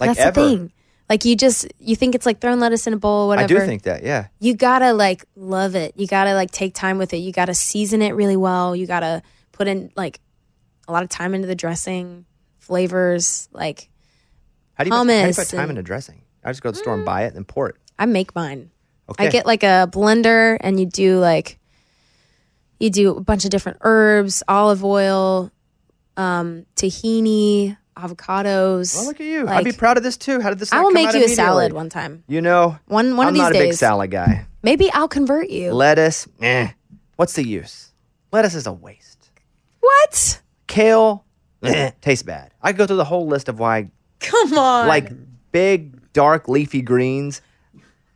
Like 0.00 0.10
That's 0.10 0.20
ever. 0.20 0.40
the 0.40 0.48
thing. 0.48 0.72
Like 1.08 1.24
you 1.24 1.34
just 1.34 1.66
you 1.80 1.96
think 1.96 2.14
it's 2.14 2.24
like 2.24 2.40
throwing 2.40 2.60
lettuce 2.60 2.86
in 2.86 2.92
a 2.92 2.96
bowl, 2.96 3.26
whatever. 3.26 3.56
I 3.56 3.60
do 3.60 3.66
think 3.66 3.82
that. 3.82 4.04
Yeah. 4.04 4.28
you 4.38 4.54
gotta 4.54 4.92
like 4.92 5.24
love 5.34 5.74
it. 5.74 5.94
You 5.96 6.06
gotta 6.06 6.34
like 6.34 6.52
take 6.52 6.74
time 6.74 6.98
with 6.98 7.12
it. 7.12 7.18
You 7.18 7.32
gotta 7.32 7.54
season 7.54 8.00
it 8.00 8.14
really 8.14 8.36
well. 8.36 8.76
You 8.76 8.86
gotta 8.86 9.22
put 9.50 9.66
in 9.66 9.90
like 9.96 10.20
a 10.86 10.92
lot 10.92 11.02
of 11.02 11.08
time 11.08 11.34
into 11.34 11.48
the 11.48 11.56
dressing, 11.56 12.26
flavors. 12.58 13.48
Like 13.52 13.89
How 14.80 14.84
do 14.84 14.88
you, 14.88 14.92
put, 14.92 14.96
how 14.96 15.04
do 15.04 15.28
you 15.28 15.34
put 15.34 15.52
and- 15.54 15.70
into 15.70 15.82
dressing? 15.82 16.22
I 16.42 16.50
just 16.50 16.62
go 16.62 16.70
to 16.70 16.72
the 16.72 16.78
store 16.78 16.94
and 16.94 17.04
buy 17.04 17.24
it 17.24 17.34
and 17.34 17.46
pour 17.46 17.68
it. 17.68 17.76
I 17.98 18.06
make 18.06 18.34
mine. 18.34 18.70
Okay. 19.10 19.26
I 19.26 19.30
get 19.30 19.44
like 19.44 19.62
a 19.62 19.86
blender 19.92 20.56
and 20.58 20.80
you 20.80 20.86
do 20.86 21.18
like 21.18 21.58
you 22.78 22.88
do 22.88 23.14
a 23.14 23.20
bunch 23.20 23.44
of 23.44 23.50
different 23.50 23.78
herbs, 23.82 24.42
olive 24.48 24.82
oil, 24.82 25.50
um, 26.16 26.64
tahini, 26.76 27.76
avocados. 27.94 28.96
Well, 28.96 29.04
look 29.04 29.20
at 29.20 29.26
you. 29.26 29.44
Like, 29.44 29.58
I'd 29.58 29.64
be 29.64 29.72
proud 29.72 29.98
of 29.98 30.02
this 30.02 30.16
too. 30.16 30.40
How 30.40 30.48
did 30.48 30.58
this? 30.58 30.72
I 30.72 30.80
will 30.80 30.92
make 30.92 31.12
you 31.12 31.24
a 31.24 31.28
salad 31.28 31.74
one 31.74 31.90
time. 31.90 32.24
You 32.26 32.40
know, 32.40 32.78
One 32.86 33.18
one 33.18 33.26
I'm 33.26 33.28
of 33.28 33.34
these 33.34 33.42
not 33.42 33.54
a 33.54 33.58
big 33.58 33.74
salad 33.74 34.10
guy. 34.10 34.46
Maybe 34.62 34.90
I'll 34.92 35.08
convert 35.08 35.50
you. 35.50 35.72
Lettuce, 35.72 36.26
eh. 36.40 36.68
What's 37.16 37.34
the 37.34 37.46
use? 37.46 37.92
Lettuce 38.32 38.54
is 38.54 38.66
a 38.66 38.72
waste. 38.72 39.30
what? 39.80 40.40
Kale, 40.66 41.24
eh, 41.62 41.90
tastes 42.00 42.22
bad. 42.22 42.54
I 42.62 42.72
could 42.72 42.78
go 42.78 42.86
through 42.86 42.96
the 42.96 43.04
whole 43.04 43.26
list 43.26 43.48
of 43.50 43.58
why, 43.58 43.90
Come 44.20 44.56
on. 44.56 44.86
like 44.86 45.10
big, 45.52 46.12
dark, 46.12 46.48
leafy 46.48 46.82
greens. 46.82 47.42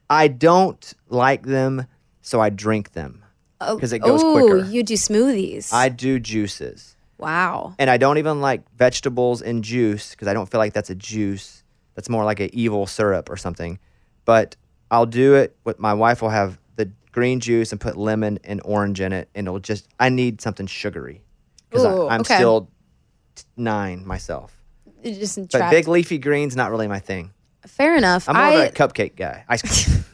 I 0.08 0.28
don't 0.28 0.94
like 1.08 1.44
them, 1.44 1.86
so 2.22 2.40
I 2.40 2.50
drink 2.50 2.92
them 2.92 3.24
oh, 3.60 3.74
because 3.74 3.92
it 3.92 4.00
goes 4.00 4.22
oh, 4.22 4.32
quicker. 4.32 4.58
you 4.70 4.82
do 4.82 4.94
smoothies. 4.94 5.72
I 5.72 5.88
do 5.88 6.18
juices. 6.18 6.96
Wow. 7.18 7.74
And 7.78 7.88
I 7.88 7.96
don't 7.96 8.18
even 8.18 8.40
like 8.40 8.62
vegetables 8.76 9.40
in 9.40 9.62
juice 9.62 10.10
because 10.10 10.28
I 10.28 10.34
don't 10.34 10.50
feel 10.50 10.58
like 10.58 10.72
that's 10.72 10.90
a 10.90 10.94
juice. 10.94 11.62
That's 11.94 12.08
more 12.08 12.24
like 12.24 12.40
an 12.40 12.50
evil 12.52 12.86
syrup 12.86 13.30
or 13.30 13.36
something. 13.36 13.78
But 14.24 14.56
I'll 14.90 15.06
do 15.06 15.34
it 15.34 15.56
with 15.64 15.78
my 15.78 15.94
wife 15.94 16.22
will 16.22 16.30
have 16.30 16.58
the 16.76 16.90
green 17.12 17.40
juice 17.40 17.72
and 17.72 17.80
put 17.80 17.96
lemon 17.96 18.38
and 18.44 18.60
orange 18.64 19.00
in 19.00 19.12
it. 19.12 19.28
And 19.34 19.46
it'll 19.46 19.60
just, 19.60 19.88
I 19.98 20.08
need 20.08 20.40
something 20.40 20.66
sugary 20.66 21.22
because 21.70 21.84
I'm 21.84 22.20
okay. 22.20 22.34
still 22.34 22.68
nine 23.56 24.06
myself. 24.06 24.63
It 25.04 25.18
just 25.18 25.38
But 25.52 25.70
big 25.70 25.86
leafy 25.86 26.18
greens, 26.18 26.56
not 26.56 26.70
really 26.70 26.88
my 26.88 26.98
thing. 26.98 27.32
Fair 27.66 27.96
enough. 27.96 28.28
I'm 28.28 28.36
more 28.36 28.44
I, 28.44 28.50
of 28.64 28.70
a 28.70 28.72
cupcake 28.72 29.16
guy. 29.16 29.44
Ice 29.48 29.62
cream. 29.62 30.04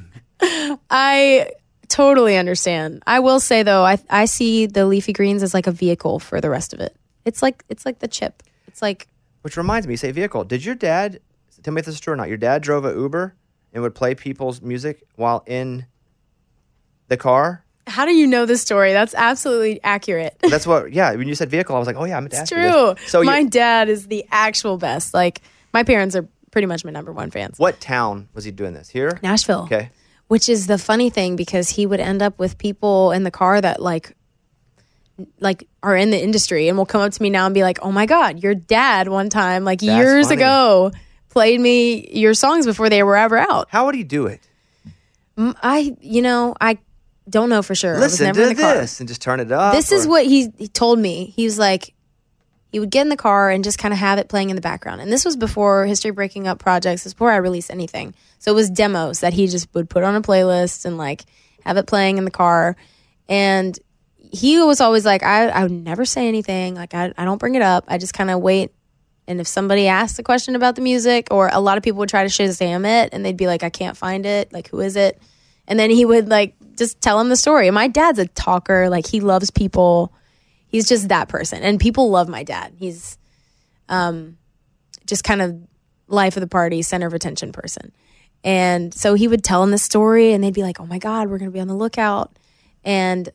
I 0.90 1.50
totally 1.88 2.36
understand. 2.36 3.02
I 3.06 3.20
will 3.20 3.40
say 3.40 3.62
though, 3.62 3.84
I 3.84 3.98
I 4.10 4.24
see 4.24 4.66
the 4.66 4.86
leafy 4.86 5.12
greens 5.12 5.42
as 5.42 5.54
like 5.54 5.66
a 5.66 5.72
vehicle 5.72 6.18
for 6.18 6.40
the 6.40 6.50
rest 6.50 6.72
of 6.72 6.80
it. 6.80 6.96
It's 7.24 7.42
like 7.42 7.64
it's 7.68 7.86
like 7.86 8.00
the 8.00 8.08
chip. 8.08 8.42
It's 8.66 8.82
like 8.82 9.06
Which 9.42 9.56
reminds 9.56 9.86
me, 9.86 9.94
say 9.96 10.10
vehicle. 10.10 10.44
Did 10.44 10.64
your 10.64 10.74
dad, 10.74 11.20
tell 11.62 11.72
me 11.72 11.80
if 11.80 11.86
this 11.86 11.94
is 11.94 12.00
true 12.00 12.14
or 12.14 12.16
not, 12.16 12.28
your 12.28 12.36
dad 12.36 12.62
drove 12.62 12.84
a 12.84 12.92
Uber 12.92 13.34
and 13.72 13.82
would 13.82 13.94
play 13.94 14.14
people's 14.14 14.60
music 14.60 15.02
while 15.14 15.44
in 15.46 15.86
the 17.08 17.16
car? 17.16 17.64
How 17.90 18.04
do 18.06 18.12
you 18.14 18.26
know 18.26 18.46
this 18.46 18.62
story? 18.62 18.92
That's 18.92 19.14
absolutely 19.14 19.80
accurate. 19.82 20.36
That's 20.48 20.66
what, 20.66 20.92
yeah, 20.92 21.14
when 21.14 21.28
you 21.28 21.34
said 21.34 21.50
vehicle, 21.50 21.76
I 21.76 21.78
was 21.78 21.86
like, 21.86 21.96
oh 21.96 22.04
yeah, 22.04 22.16
I'm 22.16 22.26
It's 22.26 22.38
ask 22.38 22.50
you 22.50 22.56
true. 22.58 22.94
So 23.06 23.22
my 23.22 23.40
you, 23.40 23.50
dad 23.50 23.88
is 23.88 24.06
the 24.06 24.24
actual 24.30 24.78
best. 24.78 25.12
Like 25.12 25.42
my 25.74 25.82
parents 25.82 26.16
are 26.16 26.26
pretty 26.50 26.66
much 26.66 26.84
my 26.84 26.90
number 26.90 27.12
one 27.12 27.30
fans. 27.30 27.58
what 27.58 27.80
town 27.80 28.28
was 28.34 28.44
he 28.44 28.50
doing 28.50 28.74
this? 28.74 28.88
Here? 28.88 29.18
Nashville. 29.22 29.62
Okay. 29.62 29.90
Which 30.28 30.48
is 30.48 30.66
the 30.66 30.78
funny 30.78 31.10
thing 31.10 31.36
because 31.36 31.68
he 31.68 31.86
would 31.86 32.00
end 32.00 32.22
up 32.22 32.38
with 32.38 32.56
people 32.56 33.10
in 33.12 33.24
the 33.24 33.30
car 33.30 33.60
that 33.60 33.82
like 33.82 34.14
like 35.38 35.68
are 35.82 35.96
in 35.96 36.10
the 36.10 36.22
industry 36.22 36.68
and 36.68 36.78
will 36.78 36.86
come 36.86 37.00
up 37.00 37.12
to 37.12 37.22
me 37.22 37.30
now 37.30 37.46
and 37.46 37.54
be 37.54 37.62
like, 37.62 37.78
"Oh 37.82 37.92
my 37.92 38.06
god, 38.06 38.42
your 38.42 38.54
dad 38.54 39.08
one 39.08 39.28
time 39.28 39.64
like 39.64 39.80
That's 39.80 39.92
years 39.92 40.28
funny. 40.28 40.40
ago 40.40 40.92
played 41.28 41.60
me 41.60 42.08
your 42.12 42.34
songs 42.34 42.64
before 42.64 42.88
they 42.88 43.02
were 43.02 43.16
ever 43.16 43.36
out." 43.36 43.68
How 43.70 43.86
would 43.86 43.94
he 43.94 44.04
do 44.04 44.26
it? 44.26 44.40
Mm, 45.36 45.54
I 45.62 45.96
you 46.00 46.22
know, 46.22 46.54
I 46.60 46.78
don't 47.30 47.48
know 47.48 47.62
for 47.62 47.74
sure. 47.74 47.96
I 47.96 48.00
was 48.00 48.12
Listen 48.12 48.26
never 48.26 48.40
to 48.42 48.50
in 48.50 48.56
the 48.56 48.62
car. 48.62 48.74
this 48.74 49.00
and 49.00 49.08
just 49.08 49.22
turn 49.22 49.40
it 49.40 49.50
up. 49.52 49.74
This 49.74 49.92
is 49.92 50.06
or- 50.06 50.10
what 50.10 50.26
he, 50.26 50.52
he 50.58 50.68
told 50.68 50.98
me. 50.98 51.32
He 51.36 51.44
was 51.44 51.58
like, 51.58 51.94
he 52.72 52.78
would 52.78 52.90
get 52.90 53.02
in 53.02 53.08
the 53.08 53.16
car 53.16 53.50
and 53.50 53.64
just 53.64 53.78
kind 53.78 53.92
of 53.92 53.98
have 53.98 54.18
it 54.18 54.28
playing 54.28 54.50
in 54.50 54.56
the 54.56 54.62
background. 54.62 55.00
And 55.00 55.10
this 55.10 55.24
was 55.24 55.36
before 55.36 55.86
History 55.86 56.12
Breaking 56.12 56.46
Up 56.46 56.58
projects, 56.58 57.02
this 57.02 57.06
was 57.06 57.14
before 57.14 57.32
I 57.32 57.36
released 57.36 57.70
anything. 57.70 58.14
So 58.38 58.52
it 58.52 58.54
was 58.54 58.70
demos 58.70 59.20
that 59.20 59.32
he 59.32 59.48
just 59.48 59.72
would 59.74 59.90
put 59.90 60.04
on 60.04 60.14
a 60.14 60.22
playlist 60.22 60.84
and 60.84 60.96
like 60.96 61.24
have 61.64 61.76
it 61.76 61.86
playing 61.86 62.18
in 62.18 62.24
the 62.24 62.30
car. 62.30 62.76
And 63.28 63.76
he 64.16 64.60
was 64.60 64.80
always 64.80 65.04
like, 65.04 65.22
I, 65.24 65.48
I 65.48 65.62
would 65.64 65.72
never 65.72 66.04
say 66.04 66.28
anything. 66.28 66.74
Like, 66.76 66.94
I, 66.94 67.12
I 67.18 67.24
don't 67.24 67.38
bring 67.38 67.56
it 67.56 67.62
up. 67.62 67.84
I 67.88 67.98
just 67.98 68.14
kind 68.14 68.30
of 68.30 68.40
wait. 68.40 68.72
And 69.26 69.40
if 69.40 69.46
somebody 69.48 69.86
asks 69.88 70.18
a 70.18 70.22
question 70.22 70.54
about 70.56 70.76
the 70.76 70.82
music, 70.82 71.28
or 71.30 71.50
a 71.52 71.60
lot 71.60 71.76
of 71.76 71.82
people 71.84 71.98
would 71.98 72.08
try 72.08 72.22
to 72.22 72.28
Shazam 72.28 72.84
it 72.86 73.10
and 73.12 73.24
they'd 73.24 73.36
be 73.36 73.46
like, 73.46 73.62
I 73.62 73.70
can't 73.70 73.96
find 73.96 74.26
it. 74.26 74.52
Like, 74.52 74.68
who 74.68 74.80
is 74.80 74.96
it? 74.96 75.20
And 75.66 75.78
then 75.78 75.90
he 75.90 76.04
would 76.04 76.28
like 76.28 76.54
just 76.80 76.98
tell 77.02 77.20
him 77.20 77.28
the 77.28 77.36
story. 77.36 77.68
And 77.68 77.74
my 77.74 77.88
dad's 77.88 78.18
a 78.18 78.26
talker. 78.26 78.88
Like, 78.88 79.06
he 79.06 79.20
loves 79.20 79.50
people. 79.50 80.14
He's 80.66 80.88
just 80.88 81.10
that 81.10 81.28
person. 81.28 81.62
And 81.62 81.78
people 81.78 82.08
love 82.08 82.26
my 82.26 82.42
dad. 82.42 82.72
He's 82.74 83.18
um, 83.90 84.38
just 85.06 85.22
kind 85.22 85.42
of 85.42 85.60
life 86.08 86.38
of 86.38 86.40
the 86.40 86.46
party, 86.46 86.80
center 86.80 87.06
of 87.06 87.12
attention 87.12 87.52
person. 87.52 87.92
And 88.42 88.94
so 88.94 89.12
he 89.12 89.28
would 89.28 89.44
tell 89.44 89.62
him 89.62 89.72
the 89.72 89.78
story, 89.78 90.32
and 90.32 90.42
they'd 90.42 90.54
be 90.54 90.62
like, 90.62 90.80
oh 90.80 90.86
my 90.86 90.98
God, 90.98 91.28
we're 91.28 91.36
going 91.36 91.50
to 91.50 91.52
be 91.52 91.60
on 91.60 91.68
the 91.68 91.74
lookout. 91.74 92.34
And 92.82 93.28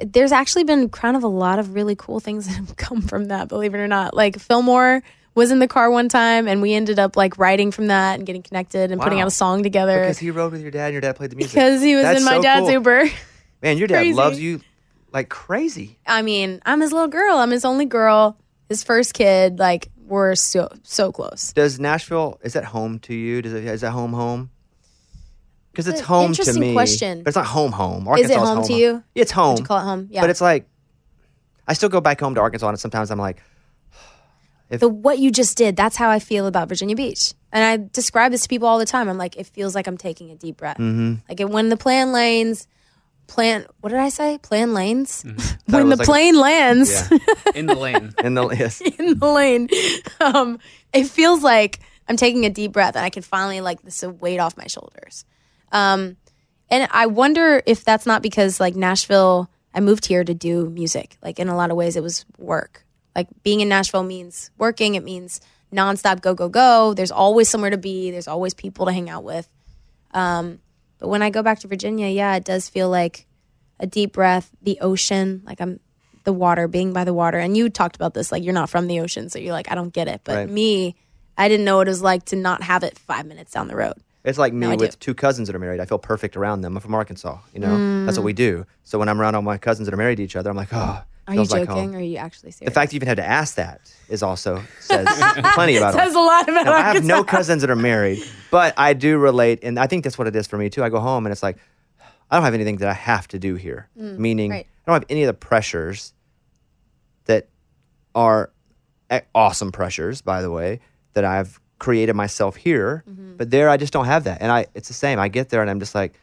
there's 0.00 0.30
actually 0.30 0.62
been 0.62 0.88
kind 0.88 1.16
of 1.16 1.24
a 1.24 1.28
lot 1.28 1.58
of 1.58 1.74
really 1.74 1.96
cool 1.96 2.20
things 2.20 2.46
that 2.48 2.54
have 2.54 2.76
come 2.76 3.02
from 3.02 3.24
that, 3.24 3.48
believe 3.48 3.74
it 3.74 3.78
or 3.78 3.88
not. 3.88 4.14
Like 4.14 4.38
Fillmore 4.38 5.02
was 5.38 5.50
in 5.50 5.58
the 5.60 5.68
car 5.68 5.90
one 5.90 6.08
time, 6.10 6.46
and 6.46 6.60
we 6.60 6.74
ended 6.74 6.98
up 6.98 7.16
like 7.16 7.38
writing 7.38 7.70
from 7.70 7.86
that 7.86 8.18
and 8.18 8.26
getting 8.26 8.42
connected 8.42 8.92
and 8.92 9.00
putting 9.00 9.20
out 9.20 9.26
a 9.28 9.30
song 9.30 9.62
together 9.62 10.00
Because 10.00 10.18
he 10.18 10.30
rode 10.30 10.52
with 10.52 10.60
your 10.60 10.70
dad 10.70 10.86
and 10.86 10.92
your 10.92 11.00
dad 11.00 11.16
played 11.16 11.30
the 11.30 11.36
music. 11.36 11.54
because 11.54 11.80
he 11.80 11.94
was 11.94 12.04
That's 12.04 12.18
in 12.18 12.24
my 12.26 12.36
so 12.36 12.42
dad's 12.42 12.64
cool. 12.64 12.72
Uber. 12.72 13.04
Man, 13.62 13.78
your 13.78 13.88
dad 13.88 13.98
Crazy. 14.00 14.14
loves 14.14 14.38
you 14.40 14.60
like 15.12 15.30
crazy. 15.30 15.98
I 16.06 16.20
mean, 16.22 16.60
I'm 16.66 16.80
his 16.82 16.92
little 16.92 17.08
girl. 17.08 17.38
I'm 17.38 17.50
his 17.50 17.64
only 17.64 17.86
girl. 17.86 18.36
His 18.68 18.84
first 18.84 19.14
kid. 19.14 19.58
Like 19.58 19.88
we're 20.06 20.34
so 20.34 20.68
so 20.82 21.10
close. 21.12 21.52
Does 21.54 21.80
Nashville, 21.80 22.38
is 22.42 22.52
that 22.52 22.64
home 22.64 22.98
to 23.00 23.14
you? 23.14 23.40
Does 23.42 23.54
it, 23.54 23.64
is 23.64 23.80
that 23.80 23.90
home 23.92 24.12
home? 24.12 24.50
Because 25.72 25.86
it's 25.86 26.00
home 26.00 26.32
to 26.32 26.40
interesting 26.40 26.60
me. 26.60 26.72
question. 26.72 27.22
But 27.22 27.28
it's 27.28 27.36
not 27.36 27.46
home 27.46 27.72
home. 27.72 28.08
Is 28.18 28.30
it 28.30 28.34
Arkansas 28.36 28.54
home 28.54 28.64
to 28.64 28.72
you? 28.72 29.04
It's 29.14 29.30
home. 29.30 29.58
You 29.58 29.64
call 29.64 29.78
it 29.78 29.82
home? 29.84 30.08
Yeah. 30.10 30.22
But 30.22 30.30
it's 30.30 30.40
like, 30.40 30.66
I 31.68 31.74
still 31.74 31.88
go 31.88 32.00
back 32.00 32.18
home 32.20 32.34
to 32.34 32.40
Arkansas 32.40 32.68
and 32.68 32.80
sometimes 32.80 33.10
I'm 33.12 33.18
like, 33.18 33.40
if- 34.70 34.80
the 34.80 34.88
what 34.88 35.18
you 35.18 35.30
just 35.30 35.56
did. 35.56 35.76
That's 35.76 35.96
how 35.96 36.10
I 36.10 36.18
feel 36.18 36.46
about 36.46 36.68
Virginia 36.68 36.96
Beach. 36.96 37.34
And 37.52 37.64
I 37.64 37.88
describe 37.92 38.32
this 38.32 38.42
to 38.42 38.48
people 38.48 38.68
all 38.68 38.78
the 38.78 38.84
time. 38.86 39.08
I'm 39.08 39.16
like, 39.18 39.36
it 39.36 39.46
feels 39.46 39.74
like 39.74 39.86
I'm 39.86 39.96
taking 39.96 40.30
a 40.30 40.34
deep 40.36 40.56
breath. 40.58 40.76
Mhm. 40.78 41.20
Like 41.28 41.40
when 41.48 41.68
the 41.70 41.76
plan 41.78 42.12
lanes, 42.12 42.66
plan. 43.26 43.66
What 43.80 43.90
did 43.90 43.98
I 43.98 44.08
say? 44.10 44.38
Plan 44.38 44.74
lanes. 44.74 45.22
Thought 45.22 45.56
it 45.68 45.72
When 45.72 45.88
the 45.88 45.96
like- 45.96 46.06
plane 46.06 46.38
lands. 46.38 47.10
Yeah. 47.10 47.18
in 47.54 47.66
the 47.66 47.74
lane. 47.74 48.14
in 48.22 48.34
the, 48.34 48.48
yes. 48.50 48.80
in 48.98 49.18
the 49.18 49.26
lane. 49.26 49.68
Um, 50.20 50.58
it 50.92 51.04
feels 51.04 51.42
like 51.42 51.80
I'm 52.08 52.16
taking 52.16 52.44
a 52.46 52.50
deep 52.50 52.72
breath 52.72 52.96
and 52.96 53.04
I 53.04 53.10
can 53.10 53.22
finally 53.22 53.60
like 53.60 53.82
this 53.82 54.02
weight 54.02 54.38
off 54.40 54.56
my 54.56 54.66
shoulders. 54.66 55.24
Um, 55.72 56.16
and 56.70 56.88
I 56.90 57.06
wonder 57.06 57.62
if 57.66 57.84
that's 57.84 58.04
not 58.06 58.20
because 58.22 58.60
like 58.60 58.74
Nashville, 58.76 59.48
I 59.74 59.80
moved 59.80 60.04
here 60.06 60.24
to 60.24 60.34
do 60.34 60.68
music. 60.70 61.16
Like 61.22 61.38
in 61.38 61.48
a 61.48 61.56
lot 61.56 61.70
of 61.70 61.76
ways, 61.76 61.96
it 61.96 62.02
was 62.02 62.24
work. 62.36 62.84
Like 63.16 63.28
being 63.42 63.60
in 63.60 63.68
Nashville 63.68 64.02
means 64.04 64.50
working. 64.58 64.94
It 64.94 65.04
means 65.04 65.40
nonstop 65.72 66.20
go 66.20 66.34
go 66.34 66.48
go. 66.48 66.94
There's 66.94 67.10
always 67.10 67.48
somewhere 67.48 67.70
to 67.70 67.78
be. 67.78 68.10
There's 68.10 68.28
always 68.28 68.54
people 68.54 68.86
to 68.86 68.92
hang 68.92 69.10
out 69.10 69.24
with. 69.24 69.48
Um, 70.12 70.60
but 70.98 71.08
when 71.08 71.22
I 71.22 71.30
go 71.30 71.42
back 71.42 71.60
to 71.60 71.68
Virginia, 71.68 72.08
yeah, 72.08 72.34
it 72.36 72.44
does 72.44 72.68
feel 72.68 72.88
like 72.88 73.26
a 73.80 73.86
deep 73.86 74.12
breath, 74.12 74.50
the 74.62 74.78
ocean, 74.80 75.42
like 75.44 75.60
I'm 75.60 75.80
the 76.24 76.32
water, 76.32 76.68
being 76.68 76.92
by 76.92 77.04
the 77.04 77.14
water. 77.14 77.38
And 77.38 77.56
you 77.56 77.68
talked 77.70 77.96
about 77.96 78.14
this, 78.14 78.32
like 78.32 78.42
you're 78.42 78.54
not 78.54 78.68
from 78.70 78.86
the 78.86 79.00
ocean, 79.00 79.28
so 79.30 79.38
you're 79.38 79.52
like, 79.52 79.70
I 79.70 79.74
don't 79.74 79.92
get 79.92 80.08
it. 80.08 80.22
But 80.24 80.36
Right. 80.36 80.50
me, 80.50 80.96
I 81.36 81.48
didn't 81.48 81.64
know 81.64 81.76
what 81.76 81.86
it 81.88 81.90
was 81.90 82.02
like 82.02 82.24
to 82.26 82.36
not 82.36 82.62
have 82.62 82.82
it 82.82 82.98
five 82.98 83.26
minutes 83.26 83.52
down 83.52 83.68
the 83.68 83.76
road. 83.76 83.94
It's 84.24 84.36
like 84.38 84.52
me 84.52 84.66
No, 84.66 84.76
with 84.76 84.90
do. 84.90 84.96
two 84.98 85.14
cousins 85.14 85.46
that 85.48 85.54
are 85.54 85.60
married. 85.60 85.80
I 85.80 85.84
feel 85.86 85.98
perfect 85.98 86.36
around 86.36 86.60
them. 86.62 86.76
I'm 86.76 86.82
from 86.82 86.94
Arkansas. 86.94 87.38
You 87.54 87.60
know, 87.60 87.78
Mm. 87.78 88.04
that's 88.04 88.18
what 88.18 88.24
we 88.24 88.32
do. 88.32 88.66
So 88.82 88.98
when 88.98 89.08
I'm 89.08 89.20
around 89.20 89.36
all 89.36 89.42
my 89.42 89.56
cousins 89.58 89.86
that 89.86 89.94
are 89.94 89.96
married 89.98 90.16
to 90.16 90.22
each 90.24 90.34
other, 90.36 90.50
I'm 90.50 90.56
like, 90.56 90.68
oh, 90.72 91.02
Are 91.28 91.34
you 91.34 91.38
feels 91.40 91.50
like 91.52 91.68
joking 91.68 91.84
home. 91.84 91.94
or 91.94 91.98
are 91.98 92.02
you 92.02 92.16
actually 92.16 92.50
serious? 92.52 92.72
The 92.72 92.80
fact 92.80 92.92
you 92.92 92.96
even 92.96 93.08
had 93.08 93.18
to 93.18 93.24
ask 93.26 93.56
that 93.56 93.80
is 94.08 94.22
also 94.22 94.62
says 94.80 95.06
plenty 95.54 95.76
about 95.76 95.94
Says 95.94 96.14
a 96.14 96.18
lot 96.18 96.48
about 96.48 96.66
No, 96.66 96.72
I 96.72 96.80
have 96.80 97.04
no 97.04 97.22
cousins 97.22 97.60
that 97.60 97.70
are 97.70 97.76
married, 97.76 98.22
but 98.50 98.74
I 98.78 98.94
do 98.94 99.18
relate, 99.18 99.60
and 99.62 99.78
I 99.78 99.86
think 99.86 100.04
that's 100.04 100.18
what 100.18 100.26
it 100.26 100.34
is 100.34 100.46
for 100.46 100.56
me 100.58 100.70
too. 100.70 100.82
I 100.82 100.88
go 100.88 101.00
home 101.00 101.26
and 101.26 101.32
it's 101.32 101.42
like, 101.42 101.58
I 102.30 102.36
don't 102.36 102.44
have 102.44 102.54
anything 102.54 102.76
that 102.78 102.88
I 102.88 102.94
have 102.94 103.28
to 103.28 103.38
do 103.38 103.54
here. 103.54 103.88
Mm, 103.98 104.18
Meaning, 104.18 104.50
right. 104.50 104.66
I 104.86 104.90
don't 104.90 105.00
have 105.02 105.06
any 105.10 105.22
of 105.22 105.26
the 105.28 105.34
pressures 105.34 106.14
that 107.26 107.48
are 108.14 108.50
awesome 109.34 109.70
pressures, 109.72 110.22
by 110.22 110.42
the 110.42 110.50
way, 110.50 110.80
that 111.12 111.24
I've 111.24 111.60
created 111.78 112.14
myself 112.14 112.56
here. 112.56 113.04
Mm-hmm. 113.08 113.36
But 113.36 113.50
there, 113.50 113.68
I 113.68 113.76
just 113.76 113.92
don't 113.92 114.06
have 114.06 114.24
that, 114.24 114.40
and 114.40 114.50
I 114.50 114.66
it's 114.74 114.88
the 114.88 114.94
same. 114.94 115.18
I 115.18 115.28
get 115.28 115.50
there 115.50 115.60
and 115.60 115.70
I'm 115.70 115.80
just 115.80 115.94
like, 115.94 116.14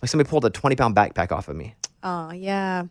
like 0.00 0.08
somebody 0.10 0.28
pulled 0.28 0.44
a 0.44 0.50
20 0.50 0.76
pound 0.76 0.94
backpack 0.94 1.32
off 1.32 1.48
of 1.48 1.56
me. 1.56 1.74
Oh, 2.02 2.30
yeah. 2.30 2.84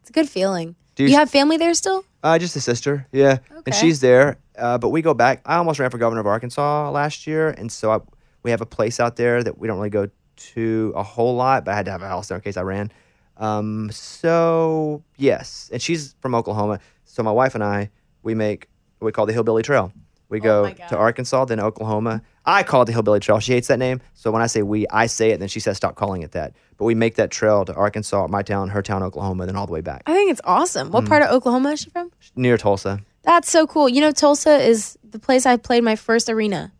It's 0.00 0.10
a 0.10 0.12
good 0.12 0.28
feeling. 0.28 0.74
Do 0.94 1.02
you, 1.04 1.10
you- 1.10 1.16
have 1.16 1.30
family 1.30 1.56
there 1.56 1.74
still? 1.74 2.04
Uh, 2.22 2.38
just 2.38 2.56
a 2.56 2.60
sister, 2.60 3.06
yeah, 3.12 3.38
and 3.66 3.74
she's 3.74 4.00
there. 4.00 4.38
Uh, 4.56 4.78
but 4.78 4.88
we 4.88 5.02
go 5.02 5.12
back. 5.12 5.42
I 5.44 5.56
almost 5.56 5.78
ran 5.78 5.90
for 5.90 5.98
governor 5.98 6.20
of 6.20 6.26
Arkansas 6.26 6.90
last 6.90 7.26
year, 7.26 7.50
and 7.50 7.70
so 7.70 7.90
I, 7.92 7.98
we 8.42 8.50
have 8.50 8.62
a 8.62 8.66
place 8.66 8.98
out 8.98 9.16
there 9.16 9.42
that 9.42 9.58
we 9.58 9.68
don't 9.68 9.76
really 9.76 9.90
go 9.90 10.08
to 10.54 10.92
a 10.96 11.02
whole 11.02 11.34
lot. 11.36 11.64
But 11.66 11.72
I 11.72 11.76
had 11.76 11.84
to 11.84 11.90
have 11.90 12.00
a 12.02 12.08
house 12.08 12.28
there 12.28 12.36
in 12.38 12.42
case 12.42 12.56
I 12.56 12.62
ran. 12.62 12.90
Um, 13.36 13.90
so 13.92 15.02
yes, 15.18 15.68
and 15.72 15.82
she's 15.82 16.14
from 16.20 16.34
Oklahoma. 16.34 16.80
So 17.04 17.22
my 17.22 17.32
wife 17.32 17.54
and 17.54 17.62
I, 17.62 17.90
we 18.22 18.34
make 18.34 18.68
what 19.00 19.06
we 19.06 19.12
call 19.12 19.26
the 19.26 19.32
Hillbilly 19.34 19.62
Trail. 19.62 19.92
We 20.34 20.40
go 20.40 20.68
to 20.88 20.96
Arkansas, 20.96 21.44
then 21.46 21.60
Oklahoma. 21.60 22.22
I 22.44 22.62
call 22.62 22.82
it 22.82 22.86
the 22.86 22.92
Hillbilly 22.92 23.20
Trail. 23.20 23.38
She 23.40 23.52
hates 23.52 23.68
that 23.68 23.78
name. 23.78 24.00
So 24.14 24.30
when 24.30 24.42
I 24.42 24.46
say 24.48 24.62
we, 24.62 24.86
I 24.88 25.06
say 25.06 25.30
it, 25.30 25.38
then 25.40 25.48
she 25.48 25.60
says 25.60 25.76
stop 25.76 25.94
calling 25.94 26.22
it 26.22 26.32
that. 26.32 26.52
But 26.76 26.84
we 26.84 26.94
make 26.94 27.14
that 27.14 27.30
trail 27.30 27.64
to 27.64 27.74
Arkansas, 27.74 28.26
my 28.28 28.42
town, 28.42 28.68
her 28.68 28.82
town, 28.82 29.02
Oklahoma, 29.02 29.46
then 29.46 29.56
all 29.56 29.66
the 29.66 29.72
way 29.72 29.80
back 29.80 30.02
I 30.06 30.12
think 30.12 30.30
it's 30.30 30.40
awesome. 30.44 30.90
What 30.90 31.04
Mm. 31.04 31.08
part 31.08 31.22
of 31.22 31.30
Oklahoma 31.30 31.70
is 31.70 31.80
she 31.80 31.90
from? 31.90 32.10
near 32.36 32.58
Tulsa. 32.58 33.00
That's 33.22 33.50
so 33.50 33.66
cool. 33.66 33.88
You 33.88 34.02
know, 34.02 34.10
Tulsa 34.12 34.56
is 34.58 34.98
the 35.08 35.18
place 35.18 35.46
I 35.46 35.56
played 35.56 35.82
my 35.84 35.96
first 35.96 36.28
arena, 36.28 36.72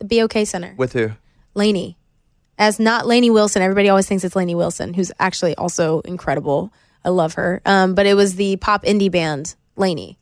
the 0.00 0.06
BOK 0.06 0.44
Center. 0.46 0.74
With 0.76 0.92
who? 0.94 1.10
LANY. 1.54 1.96
As 2.58 2.80
not 2.80 3.06
Lainey 3.06 3.30
Wilson. 3.30 3.62
Everybody 3.62 3.88
always 3.88 4.06
thinks 4.08 4.24
it's 4.24 4.34
Lainey 4.34 4.56
Wilson, 4.56 4.94
who's 4.94 5.12
actually 5.20 5.54
also 5.54 6.00
incredible. 6.00 6.72
I 7.04 7.10
love 7.10 7.34
her. 7.34 7.60
Um, 7.64 7.94
but 7.94 8.06
it 8.06 8.14
was 8.14 8.34
the 8.34 8.56
pop 8.56 8.82
indie 8.84 9.10
band 9.12 9.54
LANY. 9.76 10.17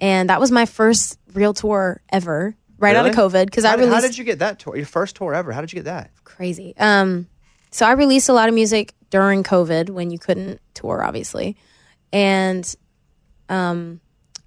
And 0.00 0.30
that 0.30 0.40
was 0.40 0.50
my 0.50 0.66
first 0.66 1.18
real 1.34 1.54
tour 1.54 2.00
ever, 2.10 2.56
right 2.78 2.96
out 2.96 3.06
of 3.06 3.14
COVID. 3.14 3.44
Because 3.44 3.64
I 3.64 3.74
released 3.74 3.94
How 3.94 4.00
did 4.00 4.18
you 4.18 4.24
get 4.24 4.38
that 4.40 4.58
tour? 4.58 4.74
Your 4.76 4.86
first 4.86 5.14
tour 5.14 5.34
ever? 5.34 5.52
How 5.52 5.60
did 5.60 5.72
you 5.72 5.76
get 5.76 5.84
that? 5.84 6.10
crazy. 6.24 6.74
Um, 6.78 7.26
so 7.70 7.84
I 7.84 7.92
released 7.92 8.30
a 8.30 8.32
lot 8.32 8.48
of 8.48 8.54
music 8.54 8.94
during 9.10 9.42
COVID 9.44 9.90
when 9.90 10.10
you 10.10 10.18
couldn't 10.18 10.58
tour, 10.72 11.04
obviously, 11.04 11.54
and 12.14 12.74
um, 13.50 14.00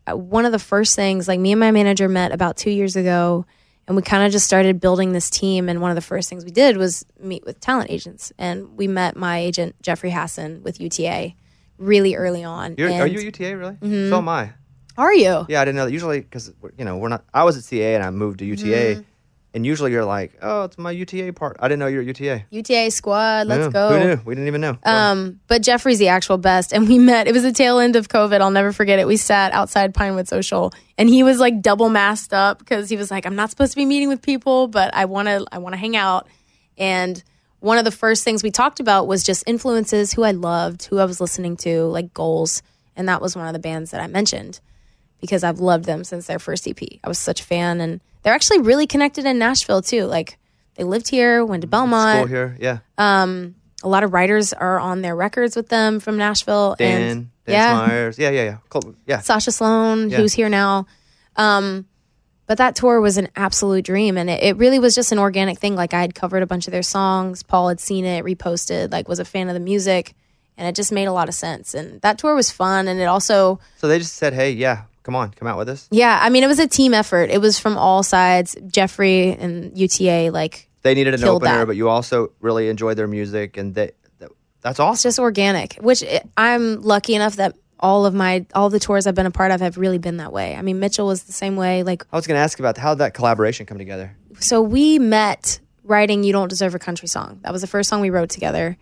uh, 0.09 0.17
one 0.17 0.45
of 0.45 0.51
the 0.51 0.59
first 0.59 0.95
things, 0.95 1.27
like 1.27 1.39
me 1.39 1.51
and 1.51 1.59
my 1.59 1.69
manager 1.71 2.09
met 2.09 2.31
about 2.31 2.57
two 2.57 2.71
years 2.71 2.95
ago, 2.95 3.45
and 3.87 3.95
we 3.95 4.01
kind 4.01 4.25
of 4.25 4.31
just 4.31 4.45
started 4.47 4.79
building 4.79 5.11
this 5.11 5.29
team. 5.29 5.69
And 5.69 5.81
one 5.81 5.91
of 5.91 5.95
the 5.95 6.01
first 6.01 6.29
things 6.29 6.43
we 6.43 6.51
did 6.51 6.77
was 6.77 7.05
meet 7.19 7.45
with 7.45 7.59
talent 7.59 7.91
agents, 7.91 8.31
and 8.39 8.75
we 8.75 8.87
met 8.87 9.15
my 9.15 9.37
agent 9.37 9.75
Jeffrey 9.83 10.09
Hassan 10.09 10.63
with 10.63 10.79
UTA 10.81 11.35
really 11.77 12.15
early 12.15 12.43
on. 12.43 12.75
You're, 12.77 12.91
are 12.91 13.07
you 13.07 13.19
a 13.19 13.23
UTA 13.23 13.55
really? 13.57 13.73
Mhm. 13.75 14.09
So 14.09 14.17
am 14.17 14.29
I. 14.29 14.53
Are 14.97 15.13
you? 15.13 15.45
Yeah, 15.49 15.61
I 15.61 15.65
didn't 15.65 15.77
know 15.77 15.85
that. 15.85 15.91
Usually, 15.91 16.21
because 16.21 16.51
you 16.77 16.85
know, 16.85 16.97
we're 16.97 17.09
not. 17.09 17.23
I 17.33 17.43
was 17.43 17.57
at 17.57 17.63
CA 17.63 17.95
and 17.95 18.03
I 18.03 18.09
moved 18.11 18.39
to 18.39 18.45
UTA, 18.45 18.95
Mhm. 19.01 19.05
and 19.55 19.65
usually 19.65 19.91
you're 19.91 20.05
like, 20.05 20.33
oh, 20.41 20.63
it's 20.63 20.77
my 20.77 20.91
UTA 20.91 21.31
part. 21.33 21.57
I 21.59 21.67
didn't 21.67 21.79
know 21.79 21.87
you're 21.87 22.01
at 22.01 22.07
UTA. 22.07 22.45
UTA 22.51 22.91
squad, 22.91 23.47
let's 23.47 23.73
go. 23.73 23.89
Who 23.89 23.99
knew? 24.07 24.21
We 24.25 24.35
didn't 24.35 24.47
even 24.47 24.61
know. 24.61 24.77
Um, 24.83 25.39
but 25.47 25.61
Jeffrey's 25.63 25.99
the 25.99 26.09
actual 26.09 26.37
best. 26.37 26.73
And 26.73 26.87
we 26.87 26.97
met, 26.99 27.27
it 27.27 27.33
was 27.33 27.43
the 27.43 27.51
tail 27.51 27.79
end 27.79 27.95
of 27.95 28.07
COVID. 28.07 28.39
I'll 28.41 28.51
never 28.51 28.71
forget 28.71 28.99
it. 28.99 29.07
We 29.07 29.17
sat 29.17 29.51
outside 29.51 29.93
Pinewood 29.93 30.27
Social 30.27 30.71
and 30.97 31.07
he 31.09 31.23
was 31.23 31.39
like 31.39 31.61
double 31.61 31.89
masked 31.89 32.33
up 32.33 32.59
because 32.59 32.89
he 32.89 32.97
was 32.97 33.09
like, 33.11 33.25
I'm 33.25 33.35
not 33.35 33.49
supposed 33.51 33.71
to 33.73 33.77
be 33.77 33.85
meeting 33.85 34.09
with 34.09 34.21
people, 34.21 34.67
but 34.67 34.93
I 34.95 35.05
want 35.05 35.27
to, 35.27 35.45
I 35.51 35.57
want 35.59 35.73
to 35.73 35.79
hang 35.79 35.95
out. 35.95 36.27
And 36.77 37.23
one 37.59 37.77
of 37.77 37.85
the 37.85 37.91
first 37.91 38.23
things 38.23 38.43
we 38.43 38.51
talked 38.51 38.79
about 38.79 39.07
was 39.07 39.23
just 39.23 39.43
influences, 39.47 40.13
who 40.13 40.23
I 40.23 40.31
loved, 40.31 40.85
who 40.85 40.99
I 40.99 41.05
was 41.05 41.21
listening 41.21 41.57
to, 41.57 41.83
like 41.85 42.13
goals. 42.13 42.61
And 42.95 43.07
that 43.09 43.21
was 43.21 43.35
one 43.35 43.47
of 43.47 43.53
the 43.53 43.59
bands 43.59 43.91
that 43.91 44.01
I 44.01 44.07
mentioned 44.07 44.59
because 45.23 45.41
I've 45.41 45.61
loved 45.61 45.85
them 45.85 46.03
since 46.03 46.27
their 46.27 46.37
first 46.37 46.67
EP. 46.67 46.81
I 47.01 47.07
was 47.07 47.17
such 47.17 47.39
a 47.39 47.43
fan. 47.45 47.79
And 47.79 48.01
they're 48.23 48.33
actually 48.33 48.59
really 48.59 48.85
connected 48.85 49.25
in 49.25 49.39
Nashville 49.39 49.81
too. 49.81 50.03
Like 50.03 50.37
they 50.75 50.83
lived 50.83 51.07
here, 51.07 51.45
went 51.45 51.61
to 51.61 51.67
Belmont. 51.67 52.17
School 52.17 52.27
here, 52.27 52.57
yeah. 52.59 52.79
Um, 52.97 53.55
a 53.83 53.87
lot 53.87 54.03
of 54.03 54.11
writers 54.11 54.51
are 54.51 54.77
on 54.77 55.01
their 55.01 55.15
records 55.15 55.55
with 55.55 55.69
them 55.69 56.01
from 56.01 56.17
Nashville. 56.17 56.75
Dan, 56.77 57.01
and 57.01 57.29
Dan 57.45 57.55
yeah, 57.55 57.73
Myers. 57.87 58.19
Yeah, 58.19 58.31
yeah, 58.31 58.57
yeah. 58.73 58.81
Yeah. 59.05 59.19
Sasha 59.19 59.53
Sloan, 59.53 60.09
Yeah. 60.09 60.17
who's 60.17 60.33
here 60.33 60.49
now. 60.49 60.87
Um, 61.37 61.85
but 62.45 62.57
that 62.57 62.75
tour 62.75 62.99
was 62.99 63.15
an 63.15 63.29
absolute 63.37 63.85
dream, 63.85 64.17
and 64.17 64.29
it, 64.29 64.43
it 64.43 64.57
really 64.57 64.77
was 64.77 64.93
just 64.93 65.13
an 65.13 65.19
organic 65.19 65.57
thing. 65.57 65.75
Like 65.75 65.93
I 65.93 66.01
had 66.01 66.13
covered 66.13 66.43
a 66.43 66.45
bunch 66.45 66.67
of 66.67 66.71
their 66.73 66.83
songs, 66.83 67.43
Paul 67.43 67.69
had 67.69 67.79
seen 67.79 68.03
it, 68.03 68.25
reposted, 68.25 68.91
like 68.91 69.07
was 69.07 69.19
a 69.19 69.25
fan 69.25 69.47
of 69.47 69.53
the 69.53 69.61
music, 69.61 70.15
and 70.57 70.67
it 70.67 70.75
just 70.75 70.91
made 70.91 71.05
a 71.05 71.13
lot 71.13 71.29
of 71.29 71.33
sense. 71.33 71.73
And 71.73 72.01
that 72.01 72.17
tour 72.17 72.35
was 72.35 72.51
fun, 72.51 72.89
and 72.89 72.99
it 72.99 73.05
also 73.05 73.61
So 73.77 73.87
they 73.87 73.99
just 73.99 74.15
said, 74.15 74.33
hey, 74.33 74.51
yeah, 74.51 74.83
come 75.03 75.15
on, 75.15 75.31
come 75.31 75.47
out 75.47 75.57
with 75.57 75.69
us. 75.69 75.87
yeah, 75.91 76.19
I 76.21 76.29
mean, 76.29 76.43
it 76.43 76.47
was 76.47 76.59
a 76.59 76.67
team 76.67 76.93
effort. 76.93 77.29
It 77.29 77.39
was 77.41 77.59
from 77.59 77.77
all 77.77 78.03
sides. 78.03 78.55
Jeffrey 78.67 79.33
and 79.33 79.77
UTA, 79.77 80.31
like, 80.31 80.69
They 80.81 80.93
needed 80.95 81.13
an 81.13 81.23
opener, 81.23 81.59
that. 81.59 81.67
but 81.67 81.75
you 81.75 81.89
also 81.89 82.31
really 82.41 82.69
enjoyed 82.69 82.97
their 82.97 83.07
music, 83.07 83.57
and 83.57 83.75
they, 83.75 83.91
that, 84.19 84.31
that's 84.61 84.79
awesome. 84.79 84.93
it's 84.93 85.03
just 85.03 85.19
organic. 85.19 85.75
Which 85.75 86.03
i 86.03 86.21
I'm 86.37 86.81
lucky 86.81 87.15
enough 87.15 87.35
that 87.35 87.55
all 87.79 88.05
of 88.05 88.13
my 88.13 88.45
all 88.55 88.69
the 88.69 88.79
tours 88.79 89.05
I've 89.07 89.15
been 89.15 89.25
a 89.25 89.31
part 89.31 89.51
of 89.51 89.59
have 89.59 89.77
really 89.77 89.97
been 89.97 90.17
that 90.17 90.31
way. 90.31 90.55
I 90.55 90.61
mean, 90.61 90.79
Mitchell 90.79 91.05
was 91.05 91.23
the 91.23 91.33
same 91.33 91.57
way. 91.57 91.83
Like, 91.83 92.05
I 92.11 92.15
was 92.15 92.25
going 92.27 92.37
to 92.37 92.41
ask 92.41 92.57
about 92.59 92.77
how 92.77 92.93
did 92.93 92.99
that 92.99 93.13
collaboration 93.13 93.65
come 93.65 93.77
together. 93.77 94.15
so 94.39 94.61
we 94.61 94.99
met 94.99 95.59
writing 95.83 96.23
"You 96.23 96.31
Don't 96.31 96.47
Deserve 96.47 96.75
a 96.75 96.79
Country 96.79 97.09
Song." 97.09 97.39
That 97.43 97.51
was 97.51 97.61
the 97.61 97.67
first 97.67 97.89
song 97.89 97.99
we 98.01 98.09
wrote 98.09 98.29
together. 98.29 98.77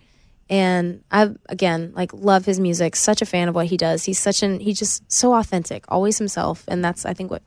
And 0.51 1.01
I 1.09 1.29
again 1.47 1.93
like 1.95 2.13
love 2.13 2.45
his 2.45 2.59
music. 2.59 2.97
Such 2.97 3.21
a 3.21 3.25
fan 3.25 3.47
of 3.47 3.55
what 3.55 3.67
he 3.67 3.77
does. 3.77 4.03
He's 4.03 4.19
such 4.19 4.43
an 4.43 4.59
he's 4.59 4.77
just 4.77 5.09
so 5.09 5.33
authentic, 5.33 5.85
always 5.87 6.17
himself, 6.17 6.65
and 6.67 6.83
that's 6.83 7.05
I 7.05 7.13
think 7.13 7.31
what 7.31 7.41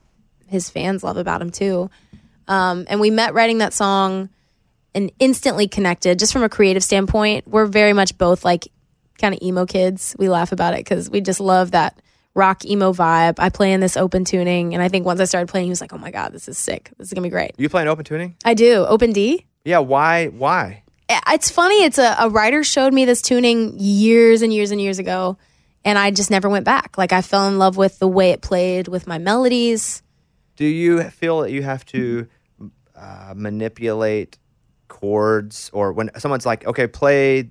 his 0.46 0.70
fans 0.70 1.04
love 1.04 1.18
about 1.18 1.42
him 1.42 1.50
too. 1.50 1.90
Um, 2.48 2.86
and 2.88 3.00
we 3.00 3.10
met 3.10 3.34
writing 3.34 3.58
that 3.58 3.74
song 3.74 4.30
and 4.94 5.12
instantly 5.18 5.68
connected 5.68 6.18
just 6.18 6.32
from 6.32 6.42
a 6.42 6.48
creative 6.48 6.82
standpoint. 6.82 7.46
We're 7.46 7.66
very 7.66 7.92
much 7.92 8.16
both 8.16 8.42
like 8.42 8.68
kind 9.18 9.34
of 9.34 9.42
emo 9.42 9.66
kids. 9.66 10.16
We 10.18 10.30
laugh 10.30 10.52
about 10.52 10.72
it 10.72 10.78
because 10.78 11.10
we 11.10 11.20
just 11.20 11.40
love 11.40 11.72
that 11.72 12.00
rock 12.34 12.64
emo 12.64 12.94
vibe. 12.94 13.34
I 13.38 13.50
play 13.50 13.72
in 13.74 13.80
this 13.80 13.98
open 13.98 14.24
tuning, 14.24 14.72
and 14.72 14.82
I 14.82 14.88
think 14.88 15.04
once 15.04 15.20
I 15.20 15.24
started 15.24 15.48
playing, 15.48 15.66
he 15.66 15.70
was 15.70 15.82
like, 15.82 15.92
"Oh 15.92 15.98
my 15.98 16.10
god, 16.10 16.32
this 16.32 16.48
is 16.48 16.56
sick. 16.56 16.90
This 16.96 17.08
is 17.08 17.12
gonna 17.12 17.26
be 17.26 17.30
great." 17.30 17.52
You 17.58 17.68
play 17.68 17.80
playing 17.80 17.88
open 17.88 18.04
tuning? 18.06 18.36
I 18.46 18.54
do 18.54 18.86
open 18.86 19.12
D. 19.12 19.44
Yeah. 19.64 19.80
Why? 19.80 20.28
Why? 20.28 20.83
It's 21.28 21.50
funny. 21.50 21.82
It's 21.84 21.98
a, 21.98 22.16
a 22.18 22.28
writer 22.30 22.62
showed 22.64 22.92
me 22.92 23.04
this 23.04 23.22
tuning 23.22 23.74
years 23.78 24.42
and 24.42 24.52
years 24.52 24.70
and 24.70 24.80
years 24.80 24.98
ago, 24.98 25.36
and 25.84 25.98
I 25.98 26.10
just 26.10 26.30
never 26.30 26.48
went 26.48 26.64
back. 26.64 26.96
Like 26.98 27.12
I 27.12 27.22
fell 27.22 27.48
in 27.48 27.58
love 27.58 27.76
with 27.76 27.98
the 27.98 28.08
way 28.08 28.30
it 28.30 28.40
played 28.42 28.88
with 28.88 29.06
my 29.06 29.18
melodies. 29.18 30.02
Do 30.56 30.64
you 30.64 31.02
feel 31.10 31.40
that 31.42 31.50
you 31.50 31.62
have 31.62 31.84
to 31.86 32.28
uh, 32.96 33.34
manipulate 33.36 34.38
chords, 34.88 35.70
or 35.72 35.92
when 35.92 36.10
someone's 36.18 36.46
like, 36.46 36.66
"Okay, 36.66 36.86
play," 36.86 37.50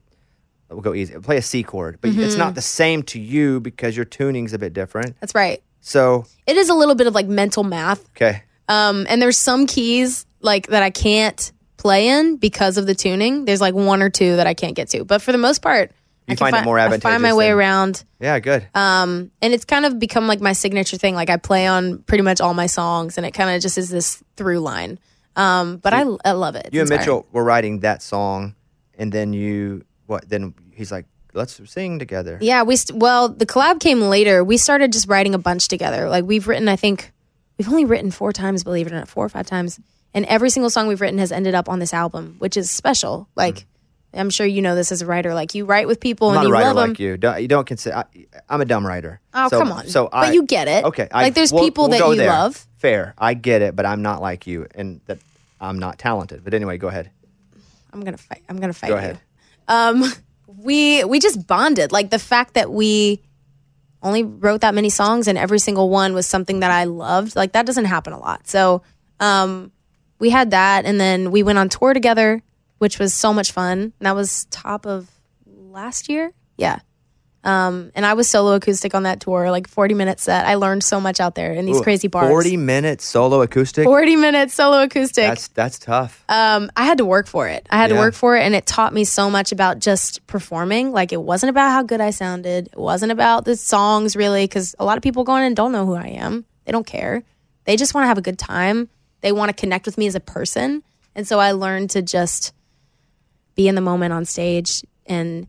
we'll 0.69 0.81
go 0.81 0.93
easy. 0.93 1.13
Play 1.19 1.37
a 1.37 1.41
C 1.41 1.63
chord, 1.63 1.97
but 2.01 2.11
it's 2.11 2.35
Mhm. 2.35 2.37
not 2.39 2.55
the 2.55 2.61
same 2.61 3.03
to 3.03 3.19
you 3.19 3.59
because 3.59 3.95
your 3.95 4.05
tuning's 4.05 4.53
a 4.53 4.57
bit 4.59 4.73
different. 4.73 5.15
That's 5.19 5.35
right. 5.35 5.61
So, 5.81 6.25
It 6.47 6.55
is 6.57 6.69
a 6.69 6.73
little 6.73 6.95
bit 6.95 7.07
of 7.07 7.13
like 7.13 7.27
mental 7.27 7.63
math. 7.63 8.07
okay, 8.15 8.43
Um, 8.69 9.05
and 9.09 9.21
there's 9.21 9.37
some 9.37 9.67
keys 9.67 10.25
like 10.39 10.67
that 10.67 10.81
I 10.81 10.89
can't 10.89 11.51
play 11.83 12.07
in 12.07 12.37
because 12.37 12.77
of 12.79 12.87
the 12.87 12.95
tuning. 12.95 13.45
There's 13.45 13.61
like 13.61 13.75
one 13.75 14.01
or 14.01 14.09
two 14.09 14.37
that 14.37 14.47
I 14.47 14.53
can't 14.55 14.75
get 14.75 14.89
to, 14.89 15.03
but 15.05 15.21
for 15.21 15.31
the 15.31 15.37
most 15.37 15.61
part, 15.61 15.91
You 16.27 16.31
I 16.31 16.35
can 16.35 16.37
find 16.37 16.55
it 16.55 16.63
more 16.65 16.79
I 16.79 16.83
find 16.83 16.93
advantageous 16.95 17.21
my 17.21 17.33
way 17.33 17.49
than- 17.49 17.57
around. 17.57 18.03
yeah, 18.19 18.39
good. 18.39 18.65
Um, 18.73 19.29
and 19.41 19.53
it's 19.53 19.65
kind 19.65 19.85
of 19.85 19.99
become 19.99 20.25
like 20.25 20.41
my 20.41 20.53
signature 20.53 20.97
thing. 20.97 21.13
Like 21.15 21.29
I 21.29 21.37
play 21.37 21.67
on 21.67 21.99
pretty 21.99 22.23
much 22.23 22.41
all 22.41 22.53
my 22.55 22.65
songs, 22.67 23.17
and 23.17 23.25
it 23.27 23.31
kind 23.31 23.53
of 23.55 23.61
just 23.61 23.77
is 23.77 23.89
this 23.89 24.23
through 24.37 24.59
line. 24.59 24.97
Um, 25.35 25.77
but 25.77 25.93
I, 25.93 26.05
I 26.23 26.31
love 26.31 26.55
it. 26.55 26.67
It's 26.67 26.73
you 26.73 26.81
and 26.81 26.89
inspiring. 26.89 26.99
Mitchell 27.01 27.27
were 27.31 27.43
writing 27.43 27.81
that 27.81 28.01
song, 28.01 28.55
and 28.97 29.11
then 29.11 29.33
you 29.33 29.83
what? 30.05 30.27
Then 30.29 30.53
he's 30.73 30.91
like, 30.91 31.05
"Let's 31.33 31.59
sing 31.69 31.99
together." 31.99 32.37
Yeah, 32.39 32.63
we 32.63 32.75
st- 32.77 32.97
well, 32.99 33.27
the 33.29 33.45
collab 33.45 33.79
came 33.79 33.99
later. 34.01 34.43
We 34.43 34.57
started 34.57 34.93
just 34.93 35.07
writing 35.09 35.33
a 35.35 35.39
bunch 35.39 35.67
together. 35.67 36.07
Like 36.07 36.23
we've 36.25 36.47
written, 36.47 36.69
I 36.69 36.75
think 36.77 37.11
we've 37.57 37.67
only 37.67 37.85
written 37.85 38.11
four 38.11 38.31
times, 38.31 38.63
believe 38.63 38.87
it 38.87 38.93
or 38.93 38.95
not, 38.95 39.07
four 39.09 39.25
or 39.25 39.29
five 39.29 39.47
times, 39.47 39.79
and 40.13 40.25
every 40.25 40.49
single 40.49 40.69
song 40.69 40.87
we've 40.87 41.01
written 41.01 41.19
has 41.19 41.31
ended 41.31 41.55
up 41.55 41.69
on 41.69 41.79
this 41.79 41.93
album, 41.93 42.35
which 42.39 42.57
is 42.57 42.69
special. 42.71 43.27
Like 43.35 43.65
I'm 44.13 44.29
sure 44.29 44.45
you 44.45 44.61
know 44.61 44.75
this 44.75 44.91
as 44.91 45.01
a 45.01 45.05
writer. 45.05 45.33
Like 45.33 45.55
you 45.55 45.65
write 45.65 45.87
with 45.87 45.99
people 45.99 46.29
I'm 46.29 46.37
and 46.37 46.47
you 46.47 46.53
love 46.53 46.75
them. 46.75 46.89
like 46.91 46.99
you. 46.99 47.17
Don't, 47.17 47.41
you 47.41 47.47
don't 47.47 47.65
consider. 47.65 47.95
I, 47.97 48.05
I'm 48.49 48.61
a 48.61 48.65
dumb 48.65 48.85
writer. 48.85 49.19
Oh, 49.33 49.47
So- 49.49 49.59
come 49.59 49.71
on. 49.71 49.87
So, 49.87 50.09
But 50.11 50.33
you 50.33 50.43
get 50.43 50.67
it. 50.67 50.85
Okay, 50.85 51.07
Like, 51.11 51.33
there's 51.33 51.51
we'll- 51.51 51.63
people 51.63 51.89
we'll 51.89 51.99
that 51.99 52.07
you 52.09 52.15
there. 52.17 52.27
love. 52.29 52.67
Fair, 52.77 53.13
I 53.17 53.33
get 53.33 53.61
it, 53.61 53.75
but 53.75 53.85
I'm 53.85 54.01
not 54.01 54.21
like 54.21 54.45
you, 54.45 54.67
and 54.75 54.99
that 55.05 55.17
I'm 55.61 55.79
not 55.79 55.97
talented. 55.97 56.43
But 56.43 56.53
anyway, 56.53 56.77
go 56.77 56.89
ahead. 56.89 57.09
I'm 57.93 58.01
gonna 58.01 58.17
fight. 58.17 58.43
I'm 58.49 58.59
gonna 58.59 58.73
fight 58.73 58.89
Go 58.89 58.95
you. 58.95 58.99
ahead. 58.99 59.19
Um, 59.67 60.03
we 60.47 61.03
we 61.05 61.19
just 61.19 61.47
bonded. 61.47 61.91
Like 61.93 62.09
the 62.09 62.19
fact 62.19 62.55
that 62.55 62.71
we 62.71 63.21
only 64.01 64.23
wrote 64.23 64.61
that 64.61 64.75
many 64.75 64.89
songs 64.89 65.27
and 65.29 65.37
every 65.37 65.59
single 65.59 65.89
one 65.89 66.13
was 66.13 66.27
something 66.27 66.59
that 66.59 66.71
I 66.71 66.83
loved. 66.83 67.35
Like 67.37 67.53
that 67.53 67.65
doesn't 67.65 67.85
happen 67.85 68.11
a 68.13 68.19
lot. 68.19 68.47
So 68.47 68.81
um, 69.21 69.71
we 70.23 70.29
had 70.29 70.51
that, 70.51 70.85
and 70.85 71.01
then 71.01 71.31
we 71.31 71.43
went 71.43 71.59
on 71.59 71.67
tour 71.67 71.93
together, 71.93 72.41
which 72.77 72.97
was 72.97 73.13
so 73.13 73.33
much 73.33 73.51
fun. 73.51 73.77
And 73.81 73.93
that 73.99 74.15
was 74.15 74.45
top 74.45 74.85
of 74.85 75.11
last 75.45 76.07
year. 76.07 76.31
Yeah. 76.55 76.79
Um, 77.43 77.91
and 77.93 78.05
I 78.05 78.13
was 78.13 78.29
solo 78.29 78.53
acoustic 78.53 78.95
on 78.95 79.03
that 79.03 79.19
tour, 79.19 79.51
like 79.51 79.67
40 79.67 79.95
minute 79.95 80.21
set. 80.21 80.45
I 80.45 80.55
learned 80.55 80.81
so 80.81 81.01
much 81.01 81.19
out 81.19 81.35
there 81.35 81.51
in 81.51 81.65
these 81.65 81.79
Ooh, 81.79 81.83
crazy 81.83 82.07
bars. 82.07 82.29
Forty 82.29 82.55
minutes 82.55 83.03
solo 83.03 83.41
acoustic. 83.41 83.83
40 83.83 84.15
minutes 84.15 84.53
solo 84.53 84.83
acoustic. 84.83 85.27
That's 85.27 85.49
that's 85.49 85.77
tough. 85.77 86.23
Um, 86.29 86.71
I 86.77 86.85
had 86.85 86.99
to 86.99 87.05
work 87.05 87.27
for 87.27 87.49
it. 87.49 87.67
I 87.69 87.75
had 87.75 87.89
to 87.89 87.95
work 87.95 88.13
for 88.13 88.37
it, 88.37 88.43
and 88.43 88.55
it 88.55 88.65
taught 88.65 88.93
me 88.93 89.03
so 89.03 89.29
much 89.29 89.51
about 89.51 89.79
just 89.79 90.25
performing. 90.25 90.93
Like, 90.93 91.11
it 91.11 91.21
wasn't 91.21 91.49
about 91.49 91.69
how 91.71 91.83
good 91.83 91.99
I 91.99 92.11
sounded. 92.11 92.67
It 92.67 92.79
wasn't 92.79 93.11
about 93.11 93.43
the 93.43 93.57
songs, 93.57 94.15
really, 94.15 94.45
because 94.45 94.73
a 94.79 94.85
lot 94.85 94.95
of 94.95 95.03
people 95.03 95.25
go 95.25 95.35
in 95.35 95.43
and 95.43 95.53
don't 95.53 95.73
know 95.73 95.85
who 95.85 95.95
I 95.95 96.07
am. 96.15 96.45
They 96.63 96.71
don't 96.71 96.87
care. 96.87 97.23
They 97.65 97.75
just 97.75 97.93
want 97.93 98.03
to 98.03 98.07
have 98.07 98.17
a 98.17 98.21
good 98.21 98.39
time. 98.39 98.87
They 99.23 99.31
want 99.31 99.49
to 99.49 99.53
connect 99.53 99.85
with 99.87 99.97
me 99.97 100.05
as 100.05 100.15
a 100.15 100.19
person. 100.19 100.83
And 101.15 101.27
so 101.27 101.39
I 101.39 101.53
learned 101.53 101.91
to 101.91 102.01
just 102.01 102.53
be 103.55 103.67
in 103.67 103.75
the 103.75 103.81
moment 103.81 104.13
on 104.13 104.25
stage 104.25 104.83
and 105.05 105.47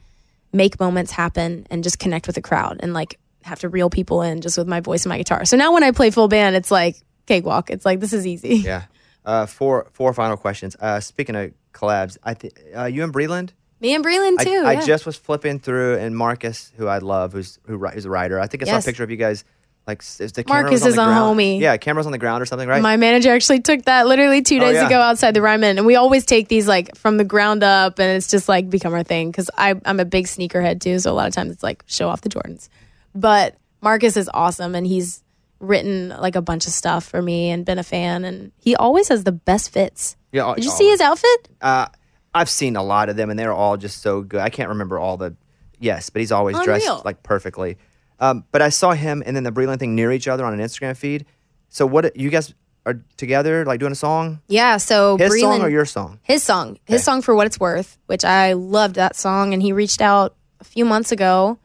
make 0.53 0.79
moments 0.79 1.11
happen 1.11 1.67
and 1.71 1.83
just 1.83 1.99
connect 1.99 2.27
with 2.27 2.37
the 2.37 2.43
crowd 2.43 2.79
and 2.81 2.95
like 2.95 3.19
have 3.43 3.59
to 3.61 3.69
reel 3.69 3.91
people 3.91 4.23
in 4.23 4.41
just 4.41 4.57
with 4.57 4.69
my 4.69 4.81
voice 4.81 5.05
and 5.05 5.11
my 5.11 5.19
guitar. 5.19 5.45
So 5.45 5.57
now 5.57 5.73
when 5.73 5.83
I 5.83 5.91
play 5.91 6.11
full 6.11 6.29
band, 6.29 6.55
it's 6.55 6.71
like 6.71 6.97
cakewalk. 7.27 7.69
It's 7.69 7.85
like, 7.85 8.01
this 8.01 8.13
is 8.13 8.27
easy. 8.27 8.57
Yeah. 8.65 8.85
Uh, 9.27 9.47
four 9.47 9.89
four 9.93 10.13
final 10.13 10.37
questions. 10.37 10.77
Uh, 10.79 11.01
speaking 11.01 11.35
of 11.35 11.51
collabs, 11.73 12.19
I 12.23 12.35
think 12.35 12.61
uh, 12.77 12.85
you 12.85 13.05
and 13.05 13.13
Breland. 13.13 13.53
Me 13.81 13.95
and 13.95 14.05
Breland, 14.05 14.39
too. 14.39 14.63
I 14.67 14.73
yeah. 14.75 14.85
just 14.85 15.07
was 15.07 15.17
flipping 15.17 15.61
through, 15.61 15.97
and 15.97 16.15
Marcus, 16.15 16.71
who 16.77 16.89
I 16.89 16.99
love, 16.99 17.33
who's 17.33 17.59
who 17.67 17.79
who's 17.87 18.05
a 18.05 18.11
writer. 18.11 18.39
I 18.39 18.49
think 18.49 18.63
I 18.65 18.67
saw 18.67 18.77
a 18.77 18.83
picture 18.83 19.03
of 19.03 19.11
you 19.11 19.17
guys. 19.17 19.45
Like, 19.87 20.01
is 20.01 20.33
the 20.33 20.45
camera 20.45 20.63
Marcus 20.63 20.87
is 20.87 20.95
the 20.95 21.03
a 21.03 21.07
ground. 21.07 21.39
homie. 21.39 21.61
Yeah, 21.61 21.77
camera's 21.77 22.07
on 22.07 22.13
the 22.13 22.19
ground 22.19 22.43
or 22.43 22.47
something, 22.47 22.67
right? 22.67 22.81
My 22.81 22.97
manager 22.97 23.33
actually 23.33 23.61
took 23.61 23.83
that 23.85 24.07
literally 24.07 24.41
two 24.41 24.59
days 24.59 24.75
yeah. 24.75 24.87
ago 24.87 24.99
outside 24.99 25.33
the 25.33 25.43
Ryman, 25.43 25.77
and 25.77 25.87
we 25.87 25.97
always 25.97 26.25
take 26.25 26.49
these 26.49 26.67
like 26.67 26.97
from 26.97 27.19
the 27.19 27.25
ground 27.25 27.63
up, 27.63 27.99
and 27.99 28.17
it's 28.17 28.31
just 28.31 28.49
like 28.49 28.71
become 28.71 28.95
our 28.95 29.03
thing 29.03 29.31
because 29.31 29.51
I'm 29.59 30.01
a 30.01 30.07
big 30.07 30.27
sneakerhead 30.27 30.81
too, 30.81 30.99
so 30.99 31.13
a 31.13 31.15
lot 31.15 31.29
of 31.29 31.35
times 31.35 31.53
it's 31.53 31.63
like 31.63 31.85
show 31.87 32.09
off 32.09 32.23
the 32.23 32.31
Jordans. 32.31 32.69
But 33.15 33.57
Marcus 33.83 34.17
is 34.17 34.31
awesome, 34.33 34.75
and 34.75 34.87
he's 34.87 35.23
written 35.61 36.09
like 36.09 36.37
a 36.37 36.43
bunch 36.43 36.67
of 36.67 36.73
stuff 36.73 37.05
for 37.05 37.21
me 37.21 37.51
and 37.51 37.67
been 37.67 37.79
a 37.79 37.85
fan, 37.85 38.25
and 38.25 38.53
he 38.57 38.75
always 38.77 39.09
has 39.09 39.25
the 39.25 39.33
best 39.33 39.71
fits. 39.71 40.17
Yeah, 40.33 40.47
oh, 40.47 40.55
Did 40.55 40.65
you 40.65 40.71
see 40.71 40.89
his 40.89 41.01
outfit? 41.01 41.49
Uh, 41.61 41.87
I've 42.35 42.51
seen 42.51 42.77
a 42.77 42.83
lot 42.83 43.09
of 43.11 43.17
them, 43.17 43.31
and 43.31 43.39
they're 43.39 43.53
all 43.53 43.77
just 43.77 44.01
so 44.01 44.23
good. 44.23 44.41
I 44.41 44.49
can't 44.49 44.71
remember 44.71 44.99
all 44.99 45.17
the 45.19 45.37
yes, 45.79 46.11
but 46.11 46.21
he's 46.21 46.33
always 46.33 46.57
Unreal. 46.57 46.79
dressed 46.79 47.05
like 47.05 47.23
perfectly. 47.23 47.77
Um, 48.21 48.45
but 48.53 48.63
I 48.63 48.69
saw 48.69 48.93
him 48.93 49.23
and 49.27 49.35
then 49.37 49.43
the 49.45 49.51
Breland 49.53 49.79
thing 49.81 49.95
near 49.95 50.13
each 50.13 50.29
other 50.29 50.45
on 50.45 50.53
an 50.53 50.61
Instagram 50.61 50.97
feed. 50.97 51.27
So 51.69 51.87
what 51.87 52.17
you 52.17 52.31
guys 52.31 52.55
are 52.87 53.01
together, 53.17 53.65
like 53.65 53.81
doing 53.81 53.93
a 53.93 53.97
song? 53.97 54.41
Yeah, 54.47 54.77
so 54.77 55.17
His 55.17 55.41
song 55.41 55.63
or 55.63 55.69
your 55.71 55.85
song? 55.85 56.19
His 56.23 56.43
song, 56.43 56.79
his 56.85 57.03
song 57.03 57.23
for 57.23 57.35
what 57.35 57.47
it's 57.47 57.59
worth, 57.59 57.99
which 58.07 58.25
I 58.25 58.53
loved 58.53 58.97
that 58.97 59.17
song, 59.17 59.53
and 59.55 59.63
he 59.63 59.73
reached 59.73 60.01
out 60.03 60.35
a 60.61 60.65
few 60.65 60.85
months 60.85 61.11
ago, 61.11 61.59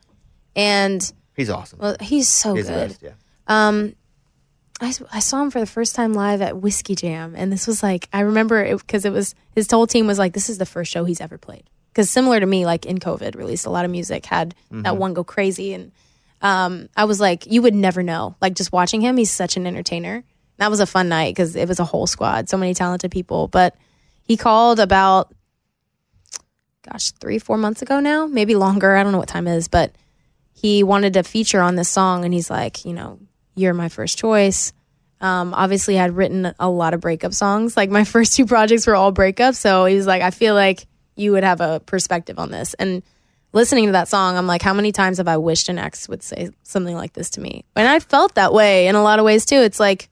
and 0.55 1.11
He's 1.35 1.49
awesome. 1.49 1.79
well, 1.79 1.95
he's 2.01 2.27
so 2.27 2.53
He's 2.55 2.67
good. 2.67 2.89
best, 2.89 3.01
yeah. 3.03 3.11
Um, 3.47 3.95
I, 4.81 4.93
I 5.11 5.19
saw 5.19 5.41
him 5.41 5.51
for 5.51 5.59
the 5.59 5.65
first 5.65 5.93
time 5.93 6.13
live 6.13 6.41
at 6.41 6.57
Whiskey 6.57 6.95
Jam, 6.95 7.33
and 7.35 7.51
this 7.51 7.67
was 7.67 7.83
like 7.83 8.07
I 8.13 8.21
remember 8.21 8.63
it 8.63 8.77
because 8.79 9.03
it 9.05 9.11
was 9.11 9.35
his 9.55 9.69
whole 9.69 9.87
team 9.87 10.07
was 10.07 10.17
like, 10.19 10.33
this 10.33 10.49
is 10.49 10.57
the 10.57 10.65
first 10.65 10.89
show 10.91 11.03
he's 11.03 11.19
ever 11.21 11.37
played. 11.37 11.63
Because 11.91 12.09
similar 12.09 12.39
to 12.39 12.45
me, 12.45 12.65
like 12.65 12.85
in 12.85 12.97
COVID, 12.97 13.35
released 13.35 13.65
a 13.65 13.69
lot 13.69 13.83
of 13.83 13.91
music, 13.91 14.25
had 14.25 14.55
that 14.71 14.93
Mhm. 14.93 14.97
one 14.97 15.13
go 15.13 15.23
crazy, 15.23 15.73
and 15.73 15.91
um, 16.41 16.89
I 16.95 17.05
was 17.05 17.19
like, 17.19 17.45
you 17.45 17.61
would 17.61 17.73
never 17.73 18.03
know. 18.03 18.35
Like 18.41 18.55
just 18.55 18.71
watching 18.71 19.01
him, 19.01 19.17
he's 19.17 19.31
such 19.31 19.57
an 19.57 19.67
entertainer. 19.67 20.23
That 20.57 20.69
was 20.69 20.79
a 20.79 20.85
fun 20.85 21.09
night 21.09 21.35
because 21.35 21.55
it 21.55 21.67
was 21.67 21.79
a 21.79 21.85
whole 21.85 22.07
squad, 22.07 22.49
so 22.49 22.57
many 22.57 22.73
talented 22.73 23.11
people. 23.11 23.47
But 23.47 23.75
he 24.23 24.37
called 24.37 24.79
about, 24.79 25.33
gosh, 26.83 27.11
three, 27.11 27.39
four 27.39 27.57
months 27.57 27.81
ago 27.81 27.99
now, 27.99 28.27
maybe 28.27 28.55
longer. 28.55 28.95
I 28.95 29.03
don't 29.03 29.11
know 29.11 29.17
what 29.17 29.29
time 29.29 29.47
it 29.47 29.55
is, 29.55 29.67
but 29.67 29.93
he 30.53 30.83
wanted 30.83 31.13
to 31.13 31.23
feature 31.23 31.61
on 31.61 31.75
this 31.75 31.89
song, 31.89 32.25
and 32.25 32.33
he's 32.33 32.49
like, 32.49 32.83
you 32.83 32.93
know, 32.93 33.19
you're 33.55 33.73
my 33.73 33.89
first 33.89 34.17
choice. 34.17 34.73
Um, 35.21 35.53
obviously, 35.53 35.97
I 35.97 36.01
had 36.01 36.15
written 36.15 36.53
a 36.59 36.69
lot 36.69 36.93
of 36.93 37.01
breakup 37.01 37.33
songs. 37.33 37.75
Like 37.77 37.89
my 37.89 38.03
first 38.05 38.35
two 38.35 38.45
projects 38.45 38.87
were 38.87 38.95
all 38.95 39.13
breakups, 39.13 39.55
so 39.55 39.85
he 39.85 39.95
was 39.95 40.07
like, 40.07 40.21
I 40.21 40.31
feel 40.31 40.55
like 40.55 40.85
you 41.15 41.33
would 41.33 41.43
have 41.43 41.61
a 41.61 41.81
perspective 41.81 42.39
on 42.39 42.51
this. 42.51 42.73
And 42.75 43.03
listening 43.51 43.87
to 43.87 43.91
that 43.93 44.07
song, 44.07 44.37
I'm 44.37 44.47
like, 44.47 44.61
how 44.61 44.73
many 44.73 44.91
times 44.91 45.17
have 45.17 45.27
I 45.27 45.37
wished 45.37 45.69
an 45.69 45.79
ex 45.79 46.07
would 46.07 46.23
say 46.23 46.49
something 46.63 46.95
like 46.95 47.13
this 47.13 47.31
to 47.31 47.41
me? 47.41 47.65
And 47.75 47.87
I 47.87 47.99
felt 47.99 48.35
that 48.35 48.53
way 48.53 48.87
in 48.87 48.95
a 48.95 49.03
lot 49.03 49.19
of 49.19 49.25
ways 49.25 49.45
too. 49.45 49.57
It's 49.57 49.79
like, 49.79 50.09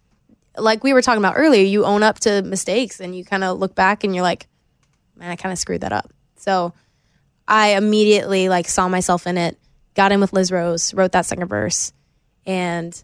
like 0.58 0.84
we 0.84 0.94
were 0.94 1.02
talking 1.02 1.22
about 1.22 1.36
earlier, 1.38 1.64
you 1.64 1.86
own 1.86 2.04
up 2.04 2.20
to 2.22 2.42
mistakes 2.42 3.00
and 3.00 3.16
you 3.16 3.24
kind 3.24 3.44
of 3.44 3.60
look 3.60 3.76
back 3.76 4.04
and 4.04 4.16
you're 4.16 4.24
like, 4.24 4.48
man, 5.16 5.30
I 5.30 5.36
kind 5.36 5.54
of 5.54 5.60
screwed 5.60 5.82
that 5.82 5.94
up. 5.94 6.12
So 6.38 6.74
I 7.48 7.76
immediately 7.76 8.50
like 8.50 8.68
saw 8.68 8.88
myself 8.88 9.28
in 9.28 9.38
it, 9.38 9.58
got 9.94 10.12
in 10.12 10.20
with 10.20 10.34
Liz 10.34 10.52
Rose, 10.52 10.94
wrote 10.94 11.12
that 11.14 11.26
second 11.26 11.48
verse, 11.48 11.94
and 12.46 13.02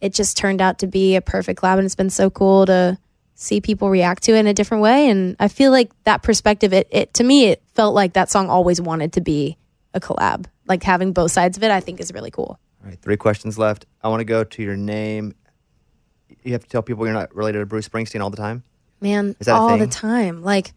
it 0.00 0.12
just 0.12 0.36
turned 0.36 0.60
out 0.60 0.80
to 0.80 0.86
be 0.86 1.16
a 1.16 1.20
perfect 1.20 1.60
collab. 1.60 1.78
And 1.78 1.86
it's 1.86 1.94
been 1.94 2.10
so 2.10 2.30
cool 2.30 2.66
to 2.66 2.98
see 3.34 3.60
people 3.60 3.90
react 3.90 4.22
to 4.24 4.32
it 4.34 4.38
in 4.38 4.46
a 4.46 4.54
different 4.54 4.82
way. 4.82 5.08
And 5.08 5.36
I 5.40 5.48
feel 5.48 5.70
like 5.70 5.90
that 6.04 6.22
perspective, 6.22 6.72
it, 6.72 6.88
it 6.90 7.14
to 7.14 7.24
me, 7.24 7.46
it 7.46 7.62
felt 7.74 7.94
like 7.94 8.12
that 8.14 8.30
song 8.30 8.48
always 8.48 8.80
wanted 8.80 9.12
to 9.14 9.20
be 9.20 9.56
a 9.92 10.00
collab. 10.00 10.46
Like 10.66 10.82
having 10.82 11.12
both 11.12 11.32
sides 11.32 11.56
of 11.56 11.62
it, 11.62 11.70
I 11.70 11.80
think 11.80 12.00
is 12.00 12.12
really 12.12 12.30
cool. 12.30 12.58
All 12.82 12.90
right, 12.90 13.00
three 13.00 13.16
questions 13.16 13.58
left. 13.58 13.86
I 14.02 14.08
want 14.08 14.20
to 14.20 14.24
go 14.24 14.44
to 14.44 14.62
your 14.62 14.76
name. 14.76 15.34
You 16.42 16.52
have 16.52 16.62
to 16.62 16.68
tell 16.68 16.82
people 16.82 17.04
you're 17.06 17.14
not 17.14 17.34
related 17.34 17.60
to 17.60 17.66
Bruce 17.66 17.88
Springsteen 17.88 18.20
all 18.20 18.30
the 18.30 18.36
time. 18.36 18.62
man 19.00 19.34
Is 19.40 19.46
that 19.46 19.54
all 19.54 19.76
the 19.76 19.86
time 19.86 20.42
like 20.42 20.72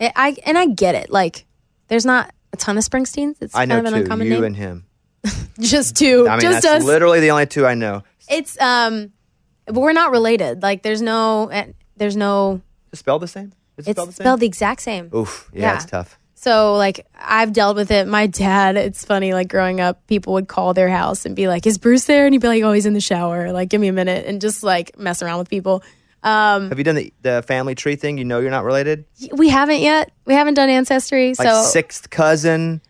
it, 0.00 0.12
i 0.16 0.36
and 0.46 0.56
i 0.56 0.66
get 0.66 0.94
it 0.94 1.10
like 1.10 1.44
there's 1.88 2.06
not 2.06 2.32
a 2.52 2.56
ton 2.56 2.78
of 2.78 2.84
springsteens 2.84 3.36
it's 3.40 3.54
I 3.54 3.64
know 3.64 3.76
kind 3.76 3.86
of 3.86 3.92
an 3.92 3.98
two, 3.98 4.02
uncommon 4.04 4.26
you 4.26 4.32
name 4.34 4.44
and 4.44 4.56
him. 4.56 4.86
just 5.60 5.96
two 5.96 6.28
I 6.28 6.32
mean, 6.32 6.40
just 6.40 6.62
that's 6.62 6.82
us 6.82 6.84
literally 6.84 7.20
the 7.20 7.30
only 7.30 7.46
two 7.46 7.66
I 7.66 7.74
know. 7.74 8.02
it's 8.30 8.58
um 8.60 9.12
but 9.66 9.74
we're 9.80 9.92
not 9.92 10.10
related 10.10 10.62
like 10.62 10.82
there's 10.82 11.02
no 11.02 11.50
there's 11.98 12.16
no 12.16 12.60
Is 12.92 12.98
spelled 13.00 13.22
the 13.22 13.28
same? 13.28 13.52
Is 13.76 13.86
it 13.86 13.90
it's 13.90 13.96
spelled 13.96 14.08
the 14.08 14.12
same? 14.12 14.24
spelled 14.24 14.40
the 14.40 14.46
exact 14.46 14.80
same 14.82 15.10
Oof, 15.14 15.50
yeah, 15.52 15.60
Yeah. 15.62 15.74
it's 15.76 15.84
tough. 15.84 16.18
so 16.34 16.74
like 16.76 17.06
i've 17.20 17.52
dealt 17.52 17.76
with 17.76 17.90
it 17.90 18.06
my 18.08 18.26
dad 18.26 18.76
it's 18.76 19.04
funny 19.04 19.32
like 19.32 19.48
growing 19.48 19.80
up 19.80 20.06
people 20.06 20.32
would 20.34 20.48
call 20.48 20.74
their 20.74 20.88
house 20.88 21.26
and 21.26 21.34
be 21.36 21.48
like 21.48 21.66
is 21.66 21.78
bruce 21.78 22.04
there 22.06 22.26
and 22.26 22.34
he'd 22.34 22.40
be 22.42 22.48
like 22.48 22.62
oh 22.62 22.72
he's 22.72 22.86
in 22.86 22.94
the 22.94 23.00
shower 23.00 23.52
like 23.52 23.68
give 23.68 23.80
me 23.80 23.88
a 23.88 23.92
minute 23.92 24.24
and 24.26 24.40
just 24.40 24.62
like 24.62 24.98
mess 24.98 25.22
around 25.22 25.38
with 25.38 25.48
people 25.50 25.82
um 26.24 26.68
Have 26.70 26.78
you 26.78 26.84
done 26.84 26.96
the, 26.96 27.12
the 27.22 27.42
family 27.46 27.76
tree 27.76 27.94
thing? 27.94 28.18
You 28.18 28.24
know 28.24 28.40
you're 28.40 28.50
not 28.50 28.64
related? 28.64 29.04
we 29.32 29.48
haven't 29.48 29.80
yet 29.80 30.10
we 30.24 30.34
haven't 30.34 30.54
done 30.54 30.68
ancestry 30.68 31.28
Like 31.38 31.46
so 31.48 31.62
sixth 31.62 32.10
cousin? 32.10 32.80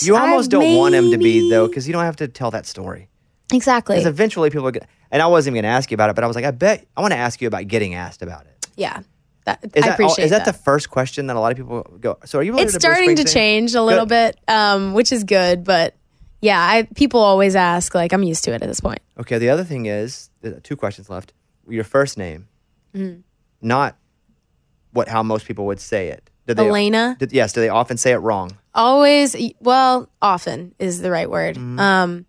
You 0.00 0.16
I- 0.16 0.20
almost 0.22 0.50
don't 0.50 0.76
want 0.76 0.94
him 0.94 1.10
to 1.10 1.18
be, 1.18 1.50
though, 1.50 1.66
because 1.68 1.86
you 1.86 1.92
don't 1.92 2.04
have 2.04 2.16
to 2.16 2.28
tell 2.28 2.50
that 2.52 2.64
story. 2.64 3.10
exactly 3.52 3.96
Because 3.96 4.06
eventually 4.06 4.48
people 4.48 4.66
are 4.66 4.70
going 4.72 4.82
to, 4.86 4.88
and 5.10 5.22
I 5.22 5.26
wasn't 5.26 5.54
even 5.54 5.62
going 5.64 5.70
to 5.72 5.76
ask 5.76 5.90
you 5.90 5.94
about 5.94 6.10
it, 6.10 6.14
but 6.14 6.24
I 6.24 6.26
was 6.26 6.36
like, 6.36 6.44
I 6.44 6.50
bet, 6.50 6.86
I 6.96 7.00
want 7.00 7.12
to 7.12 7.18
ask 7.18 7.40
you 7.40 7.48
about 7.48 7.66
getting 7.68 7.94
asked 7.94 8.22
about 8.22 8.46
it. 8.46 8.66
Yeah. 8.76 9.00
That, 9.46 9.58
Is 9.74 9.82
I 9.84 9.88
that, 9.88 9.92
appreciate 9.94 10.24
is 10.26 10.30
that, 10.32 10.44
that. 10.44 10.52
the 10.52 10.58
first 10.62 10.90
question 10.90 11.26
that 11.28 11.36
a 11.36 11.40
lot 11.40 11.50
of 11.50 11.56
people 11.58 11.82
go, 11.98 12.18
so 12.26 12.38
are 12.38 12.42
you 12.42 12.58
it's 12.58 12.74
starting 12.74 13.16
to 13.16 13.24
change 13.24 13.74
a 13.74 13.82
little 13.82 14.04
Good. 14.06 14.36
bit, 14.36 14.54
um, 14.54 14.92
which 14.92 15.12
is 15.12 15.24
good. 15.24 15.64
But 15.64 15.94
yeah, 16.42 16.60
I 16.60 16.86
people 16.94 17.20
always 17.20 17.56
ask. 17.56 17.94
Like 17.94 18.12
I'm 18.12 18.22
used 18.22 18.44
to 18.44 18.52
it 18.52 18.62
at 18.62 18.68
this 18.68 18.80
point. 18.80 19.00
Okay, 19.18 19.38
the 19.38 19.48
other 19.48 19.64
thing 19.64 19.86
is, 19.86 20.28
two 20.62 20.76
questions 20.76 21.08
left. 21.08 21.32
Your 21.68 21.84
first 21.84 22.18
name, 22.18 22.48
Mhm. 22.94 23.22
not 23.62 23.96
what 24.92 25.08
how 25.08 25.22
most 25.22 25.46
people 25.46 25.66
would 25.66 25.80
say 25.80 26.08
it. 26.08 26.28
Did 26.46 26.58
they, 26.58 26.68
Elena? 26.68 27.16
Did, 27.18 27.32
yes, 27.32 27.52
do 27.54 27.60
they 27.60 27.68
often 27.70 27.96
say 27.96 28.12
it 28.12 28.18
wrong? 28.18 28.56
Always, 28.74 29.34
well, 29.60 30.08
often 30.20 30.74
is 30.78 31.00
the 31.00 31.10
right 31.10 31.30
word. 31.30 31.56
Mm-hmm. 31.56 31.78
Um, 31.80 32.26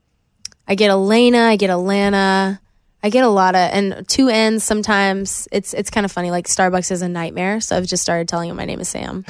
I 0.67 0.75
get 0.75 0.89
Elena, 0.89 1.39
I 1.45 1.55
get 1.57 1.69
Alana, 1.69 2.59
I 3.03 3.09
get 3.09 3.23
a 3.23 3.29
lot 3.29 3.55
of 3.55 3.61
and 3.73 4.07
two 4.07 4.29
N's. 4.29 4.63
Sometimes 4.63 5.47
it's 5.51 5.73
it's 5.73 5.89
kind 5.89 6.05
of 6.05 6.11
funny. 6.11 6.29
Like 6.31 6.47
Starbucks 6.47 6.91
is 6.91 7.01
a 7.01 7.09
nightmare, 7.09 7.59
so 7.59 7.75
I've 7.75 7.87
just 7.87 8.03
started 8.03 8.27
telling 8.27 8.49
him 8.49 8.57
my 8.57 8.65
name 8.65 8.79
is 8.79 8.89
Sam 8.89 9.25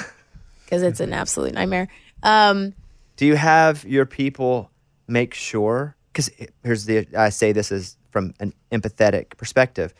because 0.65 0.83
it's 0.83 0.99
an 0.99 1.13
absolute 1.13 1.53
nightmare. 1.53 1.87
Um, 2.23 2.73
Do 3.17 3.25
you 3.25 3.35
have 3.35 3.85
your 3.85 4.05
people 4.05 4.69
make 5.07 5.33
sure? 5.33 5.95
Because 6.11 6.29
here's 6.63 6.85
the 6.85 7.07
I 7.17 7.29
say 7.29 7.53
this 7.53 7.71
is 7.71 7.97
from 8.11 8.33
an 8.39 8.53
empathetic 8.71 9.37
perspective. 9.37 9.93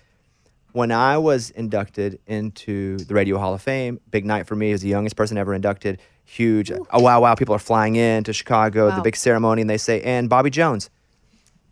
When 0.74 0.92
I 0.92 1.18
was 1.18 1.50
inducted 1.50 2.20
into 2.28 2.98
the 2.98 3.14
Radio 3.14 3.38
Hall 3.38 3.54
of 3.54 3.62
Fame, 3.62 4.00
big 4.10 4.26
night 4.26 4.48
for 4.48 4.56
me. 4.56 4.72
Was 4.72 4.82
the 4.82 4.90
youngest 4.90 5.16
person 5.16 5.38
ever 5.38 5.54
inducted. 5.54 6.00
Huge. 6.26 6.72
Oh 6.72 7.02
wow, 7.02 7.22
wow! 7.22 7.36
People 7.36 7.56
are 7.56 7.60
flying 7.60 7.96
in 7.98 8.24
to 8.26 8.34
Chicago. 8.34 8.94
The 8.96 9.02
big 9.02 9.18
ceremony, 9.18 9.62
and 9.62 9.70
they 9.70 9.78
say, 9.78 10.02
"And 10.02 10.30
Bobby 10.30 10.50
Jones." 10.50 10.90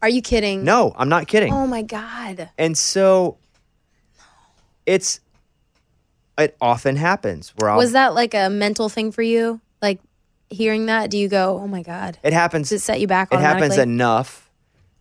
Are 0.01 0.09
you 0.09 0.21
kidding? 0.21 0.63
No, 0.63 0.93
I'm 0.97 1.09
not 1.09 1.27
kidding. 1.27 1.53
Oh 1.53 1.67
my 1.67 1.81
god. 1.81 2.49
And 2.57 2.77
so 2.77 3.37
it's 4.85 5.19
it 6.37 6.55
often 6.61 6.95
happens 6.95 7.53
where 7.57 7.69
I'll, 7.71 7.77
Was 7.77 7.91
that 7.91 8.13
like 8.13 8.33
a 8.33 8.49
mental 8.49 8.89
thing 8.89 9.11
for 9.11 9.21
you? 9.21 9.59
Like 9.81 9.99
hearing 10.49 10.85
that, 10.87 11.09
do 11.09 11.17
you 11.17 11.27
go, 11.27 11.59
"Oh 11.61 11.67
my 11.67 11.83
god"? 11.83 12.17
it 12.23 12.33
happens 12.33 12.69
Does 12.69 12.81
it 12.81 12.85
set 12.85 12.99
you 12.99 13.07
back? 13.07 13.33
it 13.33 13.39
happens 13.39 13.77
enough 13.77 14.49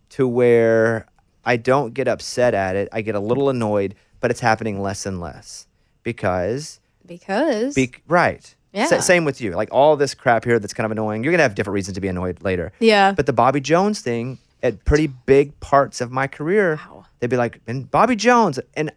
to 0.09 0.27
where 0.27 1.07
I 1.45 1.57
don't 1.57 1.93
get 1.93 2.07
upset 2.07 2.53
at 2.53 2.75
it. 2.75 2.89
I 2.91 3.01
get 3.01 3.15
a 3.15 3.19
little 3.19 3.49
annoyed, 3.49 3.95
but 4.19 4.31
it's 4.31 4.39
happening 4.41 4.81
less 4.81 5.05
and 5.05 5.19
less 5.19 5.67
because 6.03 6.79
because 7.05 7.73
be, 7.73 7.91
right. 8.07 8.55
Yeah. 8.73 8.85
Sa- 8.85 8.99
same 8.99 9.25
with 9.25 9.41
you. 9.41 9.51
Like 9.55 9.69
all 9.71 9.95
this 9.95 10.13
crap 10.13 10.45
here 10.45 10.59
that's 10.59 10.73
kind 10.73 10.85
of 10.85 10.91
annoying. 10.91 11.23
You're 11.23 11.31
gonna 11.31 11.43
have 11.43 11.55
different 11.55 11.73
reasons 11.75 11.95
to 11.95 12.01
be 12.01 12.07
annoyed 12.07 12.43
later. 12.43 12.71
Yeah. 12.79 13.13
But 13.13 13.25
the 13.25 13.33
Bobby 13.33 13.61
Jones 13.61 14.01
thing 14.01 14.37
at 14.63 14.83
pretty 14.85 15.07
big 15.07 15.59
parts 15.59 16.01
of 16.01 16.11
my 16.11 16.27
career, 16.27 16.79
they'd 17.19 17.29
be 17.29 17.37
like, 17.37 17.61
"And 17.67 17.89
Bobby 17.89 18.15
Jones," 18.15 18.59
and 18.75 18.91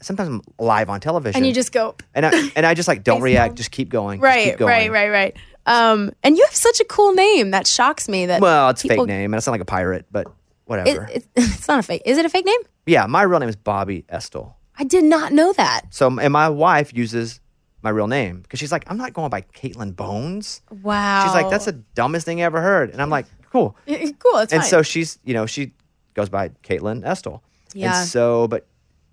sometimes 0.00 0.28
I'm 0.28 0.42
live 0.58 0.90
on 0.90 1.00
television, 1.00 1.36
and 1.38 1.46
you 1.46 1.52
just 1.54 1.72
go 1.72 1.94
and 2.14 2.26
I 2.26 2.50
and 2.56 2.64
I 2.66 2.74
just 2.74 2.88
like 2.88 3.04
don't 3.04 3.22
react, 3.30 3.54
just 3.56 3.70
keep 3.70 3.88
going, 3.88 4.20
right, 4.20 4.50
keep 4.50 4.58
going. 4.58 4.70
right, 4.70 4.90
right, 4.90 5.10
right. 5.10 5.36
Um, 5.64 6.10
and 6.24 6.36
you 6.36 6.44
have 6.44 6.54
such 6.54 6.80
a 6.80 6.84
cool 6.84 7.12
name 7.12 7.52
that 7.52 7.66
shocks 7.68 8.08
me. 8.08 8.26
That 8.26 8.40
Well, 8.40 8.70
it's 8.70 8.84
a 8.84 8.88
people- 8.88 9.04
fake 9.04 9.08
name, 9.08 9.32
and 9.32 9.38
it's 9.38 9.46
not 9.46 9.52
like 9.52 9.60
a 9.60 9.64
pirate, 9.66 10.06
but 10.10 10.26
It, 10.26 10.32
whatever. 10.66 11.04
it, 11.12 11.24
it's 11.36 11.68
not 11.68 11.78
a 11.78 11.82
fake. 11.82 12.02
Is 12.04 12.18
it 12.18 12.24
a 12.24 12.28
fake 12.28 12.46
name? 12.46 12.60
yeah, 12.86 13.06
my 13.06 13.22
real 13.22 13.38
name 13.38 13.48
is 13.48 13.54
Bobby 13.56 14.04
Estell. 14.12 14.54
I 14.76 14.84
did 14.84 15.04
not 15.04 15.32
know 15.32 15.52
that. 15.52 15.82
So, 15.90 16.06
and 16.18 16.32
my 16.32 16.48
wife 16.48 16.92
uses 16.94 17.38
my 17.82 17.90
real 17.90 18.08
name 18.08 18.40
because 18.40 18.58
she's 18.58 18.72
like, 18.72 18.84
I'm 18.90 18.96
not 18.96 19.12
going 19.12 19.28
by 19.30 19.42
Caitlin 19.42 19.94
Bones. 19.94 20.62
Wow. 20.70 21.24
She's 21.24 21.34
like, 21.34 21.48
that's 21.50 21.66
the 21.66 21.72
dumbest 21.94 22.24
thing 22.26 22.40
I 22.40 22.44
ever 22.44 22.60
heard, 22.60 22.90
and 22.90 23.00
I'm 23.02 23.10
like, 23.10 23.26
cool. 23.52 23.76
cool. 23.86 24.38
It's 24.38 24.52
and 24.52 24.62
fine. 24.62 24.70
so 24.70 24.82
she's, 24.82 25.18
you 25.24 25.34
know, 25.34 25.46
she 25.46 25.72
goes 26.14 26.28
by 26.28 26.48
Caitlin 26.64 27.02
Estell. 27.04 27.40
Yeah. 27.74 28.00
And 28.00 28.08
so, 28.08 28.48
but 28.48 28.66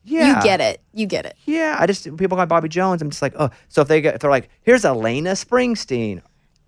yeah, 0.05 0.37
you 0.37 0.43
get 0.43 0.61
it. 0.61 0.81
You 0.93 1.05
get 1.05 1.25
it. 1.25 1.35
Yeah, 1.45 1.75
I 1.77 1.85
just 1.85 2.03
people 2.17 2.37
call 2.37 2.45
me 2.45 2.47
Bobby 2.47 2.69
Jones. 2.69 3.01
I'm 3.01 3.09
just 3.09 3.21
like, 3.21 3.33
oh. 3.37 3.49
So 3.67 3.81
if 3.81 3.87
they 3.87 4.01
get, 4.01 4.15
if 4.15 4.21
they're 4.21 4.29
like, 4.29 4.49
here's 4.63 4.85
Elena 4.85 5.31
Springsteen. 5.31 6.21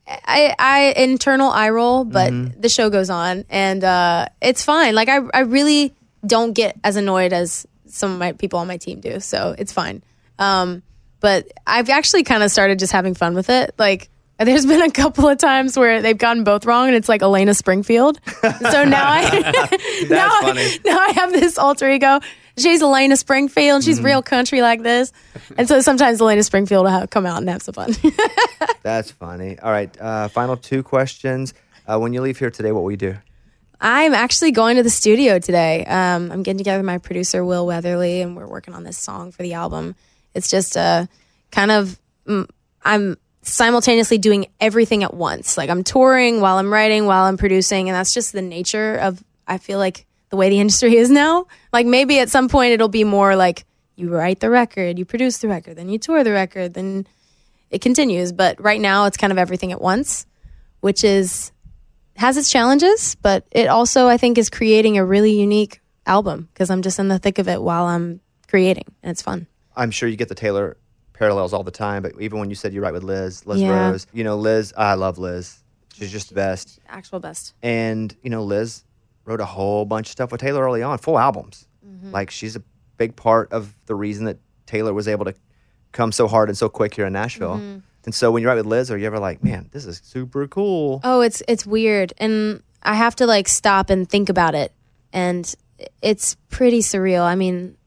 I, 0.08 0.54
I 0.60 0.94
internal 0.98 1.50
eye 1.50 1.70
roll, 1.70 2.04
but 2.04 2.32
Mm-hmm. 2.34 2.60
the 2.60 2.70
show 2.70 2.90
goes 2.90 3.10
on, 3.10 3.46
and 3.50 3.84
uh, 3.84 4.28
it's 4.42 4.64
fine. 4.64 4.94
Like 4.96 5.08
I, 5.10 5.20
I 5.34 5.40
really 5.42 5.94
don't 6.26 6.54
get 6.54 6.78
as 6.84 6.98
annoyed 6.98 7.32
as 7.34 7.66
some 7.88 8.12
of 8.12 8.20
my 8.20 8.34
people 8.34 8.60
on 8.60 8.68
my 8.68 8.78
team 8.78 9.00
do, 9.00 9.20
so 9.20 9.56
it's 9.58 9.72
fine. 9.72 10.04
Um, 10.40 10.82
but 11.20 11.48
I've 11.66 11.90
actually 11.90 12.24
kind 12.24 12.44
of 12.44 12.52
started 12.52 12.80
just 12.80 12.92
having 12.92 13.14
fun 13.14 13.36
with 13.36 13.50
it. 13.50 13.74
Like 13.78 14.10
there's 14.44 14.66
been 14.66 14.82
a 14.82 14.92
couple 14.92 15.28
of 15.28 15.38
times 15.38 15.78
where 15.78 16.02
they've 16.02 16.18
gotten 16.18 16.44
both 16.44 16.66
wrong, 16.66 16.88
and 16.88 16.96
it's 16.96 17.10
like 17.10 17.22
Elena 17.22 17.54
Springfield. 17.54 18.20
so 18.42 18.84
now 18.84 19.04
I, 19.08 19.78
now, 20.10 20.28
I- 20.30 20.80
now 20.86 21.00
I 21.00 21.12
have 21.14 21.32
this 21.32 21.58
alter 21.58 21.90
ego. 21.90 22.20
She's 22.58 22.82
Elena 22.82 23.16
Springfield. 23.16 23.84
She's 23.84 24.02
real 24.02 24.22
country 24.22 24.62
like 24.62 24.84
this, 24.84 25.14
and 25.58 25.68
so 25.68 25.80
sometimes 25.82 26.20
Elena 26.20 26.44
Springfield 26.44 26.84
will 26.84 26.92
have, 26.92 27.10
come 27.10 27.26
out 27.26 27.38
and 27.38 27.50
have 27.50 27.62
some 27.62 27.74
fun. 27.74 27.94
That's 28.84 29.10
funny. 29.12 29.58
All 29.60 29.72
right, 29.72 29.90
uh, 30.02 30.28
final 30.28 30.58
two 30.58 30.84
questions. 30.84 31.54
Uh, 31.88 31.98
when 31.98 32.14
you 32.14 32.22
leave 32.22 32.38
here 32.38 32.52
today, 32.52 32.72
what 32.72 32.84
will 32.84 32.92
you 32.92 32.98
do? 32.98 33.16
I'm 33.80 34.14
actually 34.14 34.52
going 34.52 34.76
to 34.78 34.84
the 34.84 34.90
studio 34.90 35.40
today. 35.40 35.86
Um, 35.86 36.32
I'm 36.32 36.44
getting 36.44 36.58
together 36.60 36.80
with 36.80 36.86
my 36.86 36.98
producer 37.00 37.44
Will 37.44 37.66
Weatherly, 37.66 38.22
and 38.22 38.36
we're 38.36 38.48
working 38.48 38.74
on 38.74 38.84
this 38.84 38.98
song 38.98 39.32
for 39.32 39.44
the 39.44 39.54
album. 39.54 39.96
It's 40.36 40.50
just 40.50 40.76
a 40.76 41.08
kind 41.52 41.72
of 41.72 42.00
mm, 42.28 42.48
I'm 42.84 43.18
simultaneously 43.44 44.18
doing 44.18 44.48
everything 44.60 45.04
at 45.04 45.14
once. 45.14 45.58
Like 45.58 45.70
I'm 45.70 45.84
touring 45.84 46.42
while 46.42 46.58
I'm 46.58 46.72
writing, 46.72 47.06
while 47.06 47.26
I'm 47.26 47.38
producing, 47.38 47.90
and 47.90 47.96
that's 47.96 48.14
just 48.14 48.34
the 48.34 48.42
nature 48.42 48.96
of 48.96 49.24
I 49.48 49.58
feel 49.58 49.80
like 49.80 50.06
the 50.30 50.38
way 50.38 50.50
the 50.50 50.60
industry 50.62 50.96
is 50.96 51.10
now. 51.10 51.48
Like 51.74 51.86
maybe 51.86 52.20
at 52.20 52.30
some 52.30 52.50
point 52.50 52.74
it'll 52.74 52.88
be 52.88 53.04
more 53.04 53.36
like 53.36 53.66
you 53.96 54.10
write 54.10 54.40
the 54.40 54.50
record, 54.50 54.98
you 54.98 55.06
produce 55.06 55.40
the 55.40 55.48
record, 55.48 55.76
then 55.76 55.90
you 55.90 56.00
tour 56.00 56.24
the 56.24 56.32
record, 56.32 56.74
then 56.74 57.08
it 57.70 57.82
continues. 57.82 58.32
But 58.32 58.62
right 58.62 58.82
now 58.82 59.06
it's 59.06 59.18
kind 59.18 59.32
of 59.32 59.38
everything 59.38 59.72
at 59.72 59.82
once, 59.82 60.26
which 60.80 61.04
is 61.04 61.52
has 62.18 62.38
its 62.38 62.52
challenges, 62.52 63.16
but 63.16 63.46
it 63.52 63.68
also 63.68 64.08
I 64.08 64.18
think 64.18 64.38
is 64.38 64.50
creating 64.50 64.98
a 64.98 65.06
really 65.06 65.32
unique 65.32 65.82
album 66.06 66.50
because 66.54 66.70
I'm 66.70 66.82
just 66.82 67.00
in 67.00 67.08
the 67.08 67.20
thick 67.20 67.40
of 67.40 67.48
it 67.48 67.62
while 67.62 67.86
I'm 67.86 68.22
creating, 68.48 68.86
and 69.02 69.12
it's 69.12 69.22
fun. 69.22 69.48
I'm 69.76 69.92
sure 69.92 70.10
you 70.10 70.18
get 70.18 70.30
the 70.30 70.36
Taylor 70.36 70.78
parallels 71.14 71.54
all 71.54 71.64
the 71.64 71.72
time, 71.72 72.02
but 72.04 72.14
even 72.20 72.40
when 72.40 72.50
you 72.50 72.56
said 72.56 72.74
you 72.74 72.82
write 72.82 72.94
with 72.94 73.04
Liz, 73.04 73.46
Liz 73.46 73.62
Yeah. 73.62 73.90
Rose, 73.90 74.08
you 74.14 74.24
know, 74.24 74.36
Liz, 74.38 74.74
I 74.78 74.96
love 74.96 75.18
Liz. 75.18 75.58
She's 75.94 76.12
just 76.12 76.30
the 76.30 76.36
best. 76.36 76.80
Actual 76.90 77.20
best. 77.20 77.54
And, 77.62 78.16
you 78.24 78.30
know, 78.30 78.44
Liz 78.44 78.84
wrote 79.26 79.40
a 79.42 79.46
whole 79.46 79.86
bunch 79.86 80.08
of 80.08 80.12
stuff 80.14 80.32
with 80.32 80.42
Taylor 80.42 80.64
early 80.64 80.82
on, 80.82 80.98
full 80.98 81.20
albums. 81.20 81.68
Mm-hmm. 81.86 82.12
Like, 82.12 82.32
she's 82.32 82.56
a 82.56 82.64
big 82.98 83.16
part 83.16 83.52
of 83.52 83.76
the 83.86 83.96
reason 83.96 84.26
that 84.26 84.38
Taylor 84.66 84.94
was 84.94 85.08
able 85.08 85.26
to 85.26 85.34
come 85.92 86.12
so 86.12 86.28
hard 86.28 86.50
and 86.50 86.58
so 86.58 86.70
quick 86.70 86.94
here 86.96 87.06
in 87.06 87.14
Nashville. 87.14 87.58
Mhm. 87.58 87.82
And 88.06 88.16
so 88.16 88.32
when 88.32 88.42
you 88.42 88.48
write 88.48 88.56
with 88.56 88.66
Liz, 88.66 88.90
are 88.90 88.98
you 88.98 89.06
ever 89.06 89.20
like, 89.20 89.44
man, 89.44 89.70
this 89.74 89.86
is 89.86 90.02
super 90.04 90.48
cool? 90.48 91.02
Oh, 91.04 91.22
it's 91.22 91.44
it's 91.48 91.66
weird, 91.68 92.14
and 92.18 92.64
I 92.82 92.96
have 92.96 93.16
to 93.18 93.28
like 93.28 93.48
stop 93.48 93.90
and 93.92 94.10
think 94.10 94.28
about 94.30 94.56
it, 94.56 94.72
and 95.14 95.54
it's 96.02 96.36
pretty 96.50 96.80
surreal. 96.80 97.22
I 97.24 97.36
mean, 97.36 97.78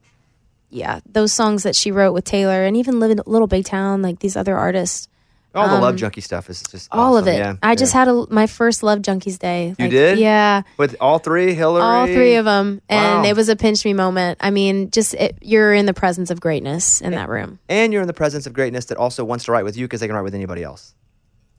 yeah, 0.74 1.00
those 1.06 1.32
songs 1.32 1.62
that 1.62 1.74
she 1.76 1.90
wrote 1.92 2.12
with 2.12 2.24
Taylor, 2.24 2.64
and 2.64 2.76
even 2.76 3.00
living 3.00 3.18
Little 3.26 3.46
Big 3.48 3.64
Town, 3.64 4.02
like 4.02 4.18
these 4.18 4.36
other 4.36 4.56
artists. 4.56 5.08
All 5.54 5.68
the 5.68 5.74
Love 5.74 5.92
um, 5.92 5.96
Junkie 5.96 6.20
stuff 6.20 6.50
is 6.50 6.64
just 6.64 6.88
all 6.90 7.16
of 7.16 7.28
it. 7.28 7.38
Yeah, 7.38 7.54
I 7.62 7.76
just 7.76 7.92
had 7.92 8.08
a, 8.08 8.26
my 8.28 8.48
first 8.48 8.82
Love 8.82 8.98
Junkies 8.98 9.38
day. 9.38 9.72
You 9.78 9.88
did? 9.88 10.18
Yeah. 10.18 10.62
With 10.78 10.96
all 11.00 11.20
three, 11.20 11.54
Hillary? 11.54 11.80
All 11.82 12.06
three 12.06 12.34
of 12.34 12.44
them, 12.44 12.82
and 12.88 13.22
Wow. 13.22 13.30
it 13.30 13.36
was 13.36 13.48
a 13.48 13.54
pinch 13.54 13.84
me 13.84 13.92
moment. 13.94 14.38
I 14.40 14.50
mean, 14.50 14.90
just 14.90 15.14
it, 15.14 15.38
you're 15.42 15.72
in 15.72 15.86
the 15.86 15.94
presence 15.94 16.30
of 16.32 16.40
greatness 16.40 17.00
in 17.00 17.12
that 17.12 17.28
room. 17.28 17.60
and 17.68 17.92
you're 17.92 18.02
in 18.02 18.08
the 18.08 18.12
presence 18.14 18.48
of 18.48 18.52
greatness 18.52 18.86
that 18.86 18.98
also 18.98 19.24
wants 19.24 19.44
to 19.44 19.52
write 19.52 19.64
with 19.64 19.76
you 19.76 19.84
because 19.86 20.00
they 20.00 20.08
can 20.08 20.16
write 20.16 20.22
with 20.24 20.34
anybody 20.34 20.64
else. 20.64 20.92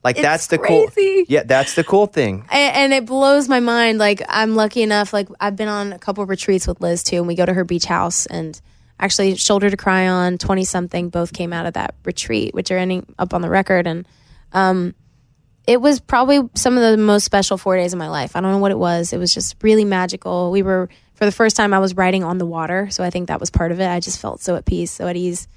Like 0.03 0.17
It's 0.17 0.23
that's 0.23 0.47
the 0.47 0.57
crazy. 0.57 1.15
cool. 1.15 1.23
Yeah, 1.29 1.43
that's 1.43 1.75
the 1.75 1.83
cool 1.85 2.05
thing. 2.05 2.45
and, 2.51 2.75
and 2.75 2.93
it 2.93 3.05
blows 3.05 3.47
my 3.47 3.61
mind. 3.61 3.97
Like 3.97 4.21
I'm 4.27 4.55
lucky 4.55 4.81
enough. 4.83 5.13
Like 5.13 5.29
I've 5.39 5.55
been 5.55 5.69
on 5.69 5.93
a 5.93 5.99
couple 5.99 6.21
of 6.21 6.27
retreats 6.29 6.67
with 6.67 6.81
Liz 6.81 7.01
too, 7.01 7.15
and 7.15 7.27
we 7.27 7.33
go 7.35 7.45
to 7.45 7.53
her 7.53 7.63
beach 7.63 7.85
house. 7.85 8.25
And 8.25 8.59
actually, 8.99 9.35
Shoulder 9.35 9.69
to 9.69 9.77
Cry 9.77 10.07
on, 10.07 10.37
Twenty 10.37 10.63
Something, 10.63 11.09
both 11.09 11.33
came 11.33 11.53
out 11.53 11.65
of 11.65 11.73
that 11.73 11.95
retreat, 12.03 12.53
which 12.53 12.71
are 12.71 12.77
ending 12.77 13.05
up 13.17 13.33
on 13.33 13.41
the 13.41 13.49
record. 13.49 13.87
And 13.87 14.07
um, 14.53 14.95
it 15.67 15.81
was 15.81 15.99
probably 15.99 16.41
some 16.55 16.77
of 16.77 16.81
the 16.81 16.97
most 16.97 17.23
special 17.23 17.57
four 17.57 17.75
days 17.75 17.93
of 17.93 17.99
my 17.99 18.09
life. 18.09 18.35
I 18.35 18.41
don't 18.41 18.51
know 18.51 18.59
what 18.59 18.71
it 18.71 18.79
was. 18.79 19.13
It 19.13 19.17
was 19.17 19.33
just 19.33 19.55
really 19.61 19.85
magical. 19.85 20.51
We 20.51 20.63
were 20.63 20.89
for 21.15 21.25
the 21.25 21.31
first 21.31 21.55
time 21.55 21.73
I 21.73 21.79
was 21.79 21.95
writing 21.95 22.23
on 22.23 22.37
the 22.37 22.45
water, 22.45 22.89
so 22.91 23.03
I 23.03 23.09
think 23.09 23.29
that 23.29 23.39
was 23.39 23.49
part 23.49 23.71
of 23.71 23.79
it. 23.79 23.87
I 23.87 23.99
just 23.99 24.19
felt 24.19 24.41
so 24.41 24.55
at 24.55 24.65
peace, 24.65 24.91
so 24.91 25.07
at 25.07 25.15
ease. 25.15 25.47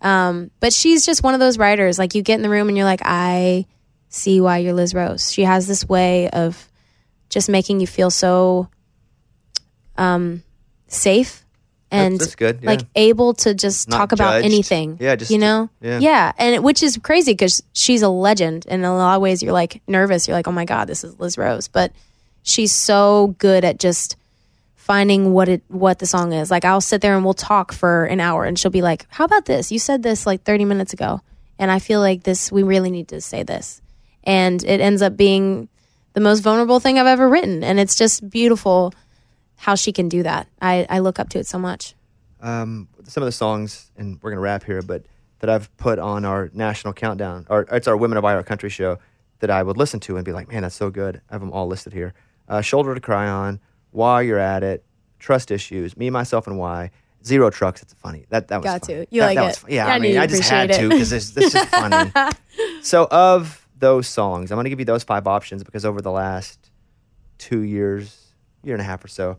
Um, 0.00 0.50
but 0.58 0.72
she's 0.72 1.06
just 1.06 1.22
one 1.22 1.34
of 1.34 1.40
those 1.40 1.58
writers. 1.58 1.98
Like 1.98 2.14
you 2.14 2.22
get 2.22 2.34
in 2.34 2.42
the 2.42 2.48
room 2.48 2.68
and 2.68 2.76
you're 2.76 2.86
like, 2.86 3.02
I 3.04 3.66
see 4.08 4.40
why 4.40 4.58
you're 4.58 4.72
Liz 4.72 4.94
Rose. 4.94 5.32
She 5.32 5.44
has 5.44 5.66
this 5.66 5.88
way 5.88 6.28
of 6.30 6.68
just 7.28 7.48
making 7.48 7.80
you 7.80 7.86
feel 7.86 8.10
so 8.10 8.68
um, 9.96 10.42
safe 10.88 11.41
and 11.92 12.18
that's 12.20 12.34
good, 12.34 12.60
yeah. 12.62 12.70
like 12.70 12.80
able 12.96 13.34
to 13.34 13.54
just 13.54 13.88
Not 13.88 13.96
talk 13.96 14.12
about 14.12 14.32
judged. 14.34 14.44
anything. 14.46 14.96
Yeah, 15.00 15.16
just- 15.16 15.30
you 15.30 15.38
know, 15.38 15.68
yeah. 15.80 16.32
and 16.38 16.54
it, 16.56 16.62
which 16.62 16.82
is 16.82 16.98
crazy 17.02 17.32
because 17.32 17.62
she's 17.72 18.02
a 18.02 18.08
legend. 18.08 18.66
And 18.68 18.80
in 18.82 18.84
a 18.84 18.96
lot 18.96 19.16
of 19.16 19.22
ways, 19.22 19.42
you're 19.42 19.52
like 19.52 19.82
nervous. 19.86 20.26
You're 20.26 20.36
like, 20.36 20.48
oh 20.48 20.52
my 20.52 20.64
god, 20.64 20.86
this 20.88 21.04
is 21.04 21.18
Liz 21.20 21.36
Rose, 21.38 21.68
but 21.68 21.92
she's 22.42 22.72
so 22.72 23.34
good 23.38 23.64
at 23.64 23.78
just 23.78 24.16
finding 24.74 25.32
what 25.32 25.48
it 25.48 25.62
what 25.68 25.98
the 25.98 26.06
song 26.06 26.32
is. 26.32 26.50
Like 26.50 26.64
I'll 26.64 26.80
sit 26.80 27.00
there 27.00 27.14
and 27.14 27.24
we'll 27.24 27.34
talk 27.34 27.72
for 27.72 28.04
an 28.06 28.20
hour 28.20 28.44
and 28.44 28.58
she'll 28.58 28.70
be 28.72 28.82
like, 28.82 29.06
"How 29.10 29.24
about 29.24 29.44
this? 29.44 29.70
You 29.70 29.78
said 29.78 30.02
this 30.02 30.26
like 30.26 30.42
30 30.42 30.64
minutes 30.64 30.92
ago." 30.92 31.20
And 31.58 31.70
I 31.70 31.78
feel 31.78 32.00
like 32.00 32.24
this 32.24 32.50
we 32.50 32.62
really 32.64 32.90
need 32.90 33.08
to 33.08 33.20
say 33.20 33.42
this. 33.44 33.80
And 34.24 34.62
it 34.64 34.80
ends 34.80 35.02
up 35.02 35.16
being 35.16 35.68
the 36.14 36.20
most 36.20 36.40
vulnerable 36.40 36.80
thing 36.80 36.98
I've 36.98 37.06
ever 37.06 37.28
written 37.28 37.64
and 37.64 37.80
it's 37.80 37.94
just 37.96 38.28
beautiful 38.28 38.92
how 39.62 39.76
she 39.76 39.92
can 39.92 40.08
do 40.08 40.22
that. 40.24 40.48
I 40.60 40.86
I 40.90 40.98
look 40.98 41.18
up 41.20 41.28
to 41.30 41.38
it 41.38 41.46
so 41.46 41.58
much. 41.58 41.94
Um, 42.40 42.88
some 43.04 43.22
of 43.22 43.26
the 43.26 43.32
songs, 43.32 43.90
and 43.96 44.18
we're 44.20 44.30
gonna 44.30 44.40
wrap 44.40 44.64
here, 44.64 44.82
but 44.82 45.04
that 45.38 45.48
I've 45.48 45.74
put 45.76 45.98
on 46.00 46.24
our 46.24 46.50
national 46.52 46.92
countdown, 46.94 47.46
or 47.48 47.66
it's 47.70 47.86
our 47.86 47.96
Women 47.96 48.18
of 48.18 48.24
Our 48.24 48.42
Country 48.42 48.68
show 48.70 48.98
that 49.38 49.50
I 49.50 49.62
would 49.62 49.76
listen 49.76 50.00
to 50.00 50.16
and 50.16 50.24
be 50.24 50.32
like, 50.32 50.48
man, 50.48 50.62
that's 50.62 50.74
so 50.74 50.90
good. 50.90 51.20
I 51.30 51.34
have 51.34 51.40
them 51.40 51.52
all 51.52 51.66
listed 51.68 51.92
here. 51.92 52.14
Uh, 52.48 52.60
Shoulder 52.60 52.94
to 52.94 53.00
Cry 53.00 53.28
On, 53.28 53.60
While 53.92 54.22
You're 54.22 54.38
at 54.38 54.62
It, 54.64 54.84
Trust 55.20 55.50
Issues, 55.50 55.96
Me, 55.96 56.10
Myself, 56.10 56.46
and 56.48 56.58
Why. 56.58 56.90
Zero 57.24 57.50
Trucks. 57.50 57.82
It's 57.82 57.94
funny. 57.94 58.24
That 58.30 58.48
that 58.48 58.56
was 58.58 58.64
Got 58.64 58.86
funny. 58.86 59.04
to. 59.04 59.06
You 59.14 59.20
That- 59.20 59.26
like 59.26 59.36
that 59.36 59.42
it. 59.58 59.62
was 59.64 59.72
yeah, 59.72 59.86
I 59.86 59.98
mean, 60.00 60.18
I 60.18 60.26
just 60.26 60.48
had 60.50 60.70
appreciate 60.70 60.82
to 60.88 60.94
because 60.94 61.10
this 61.10 61.30
this 61.30 61.54
is 61.54 61.64
funny. 61.66 62.10
so 62.82 63.06
of 63.12 63.66
those 63.78 64.08
songs, 64.08 64.50
I'm 64.50 64.56
going 64.56 64.64
to 64.64 64.70
give 64.70 64.80
you 64.80 64.84
those 64.84 65.04
five 65.04 65.26
options 65.28 65.62
because 65.64 65.84
over 65.84 66.00
the 66.02 66.10
last 66.10 66.70
two 67.38 67.60
years, 67.60 68.32
year 68.64 68.74
and 68.74 68.80
a 68.80 68.84
half 68.84 69.04
or 69.04 69.08
so, 69.08 69.38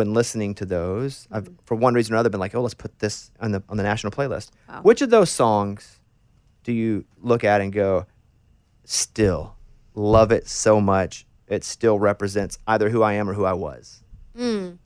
when 0.00 0.14
listening 0.14 0.54
to 0.54 0.64
those, 0.64 1.28
I've 1.30 1.44
Mm-hmm. 1.44 1.54
for 1.66 1.74
one 1.74 1.92
reason 1.92 2.14
or 2.14 2.16
another 2.16 2.30
been 2.30 2.40
like, 2.40 2.54
oh, 2.54 2.62
let's 2.62 2.72
put 2.74 2.98
this 3.00 3.30
on 3.38 3.52
the 3.52 3.62
on 3.68 3.76
the 3.76 3.82
national 3.82 4.10
playlist. 4.12 4.48
Which 4.82 5.02
of 5.02 5.10
those 5.10 5.30
songs 5.30 6.00
do 6.64 6.72
you 6.72 7.04
look 7.20 7.44
at 7.44 7.60
and 7.60 7.70
go, 7.70 8.06
still 8.84 9.56
love 9.94 10.32
it 10.32 10.48
so 10.48 10.80
much? 10.80 11.26
It 11.48 11.64
still 11.64 11.98
represents 11.98 12.58
either 12.66 12.88
who 12.88 13.02
I 13.02 13.12
am 13.14 13.28
or 13.28 13.34
who 13.34 13.44
I 13.44 13.52
was. 13.52 14.02
Mm. 14.34 14.78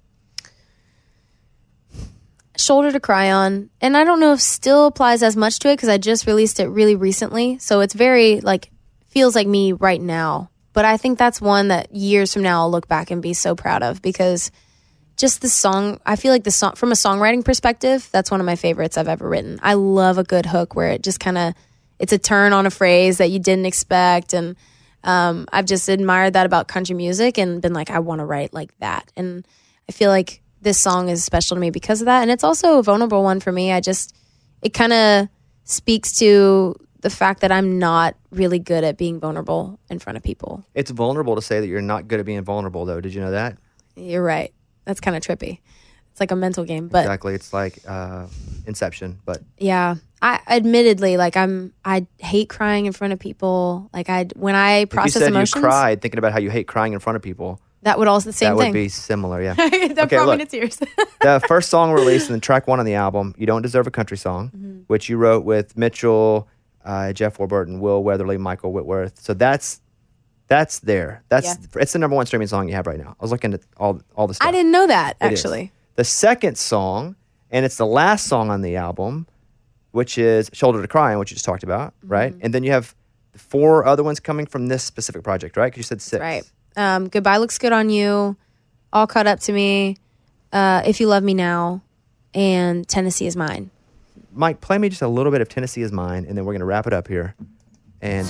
Shoulder 2.56 2.90
to 2.92 3.00
Cry 3.00 3.30
On. 3.30 3.70
And 3.80 3.96
I 3.96 4.02
don't 4.04 4.18
know 4.20 4.32
if 4.32 4.40
still 4.40 4.86
applies 4.86 5.22
as 5.22 5.36
much 5.36 5.58
to 5.60 5.68
it 5.68 5.76
because 5.76 5.88
I 5.88 5.98
just 5.98 6.26
released 6.26 6.58
it 6.58 6.66
really 6.66 6.96
recently. 6.96 7.58
So 7.58 7.80
it's 7.80 7.94
very 7.94 8.40
like 8.40 8.70
feels 9.08 9.34
like 9.34 9.46
me 9.46 9.72
right 9.72 10.00
now. 10.00 10.50
But 10.72 10.84
I 10.84 10.96
think 10.96 11.18
that's 11.18 11.40
one 11.40 11.68
that 11.68 11.94
years 11.94 12.32
from 12.32 12.42
now 12.42 12.62
I'll 12.62 12.70
look 12.70 12.88
back 12.88 13.12
and 13.12 13.22
be 13.22 13.32
so 13.32 13.54
proud 13.54 13.82
of 13.84 14.02
because 14.02 14.50
just 15.16 15.42
the 15.42 15.48
song 15.48 16.00
I 16.04 16.16
feel 16.16 16.32
like 16.32 16.44
the 16.44 16.50
song 16.50 16.74
from 16.74 16.90
a 16.92 16.94
songwriting 16.94 17.44
perspective, 17.44 18.08
that's 18.12 18.30
one 18.30 18.40
of 18.40 18.46
my 18.46 18.56
favorites 18.56 18.96
I've 18.96 19.08
ever 19.08 19.28
written. 19.28 19.60
I 19.62 19.74
love 19.74 20.18
a 20.18 20.24
good 20.24 20.46
hook 20.46 20.74
where 20.74 20.88
it 20.88 21.02
just 21.02 21.20
kind 21.20 21.38
of 21.38 21.54
it's 21.98 22.12
a 22.12 22.18
turn 22.18 22.52
on 22.52 22.66
a 22.66 22.70
phrase 22.70 23.18
that 23.18 23.30
you 23.30 23.38
didn't 23.38 23.66
expect 23.66 24.34
and 24.34 24.56
um, 25.04 25.46
I've 25.52 25.66
just 25.66 25.88
admired 25.88 26.32
that 26.32 26.46
about 26.46 26.66
country 26.66 26.96
music 26.96 27.38
and 27.38 27.60
been 27.60 27.74
like, 27.74 27.90
I 27.90 27.98
want 27.98 28.20
to 28.20 28.24
write 28.24 28.54
like 28.54 28.76
that. 28.78 29.12
And 29.16 29.46
I 29.88 29.92
feel 29.92 30.10
like 30.10 30.42
this 30.62 30.80
song 30.80 31.10
is 31.10 31.22
special 31.22 31.56
to 31.56 31.60
me 31.60 31.70
because 31.70 32.00
of 32.00 32.06
that. 32.06 32.22
And 32.22 32.30
it's 32.30 32.42
also 32.42 32.78
a 32.78 32.82
vulnerable 32.82 33.22
one 33.22 33.40
for 33.40 33.52
me. 33.52 33.70
I 33.70 33.80
just, 33.80 34.16
it 34.62 34.70
kind 34.70 34.92
of 34.94 35.28
speaks 35.64 36.16
to 36.18 36.74
the 37.00 37.10
fact 37.10 37.42
that 37.42 37.52
I'm 37.52 37.78
not 37.78 38.16
really 38.30 38.58
good 38.58 38.82
at 38.82 38.96
being 38.96 39.20
vulnerable 39.20 39.78
in 39.90 39.98
front 39.98 40.16
of 40.16 40.22
people. 40.22 40.64
It's 40.74 40.90
vulnerable 40.90 41.36
to 41.36 41.42
say 41.42 41.60
that 41.60 41.66
you're 41.66 41.82
not 41.82 42.08
good 42.08 42.18
at 42.18 42.24
being 42.24 42.42
vulnerable, 42.42 42.86
though. 42.86 43.02
Did 43.02 43.12
you 43.12 43.20
know 43.20 43.32
that? 43.32 43.58
You're 43.94 44.22
right. 44.22 44.54
That's 44.84 45.00
kind 45.00 45.16
of 45.16 45.22
trippy. 45.22 45.60
It's 46.10 46.20
like 46.20 46.30
a 46.30 46.36
mental 46.36 46.64
game. 46.64 46.88
But 46.88 47.00
exactly. 47.00 47.34
It's 47.34 47.52
like 47.52 47.78
uh, 47.88 48.26
Inception, 48.66 49.18
but 49.24 49.38
yeah, 49.58 49.96
I 50.22 50.40
admittedly, 50.46 51.16
like, 51.16 51.36
I'm, 51.36 51.72
I 51.84 52.06
hate 52.18 52.48
crying 52.48 52.86
in 52.86 52.92
front 52.92 53.12
of 53.12 53.18
people. 53.18 53.90
Like, 53.92 54.08
I, 54.08 54.26
when 54.36 54.54
I 54.54 54.72
if 54.76 54.80
you 54.82 54.86
process 54.88 55.14
said 55.22 55.28
emotions, 55.32 55.56
you 55.56 55.68
cried 55.68 56.00
thinking 56.02 56.18
about 56.18 56.32
how 56.32 56.38
you 56.38 56.50
hate 56.50 56.68
crying 56.68 56.92
in 56.92 57.00
front 57.00 57.16
of 57.16 57.22
people, 57.22 57.60
that 57.82 57.98
would 57.98 58.06
also 58.08 58.28
the 58.30 58.32
same 58.32 58.54
that 58.56 58.62
thing. 58.62 58.72
would 58.72 58.78
be 58.78 58.88
similar. 58.88 59.42
Yeah. 59.42 59.54
that 59.56 59.98
Okay, 60.04 60.16
brought 60.16 60.26
look. 60.28 60.38
me 60.38 60.44
to 60.44 60.50
tears. 60.50 60.76
the 61.20 61.42
first 61.48 61.68
song 61.68 61.92
released 61.92 62.28
and 62.28 62.34
then 62.34 62.40
track 62.40 62.66
one 62.68 62.78
on 62.78 62.86
the 62.86 62.94
album, 62.94 63.34
"You 63.36 63.46
Don't 63.46 63.60
Deserve 63.62 63.86
a 63.86 63.90
Country 63.90 64.16
Song," 64.16 64.50
Mm-hmm. 64.56 64.80
which 64.86 65.08
you 65.10 65.16
wrote 65.18 65.44
with 65.44 65.76
Mitchell, 65.76 66.48
uh, 66.84 67.12
Geoff 67.12 67.38
Warburton, 67.40 67.80
Will 67.80 68.02
Weatherly, 68.04 68.38
Michael 68.38 68.72
Whitworth. 68.72 69.20
So 69.20 69.34
that's 69.34 69.80
that's 70.48 70.80
there. 70.80 71.22
That's 71.28 71.46
Yeah. 71.46 71.80
it's 71.82 71.92
the 71.92 71.98
number 71.98 72.14
one 72.16 72.26
streaming 72.26 72.48
song 72.48 72.68
you 72.68 72.74
have 72.74 72.86
right 72.86 72.98
now. 72.98 73.16
I 73.18 73.22
was 73.22 73.30
looking 73.30 73.54
at 73.54 73.60
all 73.76 74.00
all 74.16 74.26
the 74.26 74.34
stuff. 74.34 74.46
I 74.48 74.52
didn't 74.52 74.72
know 74.72 74.86
that 74.86 75.16
It 75.20 75.32
is. 75.32 75.40
actually. 75.44 75.72
The 75.96 76.04
second 76.04 76.58
song, 76.58 77.16
and 77.50 77.64
it's 77.64 77.76
the 77.76 77.86
last 77.86 78.26
song 78.26 78.50
on 78.50 78.62
the 78.62 78.76
album, 78.76 79.26
which 79.92 80.18
is 80.18 80.50
"Shoulder 80.52 80.82
to 80.82 80.88
Cry 80.88 81.12
On," 81.14 81.18
which 81.18 81.30
you 81.30 81.34
just 81.36 81.44
talked 81.44 81.62
about, 81.62 81.92
Mm-hmm. 82.00 82.08
right? 82.12 82.34
And 82.40 82.52
then 82.52 82.62
you 82.64 82.72
have 82.72 82.94
four 83.36 83.84
other 83.86 84.02
ones 84.02 84.20
coming 84.20 84.46
from 84.46 84.66
this 84.68 84.82
specific 84.84 85.22
project, 85.22 85.56
right? 85.56 85.66
Because 85.66 85.78
you 85.78 85.82
said 85.84 86.02
six. 86.02 86.20
Right. 86.20 86.44
Um, 86.76 87.08
Goodbye 87.08 87.38
looks 87.38 87.58
good 87.58 87.72
on 87.72 87.90
you. 87.90 88.36
All 88.92 89.06
caught 89.06 89.26
up 89.26 89.40
to 89.40 89.52
me. 89.52 89.96
Uh, 90.52 90.82
if 90.86 91.00
you 91.00 91.06
love 91.08 91.22
me 91.24 91.34
now, 91.34 91.82
and 92.34 92.86
Tennessee 92.86 93.26
is 93.26 93.34
mine. 93.36 93.70
Mike, 94.32 94.60
play 94.60 94.78
me 94.78 94.88
just 94.88 95.02
a 95.02 95.08
little 95.08 95.30
bit 95.32 95.40
of 95.40 95.48
"Tennessee 95.48 95.82
Is 95.82 95.90
Mine," 95.92 96.24
and 96.28 96.36
then 96.36 96.44
we're 96.44 96.52
gonna 96.54 96.64
wrap 96.64 96.86
it 96.88 96.92
up 96.92 97.06
here. 97.08 97.34
And 98.02 98.26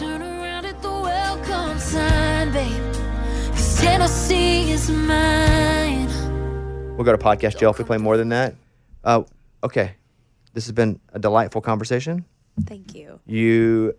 sign, 1.95 2.51
babe. 2.53 2.93
'Cause 3.53 3.81
Tennessee 3.81 4.73
is 4.73 4.91
mine. 4.91 6.09
We'll 6.97 7.05
go 7.05 7.12
to 7.12 7.19
podcast 7.19 7.59
jail 7.59 7.71
if 7.71 7.79
we 7.79 7.85
play 7.85 7.99
more 7.99 8.16
than 8.16 8.31
that. 8.31 8.55
Uh, 9.05 9.23
okay. 9.62 9.93
This 10.55 10.66
has 10.66 10.73
been 10.73 10.99
a 11.12 11.19
delightful 11.21 11.61
conversation. 11.61 12.25
Thank 12.66 12.95
you. 12.97 13.21
You, 13.27 13.95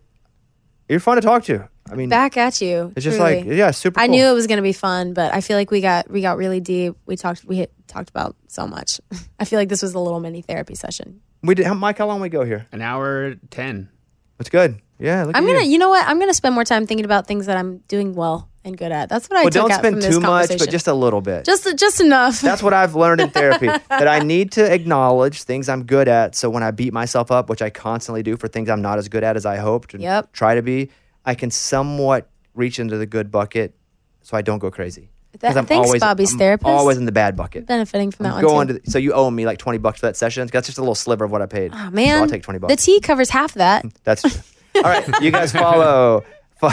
you're 0.90 1.00
fun 1.00 1.16
to 1.16 1.22
talk 1.22 1.44
to. 1.46 1.68
I 1.90 1.96
mean, 1.96 2.10
Back 2.10 2.36
at 2.36 2.62
you. 2.62 2.92
it's 2.96 3.04
just 3.06 3.18
truly. 3.18 3.44
like, 3.44 3.46
yeah, 3.46 3.72
super 3.72 4.00
I 4.00 4.08
cool. 4.08 4.16
knew 4.16 4.26
it 4.26 4.34
was 4.34 4.48
going 4.48 4.58
to 4.58 4.64
be 4.64 4.74
fun, 4.74 5.14
but 5.14 5.34
I 5.34 5.40
feel 5.42 5.56
like 5.56 5.70
we 5.72 5.82
got 5.82 6.10
we 6.10 6.22
got 6.22 6.38
really 6.38 6.60
deep. 6.60 6.96
We 7.06 7.16
talked 7.16 7.46
we 7.46 7.58
hit, 7.58 7.72
talked 7.88 8.10
about 8.10 8.36
so 8.48 8.66
much. 8.68 9.00
I 9.40 9.46
feel 9.46 9.60
like 9.60 9.70
this 9.70 9.82
was 9.84 9.94
a 9.94 10.00
little 10.00 10.20
mini 10.20 10.42
therapy 10.42 10.76
session. 10.76 11.22
We 11.44 11.54
did, 11.56 11.72
Mike, 11.76 12.00
how 12.00 12.08
long 12.08 12.22
we 12.22 12.30
go 12.30 12.44
here? 12.44 12.66
An 12.72 12.82
hour 12.82 13.36
10. 13.52 13.90
That's 14.38 14.50
good. 14.50 14.82
Yeah. 15.00 15.24
Look 15.26 15.36
I'm 15.36 15.44
at 15.44 15.48
gonna, 15.48 15.66
you. 15.66 15.72
you 15.74 15.78
know 15.78 15.90
what? 15.90 16.08
I'm 16.08 16.20
gonna 16.20 16.34
spend 16.34 16.56
more 16.56 16.64
time 16.64 16.86
thinking 16.88 17.06
about 17.06 17.28
things 17.28 17.46
that 17.48 17.58
I'm 17.58 17.78
doing 17.88 18.14
well 18.16 18.50
and 18.64 18.78
good 18.78 18.92
at. 18.92 19.10
That's 19.10 19.30
what 19.30 19.38
I 19.40 19.44
well, 19.44 19.50
don't 19.52 19.74
spend 19.74 20.02
too 20.02 20.20
much, 20.20 20.50
but 20.58 20.70
just 20.70 20.88
a 20.88 20.94
little 20.94 21.22
bit. 21.22 21.46
just 21.46 21.78
just 21.78 22.00
enough. 22.02 22.42
That's 22.42 22.64
what 22.64 22.74
I've 22.74 22.96
learned 22.96 23.22
in 23.22 23.30
therapy 23.30 23.68
that 23.90 24.08
I 24.08 24.20
need 24.20 24.54
to 24.54 24.74
acknowledge 24.74 25.44
things 25.44 25.70
I'm 25.70 25.84
good 25.86 26.08
at. 26.08 26.36
So 26.36 26.50
when 26.50 26.64
I 26.64 26.72
beat 26.72 26.94
myself 26.94 27.30
up, 27.32 27.50
which 27.50 27.62
I 27.62 27.70
constantly 27.70 28.24
do 28.24 28.38
for 28.38 28.48
things 28.48 28.70
I'm 28.70 28.82
not 28.82 28.98
as 28.98 29.08
good 29.10 29.24
at 29.24 29.36
as 29.36 29.46
I 29.46 29.58
hoped 29.58 29.94
and 29.94 30.02
Yep. 30.02 30.32
try 30.34 30.56
to 30.56 30.62
be, 30.62 30.90
I 31.26 31.36
can 31.36 31.52
somewhat 31.52 32.30
reach 32.54 32.80
into 32.80 32.98
the 32.98 33.06
good 33.06 33.30
bucket 33.32 33.76
so 34.22 34.38
I 34.38 34.42
don't 34.42 34.60
go 34.60 34.72
crazy. 34.72 35.10
That- 35.40 35.68
thanks, 35.68 36.00
Bobby's 36.00 36.32
I'm 36.32 36.40
therapist. 36.40 36.70
Always 36.70 36.98
in 36.98 37.04
the 37.06 37.12
bad 37.12 37.36
bucket. 37.36 37.66
benefiting 37.68 38.10
from 38.12 38.24
that 38.24 38.30
I'm 38.36 38.36
one 38.36 38.46
going 38.46 38.68
too. 38.70 38.74
to 38.76 38.80
the- 38.80 38.90
so 38.92 38.98
you 38.98 39.12
owe 39.12 39.30
me 39.30 39.46
like 39.46 39.58
20 39.60 39.78
bucks 39.80 40.00
for 40.00 40.06
that 40.06 40.16
session. 40.16 40.48
That's 40.48 40.68
just 40.68 40.78
a 40.78 40.82
little 40.82 40.96
sliver 40.96 41.26
of 41.26 41.32
what 41.32 41.42
I 41.42 41.46
paid. 41.46 41.72
oh 41.74 41.78
So 41.78 41.92
man, 41.92 42.22
I'll 42.22 42.28
take 42.30 42.42
20 42.44 42.60
bucks. 42.60 42.74
the 42.74 42.82
tea 42.82 43.02
covers 43.02 43.30
half 43.30 43.54
that. 43.56 43.84
That's 44.06 44.22
true. 44.22 44.32
All 44.76 44.82
right, 44.84 45.22
you 45.22 45.32
guys 45.32 45.52
follow 45.52 46.24
fo- 46.60 46.68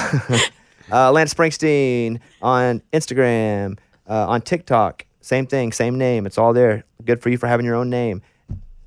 uh, 0.91 1.13
Lance 1.13 1.33
Springsteen 1.35 2.21
on 2.41 2.83
Instagram, 2.93 3.79
uh, 4.09 4.29
on 4.29 4.43
TikTok. 4.43 5.05
Same 5.21 5.47
thing, 5.47 5.73
same 5.73 5.97
name. 5.99 6.27
It's 6.27 6.37
all 6.39 6.53
there. 6.53 6.85
Good 7.05 7.21
for 7.23 7.29
you 7.31 7.39
for 7.39 7.47
having 7.47 7.65
your 7.67 7.75
own 7.77 7.91
name. 7.91 8.23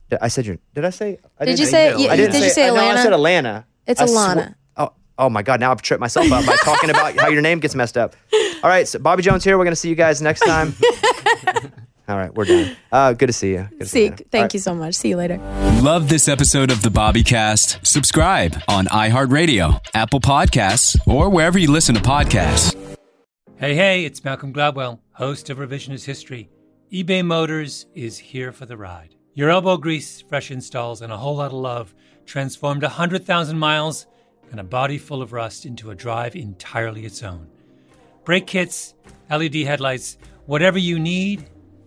Did- 0.09 0.19
I 0.21 0.27
said 0.27 0.45
your. 0.45 0.57
Did 0.73 0.85
I 0.85 0.89
say? 0.89 1.17
I 1.39 1.45
Did 1.45 1.59
you 1.59 1.65
say- 1.65 1.97
you- 1.97 2.09
I 2.09 2.15
didn't 2.15 2.33
did 2.33 2.43
you 2.43 2.49
say 2.49 2.67
I, 2.67 2.71
no, 2.71 2.75
I 2.85 2.95
said 3.01 3.13
Alana. 3.13 3.63
It's 3.87 4.01
I 4.01 4.05
sw- 4.05 4.11
Alana. 4.11 4.55
oh, 4.77 4.91
oh 5.17 5.29
my 5.29 5.41
God! 5.43 5.59
Now 5.59 5.71
I've 5.71 5.81
tripped 5.81 6.01
myself 6.01 6.31
up 6.31 6.45
by 6.45 6.55
talking 6.57 6.89
about 6.89 7.15
how 7.17 7.29
your 7.29 7.41
name 7.41 7.59
gets 7.59 7.73
messed 7.75 7.97
up. 7.97 8.15
All 8.63 8.69
right, 8.69 8.87
so 8.87 8.99
Bobby 8.99 9.23
Jones 9.23 9.43
here. 9.43 9.57
We're 9.57 9.63
gonna 9.63 9.75
see 9.75 9.89
you 9.89 9.95
guys 9.95 10.21
next 10.21 10.41
time. 10.41 10.75
all 12.07 12.17
right, 12.17 12.33
we're 12.33 12.45
done. 12.45 12.75
Uh, 12.91 13.13
good 13.13 13.27
to 13.27 13.33
see 13.33 13.51
you. 13.51 13.67
Good 13.71 13.79
to 13.81 13.85
See, 13.87 14.03
you. 14.05 14.15
thank 14.31 14.53
you 14.53 14.59
so 14.59 14.75
much. 14.75 14.95
See 14.95 15.09
you 15.09 15.17
later. 15.17 15.37
Love 15.81 16.07
this 16.09 16.27
episode 16.27 16.71
of 16.71 16.81
the 16.81 16.89
Bobbycast? 16.89 17.85
Subscribe 17.85 18.61
on 18.67 18.85
iHeartRadio, 18.85 19.79
Apple 19.93 20.19
Podcasts, 20.19 20.95
or 21.07 21.29
wherever 21.29 21.57
you 21.57 21.71
listen 21.71 21.95
to 21.95 22.01
podcasts. 22.01 22.75
Hey, 23.57 23.73
hey, 23.75 24.05
it's 24.05 24.23
Malcolm 24.23 24.53
Gladwell, 24.53 24.99
host 25.13 25.49
of 25.49 25.57
Revisionist 25.57 26.05
History. 26.05 26.49
eBay 26.91 27.25
Motors 27.25 27.85
is 27.95 28.17
here 28.17 28.51
for 28.51 28.65
the 28.65 28.77
ride. 28.77 29.15
Your 29.33 29.49
elbow 29.49 29.77
grease, 29.77 30.21
fresh 30.21 30.51
installs, 30.51 31.01
and 31.01 31.11
a 31.11 31.17
whole 31.17 31.37
lot 31.37 31.47
of 31.47 31.53
love 31.53 31.93
transformed 32.25 32.83
100,000 32.83 33.57
miles 33.57 34.05
and 34.51 34.59
a 34.59 34.63
body 34.63 34.97
full 34.97 35.21
of 35.21 35.33
rust 35.33 35.65
into 35.65 35.89
a 35.91 35.95
drive 35.95 36.35
entirely 36.35 37.05
its 37.05 37.23
own. 37.23 37.47
Brake 38.23 38.47
kits, 38.47 38.93
LED 39.29 39.55
headlights, 39.55 40.17
whatever 40.45 40.77
you 40.77 40.99
need, 40.99 41.49